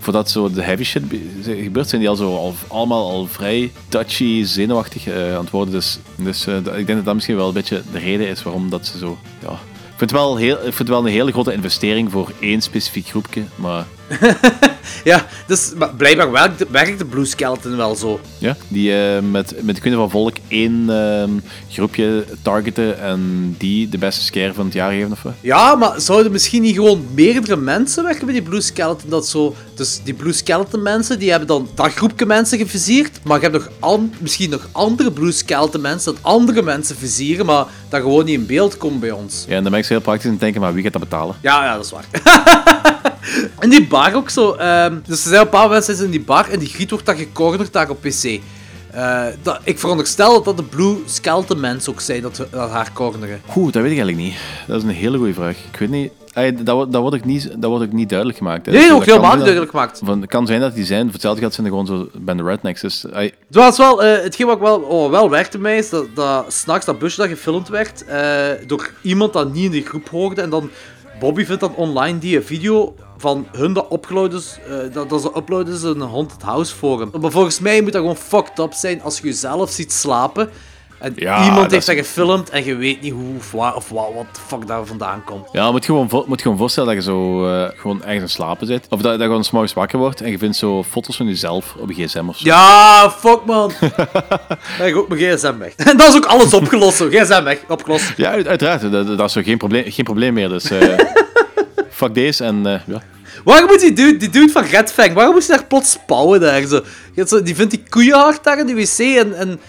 voordat 0.00 0.30
zo 0.30 0.50
de 0.50 0.62
heavy 0.62 0.84
shit 0.84 1.08
be- 1.08 1.20
gebeurt, 1.62 1.88
zijn 1.88 2.00
die 2.00 2.10
al 2.10 2.16
zo 2.16 2.36
al, 2.36 2.54
allemaal 2.68 3.10
al 3.10 3.26
vrij 3.26 3.72
touchy, 3.88 4.44
zenuwachtig 4.44 5.06
eh, 5.06 5.34
aan 5.34 5.40
het 5.40 5.50
worden. 5.50 5.74
Dus, 5.74 5.98
dus 6.16 6.46
ik 6.46 6.62
denk 6.64 6.86
dat 6.88 7.04
dat 7.04 7.14
misschien 7.14 7.36
wel 7.36 7.48
een 7.48 7.54
beetje 7.54 7.82
de 7.92 7.98
reden 7.98 8.28
is 8.28 8.42
waarom 8.42 8.70
dat 8.70 8.86
ze 8.86 8.98
zo... 8.98 9.18
Ja. 9.42 9.50
Ik 9.52 10.04
vind, 10.04 10.10
het 10.10 10.20
wel 10.20 10.36
heel, 10.36 10.54
ik 10.56 10.62
vind 10.62 10.78
het 10.78 10.88
wel 10.88 10.98
een 11.06 11.12
hele 11.12 11.32
grote 11.32 11.52
investering 11.52 12.10
voor 12.10 12.32
één 12.40 12.60
specifiek 12.60 13.06
groepje, 13.06 13.42
maar 13.54 13.86
Ja, 15.04 15.26
dus 15.46 15.72
maar 15.76 15.94
blijkbaar 15.94 16.30
werkt 16.30 16.58
de, 16.58 16.66
werkt 16.70 16.98
de 16.98 17.04
Blue 17.04 17.24
Skeleton 17.24 17.76
wel 17.76 17.96
zo. 17.96 18.20
ja, 18.38 18.56
die 18.68 18.94
eh, 18.94 19.22
met, 19.22 19.54
met 19.62 19.74
de 19.74 19.80
Kunnen 19.80 19.98
van 20.00 20.10
Volk 20.10 20.36
één 20.48 20.84
ehm, 20.90 21.30
groepje 21.70 22.24
targeten 22.42 23.00
en 23.00 23.54
die 23.58 23.88
de 23.88 23.98
beste 23.98 24.24
scare 24.24 24.54
van 24.54 24.64
het 24.64 24.74
jaar 24.74 24.90
geven 24.92 25.12
of 25.12 25.22
wat? 25.22 25.32
Ja, 25.40 25.74
maar 25.74 26.00
zouden 26.00 26.32
misschien 26.32 26.62
niet 26.62 26.74
gewoon 26.74 27.06
meerdere 27.14 27.56
mensen 27.56 28.02
werken 28.04 28.24
bij 28.24 28.34
die 28.34 28.42
Blue 28.42 28.60
Skeleton? 28.60 29.10
Dat 29.10 29.28
zo, 29.28 29.54
dus 29.74 30.00
die 30.04 30.14
Blue 30.14 30.32
Skeleton 30.32 30.82
mensen, 30.82 31.18
die 31.18 31.30
hebben 31.30 31.48
dan 31.48 31.68
dat 31.74 31.92
groepje 31.92 32.26
mensen 32.26 32.58
geviseerd. 32.58 33.20
Maar 33.24 33.36
je 33.40 33.48
hebt 33.48 33.56
nog 33.64 33.68
an- 33.80 34.14
misschien 34.18 34.50
nog 34.50 34.68
andere 34.72 35.12
Blue 35.12 35.32
Skeleton 35.32 35.80
mensen 35.80 36.12
dat 36.14 36.22
andere 36.22 36.62
mensen 36.62 36.96
viseren, 36.96 37.46
maar 37.46 37.64
dat 37.88 38.00
gewoon 38.00 38.24
niet 38.24 38.38
in 38.38 38.46
beeld 38.46 38.76
komt 38.76 39.00
bij 39.00 39.10
ons. 39.10 39.44
Ja, 39.48 39.56
en 39.56 39.62
dan 39.62 39.70
ben 39.70 39.80
ik 39.80 39.86
zo 39.86 39.92
heel 39.92 40.02
praktisch 40.02 40.30
het 40.30 40.40
denken, 40.40 40.60
maar 40.60 40.74
wie 40.74 40.82
gaat 40.82 40.92
dat 40.92 41.02
betalen? 41.02 41.36
Ja, 41.42 41.64
ja, 41.64 41.74
dat 41.76 41.84
is 41.84 41.90
waar. 41.90 42.06
en 43.58 43.70
die 43.70 43.86
bar 43.86 44.14
ook 44.14 44.30
zo. 44.30 44.52
ehm, 44.52 44.94
dus 45.06 45.24
er 45.24 45.30
zijn 45.30 45.40
een 45.42 45.48
paar 45.48 45.68
mensen 45.68 46.04
in 46.04 46.10
die 46.10 46.20
bar 46.20 46.48
en 46.50 46.58
die 46.58 46.68
giet 46.68 46.90
wordt 46.90 47.06
dan 47.06 47.16
gecornerd 47.16 47.72
daar 47.72 47.90
op 47.90 48.00
PC. 48.00 48.40
Eh, 48.90 49.24
dat, 49.42 49.60
ik 49.64 49.78
veronderstel 49.78 50.32
dat 50.32 50.44
dat 50.44 50.56
de 50.56 50.62
Blue 50.62 50.96
Skeleton 51.06 51.60
mensen 51.60 51.92
ook 51.92 52.00
zijn 52.00 52.22
dat, 52.22 52.46
dat 52.50 52.70
haar 52.70 52.90
corneren. 52.92 53.40
Oeh, 53.56 53.72
dat 53.72 53.82
weet 53.82 53.92
ik 53.92 53.98
eigenlijk 53.98 54.16
niet. 54.28 54.36
Dat 54.66 54.76
is 54.76 54.82
een 54.82 54.94
hele 54.94 55.16
goede 55.18 55.34
vraag. 55.34 55.56
Ik 55.72 55.78
weet 55.78 55.90
niet... 55.90 56.12
Dat, 56.64 56.74
wordt- 56.76 56.92
dat, 56.92 57.00
wordt 57.00 57.16
ook 57.16 57.24
niet, 57.24 57.50
dat 57.58 57.70
wordt 57.70 57.84
ook 57.84 57.92
niet 57.92 58.08
duidelijk 58.08 58.38
gemaakt. 58.38 58.66
hè. 58.66 58.72
Nee, 58.72 58.80
Dus 58.82 58.90
ook 58.90 59.04
helemaal 59.04 59.30
niet 59.34 59.40
duidelijk 59.40 59.70
gemaakt. 59.70 60.00
het 60.06 60.26
kan 60.26 60.46
zijn 60.46 60.60
dat 60.60 60.74
die 60.74 60.84
zijn, 60.84 61.02
voor 61.04 61.12
hetzelfde 61.12 61.42
gaat 61.42 61.54
zijn 61.54 61.66
er 61.66 61.72
gewoon 61.72 61.86
zo 61.86 62.08
bij 62.18 62.34
de 62.34 62.42
rednecks. 62.42 62.80
Dus, 62.80 63.04
was 63.48 63.78
wel, 63.78 64.02
eh, 64.02 64.22
hetgeen 64.22 64.46
wat 64.46 64.56
ik 64.56 64.62
wel, 64.62 64.78
oh, 64.80 65.10
wel 65.10 65.30
werkte 65.30 65.58
mij 65.58 65.78
is 65.78 65.90
dat, 65.90 66.06
dat 66.14 66.52
s'nachts 66.52 66.86
dat 66.86 66.98
busje 66.98 67.20
dat 67.20 67.28
gefilmd 67.28 67.68
werd 67.68 68.04
eh, 68.04 68.46
door 68.66 68.90
iemand 69.02 69.32
dat 69.32 69.52
niet 69.52 69.64
in 69.64 69.70
die 69.70 69.86
groep 69.86 70.08
hoorde. 70.08 70.42
En 70.42 70.50
dan, 70.50 70.70
Bobby 71.20 71.44
vindt 71.44 71.60
dan 71.60 71.74
online 71.74 72.18
die 72.18 72.40
video 72.40 72.94
van 73.18 73.46
hun 73.52 73.72
dat 73.72 73.86
uploaden, 73.92 74.42
eh, 74.68 74.74
dat, 74.92 75.08
dat 75.10 75.20
ze 75.22 75.30
uploaden 75.36 75.74
is 75.74 75.82
in 75.82 75.88
een 76.00 76.08
Haunted 76.10 76.42
House 76.42 76.74
forum. 76.74 77.10
Maar 77.20 77.30
volgens 77.30 77.60
mij 77.60 77.82
moet 77.82 77.92
dat 77.92 78.00
gewoon 78.00 78.16
fucked 78.16 78.58
up 78.58 78.72
zijn 78.72 79.02
als 79.02 79.18
je 79.18 79.24
jezelf 79.26 79.70
ziet 79.70 79.92
slapen. 79.92 80.50
En 80.98 81.12
Ja, 81.16 81.44
iemand 81.44 81.62
dat 81.62 81.70
heeft 81.70 81.86
dat 81.86 81.96
gefilmd 81.96 82.50
en 82.50 82.64
je 82.64 82.74
weet 82.76 83.00
niet 83.00 83.12
hoe 83.12 83.36
of 83.36 83.52
waar 83.52 83.74
of 83.74 83.88
wat, 83.88 84.06
wat 84.14 84.24
de 84.34 84.40
fuck 84.46 84.66
daar 84.66 84.86
vandaan 84.86 85.24
komt. 85.24 85.48
Ja, 85.52 85.66
je 85.66 85.70
moet 85.72 85.84
gewoon, 85.84 86.08
vo- 86.08 86.24
moet 86.26 86.42
gewoon 86.42 86.56
voorstellen 86.56 86.94
dat 86.94 87.04
je 87.04 87.10
zo 87.10 87.46
eh, 87.48 87.68
gewoon 87.76 88.02
ergens 88.02 88.22
aan 88.22 88.28
slapen 88.28 88.66
zit. 88.66 88.86
Of 88.90 89.00
dat, 89.00 89.10
dat 89.12 89.20
je 89.20 89.26
gewoon 89.26 89.44
s'morgens 89.44 89.72
wakker 89.74 89.98
wordt 89.98 90.20
en 90.20 90.30
je 90.30 90.38
vindt 90.38 90.56
zo 90.56 90.82
foto's 90.82 91.16
van 91.16 91.26
jezelf 91.26 91.74
op 91.78 91.88
een 91.88 91.94
gsm 91.94 92.24
of 92.28 92.36
zo. 92.36 92.44
Ja, 92.48 93.10
fuck 93.10 93.44
man. 93.44 93.72
Dan 94.78 94.86
ik 94.86 94.96
ook 94.96 95.08
mijn 95.08 95.20
gsm 95.20 95.58
weg. 95.58 95.72
En 95.76 95.96
dat 95.98 96.08
is 96.08 96.16
ook 96.16 96.26
alles 96.26 96.54
opgelost 96.54 96.96
zo. 96.96 97.08
gsm 97.08 97.42
weg, 97.42 97.58
opgelost. 97.68 98.12
Ja, 98.16 98.30
uit- 98.30 98.46
uiteraard. 98.46 98.92
Dat, 98.92 99.06
dat 99.06 99.20
is 99.26 99.32
zo 99.32 99.40
geen 99.44 99.58
probleem, 99.58 99.90
geen 99.90 100.04
probleem 100.04 100.34
meer. 100.34 100.48
Dus 100.48 100.70
eh, 100.70 100.98
fuck 101.98 102.14
deze 102.14 102.44
en 102.44 102.66
eh, 102.66 102.80
ja. 102.86 103.02
Waarom 103.44 103.68
moet 103.68 103.80
die 103.80 103.92
dude, 103.92 104.16
die 104.16 104.28
dude 104.30 104.52
van 104.52 104.64
Red 104.64 104.92
Fang, 104.92 105.12
waarom 105.12 105.34
moest 105.34 105.48
hij 105.48 105.56
daar 105.56 105.66
plots 105.66 105.90
spouwen 105.90 106.40
daar 106.40 106.62
zo? 106.66 107.42
Die 107.42 107.54
vindt 107.54 107.70
die 107.70 107.82
koeienhart 107.88 108.44
daar 108.44 108.58
in 108.58 108.66
die 108.66 108.74
wc 108.74 108.98
en... 108.98 109.34
en 109.34 109.60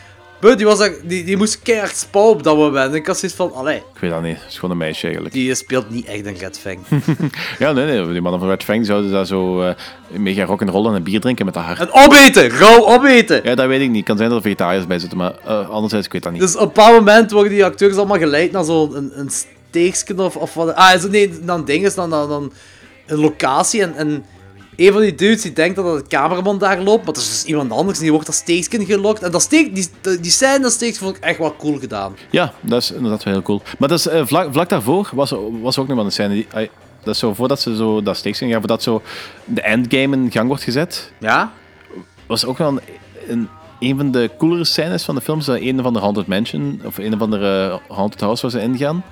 die, 0.58 0.66
was 0.66 0.78
daar, 0.78 0.92
die, 1.04 1.24
die 1.24 1.38
moest 1.38 1.60
keihard 1.62 1.98
spouwen 1.98 2.36
op 2.36 2.44
dat 2.44 2.58
moment. 2.58 2.90
En 2.92 2.96
ik 2.96 3.08
had 3.08 3.18
zoiets 3.18 3.38
van, 3.38 3.54
allee, 3.54 3.76
Ik 3.76 4.00
weet 4.00 4.12
dat 4.12 4.22
niet. 4.22 4.38
Het 4.38 4.50
is 4.50 4.56
gewoon 4.56 4.72
een 4.72 4.78
meisje 4.78 5.04
eigenlijk. 5.04 5.34
die 5.34 5.56
speelt 5.56 5.90
niet 5.90 6.06
echt 6.06 6.26
een 6.26 6.38
Red 6.38 6.60
Fang. 6.60 6.80
Ja, 7.60 7.72
nee, 7.72 7.86
nee. 7.86 8.12
Die 8.12 8.22
mannen 8.22 8.40
van 8.40 8.50
Red 8.50 8.64
Fang 8.64 8.86
zouden 8.86 9.12
daar 9.12 9.26
zo 9.26 9.62
eh 9.62 9.74
mega 10.08 10.44
rock'n'rollen 10.44 10.90
en 10.92 10.98
een 10.98 11.04
bier 11.04 11.20
drinken 11.20 11.46
met 11.46 11.56
hart. 11.56 11.80
en 11.80 11.92
opeten, 11.92 12.50
rauw 12.50 12.86
opeten. 12.86 13.42
Ja, 13.44 13.56
dat 13.56 13.68
weet 13.68 13.82
ik 13.82 13.90
niet. 13.90 14.06
kan 14.06 14.18
zijn 14.18 14.30
dat 14.30 14.38
er 14.38 14.44
vegetariërs 14.44 14.88
bij 14.88 15.00
zitten, 15.00 15.18
maar 15.18 15.34
eh, 15.46 15.70
anderzijds, 15.70 16.06
ik 16.06 16.12
weet 16.12 16.24
dat 16.24 16.32
niet. 16.32 16.42
Dus 16.42 16.56
op 16.56 16.62
een 16.62 16.68
bepaald 16.68 16.96
moment 16.96 17.32
worden 17.32 17.52
die 17.52 17.66
acteurs 17.66 17.96
allemaal 17.96 18.18
geleid 18.18 18.52
naar 18.52 18.64
zo'n 18.64 18.98
een, 18.98 19.12
een 19.16 19.30
steeksken 19.70 20.20
of, 20.20 20.36
of 20.36 20.54
wat. 20.54 20.76
Ah, 20.76 21.00
zo, 21.00 21.10
nee, 21.10 21.40
dan 21.42 21.66
dingen, 21.66 21.96
dan, 21.96 22.10
dan, 22.10 22.30
dan 22.30 22.52
een 23.06 23.20
locatie 23.20 23.82
en... 23.82 23.96
en 23.96 24.26
een 24.76 24.92
van 24.92 25.02
die 25.02 25.16
dudes 25.16 25.42
die 25.42 25.54
denkt 25.54 25.76
dat 25.76 25.96
het 25.96 26.08
cameraman 26.08 26.58
daar 26.58 26.82
loopt, 26.82 27.06
maar 27.06 27.14
er 27.14 27.22
is 27.22 27.30
dus 27.30 27.44
iemand 27.44 27.72
anders 27.72 27.98
en 27.98 28.04
die 28.04 28.12
wordt 28.12 28.28
als 28.28 28.36
steekskind 28.36 28.86
gelokt. 28.86 29.24
En 29.24 29.32
dat 29.32 29.42
steek, 29.42 29.76
die, 29.76 29.90
die 30.22 30.32
scène 30.32 30.60
dat 30.60 30.72
steeks 30.72 30.98
vond 30.98 31.16
ik 31.16 31.24
echt 31.24 31.38
wel 31.38 31.56
cool 31.56 31.80
gedaan. 31.80 32.16
Ja, 32.30 32.54
dat 32.62 32.82
is 32.82 32.92
inderdaad 32.92 33.24
wel 33.24 33.34
heel 33.34 33.42
cool. 33.42 33.62
Maar 33.78 33.90
dat 33.90 34.00
is, 34.00 34.08
eh, 34.08 34.26
vlak, 34.26 34.48
vlak 34.52 34.70
daarvoor 34.70 35.10
was, 35.14 35.34
was 35.62 35.78
ook 35.78 35.88
nog 35.88 35.96
wel 35.96 36.06
een 36.06 36.12
scène. 36.12 36.34
Die, 36.34 36.48
dat 37.04 37.14
is 37.14 37.20
zo, 37.20 37.34
voordat 37.34 37.62
ze 37.62 37.76
zo 37.76 38.02
dat 38.04 38.18
steeks 38.18 38.38
gingen, 38.38 38.58
voordat 38.60 38.84
zo 38.84 39.02
de 39.46 39.62
endgame 39.62 40.16
in 40.16 40.32
gang 40.32 40.48
wordt 40.48 40.64
gezet, 40.64 41.12
Ja? 41.20 41.52
was 42.26 42.46
ook 42.46 42.58
wel 42.58 42.68
een, 42.68 42.82
een, 43.28 43.50
een 43.80 43.98
van 43.98 44.12
de 44.12 44.30
coolere 44.38 44.66
scènes 44.66 45.04
van 45.04 45.16
de 45.16 45.22
film. 45.22 45.42
Zo 45.42 45.54
een 45.54 45.82
van 45.82 45.94
de 45.94 46.00
Haunted 46.00 46.28
Mansion, 46.28 46.82
of 46.86 46.98
een 46.98 47.18
van 47.18 47.32
de 47.32 47.38
eh, 47.88 47.96
Haunted 47.96 48.20
House 48.22 48.42
waar 48.42 48.52
ze 48.52 48.62
ingaan. 48.62 49.04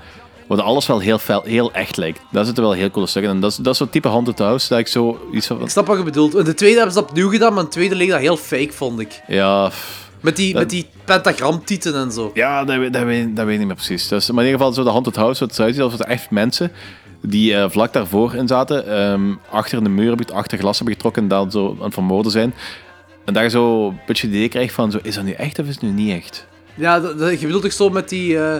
Waar 0.47 0.61
alles 0.61 0.85
wel 0.87 0.99
heel, 0.99 1.17
fel, 1.17 1.41
heel 1.43 1.71
echt 1.73 1.97
lijkt. 1.97 2.19
Daar 2.31 2.45
zitten 2.45 2.63
wel 2.63 2.71
heel 2.73 2.89
coole 2.91 3.07
stukken 3.07 3.31
in. 3.31 3.39
Dat 3.41 3.51
is, 3.51 3.57
dat 3.57 3.71
is 3.73 3.77
zo'n 3.77 3.89
type 3.89 4.07
Haunted 4.07 4.39
House 4.39 4.69
dat 4.69 4.79
ik 4.79 4.87
zo 4.87 5.19
iets 5.31 5.47
van... 5.47 5.61
Ik 5.61 5.69
snap 5.69 5.87
wat 5.87 5.97
je 5.97 6.03
bedoelt. 6.03 6.35
In 6.35 6.43
de 6.43 6.53
tweede 6.53 6.75
hebben 6.75 6.93
ze 6.93 6.99
dat 6.99 7.09
opnieuw 7.09 7.29
gedaan, 7.29 7.49
maar 7.53 7.59
in 7.59 7.65
de 7.65 7.71
tweede 7.71 7.95
leek 7.95 8.09
dat 8.09 8.19
heel 8.19 8.37
fake, 8.37 8.71
vond 8.71 8.99
ik. 8.99 9.21
Ja. 9.27 9.71
Met 10.21 10.35
die, 10.35 10.51
Dat- 10.53 10.61
met 10.61 10.69
die 10.69 10.87
pentagramtieten 11.05 11.95
en 11.95 12.11
zo. 12.11 12.31
Ja, 12.33 12.63
dat, 12.63 12.77
weet- 12.77 12.93
dat, 12.93 13.03
weet, 13.03 13.35
dat 13.35 13.45
weet 13.45 13.53
ik 13.53 13.57
niet 13.59 13.67
meer 13.67 13.75
precies. 13.75 14.07
Dus, 14.07 14.31
maar 14.31 14.43
in 14.43 14.49
ieder 14.51 14.59
geval, 14.59 14.73
zo 14.75 14.83
de 14.83 14.89
Haunted 14.89 15.15
House, 15.15 15.39
wat 15.39 15.49
het 15.49 15.57
eruit 15.59 15.73
ziet, 15.75 15.83
alsof 15.83 15.99
er 15.99 16.05
echt 16.05 16.29
mensen 16.31 16.71
die 17.21 17.55
eh, 17.55 17.69
vlak 17.69 17.93
daarvoor 17.93 18.35
in 18.35 18.47
zaten, 18.47 18.87
ehm, 18.87 19.33
achter 19.49 19.83
de 19.83 19.89
muur, 19.89 20.07
hebben- 20.07 20.35
achter 20.35 20.57
glas 20.57 20.75
hebben 20.77 20.95
getrokken 20.95 21.21
en 21.23 21.27
daar 21.29 21.51
zo 21.51 21.75
aan 21.79 21.83
het 21.85 21.93
vermoorden 21.93 22.31
zijn. 22.31 22.53
En 23.25 23.33
daar 23.33 23.49
zo 23.49 23.87
een 23.87 23.99
beetje 24.07 24.27
het 24.27 24.35
idee 24.35 24.49
krijgt 24.49 24.73
van, 24.73 24.91
zo, 24.91 24.99
is 25.03 25.15
dat 25.15 25.23
nu 25.23 25.31
echt 25.31 25.59
of 25.59 25.65
is 25.67 25.73
het 25.73 25.83
nu 25.83 25.89
niet 25.89 26.11
echt? 26.15 26.47
Ja, 26.75 26.99
dat- 26.99 27.19
dat- 27.19 27.39
je 27.39 27.45
bedoelt 27.45 27.63
toch 27.63 27.73
zo 27.73 27.89
met 27.89 28.09
die... 28.09 28.39
eh 28.39 28.57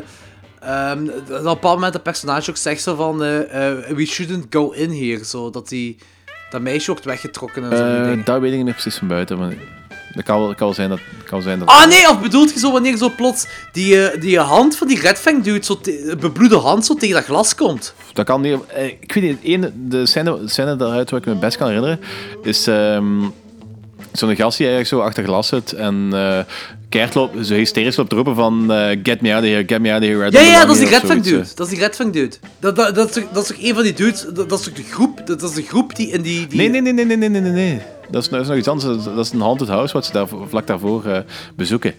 dat 0.68 1.05
op 1.30 1.30
een 1.30 1.43
bepaald 1.43 1.76
moment 1.76 1.93
het 1.93 2.03
personage 2.03 2.49
ook 2.49 2.57
zegt 2.57 2.82
zo 2.82 2.95
van... 2.95 3.24
eh, 3.24 3.70
eh, 3.70 3.88
we 3.88 4.05
shouldn't 4.05 4.45
go 4.49 4.72
in 4.72 4.89
here. 4.89 5.26
Zo, 5.26 5.49
dat, 5.49 5.70
die, 5.70 5.97
dat 6.49 6.61
meisje 6.61 6.91
wordt 6.91 7.05
weggetrokken 7.05 7.63
en 7.63 7.78
zo. 7.78 8.03
dingen. 8.03 8.22
dat 8.26 8.39
weet 8.39 8.53
ik 8.53 8.63
niet 8.63 8.74
precies 8.74 8.95
van 8.95 9.07
buiten, 9.07 9.38
maar 9.38 9.53
dat 10.13 10.24
kan 10.24 10.39
wel, 10.39 10.47
kan 10.47 10.65
wel 10.65 10.74
zijn 10.74 10.89
dat... 10.89 10.99
Kan 11.18 11.30
wel 11.30 11.41
zijn 11.41 11.59
dat 11.59 11.68
Ah 11.68 11.88
nee, 11.88 12.09
of 12.09 12.22
bedoelt 12.22 12.53
je 12.53 12.59
zo 12.59 12.72
wanneer 12.72 12.97
zo 12.97 13.11
plots 13.15 13.47
die, 13.72 14.18
die 14.20 14.39
hand 14.39 14.78
van 14.78 14.88
die 14.88 14.99
Red 14.99 15.18
Fang 15.18 15.43
dude, 15.43 15.65
zo 15.65 15.80
bebloede 16.20 16.57
hand, 16.57 16.86
zo 16.86 16.93
tegen 16.93 17.15
dat 17.15 17.26
glas 17.26 17.55
komt? 17.55 17.93
Dat 18.13 18.26
kan 18.26 18.41
niet. 18.41 18.59
Ik 18.99 19.13
weet 19.13 19.24
niet, 19.24 19.38
ene, 19.41 19.72
de 19.76 20.05
scène, 20.05 20.41
scène 20.45 20.76
daaruit 20.76 21.09
waar 21.09 21.20
ik 21.20 21.26
me 21.26 21.36
best 21.36 21.57
kan 21.57 21.68
herinneren, 21.68 21.99
is 22.43 22.68
ehm, 22.68 23.22
zo'n 24.11 24.36
gast 24.36 24.57
die 24.57 24.68
eigenlijk 24.68 24.88
zo 24.88 24.99
achter 24.99 25.24
glas 25.24 25.47
zit 25.47 25.74
en 25.74 26.09
eh 26.13 26.39
keihard 26.89 27.13
loopt, 27.13 27.45
zo 27.45 27.53
hysterisch 27.53 27.95
loopt 27.95 28.13
roepen 28.13 28.35
van 28.35 28.71
eh, 28.71 28.97
get 29.03 29.21
me 29.21 29.33
out 29.33 29.43
of 29.43 29.49
here, 29.49 29.63
get 29.67 29.81
me 29.81 29.91
out 29.91 30.01
of 30.01 30.07
here. 30.07 30.31
Ja, 30.31 30.41
ja, 30.41 30.65
dat 30.65 30.75
is 30.75 30.81
die 30.81 30.89
redfang 30.89 31.23
dude. 31.23 31.39
Eh. 31.39 31.55
Dat 31.55 31.67
is 31.67 31.73
die 31.73 31.81
redfang 31.81 32.13
dude. 32.13 32.35
Dat, 32.59 32.75
dat, 32.75 32.95
dat, 32.95 33.07
is 33.07 33.13
toch, 33.13 33.31
dat 33.33 33.43
is 33.43 33.55
toch 33.55 33.65
een 33.65 33.73
van 33.73 33.83
die 33.83 33.93
dudes, 33.93 34.25
dat, 34.33 34.51
is 34.51 34.61
toch 34.61 34.73
de 34.73 34.83
groep, 34.83 35.27
dat, 35.27 35.43
is 35.43 35.53
de 35.53 35.61
groep 35.61 35.95
die 35.95 36.09
in 36.09 36.21
die... 36.21 36.47
die... 36.47 36.57
Nee, 36.57 36.69
nee, 36.69 36.81
nee, 36.81 36.93
nee, 36.93 37.05
nee, 37.05 37.29
nee, 37.29 37.41
nee, 37.41 37.51
nee. 37.51 37.81
Dat 38.09 38.23
is, 38.23 38.29
nog 38.29 38.55
iets 38.55 38.67
anders. 38.67 39.03
Dat 39.03 39.25
is 39.25 39.31
een 39.31 39.41
haunted 39.41 39.67
house 39.67 39.93
wat 39.93 40.05
ze 40.05 40.11
daar, 40.11 40.27
vlak 40.47 40.67
daarvoor 40.67 41.05
eh, 41.05 41.19
bezoeken. 41.55 41.93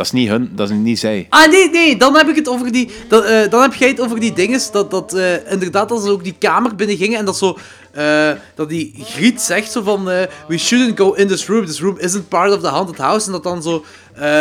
Dat 0.00 0.08
is 0.08 0.20
niet 0.20 0.28
hun, 0.28 0.50
dat 0.54 0.70
is 0.70 0.76
niet 0.76 0.98
zij. 0.98 1.26
Ah, 1.28 1.50
nee, 1.50 1.70
nee, 1.70 1.96
dan 1.96 2.16
heb 2.16 2.28
ik 2.28 2.36
het 2.36 2.48
over 2.48 2.72
die... 2.72 2.90
Dat, 3.08 3.24
eh, 3.24 3.50
dan 3.50 3.62
heb 3.62 3.74
jij 3.74 3.88
het 3.88 4.00
over 4.00 4.20
die 4.20 4.32
dinges, 4.32 4.70
dat, 4.70 4.90
dat 4.90 5.14
eh, 5.14 5.52
inderdaad, 5.52 5.88
dat 5.88 6.02
ze 6.02 6.10
ook 6.10 6.24
die 6.24 6.34
kamer 6.38 6.74
binnen 6.74 6.96
gingen 6.96 7.18
en 7.18 7.24
dat 7.24 7.38
zo... 7.38 7.58
eh, 7.92 8.30
dat 8.54 8.68
die 8.68 8.94
Griet 8.98 9.40
zegt 9.40 9.72
zo 9.72 9.82
van... 9.82 10.10
eh, 10.10 10.26
we 10.48 10.58
shouldn't 10.58 10.98
go 10.98 11.12
in 11.12 11.28
this 11.28 11.46
room, 11.46 11.66
this 11.66 11.80
room 11.80 11.98
isn't 11.98 12.28
part 12.28 12.52
of 12.52 12.60
the 12.60 12.68
haunted 12.68 12.96
house. 12.96 13.26
En 13.26 13.32
dat 13.32 13.42
dan 13.42 13.62
zo 13.62 13.84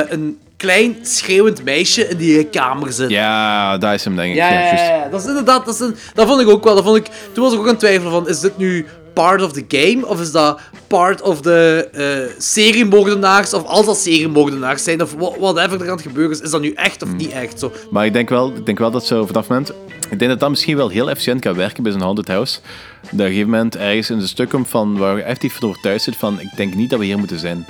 een 0.09 0.37
klein 0.57 0.95
schreeuwend 1.01 1.63
meisje 1.63 2.07
in 2.07 2.17
die 2.17 2.43
kamer 2.43 2.93
zit. 2.93 3.09
Ja, 3.09 3.77
daar 3.77 3.93
is 3.93 4.03
hem, 4.03 4.15
denk 4.15 4.29
ik. 4.31 4.35
Ja, 4.35 4.49
ja, 4.49 4.59
juist. 4.59 4.83
ja, 4.83 4.95
ja. 4.95 5.09
dat 5.09 5.21
is 5.21 5.27
inderdaad, 5.27 5.65
dat, 5.65 5.73
is 5.73 5.79
een, 5.79 5.95
dat 6.13 6.27
vond 6.27 6.41
ik 6.41 6.47
ook 6.47 6.63
wel. 6.63 6.75
Dat 6.75 6.83
vond 6.83 6.97
ik, 6.97 7.07
toen 7.33 7.43
was 7.43 7.53
ik 7.53 7.59
ook 7.59 7.65
aan 7.65 7.71
het 7.71 7.79
twijfelen 7.79 8.11
van, 8.11 8.27
is 8.29 8.39
dit 8.39 8.57
nu 8.57 8.85
part 9.21 9.41
of 9.41 9.51
the 9.51 9.65
game? 9.67 10.07
Of 10.07 10.21
is 10.21 10.31
dat 10.31 10.59
part 10.87 11.21
of 11.21 11.41
de 11.41 11.89
eh 11.91 12.41
seriemoordenaars? 12.41 13.53
Of 13.53 13.63
als 13.65 13.85
dat 13.85 13.97
seriemoordenaars 13.97 14.83
zijn, 14.83 15.01
of 15.01 15.13
wha- 15.13 15.39
whatever 15.39 15.81
er 15.81 15.89
aan 15.89 15.95
het 15.97 16.01
gebeuren 16.01 16.31
is, 16.37 16.41
is 16.41 16.49
dat 16.51 16.61
nu 16.61 16.71
echt 16.73 17.03
of 17.03 17.13
niet 17.13 17.31
echt? 17.31 17.59
Zo. 17.59 17.71
Maar 17.91 18.05
ik 18.05 18.13
denk 18.13 18.29
wel, 18.29 18.53
ik 18.55 18.65
denk 18.65 18.79
wel 18.79 18.91
dat 18.91 19.05
ze 19.05 19.15
vanaf 19.25 19.47
het 19.47 19.47
moment... 19.49 19.71
Ik 20.09 20.19
denk 20.19 20.31
dat 20.31 20.39
dat 20.39 20.49
misschien 20.49 20.75
wel 20.77 20.89
heel 20.89 21.09
efficiënt 21.09 21.41
kan 21.41 21.55
werken 21.55 21.83
bij 21.83 21.91
zo'n 21.91 22.01
haunted 22.01 22.27
house. 22.27 22.59
Dat 23.01 23.11
op 23.11 23.19
een 23.19 23.25
gegeven 23.25 23.49
moment 23.49 23.75
ergens 23.75 24.09
in 24.09 24.17
een 24.19 24.27
stuk 24.27 24.49
komt 24.49 24.67
van 24.67 24.97
waar 24.97 25.15
je 25.17 25.23
effectief 25.23 25.53
van 25.59 25.69
overtuigd 25.69 26.03
zit 26.03 26.15
van 26.15 26.39
ik 26.39 26.49
denk 26.55 26.73
niet 26.75 26.89
dat 26.89 26.99
we 26.99 27.05
hier 27.05 27.17
moeten 27.17 27.39
zijn. 27.39 27.65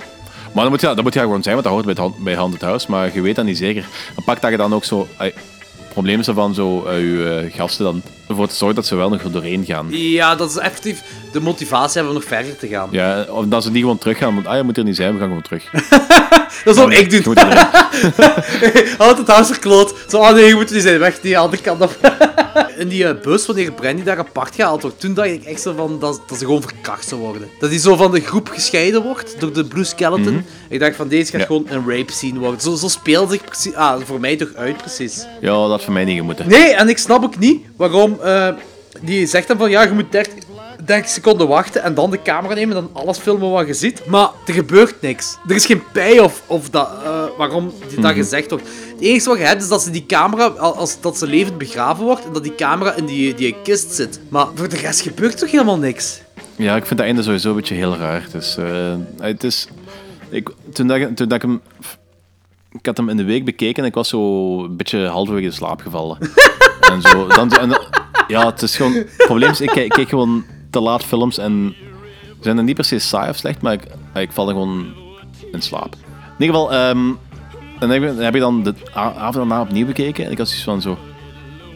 Maar 0.54 0.64
dat 0.64 0.70
moet 0.70 0.82
ja, 0.82 0.94
dat 0.94 1.04
moet 1.04 1.14
ja 1.14 1.22
gewoon 1.22 1.44
zijn, 1.44 1.54
want 1.56 1.68
dat 1.68 1.76
hoort 1.76 1.96
bij, 1.96 2.06
het, 2.06 2.24
bij 2.24 2.36
haunted 2.36 2.62
house. 2.62 2.86
Maar 2.90 3.14
je 3.14 3.22
weet 3.22 3.36
dat 3.36 3.46
niet 3.46 3.58
zeker. 3.58 3.86
Dan 4.16 4.24
pak 4.24 4.42
dat 4.42 4.52
je 4.52 4.58
dan 4.58 4.74
ook 4.74 4.84
zo... 4.84 5.08
probleem 5.94 6.20
is 6.20 6.28
ervan 6.28 6.54
zo 6.54 6.86
eh, 6.86 7.00
je 7.00 7.44
eh, 7.52 7.56
gasten 7.58 7.86
dan 7.86 8.02
ervoor 8.30 8.48
te 8.48 8.56
zorgen 8.56 8.76
dat 8.76 8.86
ze 8.86 8.96
wel 8.96 9.10
nog 9.10 9.22
er 9.24 9.32
doorheen 9.32 9.66
gaan. 9.66 9.88
Ja, 9.90 10.36
dat 10.36 10.50
is 10.50 10.58
effectief 10.58 11.02
de 11.32 11.40
motivatie 11.42 11.94
hebben 11.94 12.12
om 12.14 12.20
nog 12.20 12.30
verder 12.30 12.58
te 12.58 12.68
gaan. 12.68 12.88
Ja, 12.92 13.26
of 13.30 13.46
dat 13.46 13.64
ze 13.64 13.72
niet 13.72 13.82
gewoon 13.82 13.98
teruggaan, 13.98 14.34
want 14.34 14.48
ah, 14.48 14.56
je 14.56 14.64
moet 14.64 14.78
er 14.78 14.84
niet 14.84 14.96
zijn, 14.96 15.14
we 15.14 15.20
gaan 15.20 15.28
gewoon 15.28 15.44
terug. 15.44 15.64
Dat 16.64 16.76
is 16.76 16.82
wat 16.84 16.92
ik 16.94 17.24
doe. 17.24 17.36
Altijd 18.98 19.18
het 19.18 19.28
huis 19.28 19.48
verkloot. 19.48 19.94
Zo, 20.08 20.18
ah 20.20 20.34
nee, 20.34 20.46
je 20.46 20.56
moet 20.56 20.70
die 20.70 20.82
zijn 20.82 21.00
weg, 21.00 21.20
die 21.20 21.38
andere 21.38 21.62
kant 21.62 21.82
op. 21.82 21.98
In 22.78 22.88
die 22.88 23.06
eh, 23.08 23.22
bus, 23.22 23.46
wanneer 23.46 23.72
Brandy 23.72 24.04
daar 24.04 24.18
apart 24.18 24.56
gehaald 24.56 24.82
wordt, 24.82 25.00
toen 25.00 25.14
dacht 25.14 25.28
ik 25.30 25.44
echt 25.44 25.62
zo 25.62 25.74
van 25.78 26.00
dat, 26.00 26.22
dat 26.28 26.38
ze 26.38 26.46
gewoon 26.46 26.62
verkracht 26.62 27.08
zou 27.08 27.22
worden. 27.22 27.48
Dat 27.60 27.70
hij 27.70 27.80
zo 27.80 27.96
van 27.96 28.12
de 28.12 28.20
groep 28.20 28.50
gescheiden 28.50 29.04
wordt 29.04 29.36
door 29.40 29.54
de 29.54 29.66
Blue 29.66 29.84
Skeleton. 29.84 30.46
Ik 30.70 30.80
dacht 30.80 30.96
van 30.96 31.08
deze 31.08 31.32
gaat 31.32 31.40
Ja. 31.42 31.46
gewoon 31.48 31.66
een 31.70 31.90
rape 31.90 32.12
scene 32.12 32.40
worden. 32.40 32.62
Zo, 32.62 32.76
zo 32.76 32.88
speelt 32.88 33.32
zich 33.32 33.44
precies, 33.44 33.74
ah, 33.74 34.02
voor 34.06 34.20
mij 34.20 34.36
toch 34.36 34.54
uit 34.56 34.78
precies. 34.78 35.26
Ja, 35.42 35.48
dat 35.52 35.70
had 35.70 35.84
voor 35.84 35.94
mij 35.94 36.06
niet 36.06 36.18
gemoeten. 36.18 36.48
Nee, 36.48 36.76
en 36.76 36.90
ik 36.90 36.98
snap 36.98 37.24
ook 37.24 37.38
niet 37.40 37.66
waarom 37.76 38.19
eh, 38.24 38.48
die 39.02 39.26
zegt 39.28 39.48
dan 39.48 39.58
van 39.58 39.70
ja, 39.70 39.82
je 39.84 39.92
moet 39.92 40.12
30, 40.12 40.34
30 40.86 41.12
seconden 41.12 41.48
wachten 41.48 41.84
en 41.84 41.94
dan 41.94 42.12
de 42.12 42.22
camera 42.22 42.54
nemen 42.54 42.78
en 42.78 42.90
dan 42.94 43.04
alles 43.04 43.18
filmen 43.18 43.50
wat 43.50 43.68
je 43.68 43.74
ziet. 43.74 44.06
Maar 44.06 44.30
er 44.46 44.54
gebeurt 44.54 45.02
niks. 45.02 45.38
Er 45.48 45.56
is 45.56 45.66
geen 45.66 45.84
payoff 45.94 46.42
of 46.48 46.70
dat, 46.70 46.90
eh, 47.04 47.24
waarom 47.38 47.74
die, 47.90 48.00
dat 48.00 48.14
gezegd 48.14 48.50
wordt. 48.50 48.66
Het 48.92 49.02
enige 49.02 49.30
wat 49.30 49.38
je 49.38 49.44
hebt 49.44 49.62
is 49.62 49.68
dat 49.68 49.82
ze 49.82 49.92
die 49.92 50.06
camera, 50.06 50.46
al- 50.46 50.76
als, 50.76 51.02
dat 51.02 51.18
ze 51.18 51.28
levend 51.28 51.58
begraven 51.58 52.04
wordt 52.06 52.26
en 52.26 52.34
dat 52.34 52.44
die 52.44 52.56
camera 52.56 52.94
in 52.96 53.06
die, 53.06 53.34
die 53.34 53.56
kist 53.64 53.92
zit. 53.94 54.20
Maar 54.30 54.48
voor 54.56 54.70
de 54.70 54.78
rest 54.78 55.02
gebeurt 55.02 55.38
toch 55.38 55.52
helemaal 55.52 55.78
niks? 55.78 56.22
Ja, 56.56 56.76
ik 56.76 56.86
vind 56.86 57.00
dat 57.00 57.08
einde 57.08 57.24
sowieso 57.24 57.50
een 57.50 57.56
beetje 57.56 57.76
heel 57.76 57.96
raar. 57.96 58.28
Dus, 58.32 58.58
eh, 58.58 58.96
het 59.20 59.44
is... 59.44 59.68
Ik, 60.30 60.50
toen, 60.74 60.88
dat, 60.88 60.98
ik- 60.98 61.16
toen 61.16 61.28
dat 61.28 61.34
ik 61.34 61.42
hem... 61.42 61.62
Ik 62.72 62.86
had 62.86 62.98
hem 62.98 63.10
in 63.10 63.18
de 63.18 63.24
week 63.24 63.46
bekeken 63.46 63.84
en 63.84 63.90
ik 63.90 63.96
was 63.96 64.10
zo 64.10 64.60
een 64.64 64.76
beetje 64.78 65.06
halverwege 65.06 65.46
in 65.46 65.54
slaap 65.54 65.82
gevallen. 65.82 66.18
en 66.92 67.02
zo, 67.02 67.28
dan, 67.28 67.52
en, 67.52 67.70
ja, 68.30 68.46
het 68.46 68.62
is 68.62 68.76
gewoon... 68.76 68.94
Het 68.94 69.24
probleem 69.26 69.50
is, 69.50 69.62
ik 69.62 69.90
kijk, 69.90 70.10
gewoon 70.10 70.46
te 70.70 70.80
laat 70.80 71.04
films 71.04 71.38
en 71.38 71.76
ze 72.22 72.36
zijn 72.42 72.58
er 72.58 72.64
niet 72.64 72.76
per 72.76 72.86
se 72.86 73.00
saai 73.00 73.30
of 73.30 73.36
slecht, 73.36 73.62
maar 73.62 73.74
ik, 73.74 73.84
ik 74.14 74.32
val 74.32 74.48
er 74.48 74.54
gewoon 74.54 74.94
in 75.52 75.62
slaap. 75.62 75.96
In 76.38 76.46
ieder 76.46 76.56
geval, 76.56 76.74
ehm, 76.74 77.00
dan 77.80 77.90
heb, 77.90 78.18
heb 78.18 78.36
ik 78.36 78.42
dan 78.42 78.64
de 78.64 78.74
avond 78.94 79.34
daarna 79.34 79.62
opnieuw 79.62 79.86
bekeken 79.86 80.26
en 80.26 80.32
ik 80.32 80.38
had 80.38 80.48
zoiets 80.48 80.66
van 80.66 80.82
zo... 80.82 80.98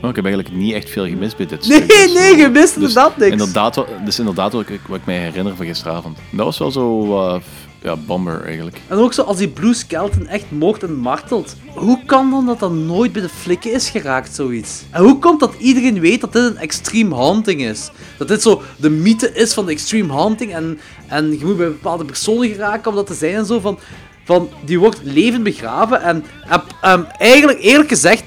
Oh, 0.01 0.09
ik 0.09 0.15
heb 0.15 0.25
eigenlijk 0.25 0.55
niet 0.55 0.73
echt 0.73 0.89
veel 0.89 1.05
gemist 1.07 1.37
bij 1.37 1.45
dit 1.45 1.67
Nee, 1.67 1.77
stuk. 1.77 1.89
Dus, 1.89 2.13
nee, 2.13 2.35
je 2.35 2.49
mist 2.49 2.73
dus 2.73 2.75
inderdaad 2.75 3.17
niks. 3.17 3.31
Inderdaad, 3.31 3.85
dus 4.05 4.19
inderdaad 4.19 4.53
wat 4.53 4.69
ik, 4.69 4.81
wat 4.87 4.97
ik 4.97 5.05
mij 5.05 5.17
herinner 5.17 5.55
van 5.55 5.65
gisteravond. 5.65 6.17
Dat 6.31 6.45
was 6.45 6.57
wel 6.57 6.71
zo, 6.71 7.17
eh, 7.19 7.41
ja, 7.83 7.95
bomber 7.95 8.43
eigenlijk. 8.45 8.81
En 8.87 8.97
ook 8.97 9.13
zo 9.13 9.21
als 9.21 9.37
die 9.37 9.47
Blue 9.47 9.73
Skeleton 9.73 10.27
echt 10.27 10.51
moord 10.51 10.83
en 10.83 10.95
martelt. 10.95 11.55
Hoe 11.75 12.05
kan 12.05 12.29
dan 12.29 12.45
dat 12.45 12.59
dat 12.59 12.71
nooit 12.71 13.11
bij 13.11 13.21
de 13.21 13.29
flikken 13.29 13.71
is 13.71 13.89
geraakt, 13.89 14.35
zoiets? 14.35 14.83
En 14.91 15.03
hoe 15.03 15.19
komt 15.19 15.39
dat 15.39 15.53
iedereen 15.57 15.99
weet 15.99 16.21
dat 16.21 16.33
dit 16.33 16.43
een 16.43 16.57
extreme 16.57 17.15
haunting 17.15 17.61
is? 17.61 17.89
Dat 18.17 18.27
dit 18.27 18.41
zo 18.41 18.61
de 18.77 18.89
mythe 18.89 19.33
is 19.33 19.53
van 19.53 19.65
de 19.65 19.71
extreme 19.71 20.13
haunting 20.13 20.53
en, 20.53 20.79
en 21.07 21.39
je 21.39 21.45
moet 21.45 21.57
bij 21.57 21.67
bepaalde 21.67 22.05
personen 22.05 22.49
geraken 22.49 22.89
om 22.89 22.95
dat 22.95 23.07
te 23.07 23.13
zijn 23.13 23.35
en 23.35 23.45
zo 23.45 23.59
van... 23.59 23.79
Van, 24.25 24.49
die 24.65 24.79
wordt 24.79 24.99
levend 25.03 25.43
begraven 25.43 26.01
en, 26.01 26.25
en, 26.49 26.61
en 26.81 27.07
eigenlijk, 27.17 27.59
eerlijk 27.61 27.89
gezegd, 27.89 28.23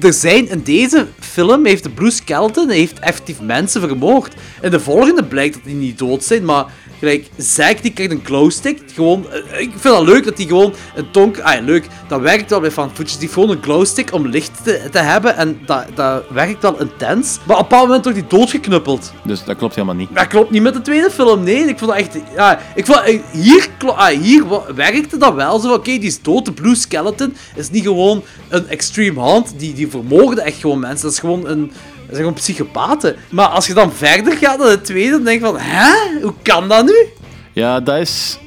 er 0.00 0.12
zijn 0.12 0.48
in 0.48 0.62
deze 0.62 1.06
film 1.20 1.66
heeft 1.66 1.82
de 1.82 1.90
Blue 1.90 2.10
Skeleton 2.10 2.70
heeft 2.70 2.98
effectief 2.98 3.40
mensen 3.40 3.80
vermoord. 3.80 4.34
In 4.62 4.70
de 4.70 4.80
volgende 4.80 5.24
blijkt 5.24 5.54
dat 5.54 5.64
die 5.64 5.74
niet 5.74 5.98
dood 5.98 6.24
zijn, 6.24 6.44
maar 6.44 6.66
gelijk 6.98 7.26
Zack 7.36 7.82
die 7.82 7.92
krijgt 7.92 8.12
een 8.12 8.24
glowstick. 8.24 8.80
Gewoon, 8.94 9.26
eh, 9.30 9.60
ik 9.60 9.70
vind 9.70 9.82
dat 9.94 10.02
leuk 10.02 10.24
dat 10.24 10.36
hij 10.36 10.46
gewoon 10.46 10.74
een 10.94 11.10
tonk. 11.10 11.38
Ah, 11.38 11.54
ja, 11.54 11.60
leuk. 11.60 11.86
Dat 12.08 12.20
werkt 12.20 12.50
wel 12.50 12.60
bij 12.60 12.70
fan 12.70 12.90
footage. 12.94 13.18
Die 13.18 13.28
gewoon 13.28 13.50
een 13.50 13.62
glowstick 13.62 14.12
om 14.12 14.26
licht 14.26 14.64
te, 14.64 14.80
te 14.90 14.98
hebben 14.98 15.36
en 15.36 15.60
dat, 15.66 15.84
dat 15.94 16.24
werkt 16.30 16.62
wel 16.62 16.80
intens. 16.80 17.38
Maar 17.46 17.56
op 17.56 17.62
een 17.62 17.68
bepaald 17.68 17.86
moment 17.86 18.04
wordt 18.04 18.18
hij 18.18 18.28
doodgeknuppeld. 18.28 19.12
Dus 19.24 19.44
dat 19.44 19.56
klopt 19.56 19.74
helemaal 19.74 19.96
niet. 19.96 20.08
Dat 20.14 20.26
klopt 20.26 20.50
niet 20.50 20.62
met 20.62 20.74
de 20.74 20.80
tweede 20.80 21.10
film, 21.10 21.42
nee. 21.42 21.64
Ik 21.64 21.78
vond 21.78 21.90
dat 21.90 22.00
echt... 22.00 22.18
Ja, 22.34 22.60
ik 22.74 22.86
vond, 22.86 22.98
eh, 22.98 23.20
hier, 23.32 23.68
ah, 23.84 24.06
hier 24.06 24.44
werkte 24.74 25.16
dat 25.16 25.34
wel 25.34 25.58
zo. 25.58 25.72
Oké, 25.72 25.82
die 25.82 26.02
is 26.02 26.22
dood. 26.22 26.44
De 26.44 26.52
Blue 26.52 26.74
Skeleton 26.74 27.36
is 27.56 27.70
niet 27.70 27.84
gewoon 27.84 28.22
een 28.48 28.68
extreme 28.68 29.20
hand. 29.20 29.54
Die, 29.56 29.74
die 29.74 29.87
vermoorden 29.90 30.44
echt 30.44 30.60
gewoon 30.60 30.78
mensen. 30.78 31.02
Dat 31.02 31.12
is 31.12 31.18
gewoon 31.18 31.48
een... 31.48 31.66
Dat 31.66 32.16
zijn 32.16 32.16
gewoon 32.16 32.32
psychopaten. 32.32 33.16
Maar 33.30 33.46
als 33.46 33.66
je 33.66 33.74
dan 33.74 33.92
verder 33.92 34.36
gaat 34.36 34.58
naar 34.58 34.68
de 34.68 34.80
tweede, 34.80 35.10
dan 35.10 35.24
denk 35.24 35.40
je 35.40 35.46
van... 35.46 35.58
Hè? 35.58 36.20
Hoe 36.22 36.34
kan 36.42 36.68
dat 36.68 36.84
nu? 36.84 37.06
Ja, 37.52 37.80
dat 37.80 37.98
is 37.98 38.38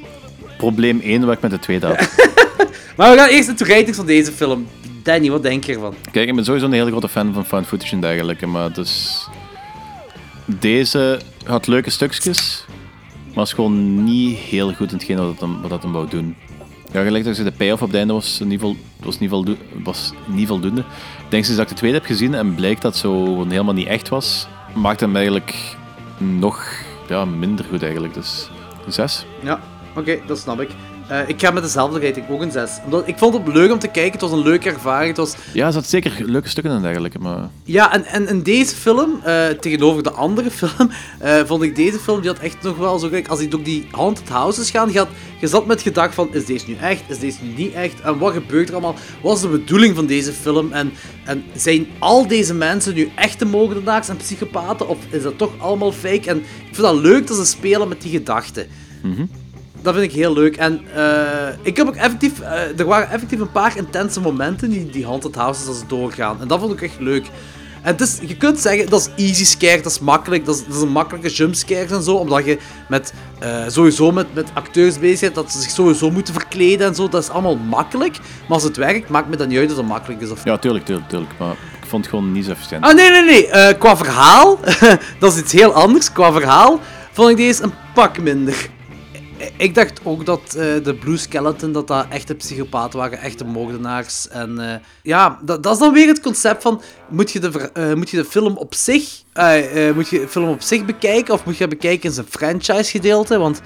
probleem 0.56 1.00
1 1.00 1.24
wat 1.24 1.34
ik 1.34 1.40
met 1.40 1.50
de 1.50 1.58
tweede 1.58 1.86
had. 1.86 2.08
Maar 2.96 3.10
we 3.10 3.16
gaan 3.16 3.28
eerst 3.28 3.58
de 3.58 3.64
ratings 3.64 3.96
van 3.96 4.06
deze 4.06 4.32
film. 4.32 4.66
Danny, 5.02 5.30
wat 5.30 5.42
denk 5.42 5.64
je 5.64 5.72
ervan? 5.72 5.94
Kijk, 6.10 6.28
ik 6.28 6.34
ben 6.34 6.44
sowieso 6.44 6.66
een 6.66 6.72
hele 6.72 6.90
grote 6.90 7.08
fan 7.08 7.32
van 7.32 7.46
found 7.46 7.66
footage 7.66 7.94
en 7.94 8.00
dergelijke, 8.00 8.46
maar 8.46 8.72
dus... 8.72 9.24
Deze 10.44 11.20
had 11.44 11.66
leuke 11.66 11.90
stukjes. 11.90 12.64
Maar 13.34 13.44
is 13.44 13.52
gewoon 13.52 14.04
niet 14.04 14.38
heel 14.38 14.72
goed 14.72 14.90
in 14.90 14.96
hetgeen 14.96 15.16
wat 15.16 15.28
het 15.28 15.40
hem, 15.40 15.60
wat 15.60 15.70
dat 15.70 15.82
hem 15.82 15.92
wou 15.92 16.08
doen. 16.08 16.36
Ja, 16.92 17.02
gelijk 17.02 17.24
dat 17.24 17.34
zei, 17.34 17.48
de 17.48 17.56
payoff 17.56 17.82
op 17.82 17.88
het 17.88 17.96
einde 17.96 18.12
was 18.12 18.40
niet, 18.44 18.60
vol, 18.60 18.76
was 19.00 19.18
niet, 19.18 19.30
voldo 19.30 19.56
was 19.82 20.12
niet 20.26 20.48
voldoende. 20.48 20.80
Ik 20.80 21.30
denk 21.30 21.44
sinds 21.44 21.56
dat 21.56 21.60
ik 21.60 21.68
de 21.68 21.74
tweede 21.78 21.96
heb 21.96 22.06
gezien 22.06 22.34
en 22.34 22.54
blijkt 22.54 22.82
dat 22.82 22.96
zo 22.96 23.44
helemaal 23.48 23.74
niet 23.74 23.86
echt 23.86 24.08
was, 24.08 24.46
maakt 24.74 25.00
hem 25.00 25.16
eigenlijk 25.16 25.76
nog 26.18 26.68
ja, 27.08 27.24
minder 27.24 27.64
goed 27.64 27.82
eigenlijk. 27.82 28.14
Dus 28.14 28.50
een 28.86 28.92
6. 28.92 29.24
Ja, 29.42 29.60
oké, 29.96 30.18
dat 30.26 30.38
snap 30.38 30.60
ik. 30.60 30.70
Eh, 31.12 31.28
ik 31.28 31.40
ga 31.40 31.50
met 31.50 31.62
dezelfde 31.62 32.00
rating 32.00 32.28
ook 32.28 32.40
een 32.40 32.50
6. 32.50 32.70
Omdat 32.84 33.08
ik 33.08 33.18
vond 33.18 33.34
het 33.34 33.46
leuk 33.54 33.72
om 33.72 33.78
te 33.78 33.88
kijken, 33.88 34.12
het 34.12 34.20
was 34.20 34.30
een 34.30 34.42
leuke 34.42 34.70
ervaring. 34.70 35.08
Het 35.08 35.16
was, 35.16 35.34
Ja, 35.52 35.66
er 35.66 35.72
zat 35.72 35.86
zeker 35.86 36.12
leuke 36.24 36.48
stukken 36.48 36.72
en 36.72 36.82
dergelijke, 36.82 37.18
maar... 37.18 37.48
ja, 37.64 37.92
en, 37.92 38.04
en 38.04 38.28
in 38.28 38.42
deze 38.42 38.74
film, 38.74 39.20
eh, 39.24 39.46
tegenover 39.48 40.02
de 40.02 40.10
andere 40.10 40.50
film, 40.60 40.90
eh, 41.18 41.40
vond 41.44 41.62
ik 41.62 41.76
deze 41.76 41.98
film, 41.98 42.20
die 42.20 42.30
had 42.30 42.38
echt 42.38 42.62
nog 42.62 42.76
wel 42.76 42.98
zo 42.98 43.06
gelijk, 43.08 43.28
als 43.28 43.38
die 43.38 43.48
door 43.48 43.62
die 43.62 43.86
haunted 43.90 44.28
houses 44.28 44.70
gaan, 44.70 44.92
je, 44.92 44.98
had, 44.98 45.08
je 45.40 45.46
zat 45.46 45.66
met 45.66 45.82
gedacht 45.82 46.14
van, 46.14 46.34
is 46.34 46.44
deze 46.44 46.68
nu 46.68 46.76
echt, 46.76 47.02
is 47.06 47.18
deze 47.18 47.38
nu 47.42 47.62
niet 47.62 47.72
echt, 47.72 48.00
en 48.00 48.18
wat 48.18 48.32
gebeurt 48.32 48.68
er 48.68 48.74
allemaal, 48.74 48.96
wat 49.22 49.36
is 49.36 49.42
de 49.42 49.48
bedoeling 49.48 49.94
van 49.94 50.06
deze 50.06 50.32
film, 50.32 50.72
en, 50.72 50.92
en 51.24 51.44
zijn 51.54 51.86
al 51.98 52.26
deze 52.26 52.54
mensen 52.54 52.94
nu 52.94 53.10
echte 53.16 53.44
moordenaars 53.44 54.08
en 54.08 54.16
psychopaten, 54.16 54.88
of 54.88 54.98
is 55.10 55.22
dat 55.22 55.38
toch 55.38 55.52
allemaal 55.58 55.92
fake, 55.92 56.30
en 56.30 56.36
ik 56.38 56.74
vind 56.74 56.86
dat 56.86 56.96
leuk 56.96 57.26
dat 57.26 57.36
ze 57.36 57.44
spelen 57.44 57.88
met 57.88 58.02
die 58.02 58.10
gedachten. 58.10 58.66
Dat 59.82 59.94
vind 59.94 60.06
ik 60.06 60.12
heel 60.12 60.32
leuk. 60.32 60.56
En 60.56 60.80
eh, 60.94 61.54
ik 61.62 61.76
heb 61.76 61.86
ook 61.86 61.94
effectief, 61.94 62.40
eh, 62.40 62.78
er 62.78 62.84
waren 62.84 63.10
effectief 63.10 63.40
een 63.40 63.52
paar 63.52 63.76
intense 63.76 64.20
momenten 64.20 64.70
die 64.70 64.90
die 64.90 65.06
haunted 65.06 65.34
houses 65.34 65.66
als 65.66 65.78
ze 65.78 65.86
doorgaan. 65.86 66.40
En 66.40 66.48
dat 66.48 66.60
vond 66.60 66.72
ik 66.72 66.82
echt 66.82 67.00
leuk. 67.00 67.26
En 67.82 67.92
het 67.92 68.00
is, 68.00 68.18
je 68.26 68.36
kunt 68.36 68.58
zeggen, 68.58 68.90
dat 68.90 69.10
is 69.16 69.26
easy 69.26 69.44
scare, 69.44 69.82
dat 69.82 69.92
is 69.92 69.98
makkelijk, 69.98 70.44
dat 70.44 70.54
is, 70.54 70.64
dat 70.66 70.76
is 70.76 70.82
een 70.82 70.88
makkelijke 70.88 71.28
jumpscare 71.28 71.94
en 71.94 72.02
zo, 72.02 72.14
omdat 72.14 72.44
je 72.44 72.58
met, 72.88 73.12
eh, 73.38 73.64
sowieso 73.66 74.12
met, 74.12 74.34
met 74.34 74.50
acteurs 74.52 74.98
bezig 74.98 75.20
bent, 75.20 75.34
dat 75.34 75.52
ze 75.52 75.60
zich 75.60 75.70
sowieso 75.70 76.10
moeten 76.10 76.34
verkleden 76.34 76.86
en 76.86 76.94
zo, 76.94 77.08
dat 77.08 77.22
is 77.22 77.28
allemaal 77.28 77.56
makkelijk. 77.56 78.18
Maar 78.18 78.48
als 78.48 78.62
het 78.62 78.76
werkt, 78.76 79.08
maakt 79.08 79.28
me 79.28 79.36
dan 79.36 79.48
niet 79.48 79.58
uit 79.58 79.70
of 79.70 79.76
het 79.76 79.86
makkelijk 79.86 80.20
is 80.20 80.30
of 80.30 80.44
Ja, 80.44 80.58
tuurlijk, 80.58 80.84
tuurlijk, 80.84 81.08
tuurlijk. 81.08 81.32
Maar 81.38 81.52
ik 81.52 81.88
vond 81.88 82.04
het 82.04 82.14
gewoon 82.14 82.32
niet 82.32 82.44
zo 82.44 82.50
efficiënt. 82.50 82.84
Ah, 82.84 82.94
nee, 82.94 83.10
nee, 83.10 83.22
nee. 83.22 83.74
Qua 83.74 83.96
verhaal, 83.96 84.58
dat 85.20 85.32
is 85.32 85.38
iets 85.38 85.52
heel 85.52 85.72
anders. 85.72 86.12
Qua 86.12 86.32
verhaal 86.32 86.80
vond 87.12 87.30
ik 87.30 87.36
deze 87.36 87.62
een 87.62 87.72
pak 87.94 88.18
minder. 88.18 88.70
Ik 89.56 89.74
dacht 89.74 90.00
ook 90.04 90.26
dat 90.26 90.40
eh, 90.54 90.84
de 90.84 90.94
Blue 91.00 91.16
Skeleton, 91.16 91.72
dat 91.72 91.86
dat 91.88 92.06
echte 92.08 92.34
psychopaten 92.34 92.98
waren, 92.98 93.18
echte 93.18 93.44
moordenaars. 93.44 94.28
En 94.28 94.58
eh, 94.58 94.76
ja, 95.02 95.38
dat, 95.42 95.62
dat 95.62 95.72
is 95.72 95.78
dan 95.78 95.92
weer 95.92 96.06
het 96.06 96.20
concept 96.20 96.62
van, 96.62 96.82
moet 97.08 97.30
je 97.30 97.40
de, 97.40 97.70
eh, 97.72 97.92
moet 97.92 98.10
je 98.10 98.16
de 98.16 98.24
film 98.24 98.56
op 98.56 98.74
zich, 98.74 99.22
moet 99.94 100.08
je 100.08 100.20
de 100.20 100.28
film 100.28 100.48
op 100.48 100.62
zich 100.62 100.84
bekijken, 100.84 101.34
of 101.34 101.44
moet 101.44 101.56
je 101.56 101.68
bekijken 101.68 102.08
in 102.08 102.14
zijn 102.14 102.26
franchise 102.30 102.90
gedeelte? 102.90 103.38
Want 103.38 103.60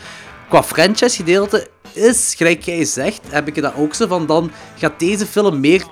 qua 0.49 0.63
franchise 0.63 1.17
gedeelte 1.17 1.69
is, 1.93 2.35
gelijk 2.37 2.63
jij 2.63 2.85
zegt, 2.85 3.21
heb 3.29 3.49
ik 3.49 3.63
dat 3.63 3.75
ook 3.77 3.95
zo 3.95 4.07
van, 4.07 4.27
dan 4.27 4.51
gaat 4.77 4.99
deze 4.99 5.27
film 5.27 5.61
meer 5.61 5.85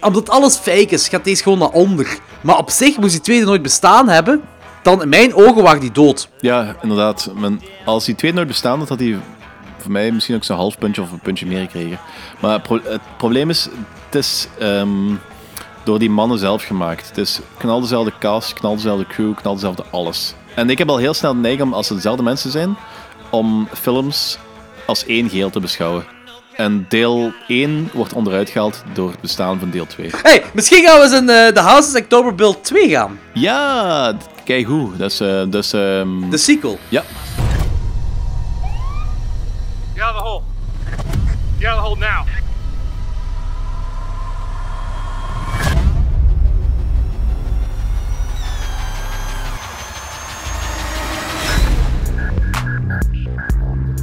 omdat 0.00 0.30
alles 0.30 0.56
fake 0.56 0.88
is, 0.88 1.08
gaat 1.08 1.24
deze 1.24 1.42
gewoon 1.42 1.58
naar 1.58 1.70
onder. 1.70 2.18
Maar 2.40 2.58
op 2.58 2.70
zich 2.70 2.96
moest 2.96 3.12
die 3.12 3.20
tweede 3.20 3.44
nooit 3.44 3.62
bestaan 3.62 4.08
hebben, 4.08 4.42
dan 4.88 5.02
in 5.02 5.08
mijn 5.08 5.34
ogen 5.34 5.62
waren 5.62 5.80
die 5.80 5.92
dood. 5.92 6.28
Ja, 6.40 6.76
inderdaad. 6.82 7.30
Men, 7.34 7.60
als 7.84 8.04
die 8.04 8.14
twee 8.14 8.32
nooit 8.32 8.46
bestaan 8.46 8.78
had, 8.78 8.88
had 8.88 8.98
hij 8.98 9.18
voor 9.78 9.90
mij 9.90 10.12
misschien 10.12 10.34
ook 10.36 10.44
zo'n 10.44 10.56
half 10.56 10.78
puntje 10.78 11.02
of 11.02 11.12
een 11.12 11.20
puntje 11.20 11.46
meer 11.46 11.60
gekregen. 11.60 11.98
Maar 12.40 12.52
het, 12.52 12.62
pro- 12.62 12.80
het 12.84 13.00
probleem 13.16 13.50
is, 13.50 13.68
het 14.06 14.14
is 14.14 14.48
ehm, 14.58 15.14
door 15.84 15.98
die 15.98 16.10
mannen 16.10 16.38
zelf 16.38 16.62
gemaakt. 16.64 17.08
Het 17.08 17.18
is 17.18 17.40
knal 17.58 17.80
dezelfde 17.80 18.12
cast, 18.18 18.52
knal 18.52 18.74
dezelfde 18.74 19.06
crew, 19.06 19.34
knal 19.34 19.54
dezelfde 19.54 19.84
alles. 19.90 20.34
En 20.54 20.70
ik 20.70 20.78
heb 20.78 20.88
al 20.88 20.96
heel 20.96 21.14
snel 21.14 21.32
de 21.32 21.38
neiging 21.38 21.62
om, 21.66 21.74
als 21.74 21.88
het 21.88 21.96
dezelfde 21.96 22.22
mensen 22.22 22.50
zijn, 22.50 22.76
om 23.30 23.68
films 23.72 24.38
als 24.86 25.04
één 25.06 25.28
geheel 25.28 25.50
te 25.50 25.60
beschouwen. 25.60 26.04
En 26.58 26.86
deel 26.88 27.32
1 27.48 27.90
wordt 27.92 28.12
onderuit 28.12 28.50
gehaald 28.50 28.82
door 28.92 29.10
het 29.10 29.20
bestaan 29.20 29.58
van 29.58 29.70
deel 29.70 29.86
2. 29.86 30.10
hey, 30.22 30.42
misschien 30.54 30.84
gaan 30.84 30.96
we 30.98 31.04
eens 31.04 31.12
in 31.12 31.28
eh, 31.28 31.46
The 31.46 31.60
Houses 31.60 32.00
October 32.00 32.34
Build 32.34 32.64
2 32.64 32.88
gaan. 32.88 33.18
Ja, 33.32 34.12
kijk 34.44 34.66
hoe. 34.66 34.96
Dat 34.96 35.10
is... 35.12 35.20
eh, 35.20 35.28
dat 35.48 35.64
is 35.64 35.72
ehm, 35.72 36.30
De 36.30 36.36
sequel. 36.36 36.78
Ja. 36.88 37.02
Get 39.94 40.02
out 40.02 40.14
of 40.14 40.20
the 40.22 40.28
hole. 40.28 40.42
Get 41.58 41.68
out 41.68 41.76
of 41.78 41.82
the 41.82 41.88
hole 41.88 41.98
now. 41.98 42.26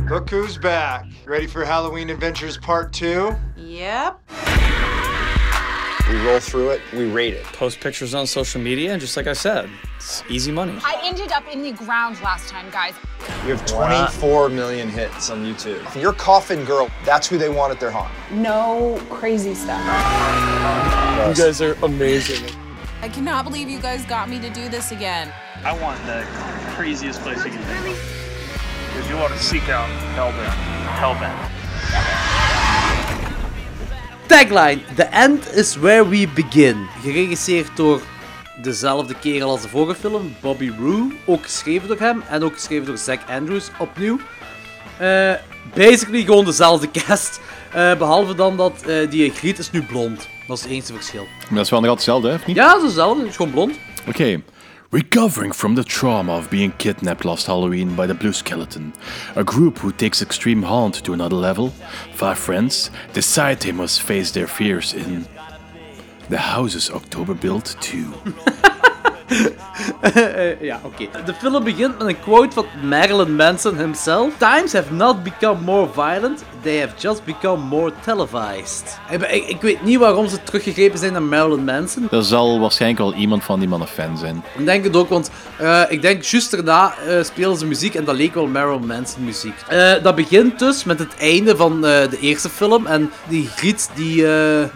Look 0.10 0.30
who's 0.30 0.56
back. 0.60 1.08
Ready 1.26 1.48
for 1.48 1.66
Halloween 1.66 2.12
Adventures 2.12 2.58
Part 2.58 2.94
2? 2.94 3.36
Yep. 3.58 4.22
We 6.08 6.20
roll 6.22 6.40
through 6.40 6.70
it, 6.70 6.82
we 6.94 7.06
rate 7.06 7.34
it. 7.34 7.44
Post 7.46 7.80
pictures 7.80 8.14
on 8.14 8.28
social 8.28 8.62
media, 8.62 8.92
and 8.92 9.02
just 9.02 9.18
like 9.18 9.26
I 9.26 9.34
said, 9.34 9.68
it's 9.96 10.24
easy 10.30 10.52
money. 10.52 10.78
I 10.84 11.02
ended 11.04 11.32
up 11.32 11.52
in 11.52 11.64
the 11.64 11.72
ground 11.72 12.22
last 12.22 12.50
time, 12.50 12.70
guys. 12.70 12.94
We 13.44 13.50
have 13.50 13.66
24 13.66 14.50
million 14.50 14.90
hits 14.90 15.32
on 15.32 15.44
YouTube. 15.44 15.84
If 15.88 15.96
you're 15.96 16.14
Coffin 16.14 16.66
Girl, 16.66 16.92
that's 17.04 17.26
who 17.26 17.40
they 17.40 17.50
want 17.50 17.74
at 17.74 17.80
their 17.80 17.90
haunt. 17.90 18.14
No 18.32 19.02
crazy 19.10 19.56
stuff. 19.56 19.80
You 21.28 21.44
guys 21.44 21.64
are 21.64 21.74
amazing. 21.84 22.48
I 23.02 23.10
cannot 23.10 23.44
believe 23.44 23.70
you 23.70 23.80
guys 23.80 24.06
got 24.06 24.30
me 24.30 24.40
to 24.40 24.52
do 24.52 24.70
this 24.70 24.92
again. 24.92 25.34
I 25.64 25.76
want 25.82 26.00
the 26.06 26.24
craziest 26.76 27.22
place 27.22 27.44
you 27.44 27.50
can 27.50 27.62
think 27.64 27.88
of. 27.88 28.15
Because 28.96 29.10
you 29.10 29.20
want 29.20 29.34
to 29.34 29.44
seek 29.44 29.70
out. 29.70 29.90
Hellbound. 30.16 31.52
Tagline: 34.28 34.96
The 34.96 35.08
end 35.12 35.54
is 35.54 35.76
where 35.76 36.10
we 36.10 36.28
begin. 36.28 36.88
Geregisseerd 37.02 37.76
door 37.76 38.02
dezelfde 38.62 39.16
kerel 39.20 39.50
als 39.50 39.62
de 39.62 39.70
vorige 39.70 40.00
film, 40.00 40.36
Bobby 40.42 40.72
Rue. 40.80 41.18
Ook 41.26 41.44
geschreven 41.44 41.88
door 41.88 42.00
hem 42.00 42.24
en 42.30 42.44
ook 42.44 42.54
geschreven 42.54 42.86
door 42.86 42.98
Zack 42.98 43.20
Andrews 43.30 43.70
opnieuw. 43.80 44.20
Eh, 44.98 45.34
basically 45.74 46.24
gewoon 46.24 46.46
dezelfde 46.46 46.92
cast. 46.92 47.40
Eh, 47.74 47.98
behalve 47.98 48.36
dan 48.36 48.58
dat 48.58 48.84
eh, 48.88 49.10
die 49.10 49.32
Griet 49.32 49.60
is 49.60 49.72
nu 49.72 49.84
blond. 49.84 50.28
Dat 50.48 50.58
is 50.58 50.64
het 50.64 50.72
enige 50.72 50.94
verschil. 50.94 51.24
Maar 51.24 51.56
dat 51.56 51.66
is 51.66 51.70
wel 51.70 51.82
nog 51.82 51.90
altijd 51.90 52.08
hetzelfde, 52.08 52.28
hè? 52.28 52.36
Of 52.36 52.46
niet? 52.46 52.56
Ja, 52.56 52.68
dat 52.68 52.78
is 52.78 52.84
hetzelfde. 52.84 53.20
Het 53.20 53.30
is 53.30 53.36
gewoon 53.36 53.52
blond. 53.52 53.76
Oké. 54.08 54.42
Recovering 54.96 55.52
from 55.52 55.76
the 55.76 55.84
trauma 55.84 56.38
of 56.38 56.50
being 56.50 56.72
kidnapped 56.78 57.26
last 57.26 57.48
Halloween 57.48 57.98
by 57.98 58.08
the 58.08 58.14
Blue 58.14 58.32
Skeleton, 58.32 58.94
a 59.36 59.44
group 59.44 59.80
who 59.80 59.92
takes 59.92 60.22
extreme 60.22 60.64
haunt 60.64 61.04
to 61.04 61.12
another 61.12 61.36
level, 61.36 61.74
five 62.14 62.40
friends 62.40 62.92
decide 63.12 63.60
they 63.60 63.74
must 63.74 64.02
face 64.02 64.32
their 64.32 64.48
fears 64.48 64.94
in 64.94 65.28
the 66.30 66.38
house's 66.38 66.90
October 66.90 67.36
2. 67.36 68.14
Eh, 70.02 70.62
ja, 70.70 70.80
oké. 70.84 71.08
De 71.26 71.34
film 71.34 71.64
begint 71.64 71.98
met 71.98 72.08
een 72.08 72.20
quote 72.20 72.54
van 72.54 72.66
Marilyn 72.84 73.36
Manson 73.36 73.78
himself. 73.78 74.38
Times 74.38 74.74
have 74.74 74.94
not 74.94 75.24
become 75.24 75.62
more 75.62 75.90
violent, 75.94 76.44
they 76.66 76.80
have 76.80 76.94
just 76.98 77.26
become 77.26 77.64
more 77.64 77.92
televised. 78.04 79.00
Ik, 79.12 79.22
ik, 79.22 79.48
ik 79.48 79.62
weet 79.62 79.84
niet 79.84 79.98
waarom 79.98 80.28
ze 80.28 80.44
teruggegrepen 80.44 81.00
zijn 81.00 81.12
naar 81.12 81.22
Marilyn 81.22 81.64
Manson. 81.64 82.08
Er 82.12 82.24
zal 82.24 82.60
waarschijnlijk 82.60 83.02
wel 83.02 83.14
iemand 83.14 83.44
van 83.44 83.60
die 83.60 83.68
mannen 83.68 83.88
fan 83.88 84.18
zijn. 84.18 84.44
Ik 84.58 84.66
denk 84.66 84.84
het 84.84 84.96
ook, 84.96 85.10
want 85.10 85.32
eh, 85.58 85.82
ik 85.90 86.02
denk 86.02 86.24
juist 86.24 86.52
daarna 86.52 86.94
eh 87.08 87.24
spelen 87.24 87.58
ze 87.58 87.66
muziek 87.66 87.96
en 87.96 88.04
dat 88.04 88.16
leek 88.16 88.34
wel 88.34 88.48
Marilyn 88.48 88.86
Manson 88.86 89.24
muziek. 89.24 89.56
Eh, 89.68 89.94
dat 90.04 90.16
begint 90.16 90.60
dus 90.60 90.84
met 90.84 91.00
het 91.00 91.16
einde 91.20 91.56
van 91.56 91.86
eh, 91.86 92.10
de 92.10 92.20
eerste 92.20 92.50
film 92.50 92.86
en 92.86 93.12
die 93.28 93.48
Griet 93.56 93.90
die, 93.96 94.26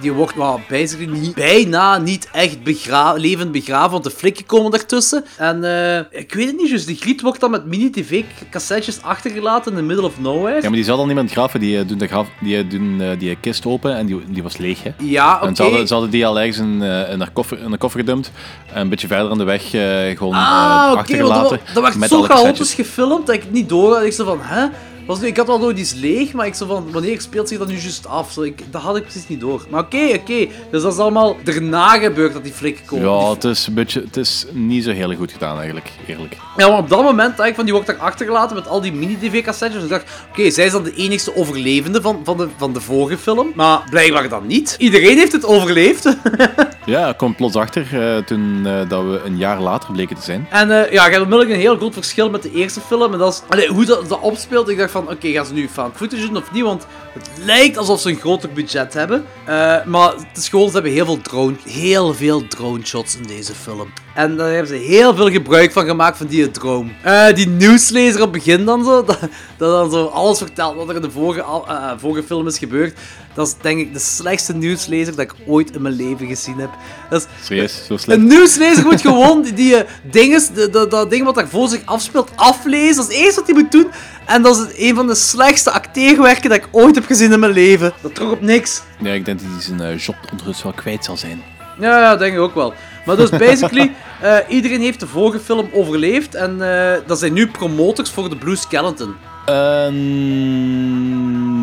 die 0.02 0.14
wordt 0.14 0.36
well, 0.36 0.58
basically 0.70 1.20
niet, 1.20 1.36
bijna 1.36 1.98
niet 1.98 2.30
echt 2.32 2.64
begra 2.64 3.14
levend 3.14 3.52
begraven, 3.52 3.92
want 3.92 4.04
de 4.04 4.12
flikken 4.12 4.46
komen 4.46 4.72
ertussen. 4.72 5.26
En 5.38 5.64
eh, 5.64 6.20
ik 6.20 6.34
weet 6.34 6.48
het 6.48 6.58
niet, 6.58 6.70
dus 6.70 6.86
die 6.86 6.96
Griet 6.96 7.22
wordt 7.22 7.40
dan 7.40 7.52
met 7.52 7.66
mini-tv-cassettes 7.66 9.02
achtergelaten 9.02 9.72
in 9.72 9.78
the 9.78 9.84
middle 9.84 10.06
of 10.06 10.20
nowhere. 10.20 10.56
Ja, 10.56 10.62
maar 10.62 10.72
die 10.72 10.84
zal 10.84 10.98
dan 10.98 11.06
niemand 11.06 11.32
graven, 11.32 11.60
die 11.60 11.79
eh, 11.80 11.88
doen, 11.88 11.98
de 11.98 12.08
graf, 12.08 12.28
die, 12.42 12.58
eh, 12.58 12.70
doen 12.70 13.02
eh, 13.02 13.20
die 13.20 13.36
kist 13.36 13.66
open 13.66 13.96
en 13.96 14.06
die, 14.06 14.24
die 14.28 14.44
was 14.44 14.58
leeg, 14.58 14.84
hè? 14.84 14.92
Ja, 14.98 15.36
oké. 15.36 15.46
En 15.48 15.56
ze 15.56 15.62
hadden, 15.62 15.88
ze 15.88 15.94
hadden 15.94 16.12
die 16.12 16.26
al 16.26 16.40
ergens 16.40 16.58
in, 16.58 16.82
in, 17.12 17.20
haar 17.20 17.32
koffer, 17.34 17.60
in 17.60 17.72
een 17.72 17.78
koffer 17.78 18.00
gedumpt. 18.00 18.32
En 18.74 18.82
een 18.82 18.90
beetje 18.90 19.08
verder 19.08 19.32
aan 19.32 19.38
de 19.38 19.44
weg 19.44 19.70
gewoon 20.18 20.34
eh, 20.34 20.40
Ah, 20.40 20.90
oké, 20.90 21.00
achtergelaten. 21.00 21.60
dat, 21.74 21.96
werd 21.96 22.10
zo 22.10 22.22
chaotisch 22.22 22.74
gefilmd 22.74 23.26
dat 23.26 23.36
ik 23.36 23.42
het 23.42 23.52
niet 23.52 23.70
door 23.70 23.94
had. 23.96 24.04
Ik 24.04 24.14
zo 24.14 24.26
van, 24.26 24.40
hè? 24.42 24.68
Was 25.10 25.20
nu, 25.20 25.28
ik 25.28 25.38
had 25.38 25.50
al 25.50 25.60
door 25.60 25.74
die 25.74 25.84
is 25.84 25.94
leeg, 25.94 26.34
maar 26.34 26.46
ik 26.46 26.54
zo 26.54 26.66
van, 26.66 26.92
wanneer 26.92 27.22
speelt 27.22 27.48
zich 27.48 27.58
dat 27.58 27.68
nu 27.68 27.74
juist 27.74 28.08
af? 28.08 28.32
Zo, 28.32 28.42
ik, 28.42 28.64
dat 28.72 28.82
had 28.82 28.98
ik 28.98 29.04
precies 29.04 29.28
niet 29.28 29.40
door. 29.40 29.66
Maar 29.70 29.84
oké, 29.84 30.14
oké. 30.14 30.48
Dus 30.72 30.82
dat 30.82 30.94
is 30.94 31.00
allemaal 31.00 31.38
daarna 31.44 32.00
gebeurd 32.00 32.34
dat 32.34 32.44
die 32.44 32.54
flikken 32.54 32.86
komen. 32.86 33.10
Ja, 33.10 33.30
het 33.30 33.44
is, 33.44 33.68
een 33.68 33.74
beetje, 33.74 34.02
het 34.02 34.18
is 34.18 34.46
niet 34.52 34.84
zo 34.84 34.92
heel 34.92 35.16
goed 35.16 35.32
gedaan 35.32 35.58
eigenlijk, 35.58 35.92
eerlijk. 36.08 36.38
Ja, 36.58 36.68
maar 36.68 36.78
op 36.78 36.90
dat 36.90 37.04
moment 37.04 37.40
ik 37.40 37.56
van, 37.56 37.64
die 37.64 37.74
wordt 37.74 37.88
daar 37.88 37.98
achtergelaten 37.98 38.56
met 38.56 38.68
al 38.68 38.82
die 38.82 38.94
mini-tv-cassettes. 38.94 39.74
Dus 39.74 39.84
ik 39.84 39.90
dacht, 39.90 40.12
oké, 40.30 40.50
zij 40.50 40.66
is 40.66 40.72
dan 40.72 40.84
de 40.84 40.94
enigste 40.96 41.36
overlevende 41.36 42.02
van, 42.02 42.22
van, 42.24 42.38
de, 42.38 42.48
van 42.58 42.74
de 42.74 42.82
vorige 42.82 43.18
film. 43.18 43.52
Maar 43.56 43.88
blijkbaar 43.90 44.30
dan 44.30 44.48
niet. 44.48 44.76
Iedereen 44.78 45.18
heeft 45.18 45.32
het 45.32 45.46
overleefd. 45.46 46.06
Ja, 46.86 47.10
ik 47.10 47.18
kwam 47.18 47.36
plots 47.36 47.56
achter 47.56 48.16
eh, 48.16 48.24
toen 48.24 48.66
eh, 48.66 48.90
dat 48.90 49.04
we 49.04 49.22
een 49.26 49.38
jaar 49.38 49.60
later 49.60 49.92
bleken 49.92 50.16
te 50.16 50.22
zijn. 50.22 50.48
En 50.50 50.72
eh, 50.72 50.92
ja, 50.92 51.06
je 51.06 51.12
hebt 51.12 51.24
onmiddellijk 51.24 51.50
een 51.50 51.60
heel 51.60 51.78
groot 51.78 51.94
verschil 51.94 52.30
met 52.30 52.44
de 52.44 52.52
eerste 52.52 52.82
film. 52.82 53.14
En 53.14 53.20
dat 53.20 53.44
is 53.50 53.68
hoe 53.68 53.86
dat, 53.86 54.10
dat 54.10 54.20
opspeelt. 54.20 54.70
Ik 54.70 54.78
dacht 54.78 54.92
van, 54.92 55.10
oké, 55.10 55.28
gaan 55.28 55.46
ze 55.46 55.54
nu 55.54 55.70
fan 55.70 55.92
footage 55.96 56.26
doen 56.26 56.38
of 56.38 56.52
niet? 56.52 56.64
Want 56.64 56.88
het 57.20 57.46
lijkt 57.46 57.78
alsof 57.78 58.00
ze 58.02 58.10
een 58.10 58.16
groter 58.20 58.50
budget 58.54 58.94
hebben. 58.94 59.26
Eh, 59.46 59.86
maar 59.86 60.12
het 60.12 60.38
is 60.38 60.50
gewoon, 60.50 60.68
ze 60.68 60.74
hebben 60.74 60.92
heel 60.92 61.06
veel 61.06 61.22
drone, 61.22 61.56
heel 61.66 62.14
veel 62.14 62.48
drone 62.48 62.86
shots 62.86 63.16
in 63.16 63.24
deze 63.24 63.54
film. 63.54 63.94
En 64.16 64.38
daar 64.38 64.50
hebben 64.50 64.68
ze 64.68 64.76
heel 64.86 65.16
veel 65.16 65.30
gebruik 65.32 65.72
van 65.72 65.86
gemaakt 65.86 66.18
van 66.18 66.28
die 66.28 66.52
drone. 66.52 66.90
Eh, 67.04 67.34
die 67.34 67.48
nieuwslezer 67.48 68.22
op 68.22 68.34
het 68.34 68.44
begin 68.44 68.66
dan 68.66 68.84
zo, 68.84 69.04
dat, 69.06 69.20
dat 69.58 69.72
dan 69.72 69.92
zo 69.92 70.06
alles 70.06 70.38
vertelt 70.38 70.76
wat 70.76 70.90
er 70.90 70.96
in 70.96 71.02
de 71.02 71.12
vorige, 71.12 71.40
eh, 71.68 71.92
vorige 71.98 72.24
film 72.28 72.48
is 72.48 72.58
gebeurd. 72.58 72.98
Dat 73.34 73.48
is 73.48 73.56
denk 73.62 73.80
ik 73.80 73.94
de 73.94 74.00
slechtste 74.00 74.54
nieuwslezer 74.54 75.16
dat 75.16 75.26
ik 75.26 75.36
ooit 75.48 75.72
in 75.76 75.82
mijn 75.82 75.94
leven 75.96 76.28
gezien 76.28 76.58
heb. 76.60 76.70
Dat 77.10 77.22
is, 77.22 77.46
Serieus, 77.46 77.86
zo 77.88 77.98
slecht. 77.98 78.20
een 78.20 78.28
nieuwslezer 78.28 78.84
moet 78.86 79.02
gewoon 79.12 79.42
die, 79.42 79.54
die 79.54 79.76
dinges, 80.12 80.48
de- 80.50 80.70
de- 80.70 80.88
dat 80.90 81.10
ding 81.10 81.24
wat 81.26 81.36
daar 81.36 81.48
voor 81.48 81.68
zich 81.68 81.82
afspeelt, 81.86 82.32
aflezen. 82.36 82.96
Dat 82.96 83.10
is 83.10 83.16
het 83.16 83.26
eerste 83.26 83.40
wat 83.40 83.50
hij 83.50 83.60
moet 83.62 83.72
doen. 83.72 83.88
En 84.26 84.42
dat 84.42 84.58
is 84.58 84.88
een 84.90 84.96
van 84.96 85.08
de 85.08 85.16
slechtste 85.16 85.72
acteerwerken 85.72 86.50
dat 86.50 86.58
ik 86.58 86.68
ooit 86.72 86.96
heb 86.96 87.06
gezien 87.10 87.32
in 87.34 87.40
mijn 87.40 87.52
leven. 87.52 87.94
Dat 88.02 88.16
trok 88.16 88.32
op 88.32 88.42
niks. 88.42 88.82
Ja, 89.00 89.12
ik 89.14 89.26
denk 89.26 89.40
dat 89.40 89.48
hij 89.52 89.62
zijn 89.62 89.82
eh, 89.82 89.98
job 89.98 90.16
ondertussen 90.32 90.64
wel 90.66 90.74
kwijt 90.76 91.06
zal 91.06 91.18
zijn. 91.18 91.42
Ja, 91.80 92.00
ja, 92.00 92.16
denk 92.16 92.34
ik 92.34 92.40
ook 92.40 92.56
wel. 92.56 92.74
Maar 93.06 93.16
dus 93.16 93.30
basically, 93.30 93.92
eh, 94.22 94.38
iedereen 94.48 94.82
heeft 94.82 95.00
de 95.00 95.08
vorige 95.08 95.40
film 95.40 95.70
overleefd. 95.74 96.36
En 96.36 96.62
eh, 96.72 96.98
dat 97.06 97.20
zijn 97.20 97.34
nu 97.34 97.48
promotors 97.48 98.10
voor 98.10 98.30
de 98.30 98.36
Blue 98.38 98.56
Skeleton. 98.56 99.16
Eh, 99.46 99.88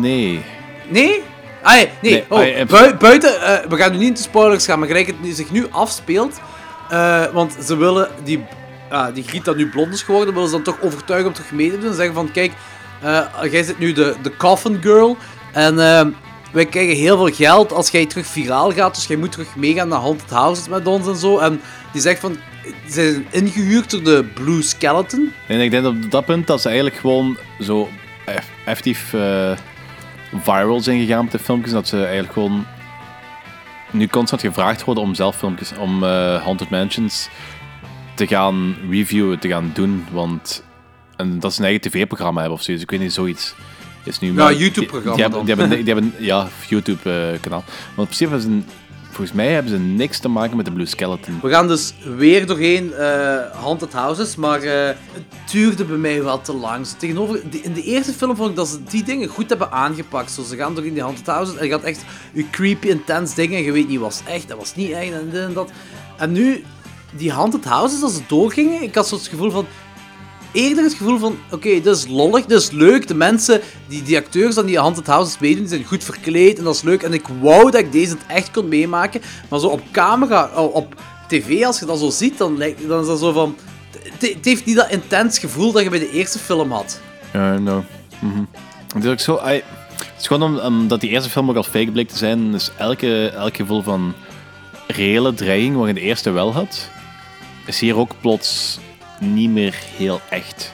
nee. 0.01 0.41
Nee? 0.89 1.21
Ah, 1.63 1.73
nee, 1.73 1.89
nee. 2.01 2.11
Nee, 2.11 2.25
Oh, 2.29 2.61
ah, 2.61 2.67
bui- 2.67 2.95
buiten, 2.95 3.31
we 3.69 3.75
gaan 3.77 3.91
nu 3.91 3.97
niet 3.97 4.07
into 4.07 4.21
spoilers 4.21 4.65
gaan, 4.65 4.79
maar 4.79 4.87
gelijk 4.87 5.07
het 5.07 5.21
nu- 5.21 5.31
zich 5.31 5.51
nu 5.51 5.65
afspeelt. 5.71 6.39
want 7.33 7.55
ze 7.65 7.77
willen 7.77 8.07
die, 8.23 8.45
ah, 8.89 9.13
die 9.13 9.23
Griet 9.23 9.45
dat 9.45 9.55
nu 9.55 9.69
blond 9.69 9.93
is 9.93 10.01
geworden, 10.01 10.33
willen 10.33 10.49
ze 10.49 10.55
dan 10.55 10.63
toch 10.63 10.81
overtuigen 10.81 11.27
om 11.27 11.33
terug 11.33 11.51
mee 11.51 11.69
te 11.71 11.77
doen. 11.79 11.89
En 11.89 11.95
zeggen 11.95 12.13
van, 12.15 12.31
kijk, 12.31 12.51
jij 13.51 13.63
zit 13.63 13.79
nu 13.79 13.91
de, 13.93 14.15
de 14.21 14.37
Coffin 14.37 14.79
Girl. 14.81 15.17
En 15.57 15.79
eh, 15.79 16.05
wij 16.51 16.65
krijgen 16.65 16.95
heel 16.95 17.17
veel 17.17 17.35
geld 17.35 17.71
als 17.73 17.89
jij 17.89 18.05
terug 18.05 18.25
viraal 18.25 18.71
gaat. 18.71 18.95
Dus 18.95 19.07
jij 19.07 19.17
moet 19.17 19.31
terug 19.31 19.55
meegaan 19.55 19.87
naar 19.87 19.99
Haunted 19.99 20.29
Houses 20.29 20.67
met 20.67 20.87
ons 20.87 21.07
en 21.07 21.15
zo. 21.15 21.37
En 21.37 21.61
die 21.91 22.01
zegt 22.01 22.19
van, 22.19 22.37
ze 22.63 22.91
zijn 22.91 23.25
ingehuurd 23.31 23.89
door 23.89 24.03
de 24.03 24.25
Blue 24.33 24.61
Skeleton. 24.61 25.33
En 25.47 25.59
ik 25.59 25.71
denk 25.71 25.85
op 25.85 26.11
dat 26.11 26.25
punt 26.25 26.47
dat 26.47 26.61
ze 26.61 26.67
eigenlijk 26.67 26.97
gewoon 26.97 27.37
zo 27.59 27.89
eff- 28.25 28.51
effectief 28.65 29.13
eh, 29.13 29.51
viral 30.41 30.79
zijn 30.79 30.99
gegaan 30.99 31.23
met 31.23 31.31
de 31.31 31.39
filmpjes. 31.39 31.73
Dat 31.73 31.87
ze 31.87 31.97
eigenlijk 31.97 32.33
gewoon 32.33 32.65
nu 33.91 34.07
constant 34.07 34.41
gevraagd 34.41 34.83
worden 34.83 35.03
om 35.03 35.15
zelf 35.15 35.37
filmpjes, 35.37 35.71
om 35.79 36.03
eh, 36.03 36.43
Haunted 36.43 36.69
Mansions 36.69 37.29
te 38.15 38.27
gaan 38.27 38.75
reviewen, 38.89 39.39
te 39.39 39.47
gaan 39.47 39.71
doen. 39.73 40.05
Want 40.11 40.63
en 41.15 41.39
dat 41.39 41.53
ze 41.53 41.59
een 41.59 41.65
eigen 41.65 41.91
tv-programma 41.91 42.39
hebben 42.39 42.57
of 42.57 42.63
zoiets. 42.63 42.83
Ik 42.83 42.91
weet 42.91 42.99
niet, 42.99 43.13
zoiets 43.13 43.55
is 44.07 44.19
nu... 44.19 44.33
YouTube-programma 44.33 45.15
die, 45.15 45.15
die, 45.15 45.23
hebben, 45.23 45.45
die, 45.45 45.55
hebben, 45.55 45.83
die 45.85 45.93
hebben, 45.93 46.13
ja, 46.25 46.47
YouTube-kanaal. 46.69 47.63
maar 47.67 47.97
in 47.97 48.03
principe 48.03 48.29
hebben 48.29 48.41
ze, 48.41 48.47
een- 48.47 48.65
volgens 49.03 49.37
mij 49.37 49.51
hebben 49.53 49.71
ze 49.71 49.77
niks 49.79 50.19
te 50.19 50.27
maken 50.27 50.57
met 50.57 50.65
de 50.65 50.71
Blue 50.71 50.85
Skeleton. 50.85 51.39
We 51.41 51.49
gaan 51.49 51.67
dus 51.67 51.93
weer 52.17 52.45
doorheen 52.45 52.93
eh 52.93 53.35
Haunted 53.61 53.93
Houses, 53.93 54.35
maar 54.35 54.61
eh, 54.61 54.85
het 55.13 55.51
duurde 55.51 55.85
bij 55.85 55.97
mij 55.97 56.23
wel 56.23 56.41
te 56.41 56.53
lang. 56.53 56.87
Tegenover, 56.87 57.41
in 57.61 57.73
de 57.73 57.83
eerste 57.83 58.13
film 58.13 58.35
vond 58.35 58.49
ik 58.49 58.55
dat 58.55 58.67
ze 58.67 58.77
die 58.89 59.03
dingen 59.03 59.27
goed 59.27 59.49
hebben 59.49 59.71
aangepakt. 59.71 60.31
Zo, 60.31 60.43
ze 60.43 60.55
gaan 60.55 60.73
doorheen 60.75 60.93
die 60.93 61.01
Haunted 61.03 61.25
Houses 61.27 61.55
en 61.55 61.65
je 61.65 61.71
gaat 61.71 61.83
echt 61.83 62.03
je 62.33 62.49
creepy, 62.49 62.87
intense 62.87 63.35
dingen 63.35 63.57
en 63.57 63.63
je 63.63 63.71
weet 63.71 63.87
niet, 63.87 63.99
was 63.99 64.21
echt, 64.27 64.47
dat 64.47 64.57
was 64.57 64.75
niet 64.75 64.91
echt 64.91 65.11
en 65.11 65.29
dit 65.31 65.41
en 65.41 65.53
dat. 65.53 65.71
En 66.17 66.31
nu, 66.31 66.63
die 67.11 67.31
Haunted 67.31 67.65
Houses, 67.65 68.01
als 68.01 68.13
ze 68.15 68.21
doorgingen, 68.27 68.81
ik 68.81 68.95
had 68.95 69.07
zo 69.07 69.15
het 69.15 69.27
gevoel 69.27 69.51
van... 69.51 69.65
Eerder 70.57 70.83
het 70.83 70.93
gevoel 70.93 71.17
van, 71.19 71.37
oké, 71.51 71.69
dit 71.69 71.85
is 71.85 72.07
lollig, 72.07 72.45
dit 72.45 72.59
is 72.61 72.71
leuk. 72.71 73.07
De 73.07 73.13
mensen, 73.13 73.61
die, 73.87 74.03
die 74.03 74.17
acteurs 74.17 74.57
aan 74.57 74.65
die 74.65 74.79
Haunted 74.79 75.07
Houses 75.07 75.39
meedoen, 75.39 75.59
die 75.59 75.69
zijn 75.69 75.83
goed 75.83 76.03
verkleed 76.03 76.57
en 76.57 76.63
dat 76.63 76.75
is 76.75 76.81
leuk. 76.81 77.03
En 77.03 77.13
ik 77.13 77.25
wou 77.41 77.71
dat 77.71 77.81
ik 77.81 77.91
deze 77.91 78.11
het 78.11 78.21
echt 78.27 78.51
kon 78.51 78.67
meemaken. 78.67 79.21
Maar 79.49 79.59
zo 79.59 79.67
op 79.67 79.81
camera, 79.91 80.49
oh, 80.55 80.75
op 80.75 80.95
tv, 81.27 81.63
als 81.63 81.79
je 81.79 81.85
dat 81.85 81.99
zo 81.99 82.09
ziet, 82.09 82.37
dan, 82.37 82.57
lijkt, 82.57 82.87
dan 82.87 83.01
is 83.01 83.07
dat 83.07 83.19
zo 83.19 83.31
van... 83.31 83.55
Het 84.03 84.21
het 84.33 84.45
heeft 84.45 84.65
niet 84.65 84.75
dat 84.75 84.89
intens 84.91 85.39
gevoel 85.39 85.71
dat 85.71 85.83
je 85.83 85.89
bij 85.89 85.99
de 85.99 86.11
eerste 86.11 86.39
film 86.39 86.71
had. 86.71 86.99
Ja, 87.33 87.57
no. 87.57 87.83
Mhm. 88.19 88.43
Het 88.93 89.03
is 89.03 89.11
ook 89.11 89.19
zo... 89.19 89.39
het 89.43 89.63
is 90.19 90.27
gewoon 90.27 90.43
om- 90.43 90.59
omdat 90.59 91.01
die 91.01 91.09
eerste 91.09 91.29
film 91.29 91.49
ook 91.49 91.55
al 91.55 91.63
fake 91.63 91.91
bleek 91.91 92.09
te 92.09 92.17
zijn. 92.17 92.51
Dus 92.51 92.71
elke, 92.77 93.27
elk 93.29 93.55
gevoel 93.55 93.81
van 93.81 94.13
reële 94.87 95.33
dreiging, 95.33 95.75
wat 95.75 95.87
je 95.87 95.93
de 95.93 95.99
eerste 95.99 96.31
wel 96.31 96.53
had, 96.53 96.89
is 97.65 97.79
hier 97.79 97.97
ook 97.97 98.11
plots 98.21 98.79
niet 99.19 99.49
meer 99.49 99.75
heel 99.97 100.21
echt. 100.29 100.73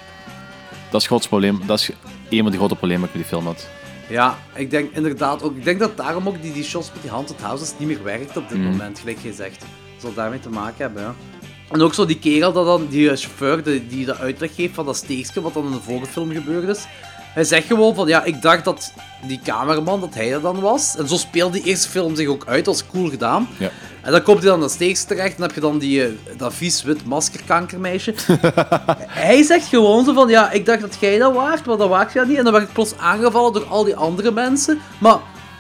Dat 0.92 1.02
is 1.02 1.08
grootste 1.08 1.30
probleem. 1.30 1.62
Dat 1.66 1.80
is 1.80 1.90
een 2.30 2.42
van 2.44 2.52
de 2.52 2.58
grote 2.58 2.76
problemen 2.76 3.02
met 3.02 3.14
die 3.14 3.24
film 3.24 3.46
had. 3.46 3.68
Ja, 4.10 4.38
ik 4.56 4.70
denk 4.70 4.92
inderdaad 4.96 5.44
ook... 5.44 5.56
Ik 5.56 5.64
denk 5.64 5.80
dat 5.80 5.98
daarom 5.98 6.28
ook 6.28 6.42
die, 6.42 6.54
die 6.54 6.64
shots 6.64 6.92
met 6.94 7.02
die 7.02 7.12
Haunted 7.12 7.42
Houses 7.42 7.74
niet 7.78 7.88
meer 7.88 8.04
werkt 8.04 8.38
op 8.38 8.50
dit 8.50 8.58
Mhm. 8.58 8.68
moment, 8.70 9.00
gelijk 9.00 9.18
je 9.22 9.34
zegt. 9.34 9.60
Dat 9.60 9.70
zal 10.02 10.14
daarmee 10.14 10.40
te 10.40 10.50
maken 10.50 10.78
hebben, 10.78 11.02
ja. 11.04 11.16
En 11.72 11.82
ook 11.82 11.94
zo 11.94 12.06
die 12.06 12.20
kerel, 12.20 12.54
dat 12.54 12.66
dan, 12.66 12.88
die 12.88 13.08
chauffeur, 13.08 13.64
die, 13.64 13.88
die 13.88 14.06
de 14.06 14.18
uitleg 14.18 14.56
geeft 14.56 14.74
van 14.74 14.86
dat 14.86 14.96
steekje, 14.96 15.42
wat 15.42 15.54
dan 15.54 15.66
in 15.66 15.72
de 15.72 15.80
vorige 15.82 16.06
film 16.12 16.32
gebeurd 16.32 16.78
is. 16.78 16.86
Hij 17.34 17.44
zegt 17.44 17.68
gewoon 17.68 17.96
van, 17.96 18.08
ja, 18.08 18.24
ik 18.24 18.42
dacht 18.42 18.66
dat 18.66 18.94
die 19.28 19.40
cameraman, 19.44 20.00
dat 20.00 20.14
hij 20.14 20.34
er 20.34 20.42
dan 20.42 20.60
was. 20.60 20.96
En 20.98 21.08
zo 21.08 21.16
speelde 21.16 21.58
die 21.58 21.64
eerste 21.64 21.90
film 21.90 22.16
zich 22.16 22.28
ook 22.28 22.46
uit, 22.48 22.66
dat 22.66 22.74
was 22.74 22.92
cool 22.92 23.10
gedaan. 23.10 23.48
Ja. 23.58 23.70
En 24.02 24.12
dan 24.12 24.24
komt 24.24 24.40
hij 24.40 24.50
dan 24.50 24.60
dat 24.60 24.72
steekje 24.72 25.06
terecht 25.06 25.30
en 25.30 25.38
dan 25.38 25.46
heb 25.46 25.56
je 25.56 25.62
dan 25.62 25.78
die, 25.78 26.04
eh, 26.04 26.10
dat 26.38 26.54
vies 26.54 26.84
wit 26.84 27.06
maskerkankermeisje. 27.06 28.14
hij 29.24 29.44
zegt 29.44 29.68
gewoon 29.68 30.06
zo 30.06 30.14
van, 30.14 30.30
ja, 30.30 30.52
ik 30.52 30.66
dacht 30.66 30.82
dat 30.82 30.98
jij 31.00 31.18
dat 31.18 31.34
waart, 31.34 31.66
maar 31.66 31.78
dat 31.78 31.90
waart 31.90 32.14
jij 32.14 32.26
niet. 32.26 32.38
En 32.38 32.44
dan 32.44 32.54
werd 32.54 32.68
ik 32.68 32.74
plots 32.74 32.98
aangevallen 32.98 33.54
door 33.54 33.66
al 33.66 33.84
die 33.84 33.96
andere 33.96 34.32
mensen. 34.32 34.80
Maar 34.98 35.18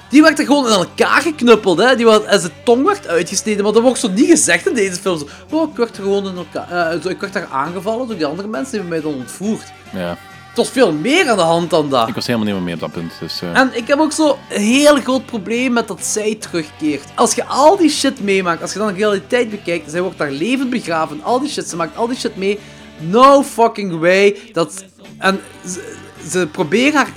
die 0.09 0.22
werd 0.22 0.39
er 0.39 0.45
gewoon 0.45 0.66
in 0.68 0.74
elkaar 0.74 1.22
geknuppeld, 1.22 1.78
hè. 1.78 1.95
Die 1.95 2.05
werd, 2.05 2.24
en 2.24 2.39
zijn 2.39 2.51
tong 2.64 2.86
werd 2.86 3.07
uitgesneden, 3.07 3.64
maar 3.64 3.74
dat 3.74 3.82
wordt 3.82 3.99
zo 3.99 4.09
niet 4.09 4.30
gezegd 4.30 4.68
in 4.68 4.74
deze 4.74 5.01
film. 5.01 5.18
Zo, 5.18 5.26
oh, 5.51 5.70
ik 5.70 5.78
werd 5.78 5.97
er 5.97 6.03
gewoon 6.03 6.28
in 6.28 6.38
elkaar... 6.38 6.91
eh, 6.91 7.01
zo, 7.01 7.09
ik 7.09 7.20
werd 7.20 7.34
daar 7.34 7.47
aangevallen 7.51 8.07
door 8.07 8.18
die 8.18 8.26
andere 8.26 8.47
mensen, 8.47 8.72
die 8.72 8.80
hebben 8.80 8.99
mij 8.99 9.11
dan 9.11 9.20
ontvoerd. 9.20 9.72
Ja. 9.93 10.18
Het 10.54 10.62
was 10.62 10.72
veel 10.72 10.93
meer 10.93 11.30
aan 11.30 11.38
de 11.38 11.43
hand 11.43 11.70
dan 11.70 11.89
dat. 11.89 12.08
Ik 12.08 12.16
was 12.16 12.28
helemaal 12.28 12.47
niet 12.47 12.56
meer 12.56 12.64
mee 12.64 12.74
op 12.74 12.80
dat 12.80 12.91
punt. 12.91 13.14
Dus, 13.20 13.41
eh, 13.41 13.58
En 13.58 13.72
ik 13.74 13.88
heb 13.88 13.99
ook 13.99 14.12
zo 14.12 14.38
een 14.49 14.62
heel 14.62 14.95
groot 14.95 15.26
probleem 15.26 15.74
met 15.74 15.88
dat 15.88 16.06
zij 16.06 16.36
terugkeert. 16.36 17.04
Als 17.16 17.34
je 17.34 17.45
al 17.45 17.78
die 17.78 17.89
shit 17.89 18.22
meemaakt, 18.22 18.62
als 18.62 18.74
je 18.74 18.80
dan 18.80 18.88
de 18.88 18.93
realiteit 18.93 19.49
bekijkt, 19.49 19.91
zij 19.91 20.01
wordt 20.01 20.18
daar 20.18 20.32
levend 20.32 20.70
begraven, 20.70 21.24
al 21.24 21.39
die 21.39 21.49
shit, 21.49 21.70
ze 21.70 21.76
maakt 21.76 21.97
al 21.97 22.08
die 22.08 22.18
shit 22.18 22.36
mee. 22.36 22.60
No 22.99 23.43
fucking 23.43 23.99
way. 23.99 24.38
Dat, 24.51 24.86
en 25.18 25.39
ze, 25.66 25.95
ze 26.30 26.47
proberen 26.51 26.93
haar 26.93 27.14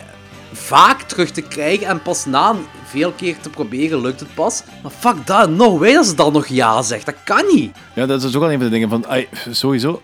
vaak 0.53 1.03
terug 1.03 1.31
te 1.31 1.43
krijgen 1.43 1.87
en 1.87 2.03
pas 2.03 2.25
na 2.25 2.51
een 2.51 2.67
veel 2.85 3.13
keer 3.13 3.37
te 3.41 3.51
proberen 3.51 4.01
lukt 4.01 4.21
het 4.21 4.35
pas. 4.35 4.63
Maar 4.83 4.93
fuck 4.99 5.27
dat, 5.27 5.51
no 5.51 5.79
way 5.79 5.93
dat 5.93 6.07
ze 6.07 6.15
dan 6.15 6.33
nog 6.33 6.47
ja 6.47 6.83
zegt. 6.83 7.07
Dat 7.07 7.17
kan 7.25 7.45
niet. 7.53 7.77
Ja, 7.95 8.07
dat 8.07 8.23
is 8.23 8.37
ook 8.37 8.43
al 8.43 8.53
een 8.53 8.57
van 8.57 8.67
de 8.67 8.73
dingen 8.73 8.89
van, 8.89 9.07
ai, 9.07 9.29
sowieso. 9.51 10.03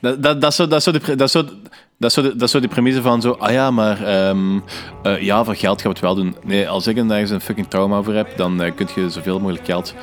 Dat, 0.00 0.22
dat, 0.22 0.40
dat, 0.40 0.54
zo, 0.54 0.66
dat, 0.66 0.82
zo 0.82 0.90
de, 0.90 1.16
dat, 1.16 1.30
zo, 1.30 1.44
dat, 1.98 2.10
is 2.10 2.14
zo 2.16 2.22
de, 2.22 2.36
dat 2.36 2.50
zo 2.50 2.60
de 2.60 2.68
premisse 2.68 3.02
van 3.02 3.20
zo, 3.20 3.30
ah 3.38 3.52
ja, 3.52 3.70
maar 3.70 4.02
ehm, 4.04 4.58
eh, 5.02 5.22
ja, 5.22 5.44
voor 5.44 5.54
geld 5.56 5.80
gaan 5.82 5.90
we 5.92 5.96
het 5.96 6.06
wel 6.06 6.14
doen. 6.14 6.36
Nee, 6.44 6.68
als 6.68 6.86
ik 6.86 6.96
er 6.98 7.10
ergens 7.10 7.30
een 7.30 7.40
fucking 7.40 7.66
trauma 7.68 7.96
over 7.96 8.14
heb, 8.14 8.36
dan 8.36 8.62
eh, 8.62 8.74
kun 8.74 8.88
je 8.94 9.10
zoveel 9.10 9.38
mogelijk 9.38 9.64
geld, 9.64 9.94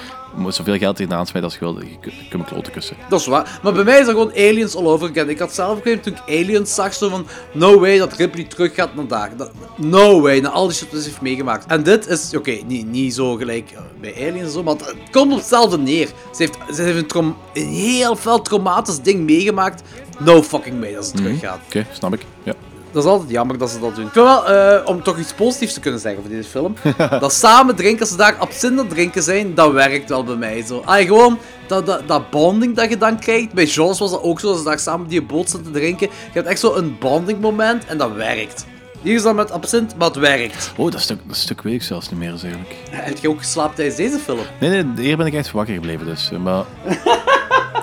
zoveel 0.50 0.78
geld 0.78 1.00
erin 1.00 1.14
aansmijten 1.14 1.44
als 1.44 1.54
je 1.54 1.60
wil. 1.60 1.80
Je 1.80 1.98
kun- 2.02 2.12
je 2.22 2.28
kunt 2.30 2.44
me 2.44 2.48
kloten 2.50 2.72
kussen. 2.74 2.96
Dat 3.10 3.20
is 3.20 3.26
waar. 3.26 3.60
Maar 3.64 3.74
bij 3.74 3.84
mij 3.84 4.00
is 4.00 4.06
dat 4.06 4.14
gewoon 4.16 4.32
aliens 4.32 4.76
all 4.76 4.86
over. 4.86 5.30
Ik 5.30 5.40
had 5.40 5.54
zelf 5.54 5.78
ook 5.78 5.84
toen 5.84 6.14
ik 6.14 6.22
aliens 6.28 6.74
zag, 6.76 6.94
zo 6.94 7.10
van... 7.10 7.26
No 7.54 7.80
way 7.80 7.98
dat 7.98 8.14
Ripley 8.14 8.44
terug 8.44 8.76
gaat 8.76 8.96
naar 8.96 9.08
daar. 9.08 9.32
No 9.78 10.22
way, 10.22 10.40
na 10.40 10.50
al 10.50 10.68
die 10.68 10.76
shit 10.76 10.92
dat 10.92 11.02
ze 11.02 11.08
heeft 11.10 11.22
meegemaakt. 11.22 11.66
En 11.66 11.84
dit 11.84 12.08
is... 12.08 12.34
Oké, 12.36 12.58
niet, 12.86 13.14
zo 13.14 13.36
gelijk 13.36 13.72
eh, 13.72 13.80
bij 14.02 14.14
aliens 14.16 14.46
en 14.46 14.52
zo, 14.52 14.64
maar 14.64 14.74
het 14.74 14.96
komt 15.12 15.32
op 15.32 15.38
hetzelfde 15.38 15.78
neer. 15.78 16.08
Ze 16.08 16.14
heeft, 16.38 16.58
ze 16.76 16.82
heeft 16.82 17.16
een, 17.16 17.34
een 17.54 17.68
heel 17.68 18.16
veel 18.16 18.42
traumatisch 18.42 19.00
ding 19.02 19.26
meegemaakt. 19.26 19.84
No 20.20 20.44
fucking 20.44 20.80
way 20.80 20.94
dat 20.94 21.06
ze 21.06 21.12
terug 21.12 21.40
gaat. 21.40 21.60
Oké, 21.66 21.86
snap 21.92 22.14
ik. 22.14 22.22
Ja. 22.44 22.54
Dat 22.92 23.04
is 23.04 23.10
altijd 23.10 23.30
jammer 23.30 23.58
dat 23.58 23.70
ze 23.70 23.80
dat 23.80 23.96
doen. 23.96 24.06
Ik 24.06 24.12
vind 24.12 24.26
wel, 24.26 24.46
eh, 24.48 24.88
om 24.88 25.04
toch 25.04 25.18
iets 25.18 25.34
positiefs 25.34 25.74
te 25.74 25.80
kunnen 25.80 26.00
zeggen 26.00 26.20
over 26.24 26.36
deze 26.36 26.50
film. 26.50 26.76
dat 27.20 27.34
samen 27.34 27.76
drinken, 27.76 28.00
als 28.00 28.10
ze 28.10 28.18
daar 28.18 28.36
absint 28.36 28.72
aan 28.72 28.78
het 28.86 28.90
drinken 28.90 29.24
zijn, 29.24 29.54
dat 29.54 29.72
werkt 29.72 30.10
wel 30.10 30.24
bij 30.24 30.36
mij 30.36 30.64
zo. 30.64 30.82
Ah, 30.86 31.06
gewoon 31.06 31.38
dat, 31.68 31.86
dat, 31.86 32.08
dat 32.08 32.30
bonding 32.30 32.76
dat 32.76 32.90
je 32.90 32.98
dan 32.98 33.20
krijgt. 33.20 33.54
Bij 33.54 33.66
Jaws 33.66 34.00
was 34.00 34.12
dat 34.12 34.22
ook 34.22 34.40
zo, 34.40 34.48
als 34.50 34.58
ze 34.58 34.64
daar 34.64 34.80
samen 34.80 35.08
die 35.08 35.22
boot 35.22 35.50
zitten 35.50 35.72
te 35.74 35.80
drinken. 35.80 36.08
Je 36.08 36.32
hebt 36.34 36.48
echt 36.48 36.60
zo 36.60 36.74
een 36.76 36.98
bonding 37.00 37.40
moment 37.42 37.86
en 37.86 37.98
dat 37.98 38.12
werkt. 38.14 38.66
Hier 39.02 39.16
is 39.16 39.24
dat 39.24 39.36
met 39.36 39.52
absint, 39.52 39.98
maar 39.98 40.08
het 40.08 40.18
werkt. 40.18 40.72
Oh, 40.78 40.92
dat 40.92 41.02
stuk, 41.02 41.20
dat 41.28 41.38
stuk 41.38 41.62
weet 41.62 41.74
ik 41.74 41.84
zelfs 41.84 42.10
niet 42.10 42.20
meer, 42.20 42.34
is 42.34 42.44
eigenlijk. 42.44 42.76
Heb 42.90 43.18
je 43.18 43.30
ook 43.30 43.38
geslapen 43.40 43.76
tijdens 43.76 43.98
deze 43.98 44.18
film? 44.20 44.40
Nee, 44.60 44.84
nee, 44.84 45.06
hier 45.06 45.18
ben 45.18 45.26
ik 45.26 45.34
echt 45.34 45.52
wakker 45.52 45.74
gebleven, 45.74 46.06
dus. 46.06 46.30
eh, 46.32 46.40
Maar... 46.40 46.64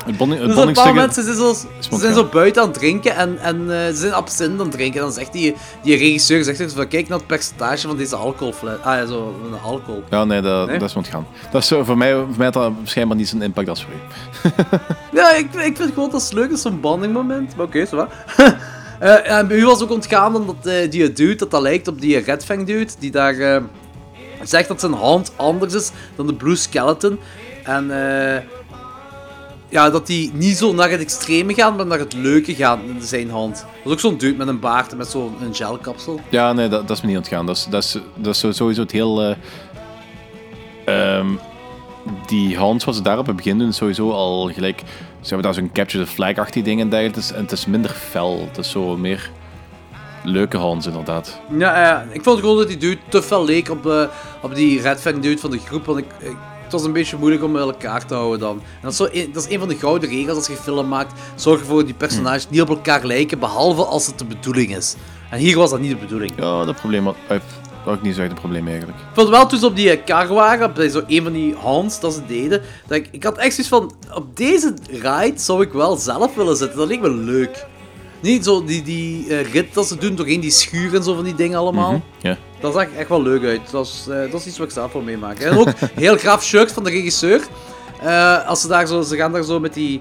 het 0.07 0.17
bonding, 0.17 0.41
het 0.41 0.55
Dus 0.55 0.65
een 0.65 0.73
paar 0.73 0.95
mensen 0.95 1.25
zijn, 1.25 1.37
zo, 1.37 1.55
ze 1.81 1.99
zijn 1.99 2.15
zo 2.15 2.25
buiten 2.25 2.63
aan 2.63 2.69
het 2.69 2.79
drinken 2.79 3.17
en, 3.17 3.39
en 3.39 3.61
eh, 3.61 3.87
ze 3.87 3.97
zijn 3.97 4.13
absint 4.13 4.61
aan 4.61 4.67
het 4.67 4.71
drinken. 4.71 4.99
En 5.01 5.07
dan 5.07 5.15
zegt 5.15 5.33
die, 5.33 5.55
die 5.83 5.97
regisseur, 5.97 6.45
zegt 6.45 6.59
zo 6.59 6.69
van, 6.69 6.89
kijk 6.89 7.09
naar 7.09 7.19
het 7.19 7.27
percentage 7.27 7.87
van 7.87 7.97
deze 7.97 8.17
alcoholfles. 8.17 8.75
Ah 8.83 8.97
ja, 8.97 9.07
zo, 9.07 9.35
een 9.47 9.59
alcohol. 9.61 10.03
Ja, 10.11 10.25
nee, 10.25 10.41
dat, 10.41 10.67
Nee? 10.67 10.79
dat 10.79 10.89
is 10.89 10.97
ontgaan. 10.97 11.27
Dat 11.51 11.63
is 11.63 11.69
zo, 11.69 11.85
voor, 11.85 11.97
mij, 11.97 12.15
voor 12.15 12.37
mij 12.37 12.45
had 12.45 12.55
dat 12.55 12.73
schijnbaar 12.85 13.17
niet 13.17 13.29
zo'n 13.29 13.43
impact 13.43 13.69
als 13.69 13.85
voor 13.85 13.93
u. 13.93 14.51
Ja, 15.19 15.35
ik, 15.35 15.55
ik 15.55 15.77
vind 15.77 15.93
gewoon 15.95 16.11
dat 16.11 16.23
is 16.23 16.33
leuk, 16.33 16.49
dat 16.49 16.57
is 16.57 16.63
zo'n 16.63 16.81
bonding 16.81 17.13
moment. 17.13 17.57
Maar 17.57 17.67
oké, 17.67 17.87
zo 17.87 17.97
wat. 17.97 18.09
Eh, 18.99 19.31
en 19.31 19.47
bij 19.47 19.57
u 19.57 19.65
was 19.65 19.83
ook 19.83 19.91
ontgaan 19.91 20.37
omdat 20.37 20.67
eh, 20.67 20.91
die 20.91 21.13
dude, 21.13 21.35
dat 21.35 21.51
dat 21.51 21.63
lijkt 21.63 21.89
op 21.89 22.01
die 22.01 22.19
Red 22.19 22.45
Fang 22.45 22.67
dude, 22.67 22.93
die 22.99 23.11
daar 23.11 23.63
zegt 24.43 24.69
dat 24.69 24.81
zijn 24.81 24.93
hand 24.93 25.33
anders 25.37 25.75
is 25.75 25.91
dan 26.17 26.27
de 26.27 26.35
Blue 26.35 26.57
Skeleton. 26.57 27.19
En 27.65 27.91
eh, 27.91 28.43
ja, 29.73 29.91
dat 29.91 30.07
die 30.07 30.31
niet 30.35 30.57
zo 30.57 30.73
naar 30.75 30.91
het 30.91 31.01
extreme 31.01 31.55
gaan, 31.55 31.77
maar 31.77 31.87
naar 31.87 31.99
het 31.99 32.13
leuke 32.15 32.55
gaan 32.55 32.81
in 32.85 33.03
zijn 33.03 33.31
hand. 33.31 33.55
Dat 33.55 33.67
is 33.87 33.93
ook 33.93 34.01
zo'n 34.01 34.17
dude 34.17 34.37
met 34.39 34.49
een 34.49 34.61
baard 34.61 34.91
en 34.93 34.97
met 34.97 35.09
zo'n 35.09 35.35
een 35.43 35.55
gelkapsel. 35.55 36.21
Ja, 36.29 36.53
nee, 36.53 36.69
dat, 36.69 36.89
dat 36.89 36.97
is 36.97 37.03
me 37.03 37.09
niet 37.09 37.17
ontgaan. 37.17 37.47
Dat 37.47 37.57
is, 37.57 37.67
dat 37.71 37.83
is, 37.83 37.99
dat 38.15 38.35
is 38.45 38.57
sowieso 38.57 38.81
het 38.81 38.91
heel... 38.93 39.23
eh, 39.23 39.35
ehm, 40.85 41.27
die 42.27 42.57
hand 42.59 42.85
wat 42.85 42.95
ze 42.95 43.03
daar 43.03 43.19
op 43.19 43.27
het 43.27 43.37
begin 43.37 43.59
doen, 43.59 43.73
sowieso 43.73 44.11
al 44.11 44.51
gelijk... 44.53 44.83
Ze 45.21 45.35
hebben 45.35 45.43
daar 45.53 45.55
zo'n 45.63 45.73
capture 45.73 46.05
the 46.05 46.11
flag-achtig 46.11 46.63
ding 46.63 46.81
en 46.81 46.89
dergelijke. 46.89 47.19
Het 47.21 47.29
is- 47.31 47.37
En 47.37 47.43
het 47.43 47.53
is 47.53 47.67
minder 47.67 47.91
fel. 47.91 48.45
Het 48.49 48.59
is 48.59 48.71
zo 48.71 48.97
meer 48.97 49.31
leuke 50.25 50.57
hands, 50.57 50.87
inderdaad. 50.87 51.41
Ja, 51.59 52.01
eh, 52.03 52.15
ik 52.15 52.23
vond 52.23 52.41
gewoon 52.41 52.57
dat 52.57 52.69
die 52.69 52.77
dude 52.77 52.99
te 53.09 53.23
veel 53.23 53.45
leek 53.45 53.71
op, 53.71 53.87
eh, 53.87 54.03
op 54.43 54.55
die 54.55 54.81
Red 54.81 55.01
Fang 55.01 55.21
dude 55.21 55.41
van 55.41 55.51
de 55.51 55.59
groep. 55.59 55.85
Want 55.87 55.99
ik, 55.99 56.05
ik- 56.19 56.37
het 56.73 56.81
was 56.81 56.89
een 56.91 56.93
beetje 56.97 57.17
moeilijk 57.19 57.43
om 57.45 57.57
elkaar 57.57 58.07
te 58.07 58.15
houden 58.15 58.41
dan. 58.41 58.57
En 58.57 58.63
dat 58.83 58.91
is, 58.91 58.97
zo 58.97 59.09
een, 59.13 59.31
dat 59.33 59.45
is 59.47 59.53
een 59.53 59.59
van 59.59 59.69
de 59.69 59.77
gouden 59.77 60.09
regels 60.09 60.37
als 60.37 60.47
je 60.47 60.57
film 60.57 60.89
maakt. 60.89 61.21
Zorg 61.35 61.61
ervoor 61.61 61.77
dat 61.77 61.87
die 61.87 61.95
personages 61.95 62.47
niet 62.49 62.61
op 62.61 62.69
elkaar 62.69 63.05
lijken, 63.07 63.39
behalve 63.39 63.85
als 63.85 64.07
het 64.07 64.19
de 64.19 64.25
bedoeling 64.25 64.77
is. 64.77 64.95
En 65.31 65.39
hier 65.39 65.57
was 65.57 65.71
dat 65.71 65.81
niet 65.81 65.91
de 65.91 65.97
bedoeling. 65.97 66.33
Ja, 66.37 66.65
dat 66.65 66.77
probleem 66.77 67.05
had... 67.05 67.17
eh, 67.29 67.39
Dat 67.85 67.95
ik 67.95 68.03
niet 68.03 68.15
zo 68.15 68.21
echt 68.21 68.31
een 68.31 68.37
probleem 68.37 68.69
eigenlijk. 68.69 68.99
Ik 68.99 69.05
vond 69.15 69.29
wel 69.29 69.47
toen 69.47 69.59
ze 69.59 69.67
op 69.67 69.77
die 69.77 69.91
eh, 69.91 70.05
kar 70.05 70.29
waren, 70.29 70.75
bij 70.75 70.89
zo 70.89 71.03
een 71.07 71.23
van 71.23 71.33
die 71.33 71.55
hands 71.55 72.01
dat 72.01 72.15
ze 72.15 72.21
deden, 72.27 72.63
dat 72.87 72.97
ik, 72.99 73.09
ik 73.11 73.23
had 73.25 73.39
echt 73.39 73.55
zoiets 73.55 73.69
van, 73.69 73.93
op 74.15 74.37
deze 74.37 74.75
ride 74.91 75.33
zou 75.35 75.63
ik 75.63 75.73
wel 75.73 75.97
zelf 75.97 76.35
willen 76.35 76.57
zitten. 76.57 76.79
Dat 76.79 76.89
leek 76.89 77.01
me 77.01 77.11
leuk. 77.11 77.67
Niet 78.21 78.45
zo 78.45 78.65
die, 78.65 78.83
die 78.83 79.29
eh, 79.37 79.53
rit 79.53 79.75
dat 79.75 79.87
ze 79.87 79.99
doen 79.99 80.15
doorheen 80.15 80.41
die 80.41 80.51
schuur 80.51 80.95
en 80.95 81.03
zo 81.03 81.15
van 81.15 81.25
die 81.25 81.35
dingen 81.35 81.59
allemaal. 81.59 81.91
Mhm, 81.93 82.01
Ja. 82.27 82.37
Dat 82.63 82.75
zag 82.75 82.87
echt 82.97 83.09
wel 83.09 83.23
leuk 83.23 83.45
uit. 83.45 83.71
Dat 83.71 83.87
is, 83.87 84.07
eh, 84.09 84.31
dat 84.31 84.41
is 84.41 84.47
iets 84.47 84.59
wat 84.59 84.67
ik 84.67 84.73
zelf 84.73 84.93
wil 84.93 85.03
meemaken. 85.03 85.47
En 85.47 85.59
ook 85.59 85.69
heel 85.95 86.17
graaf 86.17 86.45
shirt 86.45 86.73
van 86.73 86.85
de 86.85 86.91
regisseur. 86.91 87.41
Eh, 88.03 88.49
als 88.49 88.61
ze 88.61 88.69
daar 88.69 88.87
zo, 88.87 89.03
ze 89.03 89.17
gaan 89.17 89.33
daar 89.33 89.43
zo 89.43 89.61
met 89.61 89.75
die 89.75 90.01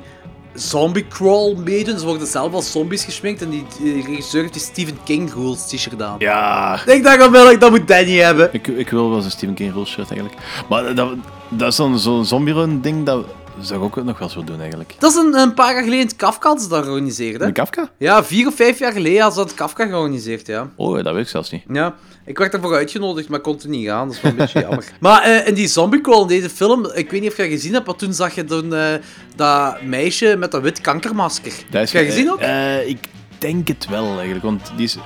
zombie 0.54 1.08
crawl 1.08 1.56
meedoen. 1.56 2.00
Ze 2.00 2.06
worden 2.06 2.28
zelf 2.28 2.54
als 2.54 2.72
zombies 2.72 3.04
geschminkt. 3.04 3.42
En 3.42 3.50
die, 3.50 3.66
die 3.82 4.06
regisseur 4.06 4.42
heeft 4.42 4.54
die 4.54 4.62
Stephen 4.62 4.98
King 5.04 5.34
rules 5.34 5.68
t-shirt 5.68 6.02
aan. 6.02 6.16
Ja. 6.20 6.86
Ik 6.86 7.04
dacht 7.04 7.30
wel, 7.30 7.60
dat 7.60 7.70
moet 7.70 7.88
Danny 7.88 8.18
hebben. 8.18 8.50
Ik, 8.52 8.68
ik 8.68 8.90
wil 8.90 9.08
wel 9.08 9.16
eens 9.16 9.26
een 9.26 9.32
Stephen 9.32 9.56
King 9.56 9.74
rules 9.74 9.90
shirt 9.90 10.12
eigenlijk. 10.12 10.42
Maar 10.70 10.96
dat, 10.96 11.10
dat 11.50 11.68
is 11.68 11.76
dan 11.76 12.00
zo'n 12.00 12.26
zombie 12.26 12.54
run 12.54 12.82
ding, 12.82 13.06
dat 13.06 13.26
zou 13.62 13.86
ik 13.86 13.98
ook 13.98 14.06
nog 14.06 14.20
wel 14.20 14.28
willen 14.30 14.46
doen 14.46 14.60
eigenlijk. 14.60 14.96
Dat 15.00 15.12
is 15.12 15.18
een, 15.18 15.34
een 15.36 15.54
paar 15.54 15.74
jaar 15.74 15.84
geleden 15.84 16.06
het 16.06 16.16
Kafka 16.16 16.54
dat 16.54 16.64
georganiseerd. 16.70 17.40
Hè? 17.40 17.46
De 17.46 17.52
Kafka? 17.52 17.90
Ja, 17.98 18.24
vier 18.24 18.48
of 18.48 18.56
vijf 18.56 18.80
jaar 18.80 18.92
geleden 18.92 19.22
hadden 19.22 19.40
ze 19.40 19.46
dat 19.48 19.54
Kafka 19.58 19.86
georganiseerd, 19.86 20.48
ja. 20.48 20.70
Oh, 20.76 21.04
dat 21.04 21.14
weet 21.14 21.24
ik 21.24 21.30
zelfs 21.30 21.52
niet. 21.52 21.64
Ja, 21.72 21.96
ik 22.26 22.38
werd 22.38 22.54
ervoor 22.54 22.76
uitgenodigd, 22.76 23.30
maar 23.30 23.40
kon 23.40 23.60
er 23.64 23.70
niet 23.70 23.88
gaan. 23.88 24.08
Dat 24.08 24.16
is 24.16 24.22
wel 24.22 24.32
een 24.32 24.38
beetje 24.38 24.60
jammer. 24.60 24.86
Maar 25.00 25.22
eh, 25.22 25.48
in 25.48 25.54
die 25.54 25.68
zombie 25.68 26.02
crawl 26.02 26.22
in 26.22 26.28
deze 26.28 26.50
film, 26.50 26.86
ik 26.94 27.12
weet 27.12 27.22
niet 27.22 27.30
of 27.30 27.36
je 27.38 27.42
dat 27.44 27.52
gezien 27.52 27.74
hebt, 27.74 27.86
maar 27.86 27.96
toen 27.96 28.14
zag 28.14 28.36
je 28.36 28.44
toen, 28.44 28.74
eh, 28.74 28.94
dat 29.36 29.82
meisje 29.82 30.36
met 30.40 30.52
dat 30.52 30.62
wit 30.62 30.82
kankermasker. 30.82 31.54
Dat 31.70 31.82
is, 31.82 31.92
Heb 31.92 32.02
je 32.02 32.08
dat 32.08 32.16
gezien 32.18 32.32
ook? 32.32 32.40
Eh, 32.40 32.88
ik 32.88 32.98
denk 33.38 33.68
het 33.68 33.88
wel 33.90 34.08
eigenlijk, 34.16 34.44
want 34.44 34.72
die 34.76 34.86
is, 34.86 34.98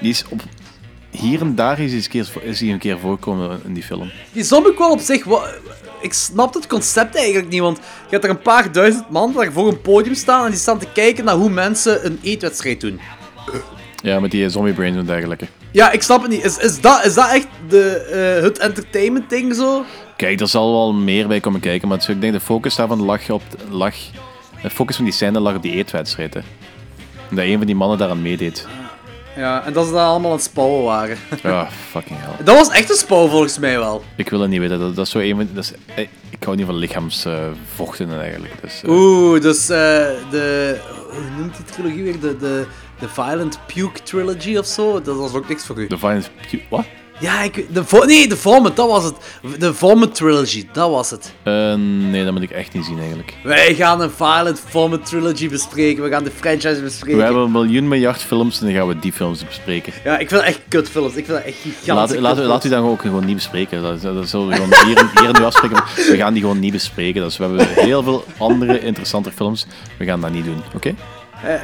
die 0.00 0.10
is 0.10 0.24
op... 0.28 0.40
Hier 1.10 1.40
en 1.40 1.54
daar 1.54 1.78
is 1.80 1.86
hij, 1.86 1.94
eens 1.94 2.04
een 2.04 2.10
keer, 2.42 2.48
is 2.48 2.60
een 2.60 2.78
keer 2.78 2.98
voorkomen 2.98 3.60
in 3.64 3.74
die 3.74 3.82
film. 3.82 4.10
Die 4.32 4.44
zombie 4.44 4.74
crawl 4.74 4.92
op 4.92 5.00
zich, 5.00 5.24
wa- 5.24 5.50
ik 6.00 6.12
snap 6.12 6.54
het 6.54 6.66
concept 6.66 7.16
eigenlijk 7.16 7.48
niet, 7.48 7.60
want 7.60 7.76
je 7.76 7.82
hebt 8.10 8.24
er 8.24 8.30
een 8.30 8.42
paar 8.42 8.72
duizend 8.72 9.10
man 9.10 9.32
daar 9.32 9.52
voor 9.52 9.68
een 9.68 9.80
podium 9.80 10.14
staan 10.14 10.44
en 10.44 10.50
die 10.50 10.60
staan 10.60 10.78
te 10.78 10.92
kijken 10.92 11.24
naar 11.24 11.34
hoe 11.34 11.50
mensen 11.50 12.06
een 12.06 12.18
eetwedstrijd 12.22 12.80
doen. 12.80 13.00
Ja, 14.02 14.20
met 14.20 14.30
die 14.30 14.48
zombie 14.48 14.72
brains 14.74 14.96
en 14.96 15.06
dergelijke. 15.06 15.46
Ja, 15.70 15.90
ik 15.90 16.02
snap 16.02 16.22
het 16.22 16.30
niet. 16.30 16.44
Is, 16.44 16.58
is, 16.58 16.80
dat, 16.80 17.04
is 17.04 17.14
dat 17.14 17.30
echt 17.30 17.46
de, 17.68 17.96
eh, 17.96 18.42
het 18.42 18.58
entertainment 18.58 19.30
ding 19.30 19.54
zo? 19.54 19.84
Kijk, 20.16 20.40
er 20.40 20.48
zal 20.48 20.72
wel 20.72 20.92
meer 20.92 21.28
bij 21.28 21.40
komen 21.40 21.60
kijken, 21.60 21.88
maar 21.88 22.04
ik 22.08 22.20
denk 22.20 22.32
de 22.32 22.40
focus 22.40 22.74
daarvan 22.74 23.02
lag 23.02 23.30
op... 23.30 23.42
Lag, 23.70 23.94
de 24.62 24.70
focus 24.70 24.96
van 24.96 25.04
die 25.04 25.14
scène 25.14 25.40
lag 25.40 25.54
op 25.54 25.62
die 25.62 25.72
eetwedstrijd, 25.72 26.34
hè. 26.34 26.40
Dat 27.30 27.44
een 27.44 27.56
van 27.56 27.66
die 27.66 27.74
mannen 27.74 27.98
daaraan 27.98 28.22
meedeed. 28.22 28.66
Ja, 29.36 29.64
en 29.64 29.72
dat 29.72 29.86
ze 29.86 29.92
daar 29.92 30.06
allemaal 30.06 30.30
aan 30.30 30.36
het 30.36 30.46
spouwen 30.46 30.84
waren. 30.84 31.16
Ja, 31.42 31.68
fucking 31.90 32.18
hell. 32.20 32.44
Dat 32.44 32.56
was 32.56 32.68
echt 32.68 32.90
een 32.90 32.96
spouw 32.96 33.28
volgens 33.28 33.58
mij 33.58 33.78
wel. 33.78 34.04
Ik 34.16 34.28
wil 34.30 34.40
het 34.40 34.50
niet 34.50 34.60
weten. 34.60 34.78
Dat, 34.78 34.96
dat 34.96 35.06
is 35.06 35.12
zo 35.12 35.18
een. 35.18 35.50
Dat 35.52 35.64
is, 35.64 35.72
eh, 35.94 36.08
ik 36.30 36.44
hou 36.44 36.56
niet 36.56 36.66
van 36.66 36.76
lichaamsvochten 36.76 38.20
eigenlijk. 38.20 38.54
Dus, 38.60 38.82
eh, 38.82 38.90
Oeh, 38.90 39.40
dus 39.40 39.68
eh, 39.68 39.76
de. 40.30 40.76
Hoe 41.10 41.38
noemt 41.38 41.56
die 41.56 41.64
trilogie 41.64 42.02
weer? 42.02 42.20
De, 42.20 42.36
de, 42.36 42.66
de 42.98 43.08
Violent 43.08 43.58
Puke 43.66 44.02
Trilogy 44.02 44.56
of 44.56 44.66
zo? 44.66 45.02
Dat 45.02 45.16
was 45.16 45.34
ook 45.34 45.48
niks 45.48 45.66
voor 45.66 45.78
u. 45.78 45.86
The 45.86 45.98
Violent... 45.98 46.30
Wat? 46.68 46.84
Ja, 47.20 47.42
ik, 47.42 47.74
de, 47.74 48.04
nee, 48.06 48.28
de 48.28 48.36
Vomit, 48.36 48.76
dat 48.76 48.88
was 48.88 49.04
het. 49.04 49.14
De 49.58 49.74
Vomit 49.74 50.14
Trilogy, 50.14 50.66
dat 50.72 50.90
was 50.90 51.10
het. 51.10 51.34
Eh, 51.42 51.74
nee, 51.74 52.24
dat 52.24 52.32
moet 52.32 52.42
ik 52.42 52.50
echt 52.50 52.72
niet 52.72 52.84
zien 52.84 52.98
eigenlijk. 52.98 53.34
Wij 53.42 53.74
gaan 53.74 54.00
een 54.00 54.10
Violent 54.10 54.62
Vomit 54.68 55.06
Trilogy 55.06 55.48
bespreken. 55.48 56.02
We 56.02 56.10
gaan 56.10 56.24
de 56.24 56.30
franchise 56.30 56.82
bespreken. 56.82 57.16
We 57.18 57.24
hebben 57.24 57.42
een 57.42 57.50
miljoen 57.50 57.88
miljard 57.88 58.22
films 58.22 58.60
en 58.60 58.66
dan 58.66 58.74
gaan 58.74 58.88
we 58.88 58.98
die 58.98 59.12
films 59.12 59.44
bespreken. 59.44 59.92
Ja, 60.04 60.12
ik 60.18 60.28
vind 60.28 60.40
dat 60.40 60.42
echt 60.42 60.60
kutfilms. 60.68 61.14
Ik 61.14 61.24
vind 61.24 61.38
dat 61.38 61.46
echt 61.46 61.56
gigantisch. 61.56 62.16
Laat, 62.18 62.36
laat, 62.36 62.46
laat 62.46 62.64
u 62.64 62.68
dan 62.68 62.84
ook 62.84 63.00
gewoon 63.00 63.24
niet 63.24 63.34
bespreken. 63.34 63.82
Dat, 63.82 64.02
dat 64.02 64.28
zullen 64.28 64.48
we 64.48 64.54
gewoon 64.54 64.86
hier, 64.86 65.10
hier 65.20 65.38
nu 65.38 65.44
afspreken. 65.44 65.82
We 65.96 66.16
gaan 66.16 66.32
die 66.32 66.42
gewoon 66.42 66.58
niet 66.58 66.72
bespreken. 66.72 67.22
Dus 67.22 67.36
we 67.36 67.44
hebben 67.44 67.66
heel 67.68 68.02
veel 68.02 68.24
andere 68.38 68.80
interessante 68.80 69.32
films. 69.32 69.66
We 69.98 70.04
gaan 70.04 70.20
dat 70.20 70.30
niet 70.32 70.44
doen, 70.44 70.62
oké? 70.74 70.94
Eh, 71.42 71.54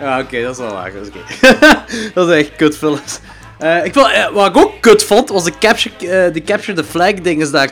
ja, 0.00 0.20
oké, 0.20 0.42
dat 0.42 0.52
is 0.52 0.58
wel 0.58 0.72
waar. 0.72 0.92
Dat 0.92 1.02
is, 1.02 1.08
oké. 1.08 1.56
dat 2.14 2.28
is 2.28 2.36
echt 2.36 2.56
kutfilms. 2.56 3.20
Eh 3.62 3.84
ik 3.84 3.92
vond, 3.92 4.06
eh, 4.06 4.32
wat 4.32 4.46
ik 4.46 4.56
ook 4.56 4.72
kut 4.80 5.04
vond, 5.04 5.28
was 5.28 5.44
de 5.44 5.58
Capture, 5.58 5.94
eh, 5.96 6.32
de, 6.32 6.42
capture 6.42 6.72
the 6.72 6.84
Flag 6.84 7.14
dinges 7.14 7.50
daar. 7.50 7.70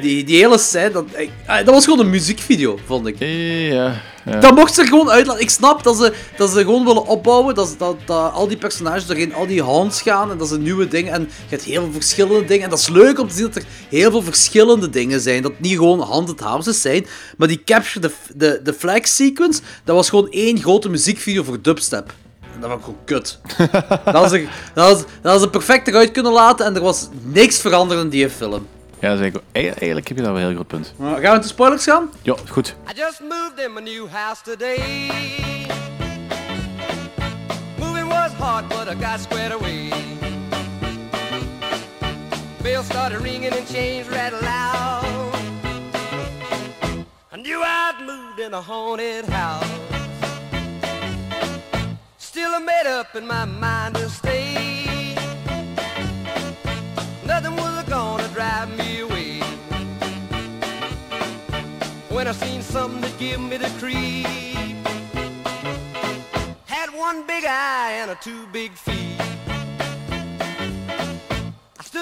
Die, 0.00 0.24
die 0.24 0.36
hele 0.36 0.58
scène, 0.58 0.90
dat, 0.90 1.04
eh, 1.46 1.56
dat 1.56 1.74
was 1.74 1.84
gewoon 1.84 1.98
een 2.00 2.10
muziekvideo, 2.10 2.78
vond 2.86 3.06
ik. 3.06 3.16
Ja. 3.18 4.40
Dat 4.40 4.54
mocht 4.54 4.74
ze 4.74 4.80
er 4.80 4.86
gewoon 4.86 5.10
uitlaten. 5.10 5.42
Ik 5.42 5.50
snap 5.50 5.82
dat 5.82 5.96
ze, 5.96 6.12
dat 6.36 6.50
ze 6.50 6.58
gewoon 6.58 6.84
willen 6.84 7.06
opbouwen, 7.06 7.54
dat, 7.54 7.74
dat, 7.78 7.96
dat 8.04 8.32
al 8.32 8.48
die 8.48 8.56
personages 8.56 9.06
doorheen 9.06 9.34
al 9.34 9.46
die 9.46 9.62
hands 9.62 10.02
gaan 10.02 10.30
en 10.30 10.38
dat 10.38 10.48
ze 10.48 10.58
nieuwe 10.58 10.88
dingen 10.88 11.12
en 11.12 11.20
je 11.20 11.28
hebt 11.48 11.62
heel 11.62 11.82
veel 11.82 11.92
verschillende 11.92 12.44
dingen. 12.44 12.64
En 12.64 12.70
dat 12.70 12.78
is 12.78 12.88
leuk 12.88 13.18
om 13.18 13.28
te 13.28 13.34
zien 13.34 13.44
dat 13.44 13.56
er 13.56 13.64
heel 13.88 14.10
veel 14.10 14.22
verschillende 14.22 14.90
dingen 14.90 15.20
zijn. 15.20 15.42
Dat 15.42 15.50
het 15.50 15.60
niet 15.60 15.76
gewoon 15.76 16.00
haunted 16.00 16.40
houses 16.40 16.80
zijn. 16.80 17.06
Maar 17.36 17.48
die 17.48 17.62
Capture 17.64 18.08
the, 18.08 18.12
the, 18.38 18.60
the 18.64 18.72
Flag 18.72 19.06
sequence, 19.06 19.60
dat 19.84 19.96
was 19.96 20.08
gewoon 20.08 20.30
één 20.30 20.58
grote 20.58 20.88
muziekvideo 20.88 21.42
voor 21.42 21.62
dubstep. 21.62 22.12
Dat 22.60 22.70
was 22.70 22.80
gewoon 22.80 22.98
kut. 23.04 23.38
dat, 24.04 24.12
was 24.12 24.32
er, 24.32 24.48
dat, 24.74 24.88
was, 24.92 25.04
dat 25.22 25.32
was 25.32 25.42
er 25.42 25.50
perfect 25.50 25.88
eruit 25.88 26.10
kunnen 26.10 26.32
laten 26.32 26.66
en 26.66 26.74
er 26.74 26.82
was 26.82 27.08
niks 27.22 27.60
veranderd 27.60 28.00
in 28.00 28.08
die 28.08 28.30
film. 28.30 28.66
Ja, 29.00 29.12
ik, 29.12 29.34
eigenlijk 29.52 30.08
heb 30.08 30.16
je 30.16 30.22
daar 30.22 30.32
wel 30.32 30.42
een 30.42 30.48
heel 30.48 30.56
goed 30.56 30.66
punt. 30.66 30.92
Maar 30.96 31.10
gaan 31.10 31.20
we 31.20 31.26
naar 31.26 31.40
de 31.40 31.46
spoilers 31.46 31.84
gaan? 31.84 32.10
Ja, 32.22 32.34
goed. 32.48 32.74
I 32.90 32.92
just 32.96 33.20
moved 33.20 33.64
in 33.66 33.72
my 33.72 33.80
new 33.80 34.08
house 34.10 34.42
today. 34.42 35.10
Moving 37.78 38.08
was 38.08 38.32
hard, 38.38 38.68
but 38.68 38.88
I 38.88 39.04
got 39.04 39.20
squared 39.20 39.52
away. 39.52 39.88
Bells 42.62 42.84
started 42.84 43.20
ringing 43.20 43.52
and 43.52 43.68
chains 43.72 44.06
rattled 44.08 44.42
loud. 44.42 45.34
I 47.32 47.36
knew 47.36 47.62
I'd 47.62 48.06
moved 48.06 48.46
in 48.46 48.52
a 48.54 48.60
haunted 48.60 49.24
house. 49.28 49.89
Still, 52.40 52.54
I 52.54 52.58
made 52.58 52.86
up 52.86 53.14
in 53.16 53.26
my 53.26 53.44
mind 53.44 53.96
to 53.96 54.08
stay. 54.08 55.14
Nothing 57.26 57.54
was 57.54 57.84
gonna 57.84 58.28
drive 58.28 58.74
me 58.78 59.00
away. 59.00 59.40
When 62.08 62.26
I 62.26 62.32
seen 62.32 62.62
something 62.62 63.02
that 63.02 63.18
give 63.18 63.40
me 63.40 63.58
the 63.58 63.68
creep. 63.78 64.78
Had 66.64 66.88
one 66.94 67.26
big 67.26 67.44
eye 67.44 67.98
and 68.00 68.10
a 68.10 68.14
two 68.14 68.46
big 68.46 68.72
feet. 68.72 68.99
Still. 71.84 72.00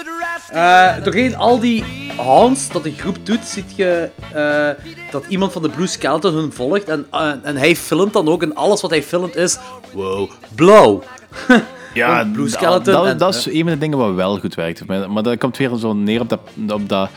Eh, 0.52 1.02
doorheen 1.05 1.36
al 1.36 1.59
die 1.60 1.84
hands 2.16 2.68
dat 2.68 2.82
de 2.82 2.92
groep 2.92 3.16
doet, 3.22 3.44
ziet 3.44 3.76
je 3.76 4.09
eh, 4.32 4.84
dat 5.10 5.24
iemand 5.28 5.52
van 5.52 5.62
de 5.62 5.68
Blue 5.68 5.86
Skeleton 5.86 6.34
hun 6.34 6.52
volgt. 6.52 6.84
En, 6.84 7.06
eh, 7.10 7.32
en 7.42 7.56
hij 7.56 7.76
filmt 7.76 8.12
dan 8.12 8.28
ook. 8.28 8.42
En 8.42 8.55
alles 8.55 8.80
wat 8.80 8.90
hij 8.90 9.02
filmt 9.02 9.36
is... 9.36 9.59
Wow, 9.92 10.30
blauw. 10.55 11.02
Ja, 11.94 12.24
Blue 12.32 12.48
Skeleton 12.48 12.92
dat, 12.92 13.06
en- 13.06 13.18
dat 13.18 13.34
is 13.34 13.46
een 13.46 13.62
van 13.62 13.66
de 13.66 13.78
dingen 13.78 13.98
wat 13.98 14.14
wel 14.14 14.38
goed 14.38 14.55
werkt. 14.55 14.86
Maar, 14.86 15.10
maar 15.10 15.22
dat 15.22 15.38
komt 15.38 15.56
weer 15.56 15.76
zo 15.76 15.92
neer 15.92 16.20
op 16.20 16.28
dat, 16.28 16.40
op 16.68 16.88
dat 16.88 17.09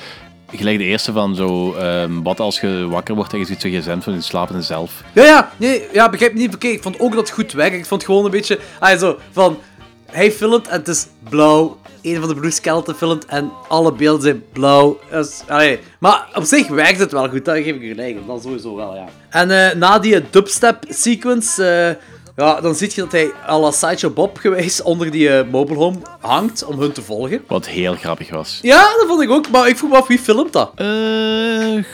gelijk 0.52 0.78
de 0.78 0.84
eerste 0.84 1.12
van 1.12 1.36
zo, 1.36 1.74
ehm, 1.74 2.22
wat 2.22 2.40
als 2.40 2.60
je 2.60 2.88
wakker 2.90 3.16
wordt 3.16 3.34
en 3.34 3.40
je 3.40 3.46
ziet 3.46 3.62
zo 3.62 3.70
gsm 3.70 4.00
van 4.00 4.14
je 4.14 4.22
slapende 4.22 4.62
zelf. 4.62 5.04
Ja, 5.14 5.24
ja, 5.24 5.52
nee, 5.58 5.88
ja, 5.94 6.10
begrijp 6.10 6.34
me 6.34 6.40
niet 6.40 6.50
verkeerd. 6.50 6.74
Ik 6.76 6.82
vond 6.82 7.00
ook 7.00 7.12
dat 7.12 7.20
het 7.20 7.30
goed 7.30 7.52
werkt. 7.52 7.76
Ik 7.76 7.86
vond 7.86 8.04
gewoon 8.04 8.26
een 8.26 8.32
beetje, 8.32 8.60
ah, 8.80 9.00
zo, 9.00 9.18
van, 9.32 9.58
hij 10.06 10.32
filmt 10.32 10.68
en 10.68 10.80
het 10.80 10.88
is 10.88 11.08
blauw. 11.30 11.78
Een 12.02 12.20
van 12.20 12.28
de 12.30 12.36
Blue 12.36 12.52
Skeleton 12.52 12.94
filmt 12.96 13.26
en 13.26 13.52
alle 13.68 13.92
beelden 13.94 14.22
zijn 14.22 14.44
blauw. 14.54 15.00
Dus, 15.12 15.42
allee. 15.48 15.80
Maar 16.00 16.28
op 16.36 16.44
zich 16.44 16.68
werkt 16.68 17.00
het 17.00 17.12
wel 17.12 17.30
goed, 17.30 17.46
daar 17.46 17.56
geef 17.56 17.76
ik 17.76 17.82
gelijk. 17.90 18.28
Dat 18.28 18.42
sowieso 18.42 18.76
wel, 18.76 18.96
ja. 18.96 19.06
En 19.30 19.52
eh, 19.70 19.76
na 19.76 20.00
die 20.00 20.22
dubstep 20.30 20.84
sequence, 20.90 21.66
eh, 21.66 22.06
ja, 22.36 22.62
dan 22.62 22.76
zie 22.76 22.92
je 22.96 23.02
dat 23.02 23.12
hij 23.12 23.32
à 23.48 23.60
la 23.60 23.72
Sideshow 23.72 24.14
Bob 24.14 24.38
geweest 24.38 24.82
onder 24.82 25.12
die 25.12 25.30
eh, 25.30 25.50
mobile 25.52 25.78
home 25.80 25.98
hangt 26.20 26.64
om 26.66 26.80
hun 26.80 26.92
te 26.92 27.02
volgen. 27.02 27.44
Wat 27.48 27.68
heel 27.68 27.96
grappig 27.96 28.30
was. 28.30 28.60
Ja, 28.62 28.82
dat 28.82 29.06
vond 29.08 29.22
ik 29.22 29.30
ook. 29.30 29.50
Maar 29.50 29.68
ik 29.68 29.78
vroeg 29.78 29.90
me 29.90 29.96
af, 29.98 30.08
wie 30.08 30.20
filmt 30.20 30.54
dat? 30.54 30.72
Eh, 30.76 30.88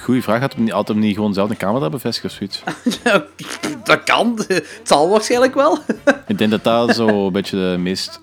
goeie 0.03 0.23
vraag. 0.23 0.39
Had 0.39 0.53
hem, 0.53 0.63
niet- 0.63 0.73
had 0.73 0.87
hem 0.87 0.99
niet 0.99 1.15
gewoon 1.15 1.33
zelf 1.33 1.49
een 1.49 1.57
camera 1.57 1.89
bevestigd 1.89 2.25
of 2.25 2.31
zoiets? 2.31 2.63
dat 3.83 4.03
kan. 4.03 4.33
Het 4.47 4.65
zal 4.83 5.09
waarschijnlijk 5.09 5.53
wel. 5.53 5.77
Ik 6.27 6.37
denk 6.37 6.51
dat 6.51 6.63
dat 6.63 6.95
zo 6.95 7.25
een 7.25 7.31
beetje 7.31 7.55
de, 7.57 7.75
meest, 7.79 8.19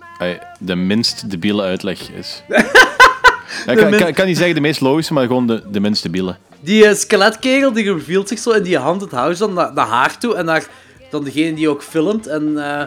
de 0.59 0.75
minst 0.75 1.31
debiele 1.31 1.63
uitleg 1.63 2.11
is. 2.11 2.43
Ik 3.67 3.77
kan, 3.77 3.91
kan, 3.97 4.13
kan 4.13 4.27
niet 4.27 4.37
zeggen 4.37 4.55
de 4.55 4.61
meest 4.61 4.81
logische, 4.81 5.13
maar 5.13 5.27
gewoon 5.27 5.47
de, 5.47 5.63
de 5.71 5.81
minst 5.81 6.03
debiele. 6.03 6.37
Die 6.61 6.85
uh, 6.85 6.95
skeletkegel 6.95 7.73
die 7.73 7.93
revealt 7.93 8.29
zich 8.29 8.39
zo 8.39 8.51
in 8.51 8.63
die 8.63 8.79
hand 8.79 9.01
het 9.01 9.11
huis 9.11 9.39
dan 9.39 9.53
naar, 9.53 9.73
naar 9.73 9.87
haar 9.87 10.19
toe 10.19 10.35
en 10.35 10.45
naar 10.45 10.67
dan 11.11 11.25
degene 11.25 11.55
die 11.55 11.69
ook 11.69 11.83
filmt. 11.83 12.27
En 12.27 12.71
eh, 12.79 12.87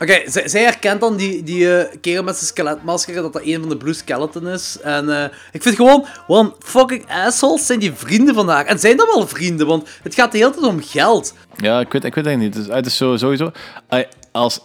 oké, 0.00 0.30
zij, 0.30 0.48
zij 0.48 0.62
herkent 0.62 1.00
dan 1.00 1.16
die, 1.16 1.42
die 1.42 1.76
eh, 1.78 1.96
kerel 2.00 2.22
met 2.22 2.34
zijn 2.36 2.46
skeletmasker 2.46 3.14
dat 3.14 3.32
dat 3.32 3.42
een 3.44 3.60
van 3.60 3.68
de 3.68 3.76
Blue 3.76 3.92
Skeleton 3.92 4.48
is. 4.48 4.78
En 4.82 5.22
eh, 5.22 5.30
ik 5.52 5.62
vind 5.62 5.76
gewoon, 5.76 6.06
een 6.28 6.52
fucking 6.58 7.04
assholes 7.08 7.66
zijn 7.66 7.78
die 7.78 7.92
vrienden 7.92 8.34
van 8.34 8.48
haar. 8.48 8.64
En 8.64 8.78
zijn 8.78 8.96
dat 8.96 9.14
wel 9.14 9.28
vrienden, 9.28 9.66
want 9.66 9.88
het 10.02 10.14
gaat 10.14 10.32
de 10.32 10.38
hele 10.38 10.50
tijd 10.50 10.64
om 10.64 10.82
geld. 10.82 11.34
Ja, 11.56 11.80
ik 11.80 11.92
weet, 11.92 12.04
ik 12.04 12.14
weet 12.14 12.24
het 12.24 12.38
niet. 12.38 12.54
Het 12.54 12.66
is, 12.66 12.74
het 12.74 12.86
is 12.86 12.96
zo, 12.96 13.16
sowieso... 13.16 13.50
eh, 13.88 14.04
Als, 14.32 14.60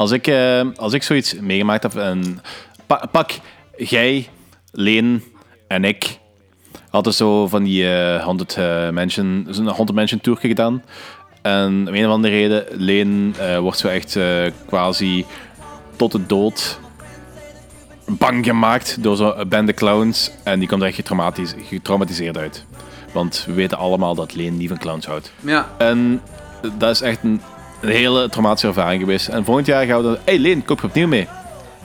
als, 0.00 0.10
ik, 0.10 0.26
eh, 0.26 0.62
als 0.76 0.92
ik 0.92 1.02
zoiets 1.02 1.34
meegemaakt 1.40 1.82
heb 1.82 1.94
en... 1.96 2.40
pa- 2.86 3.06
pak, 3.12 3.30
jij, 3.76 4.28
Leen 4.72 5.24
en 5.68 5.84
ik 5.84 6.18
hadden 6.90 7.14
zo 7.14 7.48
van 7.48 7.62
die 7.62 7.92
eh, 7.94 8.22
Haunted 8.24 8.56
eh, 8.56 8.90
Mansion... 8.90 9.46
Zo'n 9.50 9.66
Haunted 9.66 9.94
Mansion 9.94 10.20
tour 10.20 10.38
gedaan. 10.38 10.82
En 11.42 11.84
om 11.88 11.94
een 11.94 12.06
of 12.06 12.12
andere 12.12 12.34
reden, 12.34 12.64
Leen 12.70 13.34
eh, 13.38 13.58
wordt 13.58 13.78
zo 13.78 13.88
echt 13.88 14.16
eh, 14.16 14.42
quasi 14.66 15.24
tot 15.96 16.12
de 16.12 16.26
dood 16.26 16.78
bang 18.06 18.44
gemaakt 18.44 19.02
door 19.02 19.16
zo'n 19.16 19.48
bende 19.48 19.72
clowns. 19.74 20.30
En 20.44 20.58
die 20.58 20.68
komt 20.68 20.80
er 20.80 20.86
echt 20.86 20.96
getraumatisch, 20.96 21.54
getraumatiseerd 21.68 22.38
uit. 22.38 22.64
Want 23.12 23.44
we 23.46 23.52
weten 23.52 23.78
allemaal 23.78 24.14
dat 24.14 24.34
Leen 24.34 24.56
niet 24.56 24.68
van 24.68 24.78
clowns 24.78 25.06
houdt. 25.06 25.32
Ja. 25.40 25.68
En 25.78 26.22
dat 26.78 26.90
is 26.90 27.00
echt 27.00 27.18
een, 27.22 27.40
een 27.80 27.88
hele 27.88 28.28
traumatische 28.28 28.66
ervaring 28.66 29.00
geweest. 29.00 29.28
En 29.28 29.44
volgend 29.44 29.66
jaar 29.66 29.86
gaan 29.86 29.96
we 29.96 30.02
dan... 30.02 30.16
Hey 30.24 30.38
Leen, 30.38 30.64
koop 30.64 30.80
je 30.80 30.86
opnieuw 30.86 31.08
mee? 31.08 31.28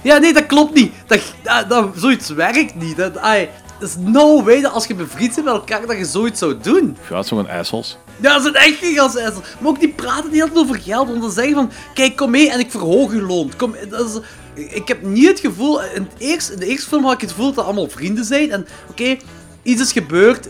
Ja, 0.02 0.18
nee, 0.18 0.34
dat 0.34 0.46
klopt 0.46 0.74
niet. 0.74 0.94
Dat, 1.08 1.20
dat, 1.44 1.70
dat- 1.70 1.92
zoiets 1.96 2.30
werkt 2.30 2.76
niet. 2.76 2.98
Dat, 2.98 3.18
ai, 3.18 3.50
dat 3.80 3.90
is 3.90 3.96
no 4.00 4.44
way 4.44 4.62
dat 4.62 4.72
als 4.74 4.86
je 4.86 4.96
bevriend 4.96 5.34
bent 5.36 5.46
met 5.46 5.56
elkaar 5.56 5.86
dat 5.88 5.98
je 5.98 6.06
zoiets 6.06 6.40
zou 6.40 6.56
doen. 6.62 6.98
Ja, 7.02 7.08
zijn 7.10 7.26
gewoon 7.26 7.50
assholes. 7.50 7.98
Ja, 8.22 8.34
dat 8.34 8.42
zijn 8.42 8.54
echt 8.56 8.78
gigantische 8.78 9.26
assholes. 9.26 9.48
Maar 9.60 9.70
ook 9.70 9.80
die 9.80 9.90
praten 9.94 10.32
niet 10.32 10.42
altijd 10.42 10.60
over 10.60 10.80
geld. 10.82 11.08
Want 11.08 11.22
dan 11.22 11.32
zeggen 11.32 11.54
van, 11.54 11.72
kijk, 11.94 12.16
kom 12.16 12.32
mee 12.32 12.52
en 12.52 12.60
ik 12.60 12.72
verhoog 12.72 13.14
je 13.14 13.22
loon. 13.22 13.52
Kom, 13.58 13.76
dat 13.90 14.10
is, 14.56 14.64
ik 14.74 14.88
heb 14.88 15.02
niet 15.04 15.28
het 15.28 15.40
gevoel... 15.40 15.82
In, 15.82 15.88
het 16.12 16.12
eerst, 16.18 16.50
in 16.50 16.60
de 16.60 16.66
eerste 16.66 16.88
film 16.88 17.04
had 17.04 17.14
ik 17.14 17.22
het 17.22 17.30
gevoel 17.30 17.46
dat 17.48 17.56
het 17.56 17.66
allemaal 17.66 17.90
vrienden 17.90 18.26
zijn. 18.26 18.52
En 18.52 18.68
oké, 18.90 19.18
iets 19.64 19.82
is 19.82 19.92
gebeurd. 19.92 20.48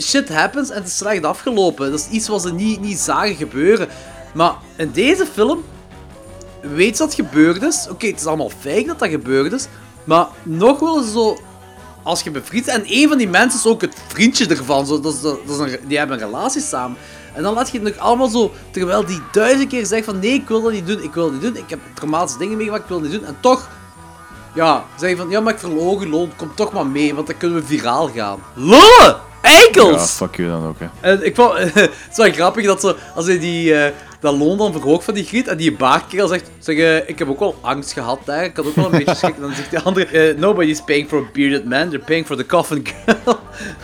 Shit 0.00 0.28
happens 0.28 0.70
en 0.70 0.76
het 0.76 0.86
is 0.86 0.96
slecht 0.96 1.24
afgelopen. 1.24 1.90
Dat 1.90 2.00
is 2.00 2.08
iets 2.08 2.28
wat 2.28 2.42
ze 2.42 2.52
niet, 2.52 2.80
niet 2.80 2.98
zagen 2.98 3.34
gebeuren. 3.34 3.88
Maar 4.32 4.54
in 4.76 4.90
deze 4.90 5.26
film 5.26 5.64
weet 6.60 6.96
ze 6.96 7.02
dat 7.02 7.16
het 7.16 7.26
gebeurd 7.26 7.62
is. 7.62 7.86
Oké, 7.90 8.06
het 8.06 8.20
is 8.20 8.26
allemaal 8.26 8.50
fake 8.60 8.86
dat 8.86 8.98
dat 8.98 9.08
gebeurd 9.08 9.52
is. 9.52 9.66
Maar 10.04 10.26
nog 10.42 10.78
wel 10.78 11.02
zo... 11.02 11.38
Als 12.02 12.22
je 12.22 12.30
bevriend. 12.30 12.66
En 12.68 12.82
een 12.86 13.08
van 13.08 13.18
die 13.18 13.28
mensen 13.28 13.58
is 13.58 13.66
ook 13.66 13.80
het 13.80 13.94
vriendje 14.06 14.46
ervan. 14.46 14.86
Zo, 14.86 15.00
dat 15.00 15.14
is, 15.14 15.20
dat 15.20 15.38
is 15.48 15.58
een, 15.58 15.78
die 15.86 15.98
hebben 15.98 16.20
een 16.20 16.26
relatie 16.26 16.62
samen. 16.62 16.96
En 17.34 17.42
dan 17.42 17.54
laat 17.54 17.70
je 17.70 17.80
het 17.80 17.96
nog 17.96 18.04
allemaal 18.04 18.28
zo... 18.28 18.52
Terwijl 18.70 19.04
die 19.06 19.20
duizend 19.32 19.68
keer 19.68 19.86
zegt 19.86 20.04
van... 20.04 20.18
Nee, 20.18 20.32
ik 20.32 20.48
wil 20.48 20.62
dat 20.62 20.72
niet 20.72 20.86
doen. 20.86 21.02
Ik 21.02 21.14
wil 21.14 21.24
dat 21.24 21.32
niet 21.32 21.42
doen. 21.42 21.56
Ik 21.56 21.70
heb 21.70 21.78
traumatische 21.94 22.38
dingen 22.38 22.56
meegemaakt. 22.56 22.82
Ik 22.82 22.88
wil 22.88 23.00
dat 23.00 23.10
niet 23.10 23.18
doen. 23.18 23.28
En 23.28 23.36
toch... 23.40 23.68
Ja, 24.54 24.84
zeg 24.96 25.10
je 25.10 25.16
van... 25.16 25.30
Ja, 25.30 25.40
maar 25.40 25.52
ik 25.52 25.58
verloog 25.58 26.02
je 26.02 26.08
loon. 26.08 26.32
Kom 26.36 26.54
toch 26.54 26.72
maar 26.72 26.86
mee. 26.86 27.14
Want 27.14 27.26
dan 27.26 27.36
kunnen 27.36 27.60
we 27.60 27.66
viraal 27.66 28.08
gaan. 28.08 28.38
Lullen! 28.54 29.30
Eikels! 29.42 30.18
Ja, 30.18 30.26
fuck 30.26 30.36
you 30.36 30.48
dan 30.48 30.66
ook, 30.66 30.76
hè. 30.78 30.86
En 31.00 31.26
ik 31.26 31.34
vond 31.34 31.58
het 31.58 31.90
is 32.10 32.16
wel 32.16 32.32
grappig 32.32 32.66
dat 32.66 32.80
ze, 32.80 32.96
als 33.14 33.26
hij 33.26 33.38
die, 33.38 33.74
eh, 33.74 33.92
dat 34.22 34.36
loon 34.36 34.58
dan 34.58 34.72
verhoogt 34.72 35.04
van 35.04 35.14
die 35.14 35.24
griet 35.24 35.48
en 35.48 35.56
die 35.56 35.72
baardkerel 35.72 36.28
zegt, 36.28 36.50
zeg, 36.58 36.76
eh, 36.76 37.08
ik 37.08 37.18
heb 37.18 37.28
ook 37.28 37.38
wel 37.38 37.56
angst 37.60 37.92
gehad 37.92 38.18
daar, 38.24 38.44
ik 38.44 38.56
had 38.56 38.66
ook 38.66 38.74
wel 38.74 38.84
een 38.84 38.90
beetje 38.90 39.14
schrik. 39.14 39.34
En 39.34 39.40
dan 39.40 39.54
zegt 39.54 39.70
die 39.70 39.78
andere, 39.78 40.06
eh, 40.06 40.38
nobody's 40.38 40.82
paying 40.82 41.08
for 41.08 41.18
a 41.18 41.24
bearded 41.32 41.64
man, 41.64 41.88
they're 41.88 42.04
paying 42.04 42.26
for 42.26 42.36
the 42.36 42.46
coffin 42.46 42.86
girl. 42.86 43.38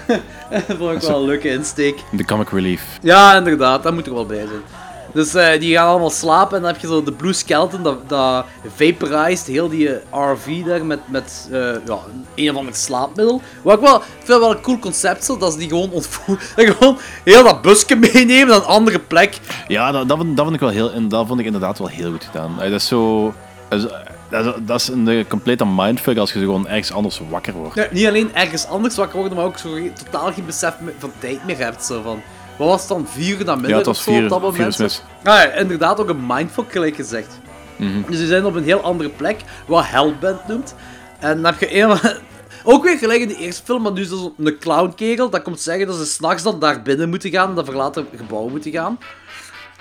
dat 0.51 0.77
vond 0.79 1.03
ik 1.03 1.09
wel 1.09 1.21
een 1.21 1.27
leuke 1.27 1.49
insteek. 1.49 1.99
De 2.13 2.25
comic 2.25 2.49
relief. 2.49 2.83
Ja, 3.03 3.37
inderdaad, 3.37 3.83
dat 3.83 3.95
moet 3.95 4.07
er 4.07 4.15
wel 4.15 4.27
bij 4.27 4.47
zijn. 4.47 4.88
Dus 5.13 5.35
eh, 5.35 5.61
die 5.61 5.75
gaan 5.75 5.89
allemaal 5.89 6.11
slapen 6.11 6.57
en 6.57 6.63
dan 6.63 6.73
heb 6.73 6.81
je 6.81 6.87
zo 6.87 7.03
de 7.03 7.13
Blue 7.13 7.33
Skeleton, 7.33 7.83
dat, 7.83 8.09
dat 8.09 8.45
vaporized 8.75 9.47
heel 9.47 9.69
die 9.69 9.95
eh, 9.95 10.33
RV 10.33 10.65
daar 10.65 10.87
met, 10.87 11.01
met 11.07 11.49
eh, 11.53 11.61
ja, 11.61 11.99
een 12.35 12.51
of 12.51 12.57
ander 12.57 12.75
slaapmiddel. 12.75 13.43
Wat 13.63 13.75
ik 13.75 13.81
wel, 13.81 13.97
ik 13.97 14.03
vind 14.25 14.41
wel 14.41 14.51
een 14.51 14.61
cool 14.61 14.79
concept 14.79 15.25
zo, 15.25 15.39
dat 15.39 15.53
ze 15.53 15.59
die 15.59 15.69
gewoon 15.69 15.91
ontvoeren. 15.91 16.45
Dat 16.57 16.77
gewoon 16.77 16.99
heel 17.25 17.45
dat 17.45 17.63
busje 17.63 17.97
meenemen 17.97 18.47
naar 18.47 18.57
een 18.57 18.65
andere 18.65 18.99
plek. 18.99 19.39
Ja, 19.69 19.93
dat, 19.93 20.09
dat, 20.09 20.17
vond, 20.17 20.37
dat 20.37 20.45
vond 20.45 20.55
ik 20.55 20.61
wel 20.61 20.71
heel... 20.71 21.09
Dat 21.09 21.27
vond 21.27 21.41
ik 21.41 21.47
inderdaad 21.47 21.79
wel 21.79 21.89
heel 21.89 22.11
goed 22.11 22.25
gedaan. 22.25 22.57
Dat 22.59 22.71
is 22.71 22.87
zo... 22.87 23.35
Dat 23.69 24.45
is, 24.45 24.53
dat 24.67 24.81
is, 24.81 24.89
een 24.89 25.25
complete 25.29 25.67
mindfuck 25.67 26.19
als 26.19 26.33
je 26.33 26.39
gewoon 26.39 26.69
ergens 26.69 26.93
anders 26.93 27.21
wakker 27.31 27.53
wordt. 27.53 27.75
Ja, 27.75 27.87
niet 27.91 28.07
alleen 28.07 28.35
ergens 28.35 28.67
anders 28.67 28.97
wakker 28.97 29.19
worden, 29.19 29.37
maar 29.37 29.47
ook 29.47 29.59
zo 29.59 29.69
totaal 30.05 30.33
geen 30.33 30.47
besef 30.47 30.75
van 30.99 31.13
tijd 31.19 31.47
meer 31.47 31.59
hebt. 31.59 31.85
Zo 31.85 32.03
van, 32.03 32.23
wat 32.59 32.69
was 32.69 32.81
het 32.81 32.89
dan, 32.89 33.07
vier 33.09 33.39
uur 33.39 33.45
namiddag 33.45 33.71
Ja, 33.71 33.77
het 33.77 33.87
was 33.87 34.03
vier- 34.03 34.23
op 34.23 34.29
dat 34.29 34.41
moment? 34.43 35.03
Ah, 35.25 35.35
ja, 35.43 35.53
inderdaad 35.53 36.01
ook 36.01 36.09
een 36.09 36.27
mindfuck 36.27 36.73
gelijk 36.73 36.97
gezegd. 36.97 37.39
Mhm. 37.77 38.03
Dus 38.07 38.19
die 38.19 38.27
zijn 38.27 38.45
op 38.45 38.55
een 38.55 38.65
heel 38.65 38.81
andere 38.81 39.09
plek, 39.09 39.41
wat 39.67 39.85
Hellbent 39.87 40.49
noemt. 40.49 40.75
En 41.19 41.43
dan 41.43 41.45
heb 41.53 41.61
je 41.61 41.81
een... 41.81 41.99
Ook 42.65 42.85
weer 42.85 42.99
gelijk 42.99 43.21
in 43.21 43.29
de 43.29 43.37
eerste 43.37 43.63
film, 43.65 43.83
maar 43.83 43.93
nu 43.93 44.01
is 44.01 44.09
dat 44.09 44.33
een 44.39 44.59
clownkegel. 44.59 45.31
Dat 45.31 45.43
komt 45.43 45.61
zeggen 45.61 45.87
dat 45.87 45.97
ze 45.97 46.07
s'nachts 46.07 46.43
dan 46.43 46.61
daar 46.61 46.83
binnen 46.83 47.09
moeten 47.09 47.31
gaan, 47.31 47.55
dat 47.55 47.65
verlaten 47.65 48.07
gebouw 48.17 48.49
moeten 48.49 48.73
gaan. 48.73 48.99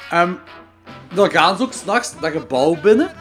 Ehm, 0.10 0.32
dan 1.14 1.30
gaan 1.32 1.58
ze 1.58 1.64
ook 1.64 1.74
s'nachts 1.74 2.14
dat 2.20 2.32
gebouw 2.32 2.78
binnen. 2.82 3.12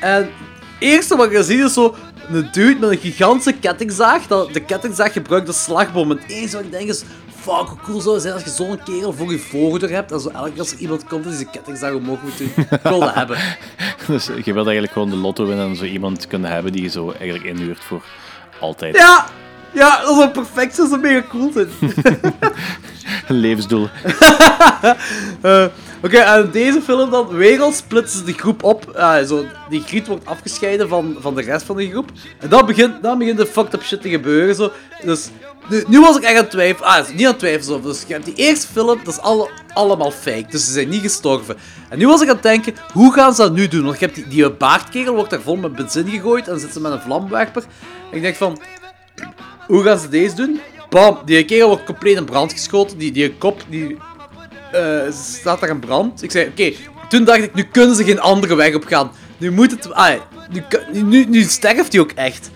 En 0.00 0.22
het 0.22 0.30
eerste 0.78 1.16
wat 1.16 1.30
je 1.30 1.42
ziet 1.42 1.60
is 1.64 1.72
zo 1.72 1.94
een 2.28 2.48
dude 2.52 2.80
met 2.80 2.90
een 2.90 2.98
gigantische 2.98 3.52
kettingzaag. 3.52 4.26
Dat 4.26 4.52
de 4.52 4.60
kettingzaag 4.60 5.12
gebruikt 5.12 5.46
als 5.48 5.62
slagboom. 5.62 6.10
En 6.10 6.16
het 6.18 6.30
enige 6.30 6.56
wat 6.56 6.64
ik 6.64 6.70
denk 6.72 6.88
is, 6.88 7.02
fuck, 7.40 7.68
hoe 7.68 7.78
cool 7.84 8.00
zou 8.00 8.14
het 8.14 8.22
zijn 8.22 8.34
als 8.34 8.44
je 8.44 8.50
zo'n 8.50 8.82
kerel 8.84 9.12
voor 9.12 9.30
je 9.30 9.38
voordeur 9.38 9.90
hebt. 9.90 10.12
En 10.12 10.20
zo 10.20 10.28
elke 10.28 10.50
keer 10.50 10.60
als 10.60 10.72
er 10.72 10.78
iemand 10.78 11.04
komt 11.04 11.24
die 11.24 11.32
zijn 11.32 11.50
kettingzaag 11.50 11.92
omhoog 11.92 12.22
moet 12.22 12.38
doen. 12.38 12.52
Ik 12.56 12.80
wil 12.90 13.00
dat 13.00 13.14
hebben. 13.14 13.38
Dus 14.06 14.26
je 14.26 14.52
wilt 14.52 14.66
eigenlijk 14.66 14.92
gewoon 14.92 15.10
de 15.10 15.16
lotto 15.16 15.46
winnen 15.46 15.68
en 15.68 15.76
zo 15.76 15.84
iemand 15.84 16.26
kunnen 16.26 16.50
hebben 16.50 16.72
die 16.72 16.82
je 16.82 16.88
zo 16.88 17.10
eigenlijk 17.10 17.44
inhuurt 17.44 17.84
voor 17.84 18.02
altijd. 18.60 18.96
Ja! 18.96 19.26
Ja, 19.72 20.00
dat 20.00 20.16
zou 20.16 20.28
perfect 20.28 20.74
zijn, 20.74 20.90
dat 20.90 21.00
zou 21.00 21.12
mega 21.12 21.26
cool 21.28 21.52
zijn. 21.52 21.68
Een 23.28 23.36
levensdoel. 23.36 23.88
Eh, 25.40 25.66
Oké, 26.02 26.16
en 26.16 26.44
in 26.44 26.50
deze 26.50 26.82
film 26.82 27.10
dan, 27.10 27.28
wereld 27.28 27.74
splitsen 27.74 28.18
ze 28.18 28.24
de 28.24 28.32
groep 28.32 28.62
op. 28.62 28.90
Ah, 28.96 29.26
zo, 29.26 29.44
die 29.68 29.82
griet 29.82 30.06
wordt 30.06 30.26
afgescheiden 30.26 30.88
van, 30.88 31.16
van 31.18 31.34
de 31.34 31.42
rest 31.42 31.66
van 31.66 31.76
de 31.76 31.90
groep. 31.90 32.10
En 32.38 32.48
dan 32.48 32.66
begint, 32.66 33.02
dan 33.02 33.18
begint 33.18 33.38
de 33.38 33.46
fucked 33.46 33.74
up 33.74 33.82
shit 33.82 34.02
te 34.02 34.08
gebeuren. 34.08 34.54
Zo. 34.54 34.72
Dus 35.04 35.28
nu, 35.68 35.84
nu 35.88 36.00
was 36.00 36.16
ik 36.16 36.22
echt 36.22 36.36
aan 36.36 36.42
het 36.42 36.50
twijfelen. 36.50 36.88
Ah, 36.88 37.08
niet 37.14 37.26
aan 37.26 37.36
twijfelen. 37.36 37.82
zo. 37.82 37.88
Dus 37.88 38.04
die 38.24 38.34
eerste 38.34 38.66
film, 38.66 39.00
dat 39.04 39.14
is 39.14 39.20
alle, 39.20 39.50
allemaal 39.74 40.10
fake. 40.10 40.46
Dus 40.50 40.64
ze 40.64 40.72
zijn 40.72 40.88
niet 40.88 41.00
gestorven. 41.00 41.56
En 41.88 41.98
nu 41.98 42.06
was 42.06 42.20
ik 42.20 42.28
aan 42.28 42.34
het 42.34 42.42
denken, 42.42 42.74
hoe 42.92 43.12
gaan 43.12 43.34
ze 43.34 43.42
dat 43.42 43.52
nu 43.52 43.68
doen? 43.68 43.84
Want 43.84 43.98
je 43.98 44.04
hebt 44.04 44.16
die, 44.16 44.28
die 44.28 44.50
baardkerel 44.50 45.14
wordt 45.14 45.30
daar 45.30 45.40
vol 45.40 45.56
met 45.56 45.76
benzine 45.76 46.10
gegooid. 46.10 46.44
En 46.44 46.50
dan 46.50 46.60
zit 46.60 46.72
ze 46.72 46.80
met 46.80 46.92
een 46.92 47.00
vlamwerper. 47.00 47.62
En 48.10 48.16
ik 48.16 48.22
denk 48.22 48.36
van, 48.36 48.60
hoe 49.66 49.82
gaan 49.82 49.98
ze 49.98 50.08
deze 50.08 50.34
doen? 50.34 50.60
Bam, 50.88 51.18
die 51.24 51.44
kerel 51.44 51.68
wordt 51.68 51.84
compleet 51.84 52.16
in 52.16 52.24
brand 52.24 52.52
geschoten. 52.52 52.98
Die, 52.98 53.12
die 53.12 53.34
kop, 53.34 53.64
die 53.68 53.96
eh, 54.72 55.00
staat 55.10 55.60
daar 55.60 55.70
in 55.70 55.78
brand. 55.78 56.22
Ik 56.22 56.30
zei, 56.30 56.48
oké, 56.48 56.72
toen 57.08 57.24
dacht 57.24 57.42
ik, 57.42 57.54
nu 57.54 57.62
kunnen 57.62 57.96
ze 57.96 58.04
geen 58.04 58.20
andere 58.20 58.54
weg 58.54 58.74
op 58.74 58.84
gaan. 58.84 59.10
Nu 59.38 59.50
moet 59.50 59.70
het, 59.70 59.92
ah, 59.92 60.20
nu, 60.92 61.02
nu, 61.02 61.24
nu 61.24 61.42
sterft 61.42 61.92
hij 61.92 62.00
ook 62.00 62.12
echt. 62.12 62.50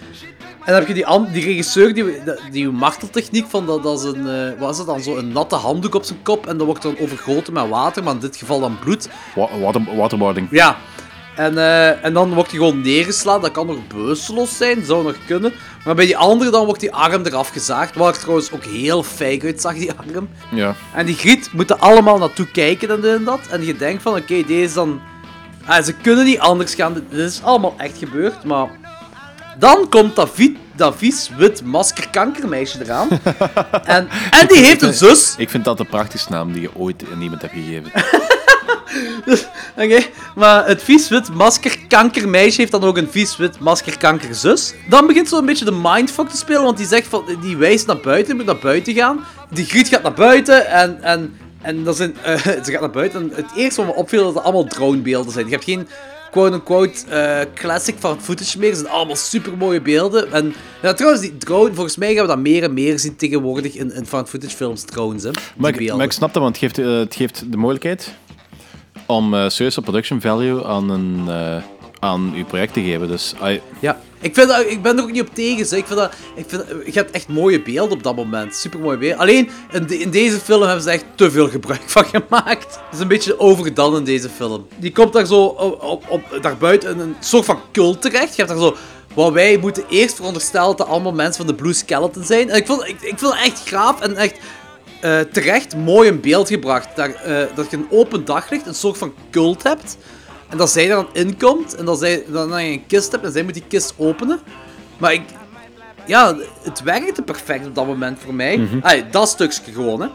En 0.64 0.72
dan 0.72 0.74
heb 0.74 0.88
je 0.88 0.94
die, 0.94 1.30
die 1.32 1.44
regisseur, 1.44 1.94
die, 1.94 2.04
die, 2.50 2.70
marteltechniek 2.70 3.46
van 3.48 3.66
dat, 3.66 3.82
dat 3.82 3.98
is 3.98 4.04
een, 4.04 4.28
eh, 4.28 4.60
wat 4.60 4.70
is 4.70 4.78
het 4.78 4.86
dan, 4.86 5.00
zo 5.00 5.16
een 5.16 5.32
natte 5.32 5.54
handdoek 5.54 5.94
op 5.94 6.04
zijn 6.04 6.22
kop 6.22 6.46
en 6.46 6.56
dat 6.56 6.66
wordt 6.66 6.82
dan 6.82 6.98
overgoten 6.98 7.52
met 7.52 7.68
water, 7.68 8.02
maar 8.02 8.14
in 8.14 8.20
dit 8.20 8.36
geval 8.36 8.60
dan 8.60 8.78
bloed. 8.78 9.08
Wa- 9.34 9.58
water, 9.58 9.96
waterboarding. 9.96 10.48
Ja. 10.50 10.76
En, 11.36 11.58
eh, 11.58 12.04
en 12.04 12.12
dan 12.12 12.34
wordt 12.34 12.50
hij 12.50 12.58
gewoon 12.58 12.80
neergeslagen. 12.80 13.40
Dat 13.42 13.50
kan 13.50 13.66
nog 13.66 13.86
bewusteloos 13.86 14.56
zijn, 14.56 14.84
zou 14.84 15.04
nog 15.04 15.16
kunnen. 15.26 15.52
Maar 15.84 15.94
bij 15.94 16.06
die 16.06 16.16
andere 16.16 16.50
dan 16.50 16.64
wordt 16.64 16.80
die 16.80 16.92
arm 16.92 17.26
eraf 17.26 17.48
gezaagd. 17.48 17.94
Waar 17.94 18.18
trouwens 18.18 18.52
ook 18.52 18.64
heel 18.64 19.02
fake 19.02 19.46
uitzag, 19.46 19.74
die 19.74 19.92
arm. 19.92 20.28
Ja. 20.50 20.74
En 20.94 21.06
die 21.06 21.14
griet 21.14 21.52
moeten 21.52 21.80
allemaal 21.80 22.18
naartoe 22.18 22.46
kijken 22.46 22.90
en 22.90 23.00
dit 23.00 23.14
en 23.16 23.24
dat. 23.24 23.40
En 23.50 23.64
je 23.64 23.76
denkt 23.76 24.02
van, 24.02 24.16
oké, 24.16 24.44
deze 24.46 24.74
dan... 24.74 25.00
Ah, 25.64 25.82
ze 25.82 25.92
kunnen 25.92 26.24
niet 26.24 26.38
anders 26.38 26.74
gaan. 26.74 26.94
Dit 26.94 27.18
is 27.18 27.42
allemaal 27.42 27.74
echt 27.76 27.98
gebeurd, 27.98 28.44
maar... 28.44 28.81
Dan 29.58 29.88
komt 29.88 30.16
dat, 30.16 30.30
vi- 30.32 30.58
dat 30.76 30.94
vies 30.96 31.30
wit 31.36 31.64
maskerkankermeisje 31.64 32.78
eraan. 32.82 33.08
en, 33.84 34.08
en 34.30 34.46
die 34.46 34.58
heeft 34.64 34.82
een 34.82 34.94
zus. 34.94 35.34
Ik 35.38 35.50
vind 35.50 35.64
dat 35.64 35.78
de 35.78 35.84
prachtigste 35.84 36.32
naam 36.32 36.52
die 36.52 36.62
je 36.62 36.70
ooit 36.74 37.04
aan 37.12 37.20
iemand 37.20 37.42
hebt 37.42 37.54
gegeven. 37.54 37.90
Oké, 39.76 40.02
maar 40.34 40.66
het 40.66 40.82
vies-wit 40.82 41.34
maskerkankermeisje 41.34 42.60
heeft 42.60 42.72
dan 42.72 42.84
ook 42.84 42.96
een 42.96 43.08
vies-wit 43.10 43.58
maskerkankerzus. 43.58 44.74
Dan 44.88 45.06
begint 45.06 45.28
zo 45.28 45.38
een 45.38 45.46
beetje 45.46 45.64
de 45.64 45.78
mindfuck 45.82 46.28
te 46.28 46.36
spelen, 46.36 46.62
want 46.62 46.76
die 46.76 46.86
zegt 46.86 47.06
van, 47.06 47.24
die 47.40 47.56
wijst 47.56 47.86
naar 47.86 47.96
buiten, 48.00 48.36
moet 48.36 48.46
naar 48.46 48.58
buiten 48.58 48.94
gaan. 48.94 49.24
Die 49.50 49.64
Griet 49.64 49.88
gaat 49.88 50.02
naar 50.02 50.12
buiten 50.12 50.66
en, 50.66 51.02
en, 51.02 51.36
en 51.62 51.84
dat 51.84 51.96
zijn, 51.96 52.16
eh, 52.22 52.36
ze 52.64 52.70
gaat 52.70 52.80
naar 52.80 52.90
buiten. 52.90 53.20
En 53.20 53.32
het 53.36 53.50
eerste 53.56 53.84
wat 53.84 53.94
me 53.94 54.00
opviel, 54.00 54.24
dat 54.24 54.34
het 54.34 54.42
allemaal 54.42 54.64
dronebeelden 54.64 55.32
zijn. 55.32 55.44
Je 55.44 55.52
hebt 55.52 55.64
geen 55.64 55.88
quote-unquote 56.32 57.06
eh, 57.08 57.40
classic 57.54 57.94
van 57.98 58.20
footage 58.20 58.58
meer. 58.58 58.68
Het 58.68 58.78
zijn 58.78 58.90
allemaal 58.92 59.16
super 59.16 59.56
mooie 59.56 59.80
beelden. 59.80 60.32
En 60.32 60.54
ja, 60.82 60.92
trouwens, 60.92 61.22
die 61.22 61.36
drone, 61.38 61.74
volgens 61.74 61.96
mij 61.96 62.14
gaan 62.14 62.22
we 62.22 62.28
dat 62.28 62.38
meer 62.38 62.62
en 62.62 62.74
meer 62.74 62.98
zien 62.98 63.16
tegenwoordig 63.16 63.74
in, 63.74 63.92
in 63.94 64.06
fan 64.06 64.26
footage 64.28 64.56
films, 64.56 64.82
drones. 64.82 65.22
Hè, 65.22 65.30
Maar 65.56 65.80
ik, 65.80 65.94
maar 65.94 66.04
ik 66.04 66.12
snap 66.12 66.32
dat, 66.32 66.42
want 66.42 66.60
het 66.60 66.64
geeft, 66.64 66.78
eh, 66.88 66.98
het 66.98 67.14
geeft 67.14 67.44
de 67.50 67.56
mogelijkheid 67.56 68.14
om 69.06 69.34
eh 69.34 69.48
serieuze 69.48 69.80
production 69.80 70.20
value 70.20 70.64
aan, 70.64 70.90
een, 70.90 71.30
aan 71.98 72.32
uw 72.36 72.44
project 72.44 72.72
te 72.72 72.82
geven. 72.82 73.08
Dus, 73.08 73.34
ai, 73.40 73.60
Ja, 73.80 74.00
ik, 74.22 74.34
vind 74.34 74.50
ik 74.68 74.82
ben 74.82 74.96
er 74.96 75.02
ook 75.02 75.10
niet 75.12 75.20
op 75.20 75.34
tegen. 75.34 75.58
Ik 75.78 75.86
vind 75.86 75.98
dat, 75.98 76.12
ik 76.34 76.44
vind, 76.46 76.64
je 76.84 76.92
hebt 76.92 77.10
echt 77.10 77.28
mooie 77.28 77.62
beelden 77.62 77.96
op 77.96 78.02
dat 78.02 78.16
moment. 78.16 78.54
Super 78.56 78.80
mooie 78.80 78.96
beelden. 78.98 79.18
Alleen 79.18 79.50
in, 79.72 79.86
de- 79.86 79.98
in 79.98 80.10
deze 80.10 80.38
film 80.40 80.62
hebben 80.62 80.82
ze 80.82 80.90
echt 80.90 81.04
te 81.14 81.30
veel 81.30 81.48
gebruik 81.48 81.82
van 81.86 82.04
gemaakt. 82.04 82.74
Het 82.74 82.92
is 82.94 82.98
een 82.98 83.08
beetje 83.08 83.38
overdone 83.40 83.98
in 83.98 84.04
deze 84.04 84.28
film. 84.28 84.66
Die 84.78 84.92
komt 84.92 85.12
daar 85.12 85.26
zo 85.26 85.44
op, 85.44 86.04
op, 86.08 86.38
daar 86.42 86.56
buiten 86.56 86.98
een 86.98 87.16
soort 87.20 87.44
van 87.44 87.58
cult 87.72 88.02
terecht. 88.02 88.36
Je 88.36 88.42
hebt 88.44 88.48
daar 88.48 88.58
zo. 88.68 88.76
Wat 89.14 89.32
wij 89.32 89.56
moeten 89.58 89.84
eerst 89.88 90.14
veronderstellen 90.14 90.76
dat 90.76 90.86
allemaal 90.86 91.12
mensen 91.12 91.44
van 91.44 91.46
de 91.46 91.62
Blue 91.62 91.72
Skeleton 91.72 92.24
zijn. 92.24 92.50
En 92.50 92.56
ik 92.56 92.66
vond, 92.66 92.88
ik, 92.88 93.00
ik 93.02 93.20
echt 93.20 93.68
gaaf 93.68 94.00
en 94.00 94.16
echt 94.16 94.38
eh, 95.00 95.20
terecht 95.20 95.76
mooi 95.76 96.08
in 96.08 96.20
beeld 96.20 96.48
gebracht. 96.48 96.96
Dat, 96.96 97.10
eh, 97.14 97.36
dat 97.54 97.70
je 97.70 97.76
een 97.76 97.86
open 97.90 98.24
daglicht, 98.24 98.66
een 98.66 98.74
soort 98.74 98.98
van 98.98 99.12
cult 99.30 99.62
hebt. 99.62 99.96
En 100.52 100.58
dat 100.58 100.70
zij 100.70 100.82
er 100.90 100.94
dan 100.94 101.08
in 101.12 101.36
komt 101.38 101.74
en 101.74 101.84
dat, 101.84 101.98
zij, 101.98 102.24
dan, 102.28 102.48
je 102.48 102.70
een 102.72 102.86
kist 102.86 103.12
hebt 103.12 103.24
en 103.24 103.32
zij 103.32 103.42
moet 103.42 103.54
die 103.54 103.64
kist 103.68 103.94
openen. 103.96 104.40
Maar 104.98 105.12
ik... 105.12 105.22
Ja, 106.06 106.36
het 106.62 106.82
werkte 106.82 107.22
perfect 107.22 107.66
op 107.66 107.74
dat 107.74 107.86
moment 107.86 108.18
voor 108.24 108.34
mij. 108.34 108.68
Allee, 108.82 109.08
dat 109.10 109.28
stukje 109.28 109.72
gewoon, 109.72 110.00
hè. 110.00 110.08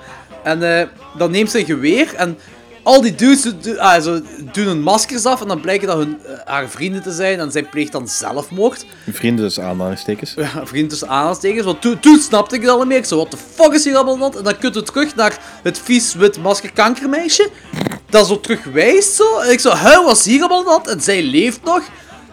En 0.44 0.80
eh, 0.80 0.88
dan 1.18 1.32
neemt 1.32 1.52
ze 1.52 1.60
een 1.60 1.66
geweer 1.66 2.14
en 2.16 2.38
al 2.84 3.02
die 3.02 3.16
dudes 3.16 3.42
do- 3.62 3.76
ah, 3.76 4.02
zo, 4.02 4.22
doen 4.52 4.66
hun 4.66 4.82
maskers 4.82 5.26
af 5.26 5.42
en 5.42 5.48
dan 5.48 5.62
blijken 5.62 5.88
dat 5.88 5.98
hun, 5.98 6.20
eh, 6.26 6.34
haar 6.46 6.70
vrienden 6.70 7.02
te 7.02 7.12
zijn 7.12 7.40
en 7.40 7.52
zij 7.52 7.64
pleegt 7.64 7.92
dan 7.92 8.08
zelfmoord. 8.08 8.86
vrienden 9.12 9.46
dus 9.46 9.60
aanhalingstekens. 9.60 10.34
Ja, 10.36 10.66
vriend 10.66 10.90
tussen 10.90 11.08
aanhalingstekens. 11.10 11.66
Want 11.66 11.82
toen, 11.82 12.00
toen 12.00 12.20
snapte 12.20 12.56
ik 12.56 12.62
het 12.62 12.70
al 12.70 12.86
meer. 12.86 12.98
Ik 12.98 13.06
zo, 13.06 13.16
what 13.16 13.32
the 13.32 13.38
fuck 13.38 13.74
is 13.74 13.84
hier 13.84 13.96
allemaal 13.96 14.14
aan 14.14 14.20
de 14.20 14.24
hand? 14.26 14.36
En 14.38 14.44
dan 14.44 14.58
kunt 14.58 14.76
we 14.76 14.84
terug 14.84 15.16
naar 15.16 15.40
het 15.64 15.80
vies 15.80 16.14
wit 16.14 16.38
maskerkankermeisje. 16.42 17.50
Dat 18.10 18.28
zo 18.28 18.40
terug 18.40 18.64
wijst 18.64 19.14
zo. 19.14 19.40
En 19.40 19.52
ik 19.52 19.60
zo, 19.60 20.04
wat 20.04 20.18
is 20.18 20.26
hier 20.26 20.40
allemaal 20.40 20.66
hand? 20.66 20.88
En 20.88 21.02
zij 21.02 21.24
leeft 21.24 21.64
nog. 21.64 21.82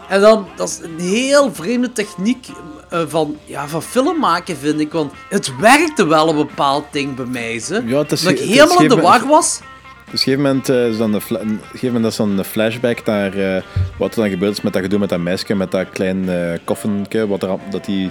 En 0.09 0.21
dan, 0.21 0.47
dat 0.57 0.69
is 0.69 0.79
een 0.83 1.01
heel 1.01 1.55
vreemde 1.55 1.93
techniek 1.93 2.47
eh, 2.91 3.03
van, 3.09 3.37
ja, 3.45 3.69
van 3.69 3.83
film 3.83 4.19
maken, 4.19 4.57
vind 4.57 4.81
ik. 4.81 4.93
Want 4.93 5.13
het 5.29 5.57
werkte 5.57 6.07
wel 6.07 6.29
een 6.29 6.37
bepaald 6.37 6.85
ding 6.91 7.15
bij 7.15 7.27
mij, 7.27 7.59
ze. 7.59 7.83
Ja, 7.87 8.03
dat 8.03 8.23
ik 8.23 8.39
helemaal 8.39 8.83
in 8.83 8.89
de 8.89 9.01
war 9.01 9.27
was. 9.27 9.59
Dus 9.59 9.63
op 10.07 10.13
een 10.13 10.19
gegeven 10.19 10.43
moment 10.43 10.69
eh, 10.69 10.89
is 10.89 10.97
dan 10.97 11.15
een, 11.15 11.23
een 11.29 11.61
gegeven 11.63 11.93
moment 11.93 12.07
is 12.13 12.17
dan 12.17 12.39
een 12.39 12.45
flashback 12.45 13.05
naar 13.05 13.57
eh, 13.57 13.63
wat 13.99 14.15
er 14.15 14.21
dan 14.21 14.31
gebeurd 14.31 14.53
is 14.53 14.61
met 14.61 14.73
dat 14.73 14.83
gedoe 14.83 14.99
met 14.99 15.09
dat 15.09 15.19
meisje, 15.19 15.55
met 15.55 15.71
dat 15.71 15.91
klein 15.91 16.29
koffertje, 16.65 17.27
wat 17.27 17.43
er, 17.43 17.59
dat 17.71 17.85
die 17.85 18.11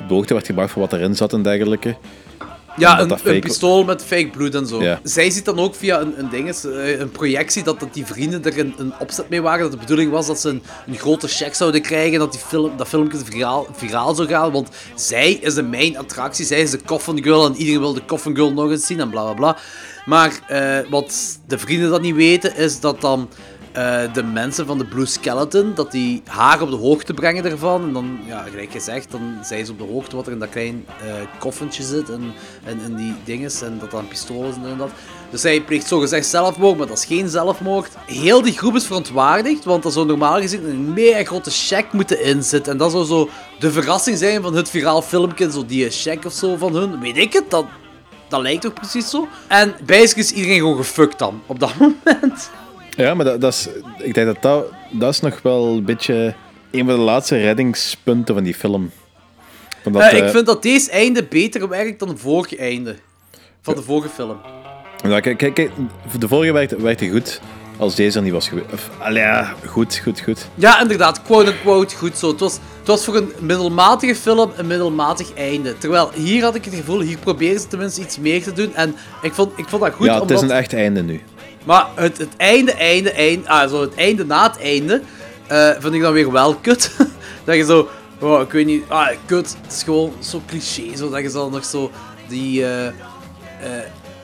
op 0.00 0.08
de 0.08 0.14
hoogte 0.14 0.34
werd 0.34 0.46
gebracht 0.46 0.70
voor 0.70 0.82
wat 0.82 0.92
erin 0.92 1.14
zat 1.16 1.32
en 1.32 1.42
dergelijke. 1.42 1.96
Ja, 2.78 3.00
een, 3.00 3.18
een 3.24 3.40
pistool 3.40 3.84
met 3.84 4.04
fake 4.04 4.28
bloed 4.28 4.54
en 4.54 4.66
zo. 4.66 4.82
Ja. 4.82 5.00
Zij 5.02 5.30
ziet 5.30 5.44
dan 5.44 5.58
ook 5.58 5.74
via 5.74 6.00
een, 6.00 6.18
een, 6.18 6.28
ding, 6.28 6.50
eh, 6.50 6.98
een 6.98 7.10
projectie 7.10 7.62
dat, 7.62 7.80
dat 7.80 7.94
die 7.94 8.06
vrienden 8.06 8.44
er 8.44 8.58
een, 8.58 8.74
een 8.78 8.92
opzet 8.98 9.28
mee 9.28 9.42
waren. 9.42 9.62
Dat 9.62 9.72
de 9.72 9.78
bedoeling 9.78 10.10
was 10.10 10.26
dat 10.26 10.40
ze 10.40 10.48
een, 10.48 10.62
een 10.86 10.98
grote 10.98 11.28
check 11.28 11.54
zouden 11.54 11.82
krijgen. 11.82 12.18
Dat 12.18 12.32
die 12.32 12.40
film, 12.40 12.76
dat 12.76 12.88
filmpje 12.88 13.18
viraal, 13.24 13.66
viraal 13.72 14.14
zou 14.14 14.28
gaan. 14.28 14.52
Want 14.52 14.68
zij 14.94 15.32
is 15.32 15.54
de 15.54 15.62
main 15.62 15.98
attractie. 15.98 16.44
Zij 16.44 16.60
is 16.60 16.70
de 16.70 16.80
Coffin 16.86 17.22
Girl. 17.22 17.46
En 17.46 17.56
iedereen 17.56 17.80
wil 17.80 17.94
de 17.94 18.04
Coffin 18.04 18.34
Girl 18.36 18.52
nog 18.52 18.70
eens 18.70 18.86
zien 18.86 19.00
en 19.00 19.10
bla 19.10 19.22
bla 19.22 19.34
bla. 19.34 19.56
Maar 20.06 20.40
eh, 20.46 20.90
wat 20.90 21.38
de 21.46 21.58
vrienden 21.58 21.90
dat 21.90 22.00
niet 22.00 22.14
weten, 22.14 22.56
is 22.56 22.80
dat 22.80 23.00
dan 23.00 23.28
eh, 23.78 24.12
de 24.12 24.22
mensen 24.22 24.66
van 24.66 24.78
de 24.78 24.84
Blue 24.84 25.06
Skeleton, 25.06 25.72
dat 25.74 25.92
die 25.92 26.22
haar 26.26 26.62
op 26.62 26.70
de 26.70 26.76
hoogte 26.76 27.14
brengen 27.14 27.44
ervan. 27.44 27.82
En 27.82 27.92
dan, 27.92 28.18
ja, 28.26 28.42
gelijk 28.50 28.72
gezegd, 28.72 29.10
dan 29.10 29.38
zijn 29.42 29.66
ze 29.66 29.72
op 29.72 29.78
de 29.78 29.84
hoogte 29.84 30.16
wat 30.16 30.26
er 30.26 30.32
in 30.32 30.38
dat 30.38 30.48
klein 30.48 30.86
eh 31.00 31.38
koffentje 31.38 31.82
zit 31.82 32.10
en, 32.10 32.32
en 32.64 32.80
in 32.80 32.96
die 32.96 33.14
dinges. 33.24 33.62
En 33.62 33.78
dat 33.78 33.90
dan 33.90 34.08
pistolen 34.08 34.48
is 34.48 34.56
en 34.56 34.66
en 34.66 34.76
dat. 34.76 34.90
Dus 35.30 35.40
zij 35.40 35.60
pleegt 35.60 35.86
zogezegd 35.86 36.26
zelfmoord, 36.26 36.78
maar 36.78 36.86
dat 36.86 36.98
is 36.98 37.04
geen 37.04 37.28
zelfmoord. 37.28 37.90
Heel 38.06 38.42
die 38.42 38.58
groep 38.58 38.74
is 38.74 38.86
verontwaardigd, 38.86 39.64
want 39.64 39.84
er 39.84 39.90
zou 39.90 40.06
normaal 40.06 40.40
gezien 40.40 40.68
een 40.68 40.92
mega 40.92 41.24
grote 41.24 41.50
check 41.50 41.92
moeten 41.92 42.22
inzitten. 42.22 42.72
En 42.72 42.78
dat 42.78 42.90
zou 42.90 43.04
zo 43.04 43.28
de 43.58 43.72
verrassing 43.72 44.18
zijn 44.18 44.42
van 44.42 44.54
het 44.54 44.70
viraal 44.70 45.02
filmpje, 45.02 45.52
zo 45.52 45.66
die 45.66 45.90
check 45.90 46.24
of 46.24 46.32
zo 46.32 46.56
van 46.56 46.74
hun. 46.74 47.00
Weet 47.00 47.16
ik 47.16 47.32
het, 47.32 47.50
dat, 47.50 47.64
dat 48.28 48.40
lijkt 48.40 48.62
toch 48.62 48.72
precies 48.72 49.10
zo. 49.10 49.28
En 49.46 49.74
basically 49.86 50.24
is 50.24 50.32
iedereen 50.32 50.58
gewoon 50.58 50.76
gefukt 50.76 51.18
dan, 51.18 51.42
op 51.46 51.60
dat 51.60 51.74
moment. 52.04 52.50
Ja, 52.98 53.14
maar 53.14 53.24
dat, 53.24 53.40
dat 53.40 53.52
is, 53.52 53.68
ik 53.98 54.14
denk 54.14 54.26
dat, 54.26 54.42
dat 54.42 54.72
dat 54.90 55.12
is 55.12 55.20
nog 55.20 55.42
wel 55.42 55.66
een 55.66 55.84
beetje 55.84 56.34
een 56.70 56.86
van 56.86 56.94
de 56.94 57.02
laatste 57.02 57.36
reddingspunten 57.36 58.34
van 58.34 58.44
die 58.44 58.54
film. 58.54 58.90
Eh, 59.94 60.12
ik 60.12 60.22
eh, 60.22 60.30
vind 60.30 60.46
dat 60.46 60.62
deze 60.62 60.90
einde 60.90 61.24
beter 61.24 61.68
werkt 61.68 61.98
dan 61.98 62.08
het 62.08 62.20
vorige 62.20 62.56
einde. 62.56 62.96
Van 63.62 63.74
de 63.74 63.82
vorige 63.82 64.08
film. 64.08 64.36
Ja, 65.02 65.20
kijk, 65.20 65.38
kijk, 65.38 65.54
kijk, 65.54 65.70
de 66.18 66.28
vorige 66.28 66.52
werkte, 66.52 66.82
werkte 66.82 67.10
goed 67.10 67.40
als 67.76 67.94
deze 67.94 68.18
er 68.18 68.24
niet 68.24 68.32
was 68.32 68.48
geweest. 68.48 68.68
Allee, 68.98 69.22
ja, 69.22 69.54
goed, 69.66 70.00
goed, 70.02 70.20
goed. 70.20 70.48
Ja, 70.54 70.80
inderdaad, 70.80 71.22
quote-unquote 71.22 71.96
goed 71.96 72.18
zo. 72.18 72.28
Het 72.28 72.40
was, 72.40 72.52
het 72.78 72.86
was 72.86 73.04
voor 73.04 73.16
een 73.16 73.32
middelmatige 73.40 74.14
film 74.14 74.50
een 74.56 74.66
middelmatig 74.66 75.34
einde. 75.34 75.78
Terwijl 75.78 76.10
hier 76.14 76.42
had 76.42 76.54
ik 76.54 76.64
het 76.64 76.74
gevoel, 76.74 77.00
hier 77.00 77.18
proberen 77.18 77.60
ze 77.60 77.66
tenminste 77.66 78.00
iets 78.00 78.18
meer 78.18 78.42
te 78.42 78.52
doen. 78.52 78.74
En 78.74 78.94
ik 79.22 79.32
vond, 79.32 79.58
ik 79.58 79.68
vond 79.68 79.82
dat 79.82 79.92
goed, 79.92 80.06
ja, 80.06 80.12
het 80.12 80.22
omdat... 80.22 80.42
is 80.42 80.50
een 80.50 80.56
echt 80.56 80.72
einde 80.72 81.02
nu. 81.02 81.22
Maar 81.64 81.86
het, 81.94 82.18
het 82.18 82.36
einde, 82.36 82.72
einde, 82.72 83.10
einde... 83.10 83.48
Ah, 83.48 83.70
zo 83.70 83.80
het 83.80 83.94
einde 83.94 84.24
na 84.24 84.42
het 84.42 84.58
einde 84.58 85.02
eh, 85.46 85.70
vind 85.78 85.94
ik 85.94 86.00
dan 86.00 86.12
weer 86.12 86.32
wel 86.32 86.54
kut. 86.54 86.90
dat 87.44 87.56
je 87.56 87.64
zo... 87.64 87.88
Oh, 88.20 88.40
ik 88.40 88.52
weet 88.52 88.66
niet... 88.66 88.84
Ah, 88.88 89.08
kut. 89.26 89.56
Het 89.62 89.72
is 89.72 89.82
gewoon 89.82 90.12
zo 90.20 90.42
cliché. 90.46 90.96
Zo, 90.96 91.10
dat 91.10 91.20
je 91.22 91.30
zo 91.30 91.50
nog 91.50 91.64
zo 91.64 91.90
die... 92.28 92.64
eh, 92.64 92.92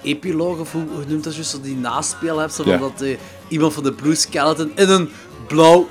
epiloog, 0.02 0.58
of 0.58 0.72
hoe, 0.72 0.84
hoe 0.94 1.04
noemt 1.06 1.24
dat 1.24 1.34
juist? 1.34 1.50
Zo 1.50 1.60
die 1.60 1.76
naspeel 1.76 2.38
hebt. 2.38 2.54
Zo 2.54 2.62
van 2.62 2.72
Ja. 2.72 2.78
dat 2.78 3.00
eh, 3.00 3.16
iemand 3.48 3.72
van 3.74 3.82
de 3.82 3.92
Blue 3.92 4.14
Skeleton 4.14 4.72
in 4.74 4.88
een 4.88 5.10
blauw 5.46 5.88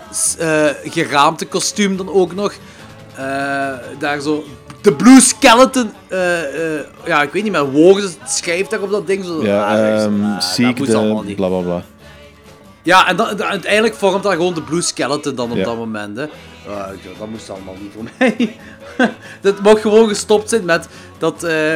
geraamte 0.83 1.45
kostuum 1.45 1.97
dan 1.97 2.09
ook 2.09 2.33
nog... 2.33 2.53
daar 3.99 4.19
zo... 4.21 4.43
De 4.83 4.93
Blue 4.93 5.21
Skeleton... 5.21 5.91
eh, 6.07 6.75
eh, 6.77 6.83
ja, 7.05 7.21
ik 7.21 7.31
weet 7.31 7.43
niet 7.43 7.51
meer 7.51 7.71
woorden 7.71 8.11
schrijft 8.27 8.69
daar 8.69 8.81
op 8.81 8.89
dat 8.91 9.07
ding. 9.07 9.25
Zo, 9.25 9.43
Ja, 9.45 10.09
moet 10.75 10.93
allemaal 10.93 11.23
niet. 11.23 11.35
bla 11.35 11.47
bla 11.47 11.59
bla. 11.59 11.83
Ja, 12.81 13.07
en 13.07 13.15
dan, 13.15 13.43
uiteindelijk 13.43 13.95
vormt 13.95 14.23
dat 14.23 14.31
gewoon 14.33 14.53
de 14.53 14.61
Blue 14.61 14.81
Skeleton 14.81 15.35
dan 15.35 15.51
op 15.51 15.57
Ja. 15.57 15.63
dat 15.63 15.75
moment. 15.77 16.17
Hè. 16.17 16.25
Dat- 17.01 17.29
moest 17.29 17.49
allemaal 17.49 17.75
niet 17.81 17.91
voor 17.95 18.03
mij. 18.17 18.55
dat 19.41 19.61
mag 19.61 19.81
gewoon 19.81 20.07
gestopt 20.07 20.49
zijn 20.49 20.65
met 20.65 20.87
dat 21.17 21.43
eh, 21.43 21.75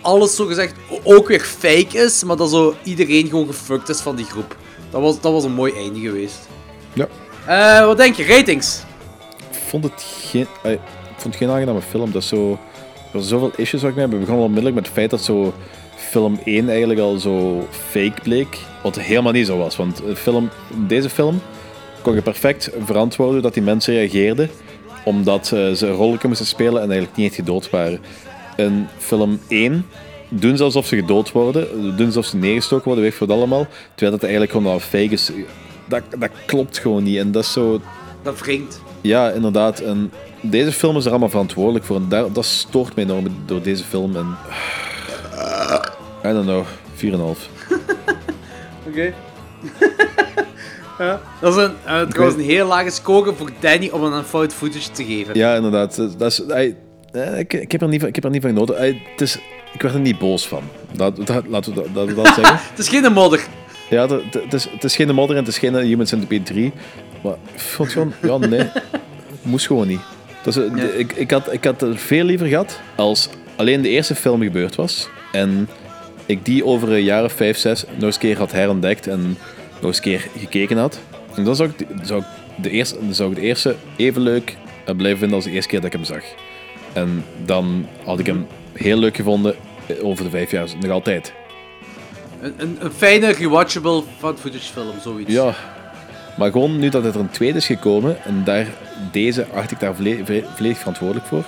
alles 0.00 0.36
zogezegd 0.36 0.74
ook 1.02 1.28
weer 1.28 1.40
fake 1.40 1.98
is, 1.98 2.24
maar 2.24 2.36
dat 2.36 2.50
zo 2.50 2.74
iedereen 2.82 3.28
gewoon 3.28 3.46
gefuckt 3.46 3.88
is 3.88 4.00
van 4.00 4.16
die 4.16 4.24
groep. 4.26 4.56
Dat 4.90 5.00
was, 5.00 5.20
dat 5.20 5.32
was 5.32 5.44
een 5.44 5.52
mooi 5.54 5.72
einde 5.72 6.00
geweest. 6.00 6.38
Ja. 6.92 7.86
Wat 7.86 7.96
denk 7.96 8.14
je? 8.16 8.24
Ratings? 8.26 8.82
Ik 9.50 9.58
vond 9.68 9.84
het 9.84 10.04
geen, 10.30 10.46
vond 11.26 11.38
het 11.38 11.48
geen 11.48 11.56
aangename 11.56 11.82
film. 11.82 12.12
Dat 12.12 12.22
is 12.22 12.28
zo, 12.28 12.50
er 12.50 12.58
waren 13.12 13.26
zoveel 13.26 13.52
issues 13.56 13.80
waar 13.80 13.90
ik 13.90 13.96
mee 13.96 14.04
heb. 14.04 14.14
We 14.14 14.20
begonnen 14.20 14.44
onmiddellijk 14.44 14.74
met 14.74 14.86
het 14.86 14.94
feit 14.94 15.10
dat 15.10 15.24
zo 15.24 15.54
film 15.96 16.38
1 16.44 16.68
eigenlijk 16.68 17.00
al 17.00 17.16
zo 17.18 17.66
fake 17.70 18.20
bleek. 18.22 18.58
Wat 18.82 19.00
helemaal 19.00 19.32
niet 19.32 19.46
zo 19.46 19.58
was. 19.58 19.76
Want 19.76 20.02
film, 20.14 20.50
deze 20.86 21.10
film 21.10 21.40
kon 22.02 22.14
je 22.14 22.22
perfect 22.22 22.70
verantwoorden 22.84 23.42
dat 23.42 23.54
die 23.54 23.62
mensen 23.62 23.94
reageerden. 23.94 24.50
Omdat 25.04 25.52
eh, 25.52 25.72
ze 25.72 25.90
rolletje 25.90 26.28
moesten 26.28 26.46
spelen 26.46 26.82
en 26.82 26.90
eigenlijk 26.90 27.16
niet 27.16 27.26
echt 27.26 27.34
gedood 27.34 27.70
waren. 27.70 28.00
In 28.56 28.86
film 28.98 29.40
1 29.48 29.86
doen 30.28 30.56
ze 30.56 30.62
alsof 30.62 30.86
ze 30.86 30.96
gedood 30.96 31.32
worden. 31.32 31.96
Doen 31.96 32.10
ze 32.10 32.16
alsof 32.16 32.26
ze 32.26 32.36
neergestoken 32.36 32.84
worden, 32.84 33.04
weet 33.04 33.12
ik 33.12 33.18
wat 33.18 33.30
allemaal. 33.30 33.66
Terwijl 33.94 34.10
dat 34.10 34.22
eigenlijk 34.22 34.52
gewoon 34.52 34.72
al 34.72 34.80
fake 34.80 35.12
is. 35.12 35.30
dat, 35.88 36.02
dat 36.18 36.30
klopt 36.46 36.78
gewoon 36.78 37.02
niet. 37.02 37.18
En 37.18 37.32
dat 37.32 37.42
is 37.42 37.52
zo... 37.52 37.80
Dat 38.26 38.38
wringt. 38.40 38.80
Ja, 39.00 39.30
inderdaad. 39.30 39.78
En 39.80 40.12
deze 40.40 40.72
film 40.72 40.96
is 40.96 41.04
er 41.04 41.10
allemaal 41.10 41.28
verantwoordelijk 41.28 41.84
voor. 41.84 41.96
En 41.96 42.08
daar, 42.08 42.32
dat 42.32 42.44
stoort 42.44 42.94
mij 42.94 43.04
enorm 43.04 43.24
door 43.46 43.62
deze 43.62 43.84
film. 43.84 44.16
En... 44.16 44.36
I 46.24 46.32
don't 46.32 46.44
know. 46.46 46.64
4,5. 46.96 47.08
Oké. 48.88 49.12
ja, 50.98 51.20
dat 51.40 51.56
is 51.56 51.62
een, 51.62 51.72
eh, 51.84 52.00
trouwens 52.02 52.38
een 52.38 52.44
heel 52.48 52.66
lage 52.66 52.90
score 52.90 53.32
voor 53.34 53.50
Danny 53.60 53.88
om 53.88 54.02
een 54.02 54.24
fout 54.24 54.52
footage 54.54 54.90
te 54.90 55.04
geven. 55.04 55.34
Ja, 55.38 55.54
inderdaad. 55.54 55.96
Dat 56.18 56.30
is, 56.30 56.42
hij- 56.48 56.76
eh, 57.12 57.38
ik, 57.38 57.52
ik, 57.52 57.72
heb 57.72 57.82
er 57.82 57.88
niet 57.88 58.00
van, 58.00 58.08
ik 58.08 58.14
heb 58.14 58.24
er 58.24 58.30
niet 58.30 58.42
van 58.42 58.50
genoten. 58.50 58.76
Hij- 58.76 59.02
het 59.10 59.20
is, 59.20 59.38
ik 59.72 59.82
werd 59.82 59.94
er 59.94 60.00
niet 60.00 60.18
boos 60.18 60.48
van. 60.48 60.62
Dat, 60.92 61.26
dat, 61.26 61.46
laten 61.48 61.74
we 61.74 61.82
dat, 61.92 62.06
dat, 62.06 62.16
dat 62.16 62.26
zeggen. 62.40 62.58
Het 62.70 62.78
is 62.78 62.88
geen 62.88 63.12
modder. 63.12 63.46
Ja, 63.90 64.08
het, 64.08 64.52
is, 64.52 64.68
het 64.70 64.84
is 64.84 64.96
geen 64.96 65.14
modder 65.14 65.36
en 65.36 65.44
het 65.44 65.52
is 65.52 65.58
geen 65.58 65.74
Human 65.74 66.06
Centipede 66.06 66.42
3. 66.44 66.72
Maar 67.22 67.34
ik 67.54 67.60
vond 67.60 67.92
gewoon, 67.92 68.12
ja, 68.22 68.36
nee. 68.36 68.68
Moest 69.42 69.66
gewoon 69.66 69.86
niet. 69.88 70.00
Dus, 70.42 70.56
eh, 70.56 70.98
ik, 70.98 71.12
ik, 71.12 71.30
had, 71.30 71.52
ik 71.52 71.64
had 71.64 71.80
het 71.80 72.00
veel 72.00 72.24
liever 72.24 72.46
gehad 72.46 72.80
als 72.96 73.28
alleen 73.56 73.82
de 73.82 73.88
eerste 73.88 74.14
film 74.14 74.42
gebeurd 74.42 74.74
was. 74.74 75.08
En 75.32 75.68
ik 76.26 76.44
die 76.44 76.64
over 76.64 76.92
een 76.92 77.02
jaar 77.02 77.24
of 77.24 77.32
vijf, 77.32 77.58
zes 77.58 77.84
nog 77.94 78.02
eens 78.02 78.14
een 78.14 78.20
keer 78.20 78.38
had 78.38 78.52
herontdekt 78.52 79.06
en 79.06 79.20
nog 79.74 79.82
eens 79.84 79.96
een 79.96 80.02
keer 80.02 80.26
gekeken 80.38 80.76
had. 80.76 80.98
En 81.34 81.44
dan 81.44 81.56
zou 81.56 81.68
ik, 81.68 81.78
de- 81.78 81.86
zou 82.02 82.20
ik, 82.20 82.26
de, 82.62 82.70
eerste, 82.70 82.98
zou 83.10 83.30
ik 83.30 83.36
de 83.36 83.42
eerste 83.42 83.74
even 83.96 84.22
leuk 84.22 84.56
eh, 84.84 84.94
blijven 84.96 85.18
vinden 85.18 85.36
als 85.36 85.44
de 85.46 85.50
eerste 85.50 85.68
keer 85.70 85.80
dat 85.80 85.92
ik 85.92 85.96
hem 85.96 86.04
zag. 86.04 86.22
En 86.92 87.24
dan 87.44 87.86
had 88.04 88.18
ik 88.18 88.26
hem 88.26 88.46
heel 88.72 88.98
leuk 88.98 89.16
gevonden 89.16 89.54
eh, 89.86 90.04
over 90.04 90.24
de 90.24 90.30
vijf 90.30 90.50
jaar, 90.50 90.68
nog 90.80 90.90
altijd. 90.90 91.32
Een, 92.56 92.76
een, 92.80 92.90
fijne, 92.92 93.32
rewatchable 93.32 94.02
fout 94.18 94.40
footage 94.40 94.72
film, 94.72 94.94
zoiets. 95.02 95.32
Ja, 95.32 95.54
maar 96.36 96.50
gewoon 96.50 96.78
nu 96.78 96.88
dat 96.88 97.04
het 97.04 97.14
er 97.14 97.20
een 97.20 97.30
tweede 97.30 97.58
is 97.58 97.66
gekomen 97.66 98.24
en 98.24 98.42
daar, 98.44 98.66
deze 99.12 99.46
acht 99.54 99.70
ik 99.70 99.80
daar 99.80 99.94
volle- 99.94 100.24
vo- 100.24 100.42
volledig 100.54 100.78
verantwoordelijk 100.78 101.26
voor, 101.26 101.44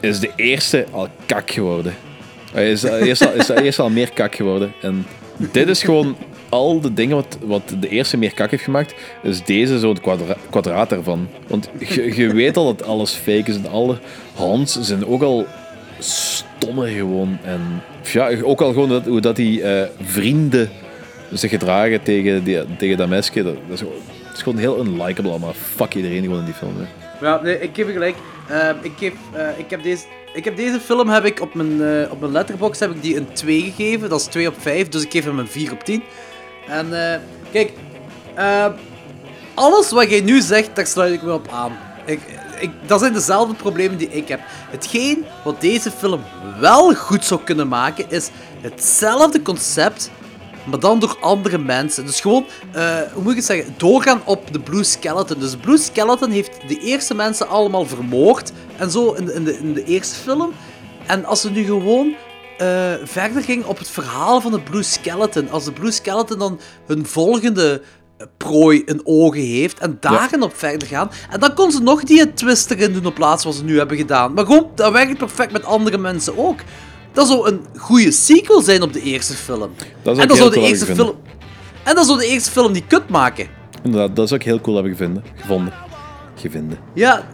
is 0.00 0.20
de 0.20 0.30
eerste 0.36 0.86
al 0.90 1.08
kak 1.26 1.50
geworden. 1.50 1.94
Is, 2.54 2.84
is 2.84 3.18
de 3.46 3.62
eerste 3.62 3.82
al 3.82 3.90
meer 3.90 4.12
kak 4.12 4.34
geworden. 4.34 4.72
En 4.82 5.06
dit 5.36 5.68
is 5.68 5.82
gewoon 5.82 6.16
al 6.48 6.80
de 6.80 6.94
dingen 6.94 7.16
wat, 7.16 7.38
wat 7.44 7.62
de 7.80 7.88
eerste 7.88 8.16
meer 8.16 8.34
kak 8.34 8.50
heeft 8.50 8.62
gemaakt, 8.62 8.94
is 9.22 9.44
deze 9.44 9.78
zo'n 9.78 10.00
kwadra 10.00 10.36
kwadraat 10.50 10.88
daarvan. 10.90 11.28
Want 11.46 11.68
je, 11.78 12.16
je 12.16 12.32
weet 12.34 12.56
al 12.56 12.74
dat 12.76 12.86
alles 12.86 13.12
fake 13.12 13.50
is 13.50 13.56
en 13.56 13.66
alle 13.70 13.98
hands 14.34 14.80
zijn 14.80 15.06
ook 15.06 15.22
al 15.22 15.46
stommer 16.58 16.88
gewoon. 16.88 17.38
En 17.42 17.60
ja, 18.02 18.30
ook 18.42 18.60
al 18.60 18.72
gewoon 18.72 18.88
dat, 18.88 19.04
hoe 19.06 19.20
dat 19.20 19.36
die 19.36 19.62
eh, 19.62 19.88
vrienden 20.00 20.70
zich 21.32 21.50
gedragen 21.50 22.02
tegen, 22.02 22.44
die, 22.44 22.76
tegen 22.76 22.96
dat 22.96 23.10
dat, 23.10 23.34
dat 23.68 23.82
is, 24.34 24.42
gewoon, 24.42 24.58
heel 24.58 24.78
unlikable 24.86 25.30
allemaal. 25.30 25.52
Fuck 25.52 25.94
iedereen 25.94 26.22
gewoon 26.22 26.38
in 26.38 26.44
die 26.44 26.54
film. 26.54 26.74
Hè. 26.76 27.26
Ja, 27.26 27.40
nee, 27.42 27.60
ik 27.60 27.70
geef 27.72 27.86
je 27.86 27.92
gelijk. 27.92 28.16
Eh, 28.48 28.68
ik, 28.82 28.92
geef, 28.98 29.12
eh, 29.32 29.58
ik, 29.58 29.70
heb 29.70 29.82
deze, 29.82 30.04
ik 30.34 30.44
heb 30.44 30.56
deze 30.56 30.80
film 30.80 31.08
heb 31.08 31.24
ik 31.24 31.40
op 31.40 31.54
mijn, 31.54 31.82
eh, 31.82 32.10
op 32.10 32.20
mijn 32.20 32.32
letterbox 32.32 32.78
heb 32.78 32.90
ik 32.90 33.02
die 33.02 33.16
een 33.16 33.32
2 33.32 33.60
gegeven. 33.62 34.08
Dat 34.08 34.20
is 34.20 34.26
2 34.26 34.48
op 34.48 34.54
5, 34.58 34.88
dus 34.88 35.02
ik 35.02 35.10
geef 35.10 35.24
hem 35.24 35.38
een 35.38 35.48
4 35.48 35.72
op 35.72 35.84
10. 35.84 36.02
En 36.68 37.12
eh, 37.12 37.20
kijk, 37.52 37.72
eh, 38.34 38.66
alles 39.54 39.90
wat 39.90 40.10
jij 40.10 40.20
nu 40.20 40.40
zegt, 40.40 40.76
daar 40.76 40.86
sluit 40.86 41.12
ik 41.12 41.22
me 41.22 41.32
op 41.32 41.48
aan. 41.48 41.72
Ik, 42.04 42.20
ik, 42.60 42.70
dat 42.86 43.00
zijn 43.00 43.12
dezelfde 43.12 43.54
problemen 43.54 43.98
die 43.98 44.08
ik 44.08 44.28
heb. 44.28 44.40
Hetgeen 44.70 45.24
wat 45.44 45.60
deze 45.60 45.90
film 45.90 46.20
wel 46.60 46.94
goed 46.94 47.24
zou 47.24 47.40
kunnen 47.44 47.68
maken, 47.68 48.10
is 48.10 48.30
hetzelfde 48.60 49.42
concept, 49.42 50.10
maar 50.64 50.80
dan 50.80 50.98
door 50.98 51.16
andere 51.20 51.58
mensen. 51.58 52.06
Dus 52.06 52.20
gewoon, 52.20 52.46
eh, 52.72 53.00
hoe 53.12 53.22
moet 53.22 53.30
ik 53.30 53.36
het 53.36 53.46
zeggen, 53.46 53.74
doorgaan 53.76 54.20
op 54.24 54.52
de 54.52 54.60
Blue 54.60 54.84
Skeleton. 54.84 55.38
Dus 55.38 55.56
Blue 55.56 55.78
Skeleton 55.78 56.30
heeft 56.30 56.50
de 56.68 56.78
eerste 56.78 57.14
mensen 57.14 57.48
allemaal 57.48 57.86
vermoord 57.86 58.52
en 58.76 58.90
zo 58.90 59.12
in 59.12 59.24
de, 59.24 59.58
in 59.58 59.72
de, 59.74 59.84
eerste 59.84 60.14
film. 60.14 60.52
En 61.06 61.24
als 61.24 61.40
ze 61.40 61.50
nu 61.50 61.64
gewoon 61.64 62.14
eh, 62.58 62.92
verder 63.04 63.42
ging 63.42 63.64
op 63.64 63.78
het 63.78 63.88
verhaal 63.88 64.40
van 64.40 64.52
de 64.52 64.60
Blue 64.60 64.82
Skeleton, 64.82 65.50
als 65.50 65.64
de 65.64 65.72
Blue 65.72 65.90
Skeleton 65.90 66.38
dan 66.38 66.60
hun 66.86 67.06
volgende 67.06 67.82
prooi 68.36 68.82
in 68.86 69.00
ogen 69.04 69.40
heeft 69.40 69.78
en 69.78 69.96
daarin 70.00 70.42
op 70.42 70.56
verder 70.56 70.88
gaan. 70.88 71.10
En 71.30 71.40
dan 71.40 71.54
kon 71.54 71.72
ze 71.72 71.80
nog 71.82 72.02
die 72.02 72.34
twist 72.34 72.70
erin 72.70 72.92
doen 72.92 73.06
op 73.06 73.14
plaats 73.14 73.44
wat 73.44 73.54
ze 73.54 73.64
nu 73.64 73.78
hebben 73.78 73.96
gedaan. 73.96 74.32
Maar 74.32 74.46
gewoon, 74.46 74.70
dat 74.74 74.92
werkt 74.92 75.18
perfect 75.18 75.52
met 75.52 75.64
andere 75.64 75.98
mensen 75.98 76.38
ook. 76.38 76.60
Dat 77.12 77.26
zou 77.26 77.48
een 77.48 77.60
goede 77.76 78.10
sequel 78.10 78.60
zijn 78.60 78.82
op 78.82 78.92
de 78.92 79.02
eerste 79.02 79.34
film. 79.34 79.70
Dat 80.02 80.16
zou 80.16 80.18
en 80.20 80.28
dat 80.28 80.36
zou 80.36 80.50
de 80.50 80.60
eerste 80.60 80.86
film. 80.86 81.14
En 81.84 81.94
dat 81.94 82.06
zou 82.06 82.18
de 82.18 82.26
eerste 82.26 82.50
film 82.50 82.72
niet 82.72 82.86
kut 82.86 83.08
maken. 83.08 83.46
Inderdaad, 83.82 84.16
dat 84.16 84.28
zou 84.28 84.40
ik 84.40 84.46
heel 84.46 84.60
cool 84.60 84.76
hebben 84.76 84.96
gevonden. 84.96 85.24
Gevonden. 85.36 85.72
Gevonden. 86.34 86.78
Ja, 86.94 87.28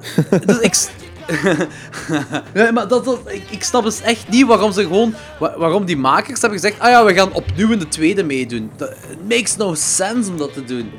dus 0.46 0.58
ik. 0.58 0.88
Nee, 2.54 2.72
maar 2.72 2.88
dat, 2.88 3.04
dat, 3.04 3.18
ik, 3.26 3.42
ik 3.50 3.64
snap 3.64 3.84
dus 3.84 4.00
echt 4.00 4.28
niet 4.28 4.46
waarom 4.46 4.72
ze 4.72 4.82
gewoon. 4.82 5.14
wa- 5.38 5.54
waarom 5.58 5.84
die 5.84 5.96
makers 5.96 6.40
hebben 6.40 6.58
gezegd. 6.60 6.80
Ah 6.80 6.90
ja, 6.90 7.04
we 7.04 7.14
gaan 7.14 7.32
opnieuw 7.32 7.72
in 7.72 7.78
de 7.78 7.88
tweede 7.88 8.24
meedoen. 8.24 8.70
Dat 8.76 8.90
it 8.90 9.28
makes 9.28 9.56
no 9.56 9.74
sense 9.74 10.30
om 10.30 10.36
dat 10.38 10.52
te 10.52 10.64
doen. 10.64 10.90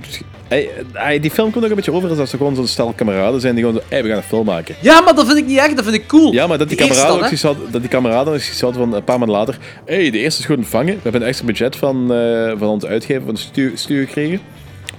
Hey, 0.48 0.70
hey, 0.94 1.20
die 1.20 1.32
film 1.32 1.52
komt 1.52 1.64
ook 1.64 1.70
een 1.70 1.76
beetje 1.76 1.92
over 1.94 2.20
als 2.20 2.30
ze 2.30 2.38
gewoon 2.38 2.56
zo'n 2.56 2.68
stel 2.68 2.94
kameraden 2.96 3.42
zijn 3.42 3.56
die 3.56 3.64
gewoon 3.64 3.80
zo, 3.82 3.88
hey, 3.90 4.02
we 4.04 4.08
gaan 4.10 4.18
een 4.18 4.24
film 4.24 4.46
maken. 4.46 4.76
Ja, 4.82 5.02
maar 5.02 5.16
dat 5.16 5.26
vind 5.26 5.38
ik 5.38 5.46
niet 5.46 5.58
echt, 5.58 5.76
dat 5.76 5.84
vind 5.86 5.96
ik 5.98 6.08
cool. 6.08 6.34
Ja, 6.34 6.48
maar 6.48 6.58
dat 6.58 6.68
die, 6.70 6.78
Die 6.78 6.88
kameraden 6.88 7.16
ook 7.26 7.40
hadden- 7.42 7.72
dat 7.72 7.82
die 7.82 7.90
kameraden 7.90 8.34
ook 8.34 8.74
van 8.74 8.94
een 8.94 9.04
paar 9.04 9.18
maanden 9.20 9.38
later. 9.38 9.58
hey, 9.86 10.10
de 10.10 10.18
eerste 10.18 10.40
is 10.40 10.46
goed 10.46 10.58
ontvangen. 10.58 10.94
We 10.96 11.00
hebben 11.04 11.22
een 11.22 11.28
extra 11.28 11.46
budget 11.46 11.76
van, 11.76 12.14
eh, 12.14 12.52
van 12.58 12.68
ons 12.68 12.86
uitgever, 12.86 13.24
van 13.26 13.34
de 13.54 13.72
studio 13.76 14.06
gekregen. 14.06 14.40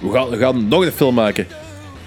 We 0.00 0.10
gaan, 0.10 0.28
we 0.28 0.36
gaan 0.36 0.68
nog 0.68 0.84
een 0.84 0.92
film 0.92 1.14
maken. 1.14 1.46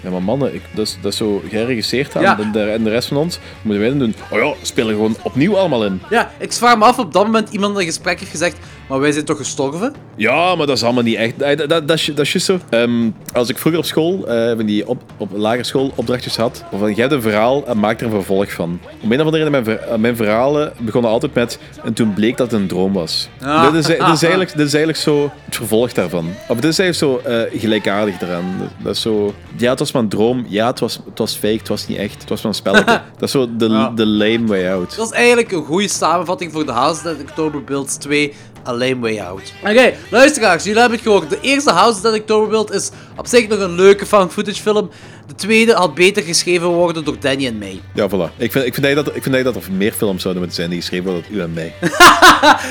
Ja, 0.02 0.10
maar 0.10 0.22
mannen, 0.22 0.54
ik, 0.54 0.62
dat, 0.74 0.86
is, 0.86 0.98
dat 1.00 1.12
is 1.12 1.18
zo 1.18 1.42
geregisseerd 1.48 2.16
aan. 2.16 2.22
Ja. 2.22 2.38
En, 2.38 2.52
de, 2.52 2.62
en 2.62 2.84
de 2.84 2.90
rest 2.90 3.08
van 3.08 3.16
ons 3.16 3.38
moeten 3.62 3.82
wij 3.82 3.90
dan 3.90 3.98
doen. 3.98 4.14
Oh 4.30 4.38
ja, 4.38 4.54
spelen 4.62 4.94
gewoon 4.94 5.16
opnieuw 5.22 5.56
allemaal 5.56 5.84
in. 5.84 6.02
Ja, 6.10 6.30
ik 6.38 6.52
vraag 6.52 6.78
me 6.78 6.84
af 6.84 6.98
op 6.98 7.12
dat 7.12 7.24
moment 7.24 7.48
iemand 7.50 7.74
in 7.74 7.80
een 7.80 7.86
gesprek 7.86 8.18
heeft 8.18 8.30
gezegd. 8.30 8.56
Maar 8.90 9.00
wij 9.00 9.12
zijn 9.12 9.24
toch 9.24 9.36
gestorven? 9.36 9.94
Ja, 10.16 10.54
maar 10.54 10.66
dat 10.66 10.76
is 10.76 10.82
allemaal 10.82 11.02
niet 11.02 11.16
echt. 11.16 11.42
Eh, 11.42 11.56
Dat, 11.56 11.68
dat, 11.68 11.88
dat, 11.88 11.96
is, 11.96 12.04
dat 12.14 12.34
is 12.34 12.44
zo. 12.44 12.58
Ehm, 12.68 13.10
als 13.32 13.48
ik 13.48 13.58
vroeger 13.58 13.80
op 13.80 13.86
school, 13.86 14.24
van 14.56 14.66
die 14.66 14.88
op, 14.88 15.02
op 15.16 15.30
lagere 15.32 15.64
school 15.64 15.92
opdrachtjes 15.94 16.36
had, 16.36 16.64
van 16.78 16.88
jij 16.88 17.00
hebt 17.00 17.12
een 17.12 17.22
verhaal 17.22 17.66
en 17.66 17.78
maak 17.78 18.00
er 18.00 18.06
een 18.06 18.12
vervolg 18.12 18.52
van. 18.52 18.80
Om 19.02 19.12
een 19.12 19.20
of 19.20 19.26
andere 19.26 19.44
reden, 19.44 19.64
mijn, 19.64 19.78
eh, 19.78 19.96
mijn 19.96 20.16
verhalen 20.16 20.72
begonnen 20.78 21.10
altijd 21.10 21.34
met 21.34 21.58
en 21.84 21.92
toen 21.92 22.14
bleek 22.14 22.36
dat 22.36 22.50
het 22.50 22.60
een 22.60 22.66
droom 22.66 22.92
was. 22.92 23.28
Ah. 23.40 23.72
Dit, 23.72 23.74
is, 23.74 23.88
is 23.88 24.22
eigenlijk, 24.22 24.50
is 24.50 24.58
eigenlijk 24.58 24.98
zo 24.98 25.30
het 25.44 25.56
vervolg 25.56 25.92
daarvan. 25.92 26.26
Of 26.48 26.60
dit 26.60 26.70
is 26.70 26.78
eigenlijk 26.78 27.22
zo 27.24 27.30
eh, 27.30 27.60
gelijkaardig 27.60 28.20
eraan. 28.20 28.44
Dat, 28.58 28.68
dat 28.82 28.94
is 28.94 29.00
zo, 29.00 29.34
ja, 29.56 29.70
het 29.70 29.78
was 29.78 29.92
maar 29.92 30.02
een 30.02 30.08
droom. 30.08 30.46
Ja, 30.48 30.66
het 30.66 30.80
was, 30.80 31.00
het 31.04 31.18
was 31.18 31.34
fake, 31.34 31.58
het 31.58 31.68
was 31.68 31.86
niet 31.86 31.98
echt. 31.98 32.20
Het 32.20 32.28
was 32.28 32.42
maar 32.42 32.52
een 32.52 32.58
spelletje. 32.58 33.00
dat 33.18 33.22
is 33.22 33.30
zo 33.30 33.56
de, 33.56 33.90
de 33.94 34.06
lame 34.06 34.46
way 34.46 34.68
out. 34.68 34.96
Dat 34.96 35.06
is 35.06 35.12
eigenlijk 35.12 35.52
een 35.52 35.64
goede 35.64 35.88
samenvatting 35.88 36.52
voor 36.52 36.66
de 36.66 36.72
House 36.72 37.02
That 37.02 37.20
October 37.20 37.64
Builds 37.64 37.96
2, 37.96 38.34
A 38.66 38.72
Lame 38.72 38.98
Way 38.98 39.20
Out. 39.20 39.52
Oké, 39.62 39.92
luisteraars, 40.10 40.64
jullie 40.64 40.80
hebben 40.80 40.98
het 40.98 41.06
gehoord. 41.06 41.30
De 41.30 41.38
eerste 41.40 41.70
House 41.70 42.00
That 42.00 42.14
October 42.14 42.48
Build 42.48 42.72
is 42.72 42.90
op 43.16 43.26
zich 43.26 43.48
nog 43.48 43.58
een 43.58 43.74
leuke 43.74 44.06
found 44.06 44.32
footage 44.32 44.62
film. 44.62 44.90
De 45.26 45.34
tweede 45.34 45.72
had 45.72 45.94
beter 45.94 46.22
geschreven 46.22 46.68
worden 46.68 47.04
door 47.04 47.16
Danny 47.20 47.46
en 47.46 47.58
mij. 47.58 47.80
Ja, 47.94 48.08
voilà. 48.08 48.36
Ik 48.36 48.52
vind, 48.52 48.64
ik 48.66 48.74
vind, 48.74 48.86
eigenlijk 48.86 49.04
dat, 49.04 49.16
ik 49.16 49.22
vind 49.22 49.44
dat 49.44 49.56
er 49.56 49.72
meer 49.72 49.92
films 49.92 50.22
zouden 50.22 50.42
moeten 50.42 50.60
zijn 50.60 50.70
die 50.70 50.80
geschreven 50.80 51.04
worden 51.04 51.24
door 51.30 51.38
u 51.38 51.42
en 51.42 51.52
mij. 51.52 51.74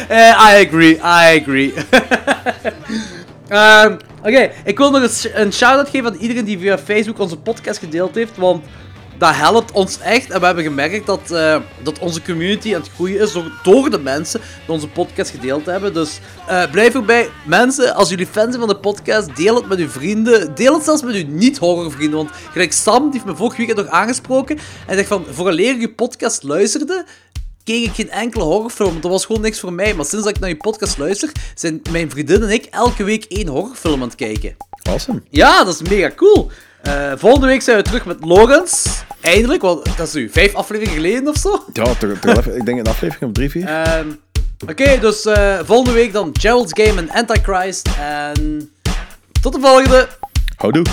Eh, 0.08 0.18
I 0.18 0.66
agree, 0.66 0.96
I 0.96 1.40
agree. 1.42 1.74
Ehm, 3.48 3.96
Oké, 4.24 4.52
ik 4.64 4.78
wil 4.78 4.92
nog 4.92 5.02
een, 5.02 5.42
een 5.42 5.54
shout-out 5.54 5.90
geven 5.90 6.12
aan 6.12 6.18
iedereen 6.18 6.46
die 6.46 6.60
via 6.60 6.78
Facebook 6.78 7.20
onze 7.20 7.38
podcast 7.38 7.80
gedeeld 7.80 8.16
heeft, 8.16 8.38
want 8.38 8.66
dat 9.20 9.36
helpt 9.36 9.72
ons 9.72 10.00
echt. 10.00 10.30
En 10.30 10.40
we 10.40 10.46
hebben 10.46 10.64
gemerkt 10.64 11.06
dat, 11.06 11.32
eh, 11.32 11.62
dat 11.84 12.00
onze 12.00 12.22
community 12.22 12.76
aan 12.76 12.82
het 12.82 12.90
groeien 12.90 13.22
is 13.22 13.32
door, 13.32 13.52
door 13.64 13.90
de 13.90 14.00
mensen 14.00 14.42
die 14.66 14.74
onze 14.74 14.88
podcast 14.88 15.32
gedeeld 15.32 15.66
hebben. 15.66 15.94
Dus 15.94 16.20
eh, 16.48 16.72
blijf 16.72 16.94
erbij. 16.94 17.30
Mensen, 17.46 17.96
als 17.96 18.10
jullie 18.10 18.26
fan 18.26 18.48
zijn 18.48 18.60
van 18.60 18.68
de 18.68 18.78
podcast, 18.78 19.36
deel 19.36 19.56
het 19.56 19.68
met 19.68 19.80
uw 19.80 19.90
vrienden. 19.90 20.56
Deel 20.56 20.74
het 20.74 20.84
zelfs 20.84 21.04
met 21.04 21.16
uw 21.16 21.28
niet-horrorvrienden. 21.28 22.18
Want 22.18 22.30
gelijk 22.52 22.74
Sam, 22.74 23.04
die 23.04 23.12
heeft 23.12 23.26
me 23.26 23.36
vorig 23.36 23.58
weekend 23.58 23.78
nog 23.78 23.88
aangesproken. 23.88 24.58
En 24.88 24.96
zegt 24.96 25.08
van, 25.08 25.26
vooraleer 25.30 25.80
je 25.80 25.90
podcast 25.90 26.44
luisterde, 26.44 27.06
keek 27.64 27.86
ik 27.86 27.94
geen 27.96 28.10
enkele 28.10 28.44
horrorfilm. 28.44 28.90
want 28.90 29.02
Dat 29.02 29.12
was 29.12 29.26
gewoon 29.26 29.42
niks 29.42 29.60
voor 29.60 29.74
mij. 29.74 29.94
Maar 29.94 30.06
sinds 30.06 30.26
dat 30.26 30.36
ik 30.36 30.40
naar 30.42 30.50
je 30.50 30.58
podcast 30.58 30.98
luister, 30.98 31.32
zijn 31.56 31.82
mijn 31.92 32.10
vriendin 32.10 32.44
en 32.44 32.50
ik 32.50 32.66
elke 32.66 33.04
week 33.04 33.24
één 33.24 33.48
horrorfilm 33.48 34.02
aan 34.02 34.08
het 34.08 34.16
kijken. 34.16 34.56
Awesome. 34.84 35.22
Ja, 35.30 35.64
dat 35.64 35.82
is 35.82 35.90
mega 35.90 36.12
cool. 36.16 36.52
Eh, 36.82 37.12
volgende 37.16 37.48
week 37.48 37.62
zijn 37.62 37.78
we 37.78 37.84
terug 37.84 38.06
met 38.06 38.26
Logans. 38.26 39.04
Eindelijk, 39.22 39.62
want 39.62 39.98
dat 39.98 40.08
is 40.08 40.14
nu 40.14 40.30
vijf 40.30 40.56
afleveringen 40.56 40.96
geleden 40.96 41.28
of 41.28 41.38
zo. 41.38 41.64
Ja, 41.74 41.86
ik 42.56 42.66
denk 42.66 42.80
een 42.80 42.88
aflevering 42.88 43.24
of 43.24 43.32
drie, 43.32 43.50
vier. 43.50 43.66
Ehm, 43.68 44.08
Oké, 44.68 45.00
dus 45.00 45.26
eh, 45.26 45.60
volgende 45.64 45.92
week 45.92 46.14
dan 46.14 46.30
Gerald's 46.40 46.84
Game 46.84 47.02
en 47.02 47.10
Antichrist. 47.10 47.90
En 48.00 48.72
tot 49.42 49.54
de 49.54 49.60
volgende. 49.60 50.08
Houdoe. 50.56 50.86